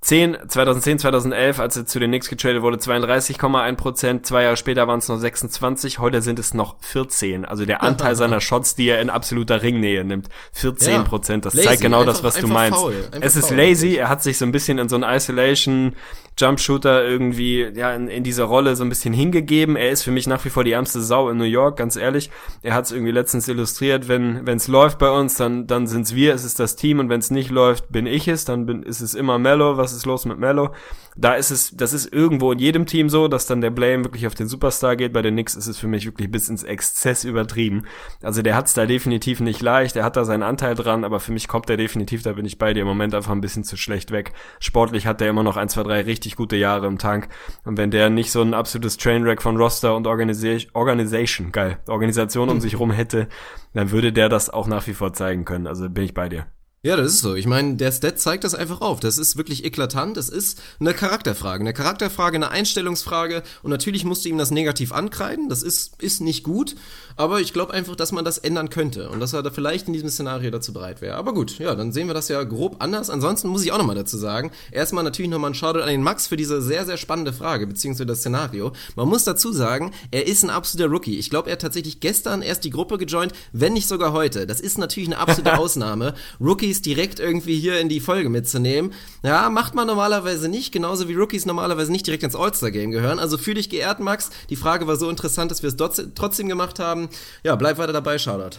10, 0.01 0.37
2010, 0.47 0.99
2011, 0.99 1.59
als 1.59 1.75
er 1.75 1.85
zu 1.85 1.99
den 1.99 2.09
Knicks 2.11 2.29
getradet 2.29 2.61
wurde, 2.61 2.77
32,1 2.77 3.75
Prozent. 3.75 4.25
Zwei 4.25 4.43
Jahre 4.43 4.55
später 4.55 4.87
waren 4.87 4.99
es 4.99 5.09
noch 5.09 5.17
26. 5.17 5.99
Heute 5.99 6.21
sind 6.21 6.39
es 6.39 6.53
noch 6.53 6.75
14. 6.79 7.43
Also 7.43 7.65
der 7.65 7.83
Anteil 7.83 8.15
seiner 8.15 8.39
Shots, 8.39 8.75
die 8.75 8.87
er 8.87 9.01
in 9.01 9.09
absoluter 9.09 9.61
Ringnähe 9.61 10.05
nimmt, 10.05 10.29
14 10.53 11.03
Prozent. 11.03 11.45
Das 11.45 11.53
Lazy. 11.53 11.67
zeigt 11.67 11.81
genau 11.81 12.05
das, 12.05 12.19
Einfach- 12.23 12.35
was 12.35 12.41
du 12.41 12.47
meinst. 12.47 12.79
faul. 12.79 12.95
Es 13.19 13.35
ist 13.35 13.49
faul, 13.49 13.57
lazy. 13.57 13.95
Er 13.95 14.07
hat 14.07 14.23
sich 14.23 14.37
so 14.37 14.45
ein 14.45 14.53
bisschen 14.53 14.77
in 14.77 14.87
so 14.87 14.95
einen 14.95 15.03
Isolation 15.03 15.93
Jumpshooter 16.39 17.05
irgendwie, 17.05 17.67
ja, 17.75 17.93
in, 17.93 18.07
in 18.07 18.23
dieser 18.23 18.45
Rolle 18.45 18.75
so 18.75 18.83
ein 18.83 18.89
bisschen 18.89 19.13
hingegeben. 19.13 19.75
Er 19.75 19.89
ist 19.89 20.03
für 20.03 20.11
mich 20.11 20.27
nach 20.27 20.43
wie 20.45 20.49
vor 20.49 20.63
die 20.63 20.71
ärmste 20.71 21.01
Sau 21.01 21.29
in 21.29 21.37
New 21.37 21.43
York, 21.43 21.77
ganz 21.77 21.95
ehrlich. 21.95 22.29
Er 22.61 22.73
hat 22.73 22.85
es 22.85 22.91
irgendwie 22.91 23.11
letztens 23.11 23.47
illustriert, 23.47 24.07
wenn 24.07 24.47
es 24.47 24.67
läuft 24.67 24.99
bei 24.99 25.09
uns, 25.09 25.35
dann, 25.35 25.67
dann 25.67 25.87
sind's 25.87 26.15
wir, 26.15 26.33
es 26.33 26.43
ist 26.43 26.59
das 26.59 26.75
Team 26.75 26.99
und 26.99 27.09
wenn 27.09 27.19
es 27.19 27.31
nicht 27.31 27.51
läuft, 27.51 27.91
bin 27.91 28.05
ich 28.05 28.27
es, 28.27 28.45
dann 28.45 28.65
bin, 28.65 28.83
ist 28.83 29.01
es 29.01 29.13
immer 29.13 29.39
Mello. 29.39 29.77
Was 29.77 29.93
ist 29.93 30.05
los 30.05 30.25
mit 30.25 30.39
Mello? 30.39 30.71
Da 31.15 31.33
ist 31.33 31.51
es, 31.51 31.75
das 31.75 31.91
ist 31.91 32.13
irgendwo 32.13 32.51
in 32.51 32.59
jedem 32.59 32.85
Team 32.85 33.09
so, 33.09 33.27
dass 33.27 33.45
dann 33.45 33.59
der 33.59 33.71
Blame 33.71 34.05
wirklich 34.05 34.25
auf 34.25 34.35
den 34.35 34.47
Superstar 34.47 34.95
geht. 34.95 35.11
Bei 35.11 35.21
den 35.21 35.33
Knicks 35.33 35.55
ist 35.55 35.67
es 35.67 35.77
für 35.77 35.87
mich 35.87 36.05
wirklich 36.05 36.31
bis 36.31 36.47
ins 36.47 36.63
Exzess 36.63 37.25
übertrieben. 37.25 37.85
Also 38.23 38.41
der 38.41 38.55
hat's 38.55 38.73
da 38.73 38.85
definitiv 38.85 39.41
nicht 39.41 39.61
leicht, 39.61 39.95
er 39.95 40.05
hat 40.05 40.15
da 40.15 40.23
seinen 40.23 40.43
Anteil 40.43 40.75
dran, 40.75 41.03
aber 41.03 41.19
für 41.19 41.33
mich 41.33 41.47
kommt 41.47 41.69
er 41.69 41.77
definitiv, 41.77 42.23
da 42.23 42.33
bin 42.33 42.45
ich 42.45 42.57
bei 42.57 42.73
dir 42.73 42.81
im 42.81 42.87
Moment 42.87 43.13
einfach 43.15 43.31
ein 43.31 43.41
bisschen 43.41 43.63
zu 43.63 43.75
schlecht 43.75 44.11
weg. 44.11 44.31
Sportlich 44.59 45.07
hat 45.07 45.21
er 45.21 45.29
immer 45.29 45.43
noch 45.43 45.57
ein, 45.57 45.67
zwei, 45.67 45.83
drei 45.83 46.01
richtig 46.01 46.28
gute 46.35 46.55
Jahre 46.55 46.87
im 46.87 46.97
Tank. 46.97 47.29
Und 47.65 47.77
wenn 47.77 47.91
der 47.91 48.09
nicht 48.09 48.31
so 48.31 48.41
ein 48.41 48.53
absolutes 48.53 48.97
Trainwreck 48.97 49.41
von 49.41 49.57
Roster 49.57 49.95
und 49.95 50.07
Organisa- 50.07 50.67
Organisation, 50.73 51.51
geil, 51.51 51.79
Organisation 51.87 52.49
um 52.49 52.59
sich 52.59 52.79
rum 52.79 52.91
hätte, 52.91 53.27
dann 53.73 53.91
würde 53.91 54.13
der 54.13 54.29
das 54.29 54.49
auch 54.49 54.67
nach 54.67 54.87
wie 54.87 54.93
vor 54.93 55.13
zeigen 55.13 55.45
können. 55.45 55.67
Also 55.67 55.89
bin 55.89 56.03
ich 56.03 56.13
bei 56.13 56.29
dir. 56.29 56.47
Ja, 56.81 56.95
das 56.95 57.07
ist 57.07 57.19
so. 57.19 57.35
Ich 57.35 57.45
meine, 57.45 57.75
der 57.75 57.91
Stat 57.91 58.19
zeigt 58.19 58.45
das 58.45 58.55
einfach 58.55 58.79
auf. 58.79 59.01
Das 59.01 59.17
ist 59.17 59.35
wirklich 59.35 59.65
eklatant. 59.65 60.15
Das 60.15 60.29
ist 60.29 60.61
eine 60.79 60.93
Charakterfrage. 60.93 61.59
Eine 61.59 61.73
Charakterfrage, 61.73 62.37
eine 62.37 62.51
Einstellungsfrage. 62.51 63.43
Und 63.63 63.71
natürlich 63.71 64.05
musst 64.05 64.23
du 64.23 64.29
ihm 64.29 64.37
das 64.37 64.49
negativ 64.49 64.93
ankreiden. 64.93 65.49
Das 65.49 65.61
ist, 65.61 66.01
ist 66.01 66.21
nicht 66.21 66.45
gut. 66.45 66.77
Aber 67.17 67.41
ich 67.41 67.51
glaube 67.51 67.73
einfach, 67.73 67.97
dass 67.97 68.13
man 68.13 68.23
das 68.23 68.37
ändern 68.37 68.69
könnte. 68.69 69.09
Und 69.09 69.19
dass 69.19 69.33
er 69.33 69.43
da 69.43 69.51
vielleicht 69.51 69.87
in 69.87 69.93
diesem 69.93 70.07
Szenario 70.07 70.51
dazu 70.51 70.71
bereit 70.71 71.01
wäre. 71.01 71.17
Aber 71.17 71.33
gut, 71.33 71.59
ja, 71.59 71.75
dann 71.75 71.91
sehen 71.91 72.07
wir 72.07 72.13
das 72.13 72.29
ja 72.29 72.41
grob 72.45 72.77
anders. 72.79 73.09
Ansonsten 73.09 73.49
muss 73.49 73.65
ich 73.65 73.73
auch 73.73 73.77
nochmal 73.77 73.97
dazu 73.97 74.15
sagen. 74.15 74.51
Erstmal 74.71 75.03
natürlich 75.03 75.29
nochmal 75.29 75.51
ein 75.51 75.55
Shoutout 75.55 75.81
an 75.81 75.89
den 75.89 76.01
Max 76.01 76.27
für 76.27 76.37
diese 76.37 76.61
sehr, 76.61 76.85
sehr 76.85 76.95
spannende 76.95 77.33
Frage, 77.33 77.67
beziehungsweise 77.67 78.05
das 78.05 78.19
Szenario. 78.19 78.71
Man 78.95 79.09
muss 79.09 79.25
dazu 79.25 79.51
sagen, 79.51 79.91
er 80.11 80.27
ist 80.27 80.43
ein 80.43 80.49
absoluter 80.49 80.89
Rookie. 80.89 81.19
Ich 81.19 81.29
glaube, 81.29 81.49
er 81.49 81.53
hat 81.53 81.61
tatsächlich 81.61 81.99
gestern 81.99 82.41
erst 82.41 82.63
die 82.63 82.69
Gruppe 82.69 82.97
gejoint, 82.97 83.33
wenn 83.51 83.73
nicht 83.73 83.89
sogar 83.89 84.13
heute. 84.13 84.47
Das 84.47 84.61
ist 84.61 84.77
natürlich 84.77 85.09
eine 85.09 85.17
absolute 85.17 85.57
Ausnahme. 85.57 86.13
Rookie 86.39 86.68
Rookies 86.69 86.81
direkt 86.83 87.19
irgendwie 87.19 87.57
hier 87.57 87.79
in 87.79 87.89
die 87.89 87.99
Folge 87.99 88.29
mitzunehmen. 88.29 88.93
Ja, 89.23 89.49
macht 89.49 89.73
man 89.73 89.87
normalerweise 89.87 90.49
nicht, 90.49 90.71
genauso 90.71 91.09
wie 91.09 91.15
Rookies 91.15 91.47
normalerweise 91.47 91.91
nicht 91.91 92.05
direkt 92.05 92.23
ins 92.23 92.35
All-Star-Game 92.35 92.91
gehören. 92.91 93.17
Also 93.17 93.39
fühl 93.39 93.55
dich 93.55 93.69
geehrt, 93.69 93.99
Max. 93.99 94.29
Die 94.51 94.55
Frage 94.55 94.85
war 94.85 94.95
so 94.95 95.09
interessant, 95.09 95.49
dass 95.49 95.63
wir 95.63 95.69
es 95.69 95.75
trotzdem 96.13 96.47
gemacht 96.47 96.77
haben. 96.77 97.09
Ja, 97.43 97.55
bleib 97.55 97.79
weiter 97.79 97.93
dabei, 97.93 98.19
Shoutout. 98.19 98.57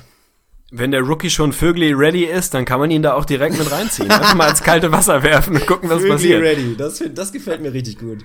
Wenn 0.72 0.90
der 0.90 1.02
Rookie 1.02 1.30
schon 1.30 1.52
Vögli 1.52 1.92
ready 1.92 2.24
ist, 2.24 2.52
dann 2.54 2.64
kann 2.64 2.80
man 2.80 2.90
ihn 2.90 3.02
da 3.02 3.14
auch 3.14 3.24
direkt 3.24 3.56
mit 3.58 3.70
reinziehen. 3.70 4.11
Einfach 4.11 4.34
mal 4.34 4.50
ins 4.50 4.62
kalte 4.62 4.90
Wasser 4.90 5.22
werfen 5.22 5.56
und 5.56 5.66
gucken, 5.66 5.88
was 5.88 5.98
Vögli 5.98 6.11
passiert. 6.11 6.42
ready. 6.42 6.74
Das, 6.76 7.02
das 7.14 7.32
gefällt 7.32 7.61
mir 7.62 7.72
richtig 7.72 7.98
gut. 7.98 8.18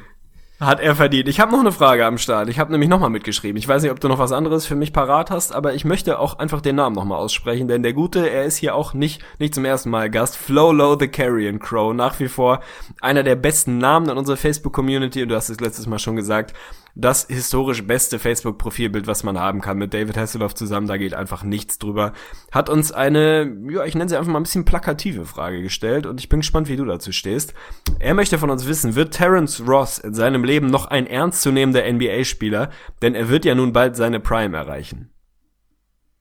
Hat 0.59 0.79
er 0.79 0.95
verdient. 0.95 1.27
Ich 1.27 1.41
habe 1.41 1.51
noch 1.51 1.59
eine 1.59 1.73
Frage 1.73 2.05
am 2.05 2.17
Start. 2.17 2.47
Ich 2.47 2.59
habe 2.59 2.71
nämlich 2.71 2.89
nochmal 2.89 3.09
mitgeschrieben. 3.09 3.57
Ich 3.57 3.67
weiß 3.67 3.83
nicht, 3.83 3.91
ob 3.91 3.99
du 3.99 4.07
noch 4.07 4.19
was 4.19 4.31
anderes 4.31 4.65
für 4.65 4.75
mich 4.75 4.93
parat 4.93 5.29
hast, 5.29 5.53
aber 5.53 5.73
ich 5.73 5.83
möchte 5.83 6.17
auch 6.17 6.39
einfach 6.39 6.61
den 6.61 6.77
Namen 6.77 6.95
nochmal 6.95 7.17
aussprechen, 7.17 7.67
denn 7.67 7.83
der 7.83 7.91
Gute, 7.91 8.29
er 8.29 8.45
ist 8.45 8.55
hier 8.55 8.73
auch 8.73 8.93
nicht, 8.93 9.21
nicht 9.37 9.53
zum 9.53 9.65
ersten 9.65 9.89
Mal 9.89 10.09
Gast. 10.09 10.37
Flowlow 10.37 10.95
the 10.97 11.09
Carrion 11.09 11.59
Crow, 11.59 11.93
nach 11.93 12.21
wie 12.21 12.29
vor 12.29 12.61
einer 13.01 13.23
der 13.23 13.35
besten 13.35 13.79
Namen 13.79 14.07
in 14.07 14.17
unserer 14.17 14.37
Facebook-Community 14.37 15.23
und 15.23 15.29
du 15.29 15.35
hast 15.35 15.49
es 15.49 15.59
letztes 15.59 15.87
Mal 15.87 15.99
schon 15.99 16.15
gesagt, 16.15 16.55
das 16.95 17.27
historisch 17.29 17.85
beste 17.85 18.19
Facebook-Profilbild, 18.19 19.05
was 19.05 19.23
man 19.23 19.37
haben 19.37 19.59
kann 19.59 19.77
mit 19.77 19.93
David 19.93 20.17
Hasselhoff 20.17 20.55
zusammen, 20.55 20.87
da 20.87 20.95
geht 20.95 21.13
einfach 21.13 21.43
nichts 21.43 21.77
drüber. 21.77 22.13
Hat 22.51 22.69
uns 22.69 22.93
eine, 22.93 23.53
ja, 23.69 23.83
ich 23.83 23.95
nenne 23.95 24.09
sie 24.09 24.17
einfach 24.17 24.31
mal 24.31 24.39
ein 24.39 24.43
bisschen 24.43 24.65
plakative 24.65 25.25
Frage 25.25 25.61
gestellt 25.61 26.05
und 26.05 26.21
ich 26.21 26.29
bin 26.29 26.39
gespannt, 26.39 26.69
wie 26.69 26.77
du 26.77 26.85
dazu 26.85 27.11
stehst. 27.11 27.53
Er 27.99 28.13
möchte 28.13 28.37
von 28.37 28.49
uns 28.49 28.65
wissen, 28.65 28.95
wird 28.95 29.13
Terence 29.13 29.61
Ross 29.67 29.97
in 29.97 30.13
seinem 30.13 30.45
Leben 30.45 30.67
noch 30.67 30.85
ein 30.85 31.05
ernstzunehmender 31.05 31.83
NBA-Spieler? 31.91 32.69
Denn 33.01 33.13
er 33.13 33.27
wird 33.29 33.43
ja 33.43 33.55
nun 33.55 33.73
bald 33.73 33.97
seine 33.97 34.21
Prime 34.21 34.55
erreichen. 34.55 35.09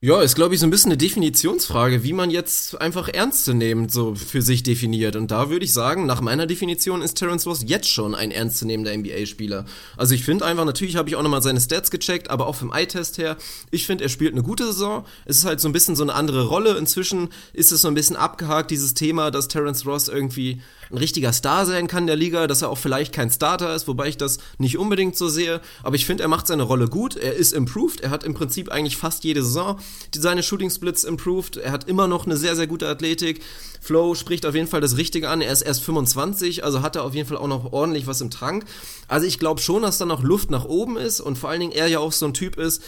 Ja, 0.01 0.21
ist 0.21 0.35
glaube 0.35 0.53
ich 0.53 0.59
so 0.59 0.67
ein 0.67 0.71
bisschen 0.71 0.91
eine 0.91 0.97
Definitionsfrage, 0.97 2.03
wie 2.03 2.11
man 2.11 2.29
jetzt 2.29 2.79
einfach 2.81 3.07
ernstzunehmend 3.07 3.91
so 3.93 4.13
für 4.13 4.41
sich 4.41 4.61
definiert. 4.61 5.15
Und 5.15 5.31
da 5.31 5.49
würde 5.49 5.63
ich 5.63 5.71
sagen, 5.71 6.05
nach 6.05 6.19
meiner 6.19 6.45
Definition 6.45 7.01
ist 7.01 7.15
Terence 7.15 7.47
Ross 7.47 7.63
jetzt 7.65 7.89
schon 7.89 8.13
ein 8.13 8.29
ernstzunehmender 8.29 8.95
NBA-Spieler. 8.95 9.65
Also 9.95 10.13
ich 10.13 10.25
finde 10.25 10.45
einfach, 10.45 10.65
natürlich 10.65 10.97
habe 10.97 11.07
ich 11.07 11.15
auch 11.15 11.23
nochmal 11.23 11.41
seine 11.41 11.61
Stats 11.61 11.91
gecheckt, 11.91 12.29
aber 12.29 12.45
auch 12.45 12.55
vom 12.55 12.73
Eye-Test 12.73 13.17
her, 13.17 13.37
ich 13.71 13.87
finde, 13.87 14.03
er 14.03 14.09
spielt 14.09 14.33
eine 14.33 14.43
gute 14.43 14.65
Saison. 14.65 15.05
Es 15.23 15.37
ist 15.37 15.45
halt 15.45 15.61
so 15.61 15.69
ein 15.69 15.73
bisschen 15.73 15.95
so 15.95 16.03
eine 16.03 16.13
andere 16.13 16.45
Rolle. 16.45 16.77
Inzwischen 16.77 17.29
ist 17.53 17.71
es 17.71 17.81
so 17.81 17.87
ein 17.87 17.95
bisschen 17.95 18.17
abgehakt, 18.17 18.71
dieses 18.71 18.95
Thema, 18.95 19.31
dass 19.31 19.47
Terence 19.47 19.85
Ross 19.85 20.09
irgendwie 20.09 20.61
ein 20.91 20.97
richtiger 20.97 21.33
Star 21.33 21.65
sein 21.65 21.87
kann 21.87 22.07
der 22.07 22.15
Liga, 22.15 22.47
dass 22.47 22.61
er 22.61 22.69
auch 22.69 22.77
vielleicht 22.77 23.13
kein 23.13 23.29
Starter 23.29 23.73
ist, 23.75 23.87
wobei 23.87 24.07
ich 24.07 24.17
das 24.17 24.37
nicht 24.57 24.77
unbedingt 24.77 25.15
so 25.15 25.29
sehe. 25.29 25.61
Aber 25.83 25.95
ich 25.95 26.05
finde, 26.05 26.23
er 26.23 26.29
macht 26.29 26.47
seine 26.47 26.63
Rolle 26.63 26.87
gut. 26.87 27.15
Er 27.15 27.33
ist 27.33 27.53
improved. 27.53 28.01
Er 28.01 28.09
hat 28.09 28.23
im 28.23 28.33
Prinzip 28.33 28.69
eigentlich 28.69 28.97
fast 28.97 29.23
jede 29.23 29.43
Saison 29.43 29.79
seine 30.13 30.43
Shooting 30.43 30.69
Splits 30.69 31.03
improved. 31.03 31.57
Er 31.57 31.71
hat 31.71 31.87
immer 31.87 32.07
noch 32.07 32.25
eine 32.25 32.37
sehr, 32.37 32.55
sehr 32.55 32.67
gute 32.67 32.87
Athletik. 32.87 33.41
Flow 33.81 34.15
spricht 34.15 34.45
auf 34.45 34.55
jeden 34.55 34.67
Fall 34.67 34.81
das 34.81 34.97
Richtige 34.97 35.29
an. 35.29 35.41
Er 35.41 35.51
ist 35.51 35.61
erst 35.61 35.83
25, 35.83 36.63
also 36.63 36.81
hat 36.81 36.95
er 36.95 37.03
auf 37.03 37.13
jeden 37.13 37.27
Fall 37.27 37.37
auch 37.37 37.47
noch 37.47 37.71
ordentlich 37.71 38.07
was 38.07 38.21
im 38.21 38.31
Trank. 38.31 38.65
Also 39.07 39.27
ich 39.27 39.39
glaube 39.39 39.61
schon, 39.61 39.83
dass 39.83 39.97
da 39.97 40.05
noch 40.05 40.23
Luft 40.23 40.49
nach 40.49 40.65
oben 40.65 40.97
ist 40.97 41.19
und 41.19 41.37
vor 41.37 41.49
allen 41.49 41.59
Dingen 41.59 41.71
er 41.71 41.87
ja 41.87 41.99
auch 41.99 42.11
so 42.11 42.25
ein 42.25 42.33
Typ 42.33 42.57
ist, 42.57 42.81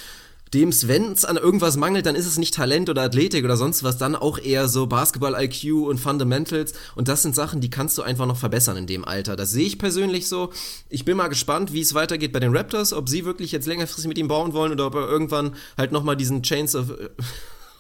dem 0.54 0.72
wenn 0.84 1.12
es 1.12 1.26
an 1.26 1.38
irgendwas 1.38 1.78
mangelt, 1.78 2.06
dann 2.06 2.16
ist 2.16 2.26
es 2.26 2.38
nicht 2.38 2.54
Talent 2.54 2.90
oder 2.90 3.04
Athletik 3.04 3.44
oder 3.44 3.58
sonst 3.58 3.84
was, 3.84 3.98
dann 3.98 4.16
auch 4.16 4.38
eher 4.38 4.68
so 4.68 4.88
Basketball-IQ 4.88 5.88
und 5.88 6.00
Fundamentals. 6.00 6.74
Und 6.96 7.08
das 7.08 7.22
sind 7.22 7.36
Sachen, 7.36 7.62
die 7.62 7.70
kannst 7.70 7.98
du 7.98 8.02
einfach 8.02 8.26
noch 8.26 8.38
verbessern 8.38 8.78
in 8.78 8.88
dem 8.88 9.06
Alter. 9.06 9.36
Das 9.36 9.52
sehe 9.52 9.66
ich 9.66 9.80
persönlich 9.80 10.28
so. 10.28 10.52
Ich 10.90 11.06
bin 11.06 11.18
mal 11.18 11.28
gespannt, 11.28 11.74
wie 11.74 11.82
es 11.82 11.94
weitergeht 11.94 12.32
bei 12.32 12.40
den 12.40 12.56
Raptors, 12.56 12.94
ob 12.94 13.10
sie 13.10 13.26
wirklich 13.26 13.52
jetzt 13.52 13.68
längerfristig 13.68 14.08
mit 14.08 14.18
ihm 14.18 14.28
bauen 14.28 14.54
wollen 14.54 14.72
oder 14.72 14.88
ob 14.88 14.96
er 14.96 15.08
irgendwann 15.08 15.56
halt 15.78 15.92
nochmal 15.92 16.18
diesen 16.18 16.44
Chains 16.44 16.76
of 16.76 16.92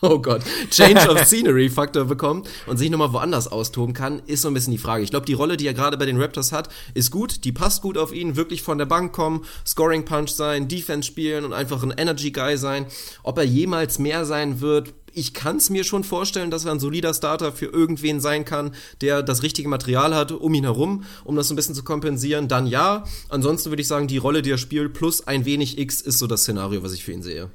oh 0.01 0.19
Gott, 0.19 0.41
Change 0.69 1.09
of 1.09 1.19
Scenery 1.25 1.69
Faktor 1.69 2.05
bekommt 2.05 2.47
und 2.65 2.77
sich 2.77 2.89
nochmal 2.89 3.13
woanders 3.13 3.47
austoben 3.47 3.93
kann, 3.93 4.21
ist 4.27 4.41
so 4.41 4.47
ein 4.47 4.53
bisschen 4.53 4.71
die 4.71 4.77
Frage. 4.77 5.03
Ich 5.03 5.09
glaube, 5.09 5.25
die 5.25 5.33
Rolle, 5.33 5.57
die 5.57 5.67
er 5.67 5.73
gerade 5.73 5.97
bei 5.97 6.05
den 6.05 6.21
Raptors 6.21 6.51
hat, 6.51 6.69
ist 6.93 7.11
gut, 7.11 7.43
die 7.43 7.51
passt 7.51 7.81
gut 7.81 7.97
auf 7.97 8.13
ihn, 8.13 8.35
wirklich 8.35 8.61
von 8.61 8.77
der 8.77 8.85
Bank 8.85 9.13
kommen, 9.13 9.45
Scoring 9.65 10.05
Punch 10.05 10.29
sein, 10.29 10.67
Defense 10.67 11.07
spielen 11.07 11.45
und 11.45 11.53
einfach 11.53 11.83
ein 11.83 11.93
Energy 11.95 12.31
Guy 12.31 12.57
sein. 12.57 12.85
Ob 13.23 13.37
er 13.37 13.43
jemals 13.43 13.99
mehr 13.99 14.25
sein 14.25 14.61
wird, 14.61 14.93
ich 15.13 15.33
kann 15.33 15.57
es 15.57 15.71
mir 15.71 15.83
schon 15.83 16.03
vorstellen, 16.03 16.51
dass 16.51 16.65
er 16.65 16.71
ein 16.71 16.79
solider 16.79 17.11
Starter 17.11 17.51
für 17.51 17.65
irgendwen 17.65 18.19
sein 18.19 18.45
kann, 18.45 18.75
der 19.01 19.23
das 19.23 19.41
richtige 19.41 19.67
Material 19.67 20.13
hat 20.13 20.31
um 20.31 20.53
ihn 20.53 20.63
herum, 20.63 21.05
um 21.23 21.35
das 21.35 21.47
so 21.47 21.55
ein 21.55 21.57
bisschen 21.57 21.73
zu 21.73 21.83
kompensieren. 21.83 22.47
Dann 22.47 22.67
ja. 22.67 23.03
Ansonsten 23.29 23.71
würde 23.71 23.81
ich 23.81 23.87
sagen, 23.87 24.07
die 24.07 24.17
Rolle, 24.17 24.43
die 24.43 24.51
er 24.51 24.59
spielt, 24.59 24.93
plus 24.93 25.25
ein 25.25 25.45
wenig 25.45 25.79
X 25.79 26.01
ist 26.01 26.19
so 26.19 26.27
das 26.27 26.41
Szenario, 26.41 26.83
was 26.83 26.93
ich 26.93 27.03
für 27.03 27.13
ihn 27.13 27.23
sehe. 27.23 27.49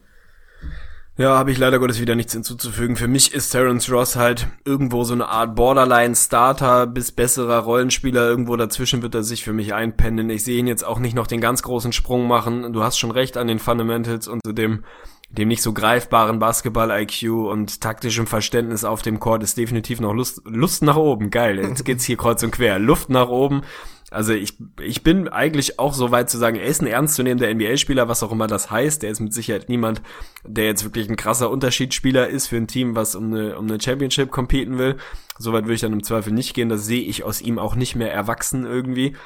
Ja, 1.22 1.38
habe 1.38 1.52
ich 1.52 1.58
leider 1.58 1.78
Gottes 1.78 2.00
wieder 2.00 2.16
nichts 2.16 2.32
hinzuzufügen. 2.32 2.96
Für 2.96 3.06
mich 3.06 3.32
ist 3.32 3.50
Terence 3.50 3.88
Ross 3.92 4.16
halt 4.16 4.48
irgendwo 4.64 5.04
so 5.04 5.14
eine 5.14 5.28
Art 5.28 5.54
Borderline-Starter 5.54 6.88
bis 6.88 7.12
besserer 7.12 7.60
Rollenspieler. 7.60 8.26
Irgendwo 8.26 8.56
dazwischen 8.56 9.02
wird 9.02 9.14
er 9.14 9.22
sich 9.22 9.44
für 9.44 9.52
mich 9.52 9.72
einpendeln. 9.72 10.30
Ich 10.30 10.42
sehe 10.42 10.58
ihn 10.58 10.66
jetzt 10.66 10.84
auch 10.84 10.98
nicht 10.98 11.14
noch 11.14 11.28
den 11.28 11.40
ganz 11.40 11.62
großen 11.62 11.92
Sprung 11.92 12.26
machen. 12.26 12.72
Du 12.72 12.82
hast 12.82 12.98
schon 12.98 13.12
recht 13.12 13.36
an 13.36 13.46
den 13.46 13.60
Fundamentals 13.60 14.26
und 14.26 14.40
zu 14.44 14.52
dem 14.52 14.82
dem 15.30 15.46
nicht 15.48 15.62
so 15.62 15.72
greifbaren 15.72 16.40
Basketball-IQ 16.40 17.30
und 17.48 17.80
taktischem 17.80 18.26
Verständnis 18.26 18.84
auf 18.84 19.00
dem 19.00 19.20
Court 19.20 19.44
ist 19.44 19.56
definitiv 19.56 20.00
noch 20.00 20.12
Lust, 20.12 20.42
Lust 20.44 20.82
nach 20.82 20.96
oben. 20.96 21.30
Geil, 21.30 21.58
jetzt 21.58 21.84
geht's 21.84 22.04
hier 22.04 22.16
kreuz 22.16 22.42
und 22.42 22.50
quer. 22.50 22.80
Luft 22.80 23.10
nach 23.10 23.28
oben. 23.28 23.62
Also 24.12 24.32
ich, 24.32 24.58
ich 24.80 25.02
bin 25.02 25.28
eigentlich 25.28 25.78
auch 25.78 25.94
so 25.94 26.10
weit 26.10 26.30
zu 26.30 26.38
sagen, 26.38 26.56
er 26.56 26.66
ist 26.66 26.82
ein 26.82 26.86
ernstzunehmender 26.86 27.52
NBA-Spieler, 27.52 28.08
was 28.08 28.22
auch 28.22 28.32
immer 28.32 28.46
das 28.46 28.70
heißt. 28.70 29.02
Der 29.02 29.10
ist 29.10 29.20
mit 29.20 29.32
Sicherheit 29.32 29.68
niemand, 29.68 30.02
der 30.44 30.66
jetzt 30.66 30.84
wirklich 30.84 31.08
ein 31.08 31.16
krasser 31.16 31.50
Unterschiedsspieler 31.50 32.28
ist 32.28 32.48
für 32.48 32.56
ein 32.56 32.68
Team, 32.68 32.94
was 32.94 33.14
um 33.14 33.32
eine, 33.32 33.58
um 33.58 33.66
eine 33.66 33.80
Championship 33.80 34.30
competen 34.30 34.78
will. 34.78 34.96
Soweit 35.38 35.64
würde 35.64 35.74
ich 35.74 35.80
dann 35.80 35.92
im 35.92 36.02
Zweifel 36.02 36.32
nicht 36.32 36.54
gehen. 36.54 36.68
Das 36.68 36.86
sehe 36.86 37.02
ich 37.02 37.24
aus 37.24 37.40
ihm 37.40 37.58
auch 37.58 37.74
nicht 37.74 37.96
mehr 37.96 38.12
erwachsen 38.12 38.64
irgendwie. 38.64 39.16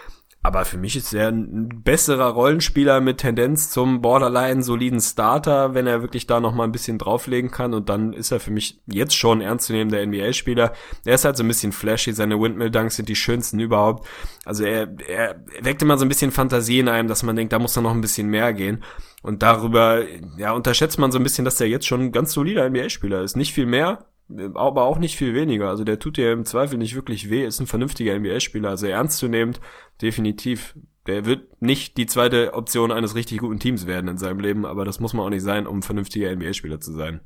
Aber 0.47 0.65
für 0.65 0.79
mich 0.79 0.95
ist 0.95 1.13
er 1.13 1.27
ein 1.27 1.83
besserer 1.83 2.29
Rollenspieler 2.29 3.01
mit 3.01 3.19
Tendenz 3.19 3.69
zum 3.69 4.01
Borderline 4.01 4.63
soliden 4.63 5.01
Starter, 5.01 5.75
wenn 5.75 5.89
er 5.89 6.03
wirklich 6.03 6.29
da 6.29 6.39
noch 6.39 6.55
mal 6.55 6.63
ein 6.63 6.71
bisschen 6.71 6.99
drauflegen 6.99 7.51
kann. 7.51 7.75
Und 7.75 7.89
dann 7.89 8.13
ist 8.13 8.31
er 8.31 8.39
für 8.39 8.53
mich 8.53 8.81
jetzt 8.87 9.17
schon 9.17 9.41
ernstzunehmender 9.41 10.07
NBA-Spieler. 10.07 10.73
Er 11.05 11.15
ist 11.17 11.25
halt 11.25 11.37
so 11.37 11.43
ein 11.43 11.49
bisschen 11.49 11.73
flashy. 11.73 12.13
Seine 12.13 12.41
Windmill-Dunks 12.41 12.95
sind 12.95 13.09
die 13.09 13.17
schönsten 13.17 13.59
überhaupt. 13.59 14.07
Also 14.45 14.63
er, 14.63 14.89
er 15.09 15.35
weckt 15.63 15.83
immer 15.83 15.99
so 15.99 16.05
ein 16.05 16.09
bisschen 16.09 16.31
Fantasie 16.31 16.79
in 16.79 16.89
einem, 16.89 17.09
dass 17.09 17.25
man 17.25 17.35
denkt, 17.35 17.53
da 17.53 17.59
muss 17.59 17.75
da 17.75 17.81
noch 17.81 17.91
ein 17.91 18.01
bisschen 18.01 18.29
mehr 18.29 18.53
gehen. 18.53 18.85
Und 19.25 19.43
darüber, 19.43 20.05
ja, 20.39 20.53
unterschätzt 20.53 21.01
man 21.01 21.11
so 21.11 21.19
ein 21.19 21.25
bisschen, 21.25 21.45
dass 21.45 21.61
er 21.61 21.67
jetzt 21.67 21.89
schon 21.89 22.03
ein 22.03 22.13
ganz 22.13 22.33
solider 22.33 22.71
NBA-Spieler 22.71 23.23
ist. 23.23 23.35
Nicht 23.35 23.53
viel 23.53 23.67
mehr, 23.67 24.07
aber 24.29 24.85
auch 24.85 24.99
nicht 24.99 25.17
viel 25.17 25.35
weniger. 25.35 25.69
Also 25.69 25.85
der 25.85 25.99
tut 25.99 26.17
dir 26.17 26.33
im 26.33 26.45
Zweifel 26.45 26.79
nicht 26.79 26.95
wirklich 26.95 27.31
weh, 27.31 27.45
ist 27.45 27.61
ein 27.61 27.67
vernünftiger 27.67 28.19
NBA-Spieler, 28.19 28.71
also 28.71 28.87
ernstzunehmend, 28.87 29.61
definitiv. 30.03 30.77
Der 31.07 31.25
wird 31.25 31.63
nicht 31.63 31.97
die 31.97 32.07
zweite 32.07 32.55
Option 32.55 32.91
eines 32.91 33.15
richtig 33.15 33.39
guten 33.39 33.61
Teams 33.61 33.87
werden 33.87 34.09
in 34.09 34.19
seinem 34.19 34.41
Leben, 34.41 34.67
aber 34.67 34.85
das 34.85 34.99
muss 34.99 35.13
man 35.13 35.25
auch 35.25 35.31
nicht 35.31 35.45
sein, 35.45 35.67
um 35.67 35.79
ein 35.79 35.83
vernünftiger 35.83 36.35
NBA-Spieler 36.35 36.81
zu 36.81 36.93
sein. 36.93 37.21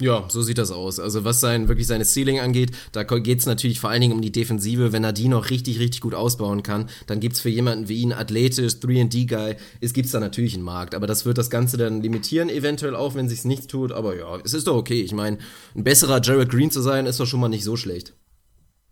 Ja, 0.00 0.24
so 0.28 0.40
sieht 0.40 0.56
das 0.56 0.70
aus. 0.70 0.98
Also 0.98 1.24
was 1.24 1.40
sein 1.40 1.68
wirklich 1.68 1.86
seine 1.86 2.06
Ceiling 2.06 2.40
angeht, 2.40 2.70
da 2.92 3.02
geht's 3.04 3.44
natürlich 3.44 3.80
vor 3.80 3.90
allen 3.90 4.00
Dingen 4.00 4.14
um 4.14 4.22
die 4.22 4.32
Defensive. 4.32 4.92
Wenn 4.92 5.04
er 5.04 5.12
die 5.12 5.28
noch 5.28 5.50
richtig, 5.50 5.78
richtig 5.78 6.00
gut 6.00 6.14
ausbauen 6.14 6.62
kann, 6.62 6.88
dann 7.06 7.20
gibt's 7.20 7.40
für 7.40 7.50
jemanden 7.50 7.88
wie 7.88 8.00
ihn 8.00 8.14
athletisch, 8.14 8.74
3D-Guy, 8.74 9.56
es 9.80 9.92
gibt's 9.92 10.12
da 10.12 10.18
natürlich 10.18 10.54
einen 10.54 10.62
Markt. 10.62 10.94
Aber 10.94 11.06
das 11.06 11.26
wird 11.26 11.36
das 11.36 11.50
Ganze 11.50 11.76
dann 11.76 12.00
limitieren, 12.00 12.48
eventuell 12.48 12.96
auch, 12.96 13.14
wenn 13.14 13.28
sich's 13.28 13.44
nichts 13.44 13.66
tut. 13.66 13.92
Aber 13.92 14.16
ja, 14.16 14.38
es 14.42 14.54
ist 14.54 14.66
doch 14.66 14.76
okay. 14.76 15.02
Ich 15.02 15.12
meine, 15.12 15.36
ein 15.76 15.84
besserer 15.84 16.22
Jared 16.22 16.48
Green 16.48 16.70
zu 16.70 16.80
sein, 16.80 17.04
ist 17.04 17.20
doch 17.20 17.26
schon 17.26 17.40
mal 17.40 17.48
nicht 17.48 17.64
so 17.64 17.76
schlecht. 17.76 18.14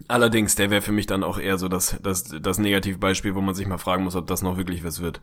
Allerdings, 0.09 0.54
der 0.56 0.70
wäre 0.70 0.82
für 0.82 0.92
mich 0.92 1.06
dann 1.06 1.24
auch 1.24 1.38
eher 1.38 1.56
so 1.56 1.68
das, 1.68 1.96
das, 2.02 2.24
das 2.24 2.59
Negativbeispiel, 2.59 3.34
wo 3.34 3.40
man 3.40 3.54
sich 3.54 3.66
mal 3.66 3.78
fragen 3.78 4.04
muss, 4.04 4.14
ob 4.14 4.26
das 4.26 4.42
noch 4.42 4.59
wirklich 4.59 4.84
was 4.84 5.00
wird. 5.00 5.22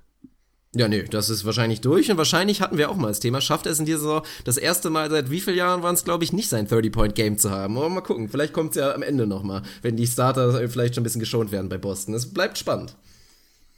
Ja, 0.76 0.90
nee, 0.90 1.04
das 1.04 1.30
ist 1.30 1.46
wahrscheinlich 1.46 1.80
durch 1.80 2.12
und 2.12 2.18
wahrscheinlich 2.18 2.62
hatten 2.62 2.78
wir 2.78 2.90
auch 2.90 2.98
mal 2.98 3.08
das 3.08 3.22
Thema, 3.22 3.40
schafft 3.40 3.66
er 3.66 3.72
es 3.72 3.80
in 3.80 3.86
dieser 3.86 4.00
Saison 4.00 4.22
das 4.44 4.58
erste 4.58 4.90
Mal 4.90 5.10
seit 5.10 5.32
wie 5.32 5.40
vielen 5.40 5.56
Jahren 5.56 5.84
waren 5.84 5.96
es, 5.96 6.04
glaube 6.04 6.26
ich, 6.26 6.34
nicht 6.34 6.50
sein 6.50 6.68
30-Point-Game 6.68 7.38
zu 7.38 7.50
haben. 7.50 7.78
Aber 7.78 7.88
mal 7.88 8.02
gucken, 8.02 8.28
vielleicht 8.28 8.52
kommt 8.52 8.72
es 8.72 8.76
ja 8.76 8.94
am 8.94 9.02
Ende 9.02 9.26
nochmal, 9.26 9.62
wenn 9.82 9.96
die 9.96 10.06
Starter 10.06 10.68
vielleicht 10.68 10.96
schon 10.96 11.02
ein 11.02 11.06
bisschen 11.06 11.22
geschont 11.22 11.54
werden 11.54 11.70
bei 11.70 11.78
Boston. 11.78 12.14
Es 12.14 12.34
bleibt 12.34 12.58
spannend. 12.58 12.96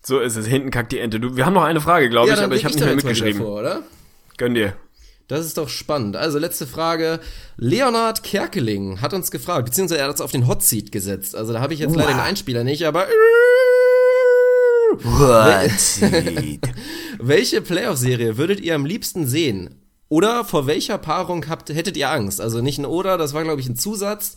So 0.04 0.20
ist 0.20 0.38
es, 0.38 0.48
hinten 0.48 0.72
kackt 0.72 0.92
die 0.92 1.00
Ente. 1.00 1.20
Du, 1.20 1.36
wir 1.36 1.46
haben 1.46 1.54
noch 1.54 1.64
eine 1.64 1.82
Frage, 1.82 2.10
glaube 2.10 2.30
ja, 2.30 2.34
ich, 2.34 2.42
aber 2.42 2.56
ich 2.56 2.66
habe 2.66 2.74
nicht 2.74 2.84
mehr 2.84 2.96
mitgeschrieben. 2.96 3.42
Vor, 3.42 3.60
oder? 3.60 3.84
Gönn 4.38 4.56
dir. 4.56 4.74
Das 5.28 5.46
ist 5.46 5.58
doch 5.58 5.70
spannend. 5.70 6.16
Also 6.16 6.40
letzte 6.40 6.66
Frage. 6.66 7.20
Leonard 7.58 8.24
Kerkeling 8.24 9.02
hat 9.02 9.14
uns 9.14 9.30
gefragt, 9.30 9.66
beziehungsweise 9.66 10.00
er 10.00 10.06
hat 10.06 10.12
uns 10.12 10.22
auf 10.22 10.32
den 10.32 10.48
Hot 10.48 10.64
Seat 10.64 10.92
gesetzt. 10.92 11.36
Also 11.36 11.54
da 11.54 11.60
habe 11.60 11.74
ich 11.74 11.80
jetzt 11.80 11.92
wow. 11.92 11.98
leider 11.98 12.14
den 12.14 12.22
Einspieler 12.22 12.64
nicht, 12.64 12.86
aber 12.86 13.08
Welche 17.20 17.62
Playoff-Serie 17.62 18.38
würdet 18.38 18.60
ihr 18.60 18.76
am 18.76 18.86
liebsten 18.86 19.28
sehen? 19.28 19.76
Oder 20.10 20.46
vor 20.46 20.68
welcher 20.68 20.98
Paarung 20.98 21.50
habt, 21.50 21.70
hättet 21.70 21.98
ihr 21.98 22.10
Angst? 22.10 22.40
Also 22.40 22.62
nicht 22.62 22.78
ein 22.78 22.86
Oder, 22.86 23.18
das 23.18 23.34
war, 23.34 23.44
glaube 23.44 23.60
ich, 23.60 23.68
ein 23.68 23.76
Zusatz. 23.76 24.36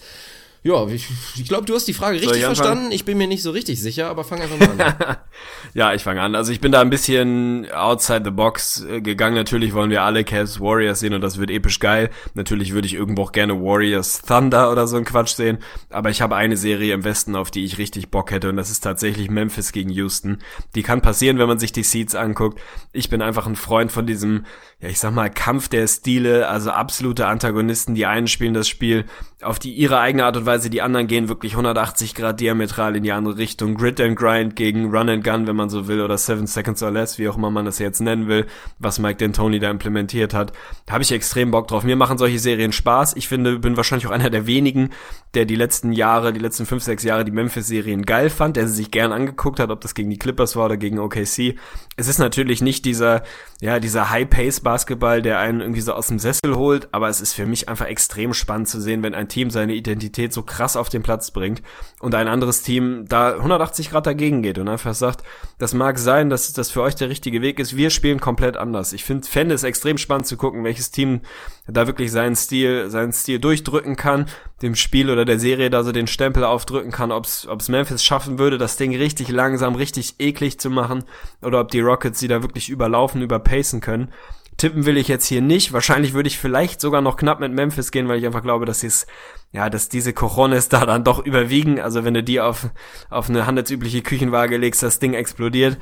Ja, 0.63 0.87
ich, 0.89 1.09
ich 1.37 1.49
glaube, 1.49 1.65
du 1.65 1.75
hast 1.75 1.89
die 1.89 1.95
Frage 1.95 2.21
richtig 2.21 2.37
ich 2.37 2.45
verstanden. 2.45 2.93
Ich 2.93 3.07
bin 3.07 3.17
mir 3.17 3.27
nicht 3.27 3.43
so 3.43 3.51
richtig 3.51 3.81
sicher, 3.81 4.09
aber 4.09 4.25
fang 4.25 4.43
einfach 4.43 4.59
mal 4.59 4.71
an. 4.83 5.17
Ja, 5.73 5.95
ich 5.95 6.03
fange 6.03 6.21
an. 6.21 6.35
Also 6.35 6.53
ich 6.53 6.61
bin 6.61 6.73
da 6.73 6.81
ein 6.81 6.91
bisschen 6.91 7.71
outside 7.71 8.23
the 8.25 8.31
box 8.31 8.85
äh, 8.85 9.01
gegangen. 9.01 9.37
Natürlich 9.37 9.73
wollen 9.73 9.91
wir 9.91 10.03
alle 10.03 10.25
Cavs 10.25 10.61
Warriors 10.61 11.01
sehen 11.01 11.15
und 11.15 11.21
das 11.23 11.39
wird 11.39 11.51
episch 11.51 11.79
geil. 11.79 12.11
Natürlich 12.35 12.73
würde 12.73 12.87
ich 12.87 12.95
irgendwo 12.95 13.23
auch 13.23 13.33
gerne 13.33 13.55
Warriors 13.55 14.21
Thunder 14.21 14.71
oder 14.71 14.87
so 14.87 14.97
ein 14.97 15.05
Quatsch 15.05 15.35
sehen. 15.35 15.59
Aber 15.89 16.11
ich 16.11 16.21
habe 16.21 16.37
eine 16.37 16.57
Serie 16.57 16.93
im 16.93 17.05
Westen, 17.05 17.37
auf 17.37 17.51
die 17.51 17.65
ich 17.65 17.79
richtig 17.79 18.11
Bock 18.11 18.31
hätte 18.33 18.49
und 18.51 18.57
das 18.57 18.71
ist 18.71 18.81
tatsächlich 18.81 19.31
Memphis 19.31 19.73
gegen 19.73 19.91
Houston. 19.91 20.39
Die 20.75 20.83
kann 20.83 21.01
passieren, 21.01 21.39
wenn 21.39 21.49
man 21.49 21.59
sich 21.59 21.73
die 21.73 21.85
Seeds 21.85 22.15
anguckt. 22.15 22.61
Ich 22.93 23.09
bin 23.09 23.23
einfach 23.23 23.47
ein 23.47 23.57
Freund 23.57 23.93
von 23.93 24.07
diesem, 24.07 24.45
ja 24.81 24.89
ich 24.89 24.99
sag 24.99 25.15
mal, 25.15 25.31
Kampf 25.31 25.69
der 25.69 25.87
Stile, 25.87 26.49
also 26.49 26.71
absolute 26.71 27.27
Antagonisten. 27.29 27.95
Die 27.95 28.07
einen 28.07 28.27
spielen 28.27 28.55
das 28.55 28.69
Spiel 28.69 29.07
auf 29.43 29.59
die 29.59 29.73
ihre 29.73 29.99
eigene 29.99 30.25
Art 30.25 30.37
und 30.37 30.45
Weise, 30.45 30.69
die 30.69 30.83
anderen 30.83 31.07
gehen 31.07 31.29
wirklich 31.29 31.53
180 31.53 32.15
Grad 32.15 32.41
diametral 32.41 32.97
in 32.97 33.03
die 33.03 33.13
andere 33.13 33.39
Richtung. 33.39 33.75
Grit 33.75 34.01
and 34.01 34.17
Grind 34.17 34.55
gegen 34.55 34.91
Run 34.91 35.09
and 35.09 35.25
Gun, 35.25 35.47
wenn 35.47 35.57
man 35.57 35.71
so 35.71 35.89
will, 35.89 36.03
oder 36.03 36.19
Seven 36.19 36.47
Seconds 36.47 36.83
or 36.83 36.91
Less, 36.91 37.19
wie 37.19 37.29
auch 37.29 37.37
immer 37.37 37.51
man 37.51 37.65
das 37.65 37.79
jetzt 37.79 38.01
nennen 38.01 38.29
will, 38.29 38.47
was 38.79 38.99
Mike 38.99 39.25
D'Antoni 39.25 39.59
da 39.59 39.71
implementiert 39.71 40.35
hat. 40.35 40.53
Da 40.85 40.93
habe 40.93 41.03
ich 41.03 41.13
extrem 41.13 41.51
Bock 41.51 41.69
drauf. 41.69 41.85
Mir 41.85 41.97
machen 41.97 42.19
solche 42.19 42.39
Serien 42.39 42.73
Spaß. 42.73 43.17
Ich 43.17 43.29
finde, 43.29 43.59
bin 43.59 43.77
wahrscheinlich 43.77 44.07
auch 44.07 44.13
einer 44.13 44.31
der 44.31 44.47
wenigen, 44.47 44.91
der 45.35 45.47
die 45.47 45.57
letzten 45.57 45.93
Jahre, 45.93 46.33
die 46.33 46.41
letzten 46.41 46.67
fünf, 46.67 46.83
sechs 46.83 47.03
Jahre 47.03 47.25
die 47.25 47.33
Memphis-Serien 47.33 48.05
geil 48.05 48.29
fand, 48.29 48.57
der 48.57 48.69
sie 48.69 48.75
sich 48.75 48.91
gern 48.91 49.13
angeguckt 49.13 49.59
hat, 49.59 49.71
ob 49.71 49.81
das 49.81 49.95
gegen 49.95 50.11
die 50.11 50.19
Clippers 50.19 50.55
war 50.57 50.67
oder 50.67 50.77
gegen 50.77 50.99
OKC. 50.99 51.57
Es 51.97 52.09
ist 52.09 52.19
natürlich 52.19 52.61
nicht 52.61 52.85
dieser, 52.85 53.23
ja, 53.61 53.79
dieser 53.79 54.09
High-Pace-Basketball, 54.09 55.21
der 55.21 55.39
einen 55.39 55.61
irgendwie 55.61 55.83
so 55.83 55.93
aus 55.93 56.07
dem 56.07 56.19
Sessel 56.19 56.57
holt, 56.57 56.89
aber 56.93 57.11
es 57.11 57.21
ist 57.21 57.35
für 57.35 57.45
mich 57.45 57.69
einfach 57.69 57.87
extrem 57.87 58.33
spannend 58.33 58.69
zu 58.69 58.81
sehen, 58.81 59.03
wenn 59.03 59.15
ein 59.15 59.29
Team 59.29 59.51
seine 59.51 59.75
Identität 59.75 60.33
so 60.33 60.43
krass 60.43 60.77
auf 60.77 60.89
den 60.89 61.03
Platz 61.03 61.31
bringt 61.31 61.61
und 62.01 62.15
ein 62.15 62.27
anderes 62.27 62.63
Team 62.63 63.05
da 63.07 63.35
180 63.35 63.91
Grad 63.91 64.07
dagegen 64.07 64.43
geht 64.43 64.59
und 64.59 64.69
einfach 64.69 64.95
sagt, 64.95 65.25
das 65.59 65.75
mag 65.75 65.99
sein, 65.99 66.31
dass 66.31 66.55
das 66.55 66.71
für 66.71 66.81
euch 66.81 66.95
der 66.95 67.11
richtige 67.11 67.43
Weg 67.43 67.59
ist. 67.59 67.77
Wir 67.77 67.91
spielen 67.91 68.19
komplett 68.19 68.57
anders. 68.57 68.95
Ich 68.95 69.05
finde, 69.05 69.29
fände 69.29 69.55
es 69.55 69.63
extrem 69.63 69.99
spannend 69.99 70.27
zu 70.27 70.39
gucken, 70.39 70.65
welches 70.65 70.91
Team 70.91 71.21
da 71.69 71.87
wirklich 71.87 72.11
seinen 72.13 72.37
Stil, 72.37 72.89
seinen 72.89 73.13
Stil 73.13 73.41
durchdrücken 73.41 73.97
kann, 73.97 74.27
dem 74.63 74.75
Spiel 74.75 75.11
oder 75.11 75.25
der 75.25 75.39
Serie 75.39 75.71
da 75.71 75.83
so 75.83 75.93
den 75.93 76.07
Stempel 76.07 76.45
aufdrücken 76.45 76.91
kann, 76.91 77.13
ob 77.13 77.25
es 77.25 77.69
Memphis 77.69 78.05
schaffen 78.05 78.39
würde, 78.39 78.59
das 78.59 78.77
Ding 78.77 78.95
richtig 78.95 79.29
langsam, 79.29 79.75
richtig 79.75 80.17
eklig 80.19 80.61
zu 80.61 80.71
machen 80.71 81.05
oder 81.43 81.61
ob 81.61 81.71
die 81.71 81.81
Rockets 81.81 82.21
sie 82.21 82.29
da 82.29 82.43
wirklich 82.43 82.69
überlaufen, 82.69 83.23
überpacen 83.23 83.81
können. 83.81 84.13
Tippen 84.61 84.85
will 84.85 84.99
ich 84.99 85.09
jetzt 85.09 85.27
hier 85.27 85.41
nicht. 85.41 85.73
Wahrscheinlich 85.73 86.13
würde 86.13 86.29
ich 86.29 86.39
vielleicht 86.39 86.83
sogar 86.83 87.01
noch 87.01 87.17
knapp 87.17 87.41
mit 87.41 87.51
Memphis 87.51 87.91
gehen, 87.91 88.09
weil 88.09 88.19
ich 88.19 88.27
einfach 88.27 88.43
glaube, 88.43 88.67
dass 88.67 88.83
es 88.83 89.07
ja, 89.53 89.71
dass 89.71 89.89
diese 89.89 90.13
Cojones 90.13 90.69
da 90.69 90.85
dann 90.85 91.03
doch 91.03 91.25
überwiegen. 91.25 91.81
Also 91.81 92.05
wenn 92.05 92.13
du 92.13 92.23
die 92.23 92.41
auf, 92.41 92.69
auf 93.09 93.31
eine 93.31 93.47
handelsübliche 93.47 94.03
Küchenwaage 94.03 94.59
legst, 94.59 94.83
das 94.83 94.99
Ding 94.99 95.15
explodiert. 95.15 95.79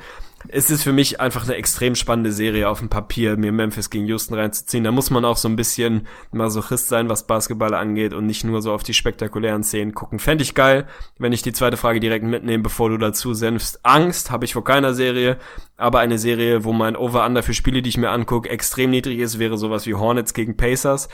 Es 0.47 0.69
ist 0.69 0.83
für 0.83 0.93
mich 0.93 1.19
einfach 1.19 1.43
eine 1.43 1.55
extrem 1.55 1.95
spannende 1.95 2.31
Serie 2.31 2.69
auf 2.69 2.79
dem 2.79 2.89
Papier, 2.89 3.35
mir 3.35 3.51
Memphis 3.51 3.89
gegen 3.89 4.05
Houston 4.05 4.35
reinzuziehen. 4.35 4.85
Da 4.85 4.91
muss 4.91 5.09
man 5.09 5.25
auch 5.25 5.35
so 5.35 5.49
ein 5.49 5.57
bisschen 5.57 6.07
Masochist 6.31 6.87
sein, 6.87 7.09
was 7.09 7.27
Basketball 7.27 7.73
angeht 7.73 8.13
und 8.13 8.25
nicht 8.25 8.45
nur 8.45 8.61
so 8.61 8.71
auf 8.71 8.83
die 8.83 8.93
spektakulären 8.93 9.63
Szenen 9.63 9.93
gucken. 9.93 10.17
Fände 10.17 10.43
ich 10.43 10.55
geil, 10.55 10.87
wenn 11.17 11.33
ich 11.33 11.41
die 11.41 11.51
zweite 11.51 11.77
Frage 11.77 11.99
direkt 11.99 12.25
mitnehme, 12.25 12.63
bevor 12.63 12.89
du 12.89 12.97
dazu 12.97 13.33
senfst. 13.33 13.79
Angst 13.83 14.31
habe 14.31 14.45
ich 14.45 14.53
vor 14.53 14.63
keiner 14.63 14.93
Serie, 14.93 15.37
aber 15.75 15.99
eine 15.99 16.17
Serie, 16.17 16.63
wo 16.63 16.71
mein 16.71 16.95
Over-Under 16.95 17.43
für 17.43 17.53
Spiele, 17.53 17.81
die 17.81 17.89
ich 17.89 17.97
mir 17.97 18.09
angucke, 18.09 18.49
extrem 18.49 18.91
niedrig 18.91 19.19
ist, 19.19 19.39
wäre 19.39 19.57
sowas 19.57 19.85
wie 19.85 19.95
Hornets 19.95 20.33
gegen 20.33 20.55
Pacers. 20.55 21.09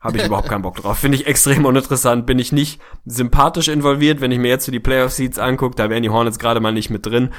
Habe 0.00 0.18
ich 0.18 0.26
überhaupt 0.26 0.48
keinen 0.48 0.62
Bock 0.62 0.76
drauf. 0.76 0.98
Finde 0.98 1.16
ich 1.16 1.26
extrem 1.26 1.64
uninteressant. 1.64 2.24
Bin 2.24 2.38
ich 2.38 2.52
nicht 2.52 2.80
sympathisch 3.04 3.66
involviert, 3.66 4.20
wenn 4.20 4.30
ich 4.30 4.38
mir 4.38 4.46
jetzt 4.46 4.64
so 4.64 4.70
die 4.70 4.78
Playoff-Seeds 4.78 5.40
angucke. 5.40 5.74
Da 5.74 5.90
wären 5.90 6.04
die 6.04 6.10
Hornets 6.10 6.38
gerade 6.38 6.60
mal 6.60 6.72
nicht 6.72 6.88
mit 6.88 7.04
drin. 7.04 7.30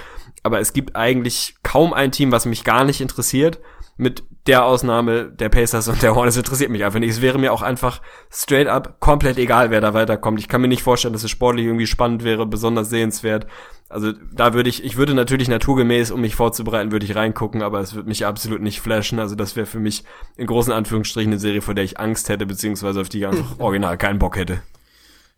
Aber 0.43 0.59
es 0.59 0.73
gibt 0.73 0.95
eigentlich 0.95 1.55
kaum 1.63 1.93
ein 1.93 2.11
Team, 2.11 2.31
was 2.31 2.45
mich 2.45 2.63
gar 2.63 2.83
nicht 2.83 3.01
interessiert. 3.01 3.59
Mit 3.97 4.23
der 4.47 4.65
Ausnahme 4.65 5.25
der 5.25 5.49
Pacers 5.49 5.89
und 5.89 6.01
der 6.01 6.15
Hornets 6.15 6.37
interessiert 6.37 6.71
mich 6.71 6.83
einfach 6.83 6.99
nicht. 6.99 7.11
Es 7.11 7.21
wäre 7.21 7.37
mir 7.37 7.51
auch 7.51 7.61
einfach 7.61 8.01
straight 8.31 8.67
up 8.67 8.99
komplett 8.99 9.37
egal, 9.37 9.69
wer 9.69 9.81
da 9.81 9.93
weiterkommt. 9.93 10.39
Ich 10.39 10.47
kann 10.47 10.61
mir 10.61 10.67
nicht 10.67 10.81
vorstellen, 10.81 11.13
dass 11.13 11.23
es 11.23 11.29
sportlich 11.29 11.65
irgendwie 11.65 11.85
spannend 11.85 12.23
wäre, 12.23 12.45
besonders 12.45 12.89
sehenswert. 12.89 13.45
Also 13.89 14.13
da 14.33 14.53
würde 14.53 14.69
ich, 14.69 14.83
ich 14.83 14.97
würde 14.97 15.13
natürlich 15.13 15.49
naturgemäß, 15.49 16.11
um 16.11 16.21
mich 16.21 16.35
vorzubereiten, 16.35 16.91
würde 16.91 17.05
ich 17.05 17.15
reingucken, 17.15 17.61
aber 17.61 17.79
es 17.79 17.93
würde 17.93 18.07
mich 18.07 18.25
absolut 18.25 18.61
nicht 18.61 18.81
flashen. 18.81 19.19
Also 19.19 19.35
das 19.35 19.55
wäre 19.55 19.65
für 19.65 19.79
mich 19.79 20.03
in 20.37 20.47
großen 20.47 20.71
Anführungsstrichen 20.71 21.31
eine 21.31 21.39
Serie, 21.39 21.61
vor 21.61 21.73
der 21.73 21.83
ich 21.83 21.99
Angst 21.99 22.29
hätte, 22.29 22.45
beziehungsweise 22.45 23.01
auf 23.01 23.09
die 23.09 23.19
ich 23.19 23.27
einfach 23.27 23.45
original 23.59 23.97
keinen 23.97 24.19
Bock 24.19 24.37
hätte. 24.37 24.61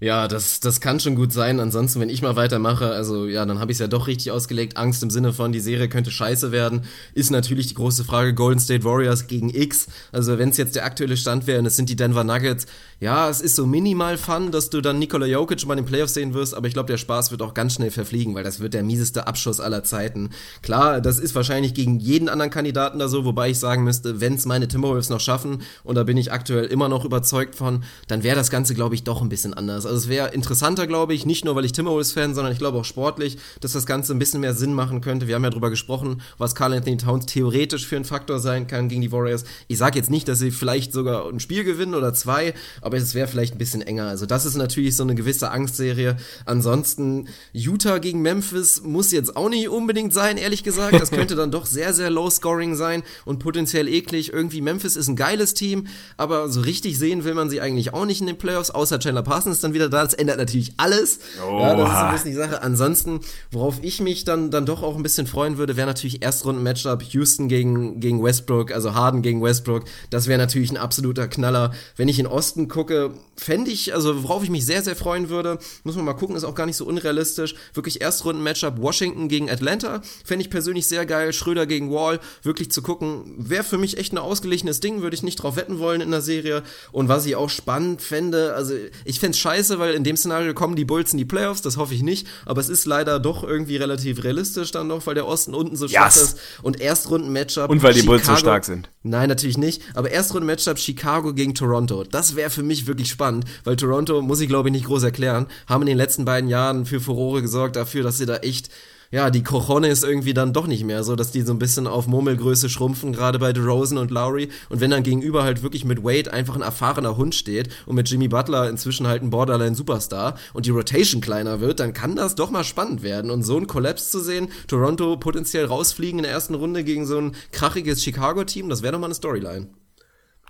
Ja, 0.04 0.28
das, 0.28 0.60
das 0.60 0.82
kann 0.82 1.00
schon 1.00 1.14
gut 1.14 1.32
sein. 1.32 1.60
Ansonsten, 1.60 2.00
wenn 2.00 2.10
ich 2.10 2.24
mal 2.24 2.36
weitermache, 2.36 2.90
also 2.90 3.28
ja, 3.28 3.46
dann 3.46 3.60
habe 3.60 3.72
ich 3.72 3.76
es 3.76 3.82
ja 3.82 3.88
doch 3.88 4.08
richtig 4.08 4.32
ausgelegt. 4.32 4.76
Angst 4.76 5.04
im 5.04 5.12
Sinne 5.12 5.32
von, 5.32 5.52
die 5.52 5.60
Serie 5.60 5.90
könnte 5.90 6.10
scheiße 6.10 6.52
werden, 6.52 6.86
ist 7.14 7.30
natürlich 7.30 7.68
die 7.68 7.76
große 7.76 8.04
Frage 8.04 8.34
Golden 8.34 8.60
State 8.60 8.84
Warriors 8.84 9.28
gegen 9.28 9.52
X. 9.52 9.86
Also 10.12 10.40
wenn 10.40 10.50
es 10.50 10.58
jetzt 10.58 10.76
der 10.76 10.86
aktuelle 10.86 11.18
Stand 11.18 11.46
wäre 11.46 11.60
und 11.60 11.68
es 11.68 11.76
sind 11.76 11.88
die 11.88 11.96
Denver 11.96 12.24
Nuggets, 12.24 12.66
ja, 13.00 13.30
es 13.30 13.42
ist 13.42 13.56
so 13.56 13.68
minimal 13.68 14.18
fun, 14.18 14.52
dass 14.52 14.72
du 14.72 14.82
dann 14.82 14.98
Nikola 14.98 15.28
Jokic 15.28 15.68
mal 15.68 15.78
in 15.78 15.84
den 15.84 15.90
Playoffs 15.90 16.16
sehen 16.16 16.34
wirst, 16.34 16.56
aber 16.56 16.68
ich 16.68 16.74
glaube, 16.74 16.88
der 16.88 16.98
Spaß 16.98 17.30
wird 17.30 17.44
auch 17.44 17.54
ganz 17.54 17.76
schnell 17.76 17.92
verfliegen, 17.92 18.34
weil 18.34 18.44
das 18.44 18.60
wird 18.60 18.74
der 18.74 18.84
mieseste 18.84 19.28
Abschuss 19.28 19.60
aller 19.60 19.84
Zeiten. 19.84 20.32
Klar, 20.64 21.00
das 21.02 21.20
ist 21.20 21.36
wahrscheinlich 21.36 21.76
gegen 21.76 22.00
jeden 22.00 22.28
anderen 22.28 22.52
Kandidaten 22.52 22.98
da 22.98 23.08
so, 23.08 23.24
wobei 23.24 23.52
ich 23.52 23.60
sagen 23.60 23.84
müsste, 23.84 24.20
wenn 24.20 24.34
es 24.34 24.46
meine 24.48 24.68
Timberwolves 24.68 25.10
noch 25.10 25.20
schaffen, 25.20 25.62
und 25.84 25.94
da 25.94 26.04
bin 26.04 26.18
ich 26.18 26.32
aktuell 26.32 26.66
immer 26.66 26.90
noch 26.90 27.06
überzeugt 27.06 27.54
von, 27.54 27.84
dann 28.08 28.24
wäre 28.24 28.36
das 28.36 28.50
Ganze, 28.50 28.74
glaube 28.74 28.96
ich, 28.96 29.04
doch 29.04 29.22
ein 29.22 29.30
bisschen 29.30 29.54
anders. 29.54 29.91
Also 29.92 30.04
es 30.04 30.08
wäre 30.08 30.30
interessanter, 30.30 30.88
glaube 30.88 31.14
ich, 31.14 31.26
nicht 31.26 31.44
nur, 31.44 31.54
weil 31.58 31.66
ich 31.66 31.74
Timberwolves-Fan, 31.74 32.34
sondern 32.34 32.54
ich 32.54 32.60
glaube 32.60 32.78
auch 32.78 32.86
sportlich, 32.86 33.38
dass 33.60 33.74
das 33.74 33.86
Ganze 33.86 34.14
ein 34.14 34.20
bisschen 34.20 34.40
mehr 34.40 34.54
Sinn 34.54 34.74
machen 34.74 35.02
könnte. 35.02 35.28
Wir 35.28 35.36
haben 35.36 35.44
ja 35.44 35.50
drüber 35.50 35.70
gesprochen, 35.70 36.22
was 36.38 36.56
Carl 36.56 36.72
Anthony 36.72 36.96
Towns 36.96 37.26
theoretisch 37.26 37.86
für 37.86 37.98
ein 37.98 38.06
Faktor 38.06 38.40
sein 38.40 38.68
kann 38.68 38.88
gegen 38.88 39.02
die 39.02 39.12
Warriors. 39.12 39.44
Ich 39.68 39.78
sage 39.78 40.00
jetzt 40.00 40.10
nicht, 40.10 40.30
dass 40.30 40.40
sie 40.40 40.52
vielleicht 40.52 40.94
sogar 40.94 41.28
ein 41.28 41.42
Spiel 41.42 41.66
gewinnen 41.66 41.94
oder 41.94 42.14
zwei, 42.14 42.54
aber 42.80 42.96
es 42.96 43.16
wäre 43.16 43.28
vielleicht 43.28 43.56
ein 43.56 43.58
bisschen 43.58 43.82
enger. 43.82 44.08
Also 44.08 44.26
das 44.26 44.46
ist 44.46 44.56
natürlich 44.56 44.96
so 44.96 45.04
eine 45.04 45.14
gewisse 45.14 45.52
Angstserie. 45.52 46.16
Ansonsten 46.46 47.28
Utah 47.52 47.98
gegen 47.98 48.22
Memphis 48.22 48.82
muss 48.84 49.12
jetzt 49.12 49.36
auch 49.36 49.50
nicht 49.50 49.68
unbedingt 49.68 50.14
sein, 50.14 50.38
ehrlich 50.38 50.64
gesagt. 50.64 51.02
Das 51.02 51.12
könnte 51.12 51.36
dann 51.36 51.52
doch 51.52 51.66
sehr, 51.66 51.94
sehr 51.94 52.10
low-scoring 52.10 52.76
sein 52.76 53.04
und 53.26 53.40
potenziell 53.40 53.90
eklig. 53.90 54.32
Irgendwie 54.32 54.62
Memphis 54.62 54.96
ist 54.96 55.10
ein 55.10 55.18
geiles 55.18 55.54
Team, 55.54 55.88
aber 56.16 56.48
so 56.48 56.62
richtig 56.62 56.98
sehen 56.98 57.26
will 57.26 57.34
man 57.34 57.50
sie 57.50 57.60
eigentlich 57.60 57.94
auch 57.94 58.06
nicht 58.06 58.22
in 58.22 58.28
den 58.28 58.38
Playoffs, 58.38 58.72
außer 58.72 58.98
Chandler 58.98 59.24
Parsons 59.24 59.60
dann 59.60 59.74
wieder 59.74 59.81
da. 59.90 60.04
Das 60.04 60.14
ändert 60.14 60.38
natürlich 60.38 60.74
alles. 60.78 61.20
Ja, 61.38 61.76
das 61.76 61.90
ist 61.90 61.96
so 61.96 62.06
ein 62.06 62.12
bisschen 62.12 62.32
die 62.32 62.38
Sache. 62.38 62.62
Ansonsten, 62.62 63.20
worauf 63.52 63.80
ich 63.82 64.02
mich 64.02 64.24
dann, 64.24 64.52
dann 64.52 64.66
doch 64.66 64.84
auch 64.84 64.96
ein 64.96 65.04
bisschen 65.04 65.28
freuen 65.28 65.58
würde, 65.58 65.78
wäre 65.78 65.88
natürlich 65.88 66.22
Erstrunden-Matchup 66.22 67.04
Houston 67.04 67.48
gegen, 67.48 68.00
gegen 68.00 68.24
Westbrook, 68.24 68.72
also 68.72 68.94
Harden 68.94 69.22
gegen 69.22 69.42
Westbrook. 69.42 69.86
Das 70.10 70.28
wäre 70.28 70.40
natürlich 70.40 70.72
ein 70.72 70.78
absoluter 70.78 71.28
Knaller. 71.28 71.72
Wenn 71.96 72.08
ich 72.08 72.20
in 72.20 72.28
Osten 72.28 72.68
gucke, 72.68 73.12
fände 73.36 73.72
ich, 73.72 73.94
also 73.94 74.24
worauf 74.24 74.44
ich 74.44 74.50
mich 74.50 74.66
sehr, 74.66 74.84
sehr 74.84 74.96
freuen 74.96 75.30
würde, 75.30 75.58
muss 75.84 75.96
man 75.96 76.06
mal 76.06 76.14
gucken, 76.14 76.36
ist 76.36 76.44
auch 76.44 76.56
gar 76.56 76.66
nicht 76.66 76.78
so 76.78 76.86
unrealistisch. 76.86 77.56
Wirklich 77.74 78.02
Erstrunden-Matchup 78.02 78.80
Washington 78.82 79.28
gegen 79.28 79.50
Atlanta. 79.50 80.02
Fände 80.24 80.44
ich 80.44 80.50
persönlich 80.50 80.88
sehr 80.88 81.06
geil. 81.06 81.34
Schröder 81.34 81.66
gegen 81.66 81.92
Wall. 81.92 82.20
Wirklich 82.44 82.72
zu 82.72 82.82
gucken, 82.82 83.34
wäre 83.38 83.64
für 83.64 83.78
mich 83.78 83.98
echt 83.98 84.14
ein 84.14 84.18
ausgeglichenes 84.18 84.80
Ding, 84.80 85.02
würde 85.02 85.16
ich 85.16 85.24
nicht 85.24 85.38
drauf 85.38 85.56
wetten 85.56 85.80
wollen 85.80 86.02
in 86.02 86.12
der 86.12 86.22
Serie. 86.22 86.64
Und 86.92 87.08
was 87.08 87.26
ich 87.26 87.36
auch 87.36 87.50
spannend 87.50 88.02
fände, 88.02 88.54
also 88.54 88.74
ich 89.06 89.20
fände 89.20 89.36
es 89.36 89.40
scheiße, 89.40 89.71
weil 89.80 89.94
in 89.94 90.04
dem 90.04 90.16
Szenario 90.18 90.54
kommen 90.54 90.76
die 90.76 90.86
Bulls 90.86 91.12
in 91.12 91.18
die 91.18 91.26
Playoffs, 91.26 91.62
das 91.62 91.78
hoffe 91.78 91.94
ich 91.94 92.04
nicht, 92.04 92.28
aber 92.46 92.62
es 92.62 92.70
ist 92.70 92.86
leider 92.86 93.20
doch 93.20 93.44
irgendwie 93.44 93.78
relativ 93.78 94.24
realistisch 94.24 94.72
dann 94.72 94.88
noch, 94.88 95.06
weil 95.08 95.16
der 95.16 95.28
Osten 95.28 95.54
unten 95.54 95.76
so 95.76 95.88
schwach 95.88 96.06
Yes. 96.16 96.22
ist. 96.22 96.40
Und 96.62 96.80
Erstrunden-Matchup. 96.82 97.70
Und 97.70 97.84
weil 97.84 97.94
die 97.94 98.04
Bulls 98.04 98.22
so 98.26 98.32
Chicago- 98.32 98.40
stark 98.40 98.66
sind. 98.66 98.90
Nein, 99.04 99.30
natürlich 99.30 99.58
nicht. 99.58 99.82
Aber 99.96 100.12
Erstrunden-Matchup 100.12 100.78
Chicago 100.80 101.34
gegen 101.34 101.56
Toronto. 101.56 102.04
Das 102.04 102.36
wäre 102.36 102.50
für 102.50 102.64
mich 102.64 102.88
wirklich 102.88 103.10
spannend, 103.10 103.46
weil 103.64 103.76
Toronto, 103.76 104.22
muss 104.22 104.40
ich 104.42 104.48
glaube 104.48 104.70
ich 104.70 104.74
nicht 104.74 104.86
groß 104.86 105.04
erklären, 105.04 105.48
haben 105.68 105.82
in 105.84 105.88
den 105.88 105.98
letzten 105.98 106.26
beiden 106.26 106.50
Jahren 106.50 106.86
für 106.86 107.00
Furore 107.00 107.42
gesorgt 107.42 107.76
dafür, 107.76 108.04
dass 108.04 108.18
sie 108.18 108.26
da 108.26 108.38
echt, 108.38 108.70
ja, 109.12 109.30
die 109.30 109.44
Cojones 109.44 110.04
irgendwie 110.04 110.34
dann 110.34 110.54
doch 110.54 110.68
nicht 110.68 110.86
mehr 110.86 111.04
so, 111.04 111.18
dass 111.18 111.32
die 111.32 111.42
so 111.42 111.54
ein 111.54 111.60
bisschen 111.60 111.86
auf 111.86 112.08
Murmelgröße 112.08 112.70
schrumpfen, 112.70 113.12
gerade 113.12 113.40
bei 113.40 113.52
DeRozan 113.52 113.98
und 113.98 114.10
Lowry. 114.10 114.50
Und 114.70 114.80
wenn 114.80 114.92
dann 114.92 115.04
gegenüber 115.04 115.44
halt 115.44 115.64
wirklich 115.64 115.84
mit 115.84 116.04
Wade 116.04 116.32
einfach 116.32 116.56
ein 116.56 116.62
erfahrener 116.62 117.18
Hund 117.18 117.36
steht 117.36 117.70
und 117.86 117.96
mit 117.96 118.10
Jimmy 118.10 118.30
Butler 118.30 118.70
inzwischen 118.70 119.08
halt 119.08 119.22
ein 119.22 119.30
Borderline-Superstar 119.30 120.38
und 120.54 120.66
die 120.66 120.72
Rotation 120.72 121.20
kleiner 121.20 121.60
wird, 121.60 121.82
dann 121.82 121.94
kann 121.94 122.16
das 122.16 122.36
doch 122.36 122.52
mal 122.52 122.64
spannend 122.64 123.04
werden. 123.04 123.32
Und 123.32 123.44
so 123.44 123.58
ein 123.58 123.68
Kollaps 123.68 124.12
zu 124.12 124.22
sehen, 124.22 124.48
Toronto 124.68 125.18
potenziell 125.18 125.66
rausfliegen 125.66 126.20
in 126.20 126.24
der 126.24 126.32
ersten 126.32 126.56
Runde 126.56 126.86
gegen 126.86 127.06
so 127.06 127.18
ein 127.18 127.36
krachiges 127.52 128.02
Chicago-Team, 128.04 128.70
das 128.70 128.82
wäre 128.82 128.94
doch 128.94 129.00
mal 129.00 129.08
eine 129.08 129.16
Storyline. 129.16 129.68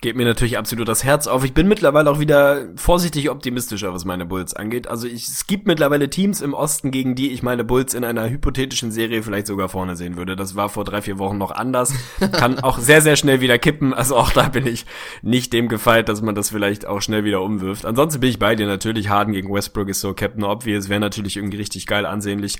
Geht 0.01 0.15
mir 0.15 0.25
natürlich 0.25 0.57
absolut 0.57 0.87
das 0.87 1.03
Herz 1.03 1.27
auf. 1.27 1.45
Ich 1.45 1.53
bin 1.53 1.67
mittlerweile 1.67 2.09
auch 2.09 2.19
wieder 2.19 2.65
vorsichtig 2.75 3.29
optimistischer, 3.29 3.93
was 3.93 4.03
meine 4.03 4.25
Bulls 4.25 4.55
angeht. 4.55 4.87
Also 4.87 5.07
ich, 5.07 5.27
es 5.27 5.45
gibt 5.45 5.67
mittlerweile 5.67 6.09
Teams 6.09 6.41
im 6.41 6.55
Osten, 6.55 6.89
gegen 6.89 7.13
die 7.13 7.31
ich 7.31 7.43
meine 7.43 7.63
Bulls 7.63 7.93
in 7.93 8.03
einer 8.03 8.27
hypothetischen 8.27 8.91
Serie 8.91 9.21
vielleicht 9.21 9.45
sogar 9.45 9.69
vorne 9.69 9.95
sehen 9.95 10.17
würde. 10.17 10.35
Das 10.35 10.55
war 10.55 10.69
vor 10.69 10.85
drei, 10.85 11.03
vier 11.03 11.19
Wochen 11.19 11.37
noch 11.37 11.51
anders. 11.51 11.93
Kann 12.31 12.59
auch 12.59 12.79
sehr, 12.79 13.01
sehr 13.01 13.15
schnell 13.15 13.41
wieder 13.41 13.59
kippen. 13.59 13.93
Also 13.93 14.15
auch 14.17 14.31
da 14.31 14.49
bin 14.49 14.65
ich 14.65 14.87
nicht 15.21 15.53
dem 15.53 15.67
gefeit, 15.67 16.09
dass 16.09 16.23
man 16.23 16.33
das 16.33 16.49
vielleicht 16.49 16.87
auch 16.87 17.01
schnell 17.01 17.23
wieder 17.23 17.43
umwirft. 17.43 17.85
Ansonsten 17.85 18.21
bin 18.21 18.31
ich 18.31 18.39
bei 18.39 18.55
dir 18.55 18.65
natürlich. 18.65 19.09
Harden 19.09 19.33
gegen 19.33 19.53
Westbrook 19.53 19.87
ist 19.87 20.01
so 20.01 20.15
Captain 20.15 20.43
Obvious. 20.43 20.89
Wäre 20.89 20.99
natürlich 20.99 21.37
irgendwie 21.37 21.57
richtig 21.57 21.85
geil 21.85 22.07
ansehnlich. 22.07 22.57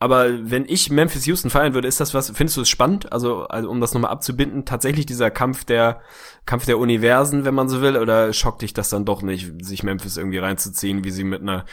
Aber 0.00 0.50
wenn 0.50 0.64
ich 0.66 0.90
Memphis 0.90 1.26
Houston 1.26 1.50
feiern 1.50 1.74
würde, 1.74 1.88
ist 1.88 1.98
das 2.00 2.14
was, 2.14 2.30
findest 2.30 2.56
du 2.56 2.60
es 2.60 2.68
spannend? 2.68 3.12
Also, 3.12 3.44
also 3.44 3.68
um 3.68 3.80
das 3.80 3.94
nochmal 3.94 4.12
abzubinden, 4.12 4.64
tatsächlich 4.64 5.06
dieser 5.06 5.30
Kampf 5.30 5.64
der, 5.64 6.00
Kampf 6.46 6.66
der 6.66 6.78
Universen, 6.78 7.44
wenn 7.44 7.54
man 7.54 7.68
so 7.68 7.80
will, 7.80 7.96
oder 7.96 8.32
schockt 8.32 8.62
dich 8.62 8.72
das 8.72 8.90
dann 8.90 9.04
doch 9.04 9.22
nicht, 9.22 9.64
sich 9.64 9.82
Memphis 9.82 10.16
irgendwie 10.16 10.38
reinzuziehen, 10.38 11.02
wie 11.02 11.10
sie 11.10 11.24
mit 11.24 11.42
einer 11.42 11.64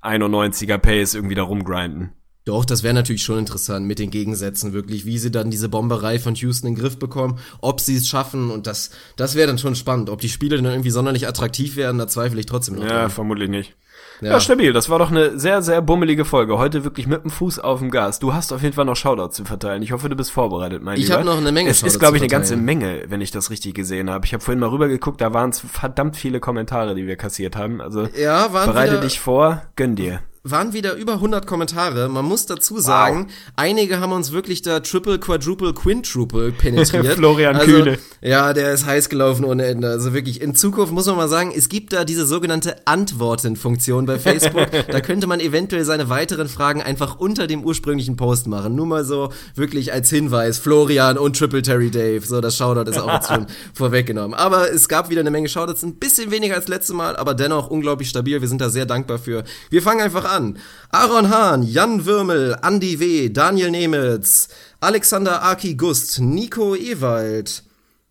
91er 0.00 0.78
Pace 0.78 1.14
irgendwie 1.14 1.34
da 1.34 1.42
rumgrinden? 1.42 2.12
Doch, 2.44 2.64
das 2.64 2.82
wäre 2.82 2.94
natürlich 2.94 3.22
schon 3.22 3.38
interessant 3.38 3.86
mit 3.86 4.00
den 4.00 4.10
Gegensätzen 4.10 4.72
wirklich, 4.72 5.04
wie 5.04 5.18
sie 5.18 5.30
dann 5.30 5.50
diese 5.50 5.68
Bomberei 5.68 6.18
von 6.18 6.34
Houston 6.34 6.68
in 6.68 6.74
den 6.74 6.80
Griff 6.80 6.98
bekommen, 6.98 7.38
ob 7.60 7.80
sie 7.80 7.96
es 7.96 8.08
schaffen 8.08 8.50
und 8.50 8.66
das, 8.66 8.90
das 9.16 9.36
wäre 9.36 9.46
dann 9.46 9.58
schon 9.58 9.76
spannend. 9.76 10.10
Ob 10.10 10.20
die 10.20 10.28
Spiele 10.28 10.56
dann 10.56 10.64
irgendwie 10.64 10.90
sonderlich 10.90 11.28
attraktiv 11.28 11.76
werden, 11.76 11.98
da 11.98 12.08
zweifle 12.08 12.40
ich 12.40 12.46
trotzdem 12.46 12.76
noch. 12.76 12.82
Ja, 12.82 13.02
dran. 13.02 13.10
vermutlich 13.10 13.48
nicht. 13.48 13.76
Ja. 14.22 14.30
ja. 14.32 14.40
stabil. 14.40 14.72
Das 14.72 14.88
war 14.88 14.98
doch 14.98 15.10
eine 15.10 15.38
sehr, 15.38 15.62
sehr 15.62 15.82
bummelige 15.82 16.24
Folge. 16.24 16.56
Heute 16.56 16.84
wirklich 16.84 17.06
mit 17.06 17.24
dem 17.24 17.30
Fuß 17.30 17.58
auf 17.58 17.80
dem 17.80 17.90
Gas. 17.90 18.20
Du 18.20 18.32
hast 18.32 18.52
auf 18.52 18.62
jeden 18.62 18.74
Fall 18.74 18.84
noch 18.84 18.96
Shoutouts 18.96 19.36
zu 19.36 19.44
verteilen. 19.44 19.82
Ich 19.82 19.92
hoffe, 19.92 20.08
du 20.08 20.16
bist 20.16 20.30
vorbereitet, 20.30 20.82
mein 20.82 20.98
Ich 20.98 21.10
habe 21.10 21.24
noch 21.24 21.36
eine 21.36 21.52
Menge 21.52 21.70
Es 21.70 21.82
ist, 21.82 21.98
glaube 21.98 22.16
ich, 22.16 22.22
eine 22.22 22.30
ganze 22.30 22.56
Menge, 22.56 23.04
wenn 23.08 23.20
ich 23.20 23.32
das 23.32 23.50
richtig 23.50 23.74
gesehen 23.74 24.08
habe. 24.10 24.24
Ich 24.24 24.32
habe 24.32 24.42
vorhin 24.42 24.60
mal 24.60 24.68
rübergeguckt, 24.68 25.20
da 25.20 25.34
waren 25.34 25.50
es 25.50 25.60
verdammt 25.60 26.16
viele 26.16 26.40
Kommentare, 26.40 26.94
die 26.94 27.06
wir 27.06 27.16
kassiert 27.16 27.56
haben. 27.56 27.80
Also 27.80 28.08
ja, 28.16 28.52
waren 28.52 28.70
bereite 28.70 29.00
dich 29.00 29.18
vor, 29.18 29.62
gönn 29.76 29.96
dir 29.96 30.20
waren 30.44 30.72
wieder 30.72 30.94
über 30.94 31.14
100 31.14 31.46
Kommentare. 31.46 32.08
Man 32.08 32.24
muss 32.24 32.46
dazu 32.46 32.80
sagen, 32.80 33.26
wow. 33.26 33.32
einige 33.54 34.00
haben 34.00 34.10
uns 34.10 34.32
wirklich 34.32 34.60
da 34.62 34.80
Triple, 34.80 35.20
Quadruple, 35.20 35.72
Quintuple 35.72 36.50
penetriert. 36.50 37.06
Florian 37.16 37.54
also, 37.54 37.70
Kühne. 37.70 37.98
Ja, 38.20 38.52
der 38.52 38.72
ist 38.72 38.84
heiß 38.84 39.08
gelaufen 39.08 39.44
ohne 39.44 39.66
Ende. 39.66 39.88
Also 39.88 40.14
wirklich, 40.14 40.40
in 40.40 40.56
Zukunft 40.56 40.92
muss 40.92 41.06
man 41.06 41.16
mal 41.16 41.28
sagen, 41.28 41.52
es 41.56 41.68
gibt 41.68 41.92
da 41.92 42.04
diese 42.04 42.26
sogenannte 42.26 42.86
Antworten-Funktion 42.88 44.06
bei 44.06 44.18
Facebook. 44.18 44.66
da 44.90 45.00
könnte 45.00 45.28
man 45.28 45.38
eventuell 45.38 45.84
seine 45.84 46.08
weiteren 46.08 46.48
Fragen 46.48 46.82
einfach 46.82 47.20
unter 47.20 47.46
dem 47.46 47.62
ursprünglichen 47.62 48.16
Post 48.16 48.48
machen. 48.48 48.74
Nur 48.74 48.86
mal 48.86 49.04
so 49.04 49.32
wirklich 49.54 49.92
als 49.92 50.10
Hinweis. 50.10 50.58
Florian 50.58 51.18
und 51.18 51.38
Triple 51.38 51.62
Terry 51.62 51.92
Dave. 51.92 52.26
So, 52.26 52.40
das 52.40 52.56
Shoutout 52.56 52.90
ist 52.90 52.98
auch 52.98 53.12
jetzt 53.12 53.28
schon 53.28 53.46
vorweggenommen. 53.74 54.34
Aber 54.34 54.72
es 54.72 54.88
gab 54.88 55.08
wieder 55.08 55.20
eine 55.20 55.30
Menge 55.30 55.48
Shoutouts. 55.48 55.84
Ein 55.84 56.00
bisschen 56.00 56.32
weniger 56.32 56.56
als 56.56 56.66
letztes 56.66 56.96
Mal, 56.96 57.16
aber 57.16 57.34
dennoch 57.34 57.70
unglaublich 57.70 58.08
stabil. 58.08 58.40
Wir 58.40 58.48
sind 58.48 58.60
da 58.60 58.70
sehr 58.70 58.86
dankbar 58.86 59.20
für. 59.20 59.44
Wir 59.70 59.82
fangen 59.82 60.00
einfach 60.00 60.24
an 60.24 60.31
an. 60.32 60.58
Aaron 60.90 61.28
Hahn, 61.28 61.62
Jan 61.62 62.04
Würmel, 62.06 62.56
Andi 62.60 62.98
W., 62.98 63.28
Daniel 63.28 63.70
Nemitz, 63.70 64.48
Alexander 64.80 65.42
Aki 65.42 65.74
Gust, 65.74 66.20
Nico 66.20 66.74
Ewald, 66.74 67.62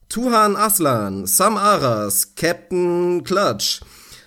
Tuhan 0.10 0.56
Aslan, 0.56 1.26
Sam 1.26 1.58
Aras, 1.58 2.36
Captain 2.36 3.24
Clutch, 3.24 3.82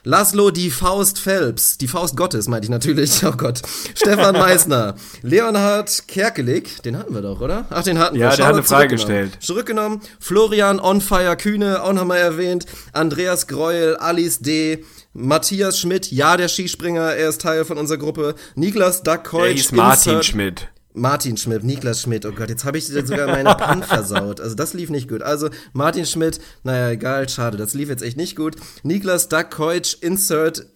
Laszlo 0.06 0.50
die 0.50 0.70
Faust 0.70 1.18
Phelps, 1.18 1.78
die 1.78 1.88
Faust 1.88 2.14
Gottes 2.14 2.46
meinte 2.46 2.66
ich 2.66 2.70
natürlich, 2.70 3.24
oh 3.24 3.32
Gott. 3.32 3.62
Stefan 3.94 4.34
Meissner, 4.34 4.96
Leonhard 5.22 6.06
Kerkelik, 6.06 6.82
den 6.82 6.98
hatten 6.98 7.14
wir 7.14 7.22
doch, 7.22 7.40
oder? 7.40 7.64
Ach, 7.70 7.82
den 7.82 7.98
hatten 7.98 8.16
ja, 8.16 8.26
wir. 8.26 8.30
Ja, 8.30 8.36
der 8.36 8.46
hat 8.46 8.54
eine 8.54 8.62
Frage 8.62 8.88
gestellt. 8.88 9.38
Zurückgenommen. 9.40 10.00
Florian 10.20 10.78
Onfire 10.78 11.38
Kühne, 11.38 11.82
auch 11.82 11.94
nochmal 11.94 12.18
erwähnt. 12.18 12.66
Andreas 12.92 13.46
Greuel, 13.46 13.96
Alice 13.96 14.40
D., 14.40 14.84
Matthias 15.14 15.78
Schmidt, 15.78 16.10
ja, 16.10 16.36
der 16.36 16.48
Skispringer, 16.48 17.14
er 17.14 17.28
ist 17.28 17.40
Teil 17.40 17.64
von 17.64 17.78
unserer 17.78 17.98
Gruppe. 17.98 18.34
Niklas 18.56 19.02
Duckheutsch. 19.04 19.44
Der 19.44 19.52
hieß 19.54 19.72
Martin 19.72 20.22
Schmidt. 20.22 20.68
Martin 20.92 21.36
Schmidt, 21.36 21.64
Niklas 21.64 22.02
Schmidt, 22.02 22.24
oh 22.24 22.32
Gott, 22.32 22.50
jetzt 22.50 22.64
habe 22.64 22.78
ich 22.78 22.86
sogar 22.86 23.26
meine 23.26 23.54
Pan 23.54 23.82
versaut. 23.84 24.40
Also 24.40 24.54
das 24.54 24.74
lief 24.74 24.90
nicht 24.90 25.08
gut. 25.08 25.22
Also 25.22 25.50
Martin 25.72 26.06
Schmidt, 26.06 26.40
naja, 26.62 26.90
egal, 26.90 27.28
schade, 27.28 27.56
das 27.56 27.74
lief 27.74 27.88
jetzt 27.88 28.02
echt 28.02 28.16
nicht 28.16 28.36
gut. 28.36 28.56
Niklas 28.82 29.28
Duckheutsch, 29.28 29.96
Insert 30.00 30.66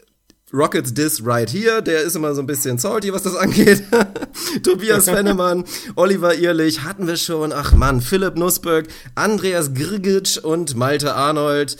Rockets 0.52 0.94
Diss 0.94 1.24
right 1.24 1.51
here, 1.51 1.82
der 1.82 2.02
ist 2.02 2.16
immer 2.16 2.35
so 2.35 2.40
ein 2.40 2.47
bisschen 2.47 2.78
salty, 2.78 3.12
was 3.12 3.23
das 3.23 3.36
angeht. 3.36 3.82
Tobias 4.62 5.05
Fennemann, 5.10 5.65
Oliver 5.94 6.35
Ehrlich, 6.35 6.82
hatten 6.85 7.06
wir 7.06 7.16
schon. 7.16 7.52
Ach 7.52 7.73
Mann, 7.74 8.01
Philipp 8.01 8.36
Nussberg, 8.36 8.89
Andreas 9.15 9.74
Grigic 9.74 10.40
und 10.43 10.74
Malte 10.74 11.15
Arnold. 11.15 11.77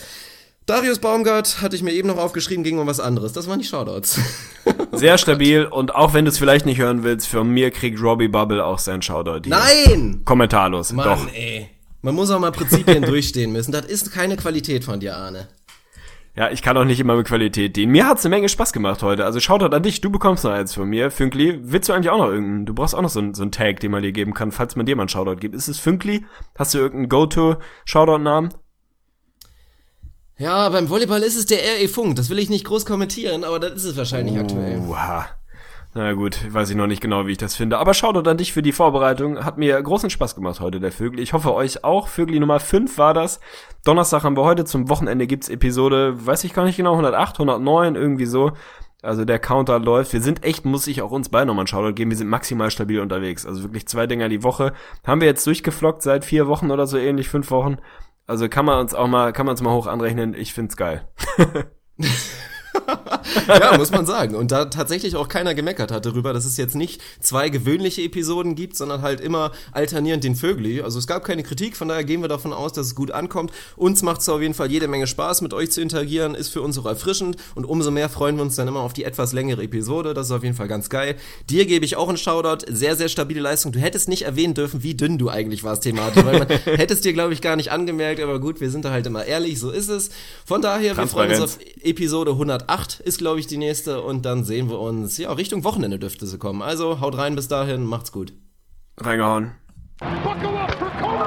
Darius 0.69 0.99
Baumgart 0.99 1.62
hatte 1.62 1.77
ich 1.77 1.82
mir 1.82 1.93
eben 1.93 2.09
noch 2.09 2.19
aufgeschrieben, 2.19 2.62
ging 2.62 2.78
um 2.78 2.86
was 2.86 3.01
anderes. 3.01 3.32
Das 3.32 3.49
waren 3.49 3.59
die 3.59 3.65
Shoutouts. 3.65 4.20
Sehr 4.93 5.16
stabil 5.16 5.65
und 5.65 5.95
auch 5.95 6.12
wenn 6.12 6.27
du 6.27 6.31
es 6.31 6.36
vielleicht 6.36 6.66
nicht 6.66 6.78
hören 6.78 7.05
willst, 7.05 7.27
von 7.27 7.49
mir 7.49 7.70
kriegt 7.70 8.03
Robbie 8.03 8.28
Bubble 8.28 8.62
auch 8.62 8.78
sein 8.78 9.01
Shoutout. 9.01 9.49
Hier. 9.49 9.57
Nein! 9.57 10.20
Kommentarlos, 10.27 10.93
Mann, 10.93 11.07
doch. 11.07 11.32
ey. 11.32 11.70
Man 12.03 12.15
muss 12.15 12.31
auch 12.31 12.39
mal 12.39 12.53
Prinzipien 12.53 13.03
durchstehen 13.07 13.51
müssen. 13.51 13.73
Das 13.73 13.86
ist 13.86 14.12
keine 14.12 14.36
Qualität 14.36 14.85
von 14.85 15.01
dir, 15.01 15.16
Arne. 15.16 15.49
Ja, 16.36 16.51
ich 16.51 16.61
kann 16.61 16.77
auch 16.77 16.85
nicht 16.85 17.01
immer 17.01 17.16
mit 17.16 17.27
Qualität 17.27 17.74
dienen. 17.74 17.90
Mir 17.93 18.07
hat's 18.07 18.27
eine 18.27 18.36
Menge 18.36 18.51
Spaß 18.51 18.74
gemacht 18.74 19.03
heute. 19.03 19.24
Also 19.24 19.40
Shoutout 19.40 19.74
an 19.74 19.82
dich, 19.82 20.03
du 20.03 20.11
bekommst 20.11 20.45
noch 20.45 20.51
eins 20.51 20.74
von 20.74 20.86
mir. 20.86 21.11
Fünkli, 21.11 21.61
willst 21.62 21.89
du 21.89 21.95
eigentlich 21.95 22.11
auch 22.11 22.19
noch 22.19 22.28
irgendeinen? 22.28 22.66
Du 22.66 22.74
brauchst 22.74 22.95
auch 22.95 23.01
noch 23.01 23.09
so 23.09 23.20
einen, 23.20 23.32
so 23.32 23.40
einen 23.40 23.53
Tag, 23.53 23.81
den 23.81 23.90
man 23.90 24.03
dir 24.03 24.12
geben 24.12 24.35
kann, 24.35 24.53
falls 24.53 24.77
man 24.77 24.85
dir 24.85 24.97
mal 24.97 25.05
einen 25.05 25.09
Shoutout 25.09 25.36
gibt. 25.36 25.55
Ist 25.55 25.69
es 25.69 25.78
Fünkli? 25.78 26.27
Hast 26.59 26.74
du 26.74 26.78
irgendeinen 26.78 27.09
Go-To-Shoutout-Namen? 27.09 28.51
Ja, 30.39 30.69
beim 30.69 30.89
Volleyball 30.89 31.23
ist 31.24 31.36
es 31.36 31.47
der 31.47 31.59
RE 31.59 31.89
Funk. 31.89 32.15
Das 32.15 32.31
will 32.31 32.39
ich 32.39 32.48
nicht 32.48 32.65
groß 32.65 32.86
kommentieren, 32.86 33.43
aber 33.43 33.59
das 33.59 33.73
ist 33.73 33.85
es 33.85 33.97
wahrscheinlich 33.97 34.36
uh, 34.36 34.40
aktuell. 34.40 34.81
Na 35.94 36.12
gut, 36.12 36.39
weiß 36.52 36.70
ich 36.70 36.77
noch 36.77 36.86
nicht 36.86 37.01
genau, 37.01 37.27
wie 37.27 37.32
ich 37.32 37.39
das 37.39 37.56
finde. 37.56 37.78
Aber 37.78 37.93
schaut 37.93 38.28
an 38.28 38.36
dich 38.36 38.52
für 38.52 38.62
die 38.62 38.70
Vorbereitung. 38.70 39.44
Hat 39.44 39.59
mir 39.59 39.82
großen 39.82 40.10
Spaß 40.10 40.36
gemacht 40.36 40.60
heute, 40.60 40.78
der 40.78 40.93
Vögel. 40.93 41.19
Ich 41.19 41.32
hoffe 41.32 41.52
euch 41.55 41.82
auch. 41.82 42.06
Vögel 42.06 42.39
Nummer 42.39 42.60
5 42.60 42.98
war 42.98 43.15
das. 43.15 43.40
Donnerstag 43.85 44.23
haben 44.23 44.36
wir 44.36 44.44
heute. 44.44 44.65
Zum 44.65 44.89
Wochenende 44.89 45.27
gibt's 45.27 45.48
Episode, 45.48 46.24
weiß 46.24 46.44
ich 46.44 46.55
gar 46.55 46.65
nicht 46.65 46.77
genau, 46.77 46.93
108, 46.93 47.35
109, 47.35 47.97
irgendwie 47.97 48.27
so. 48.27 48.52
Also 49.02 49.24
der 49.24 49.40
Counter 49.40 49.81
läuft. 49.81 50.12
Wir 50.12 50.20
sind 50.20 50.44
echt, 50.44 50.65
muss 50.65 50.86
ich 50.86 51.02
auch 51.02 51.10
uns 51.10 51.31
beide 51.31 51.47
nochmal 51.47 51.62
einen 51.62 51.69
Shoutout 51.69 51.94
geben. 51.94 52.10
Wir 52.10 52.19
sind 52.19 52.28
maximal 52.28 52.70
stabil 52.70 53.01
unterwegs. 53.01 53.44
Also 53.44 53.65
wirklich 53.65 53.89
zwei 53.89 54.06
Dinger 54.06 54.28
die 54.28 54.44
Woche. 54.44 54.73
Haben 55.05 55.20
wir 55.20 55.27
jetzt 55.27 55.44
durchgeflockt 55.47 56.02
seit 56.02 56.24
vier 56.24 56.47
Wochen 56.47 56.70
oder 56.70 56.86
so 56.86 56.97
ähnlich, 56.97 57.28
fünf 57.28 57.51
Wochen. 57.51 57.78
Also 58.29 58.49
kann 58.51 58.67
man 58.67 58.79
uns 58.79 58.95
auch 58.95 59.09
mal, 59.09 59.33
kann 59.33 59.47
man 59.47 59.55
uns 59.55 59.63
mal 59.63 59.73
hoch 59.73 59.87
anrechnen. 59.87 60.35
Ich 60.35 60.53
find's 60.53 60.77
geil. 60.77 61.09
ja, 63.49 63.77
muss 63.77 63.91
man 63.91 64.07
sagen. 64.07 64.35
Und 64.35 64.53
da 64.53 64.67
tatsächlich 64.67 65.17
auch 65.17 65.29
keiner 65.29 65.55
gemeckert 65.55 65.91
hat 65.91 66.07
darüber, 66.07 66.33
dass 66.33 66.45
es 66.45 66.57
jetzt 66.57 66.75
nicht 66.75 67.01
zwei 67.21 67.49
gewöhnliche 67.49 68.03
Episoden 68.03 68.55
gibt, 68.55 68.77
sondern 68.77 69.03
halt 69.03 69.21
immer 69.21 69.53
alternierend 69.73 70.25
den 70.25 70.35
Vögli. 70.35 70.81
Also 70.81 70.99
es 70.99 71.07
gab 71.07 71.25
keine 71.25 71.43
Kritik, 71.43 71.77
von 71.77 71.89
daher 71.89 72.05
gehen 72.05 72.21
wir 72.21 72.29
davon 72.29 72.53
aus, 72.53 72.73
dass 72.73 72.87
es 72.87 72.95
gut 72.95 73.11
ankommt. 73.11 73.53
Uns 73.77 74.03
macht 74.03 74.21
es 74.21 74.29
auf 74.29 74.41
jeden 74.41 74.55
Fall 74.55 74.71
jede 74.71 74.89
Menge 74.89 75.07
Spaß, 75.07 75.43
mit 75.43 75.55
euch 75.55 75.71
zu 75.71 75.81
interagieren, 75.81 76.35
ist 76.35 76.49
für 76.49 76.63
uns 76.63 76.79
auch 76.79 76.87
erfrischend 76.87 77.37
und 77.55 77.65
umso 77.65 77.91
mehr 77.91 78.09
freuen 78.09 78.37
wir 78.37 78.43
uns 78.43 78.57
dann 78.57 78.69
immer 78.69 78.81
auf 78.81 78.93
die 78.93 79.05
etwas 79.05 79.33
längere 79.33 79.63
Episode. 79.63 80.15
Das 80.15 80.27
ist 80.27 80.33
auf 80.33 80.43
jeden 80.43 80.57
Fall 80.57 80.69
ganz 80.69 80.89
geil. 80.89 81.17
Dir 81.49 81.67
gebe 81.67 81.85
ich 81.85 81.97
auch 81.97 82.09
einen 82.09 82.19
Shoutout. 82.19 82.67
Sehr, 82.69 82.97
sehr 82.97 83.09
stabile 83.09 83.41
Leistung. 83.41 83.73
Du 83.73 83.79
hättest 83.79 84.09
nicht 84.09 84.23
erwähnen 84.23 84.55
dürfen, 84.55 84.83
wie 84.83 84.95
dünn 84.95 85.19
du 85.19 85.29
eigentlich 85.29 85.65
warst 85.65 85.83
thematisch, 85.83 86.25
weil 86.25 86.39
man 86.39 86.49
hättest 86.77 87.05
dir, 87.05 87.13
glaube 87.13 87.33
ich, 87.33 87.41
gar 87.41 87.57
nicht 87.57 87.71
angemerkt, 87.71 88.21
aber 88.21 88.41
gut, 88.41 88.61
wir 88.61 88.71
sind 88.71 88.85
da 88.85 88.91
halt 88.91 89.07
immer 89.07 89.25
ehrlich, 89.25 89.59
so 89.59 89.71
ist 89.71 89.89
es. 89.89 90.11
Von 90.45 90.63
daher, 90.63 90.97
wir 90.97 91.07
freuen 91.07 91.31
uns 91.31 91.41
auf 91.41 91.59
Episode 91.83 92.37
108 92.69 93.01
ist, 93.01 93.19
glaube 93.19 93.40
ich, 93.40 93.47
die 93.47 93.57
nächste 93.57 94.03
und 94.03 94.24
dann 94.24 94.45
sehen 94.45 94.69
wir 94.69 94.78
uns, 94.78 95.16
ja, 95.16 95.32
Richtung 95.32 95.65
Wochenende 95.65 95.99
dürfte 95.99 96.27
sie 96.27 96.39
kommen. 96.39 96.61
Also 96.62 97.01
haut 97.01 97.16
rein 97.16 97.35
bis 97.35 97.49
dahin, 97.49 97.85
macht's 97.85 98.12
gut. 98.12 98.35
Reingehauen. 98.99 99.53
Buckle 99.99 100.61
up 100.61 100.70
for 100.74 100.90
Kobe. 101.01 101.24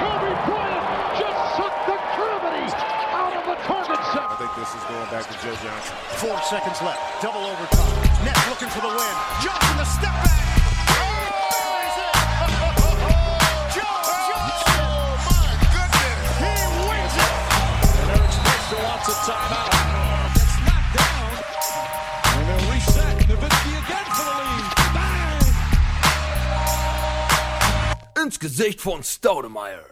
Kobe 0.00 0.30
Bryant 0.46 0.84
just 1.20 1.56
sucked 1.56 1.86
the 1.86 1.98
gravity 2.16 2.64
out 3.12 3.36
of 3.36 3.44
the 3.44 3.56
target 3.66 4.00
set. 4.12 4.24
I 4.24 4.36
think 4.38 4.52
this 4.56 4.72
is 4.74 4.82
going 4.88 5.10
back 5.10 5.28
to 5.28 5.34
Joe 5.44 5.54
Johnson. 5.62 5.94
Four 6.16 6.38
seconds 6.48 6.80
left. 6.82 7.22
Double 7.22 7.44
overtime. 7.44 8.24
Net 8.24 8.38
looking 8.48 8.68
for 8.68 8.80
the 8.80 8.88
win. 8.88 9.14
Johnson 9.44 9.76
the 9.76 9.84
step 9.84 10.14
back. 10.24 10.61
Ins 28.32 28.40
Gesicht 28.40 28.80
von 28.80 29.02
Staudemeyer. 29.02 29.84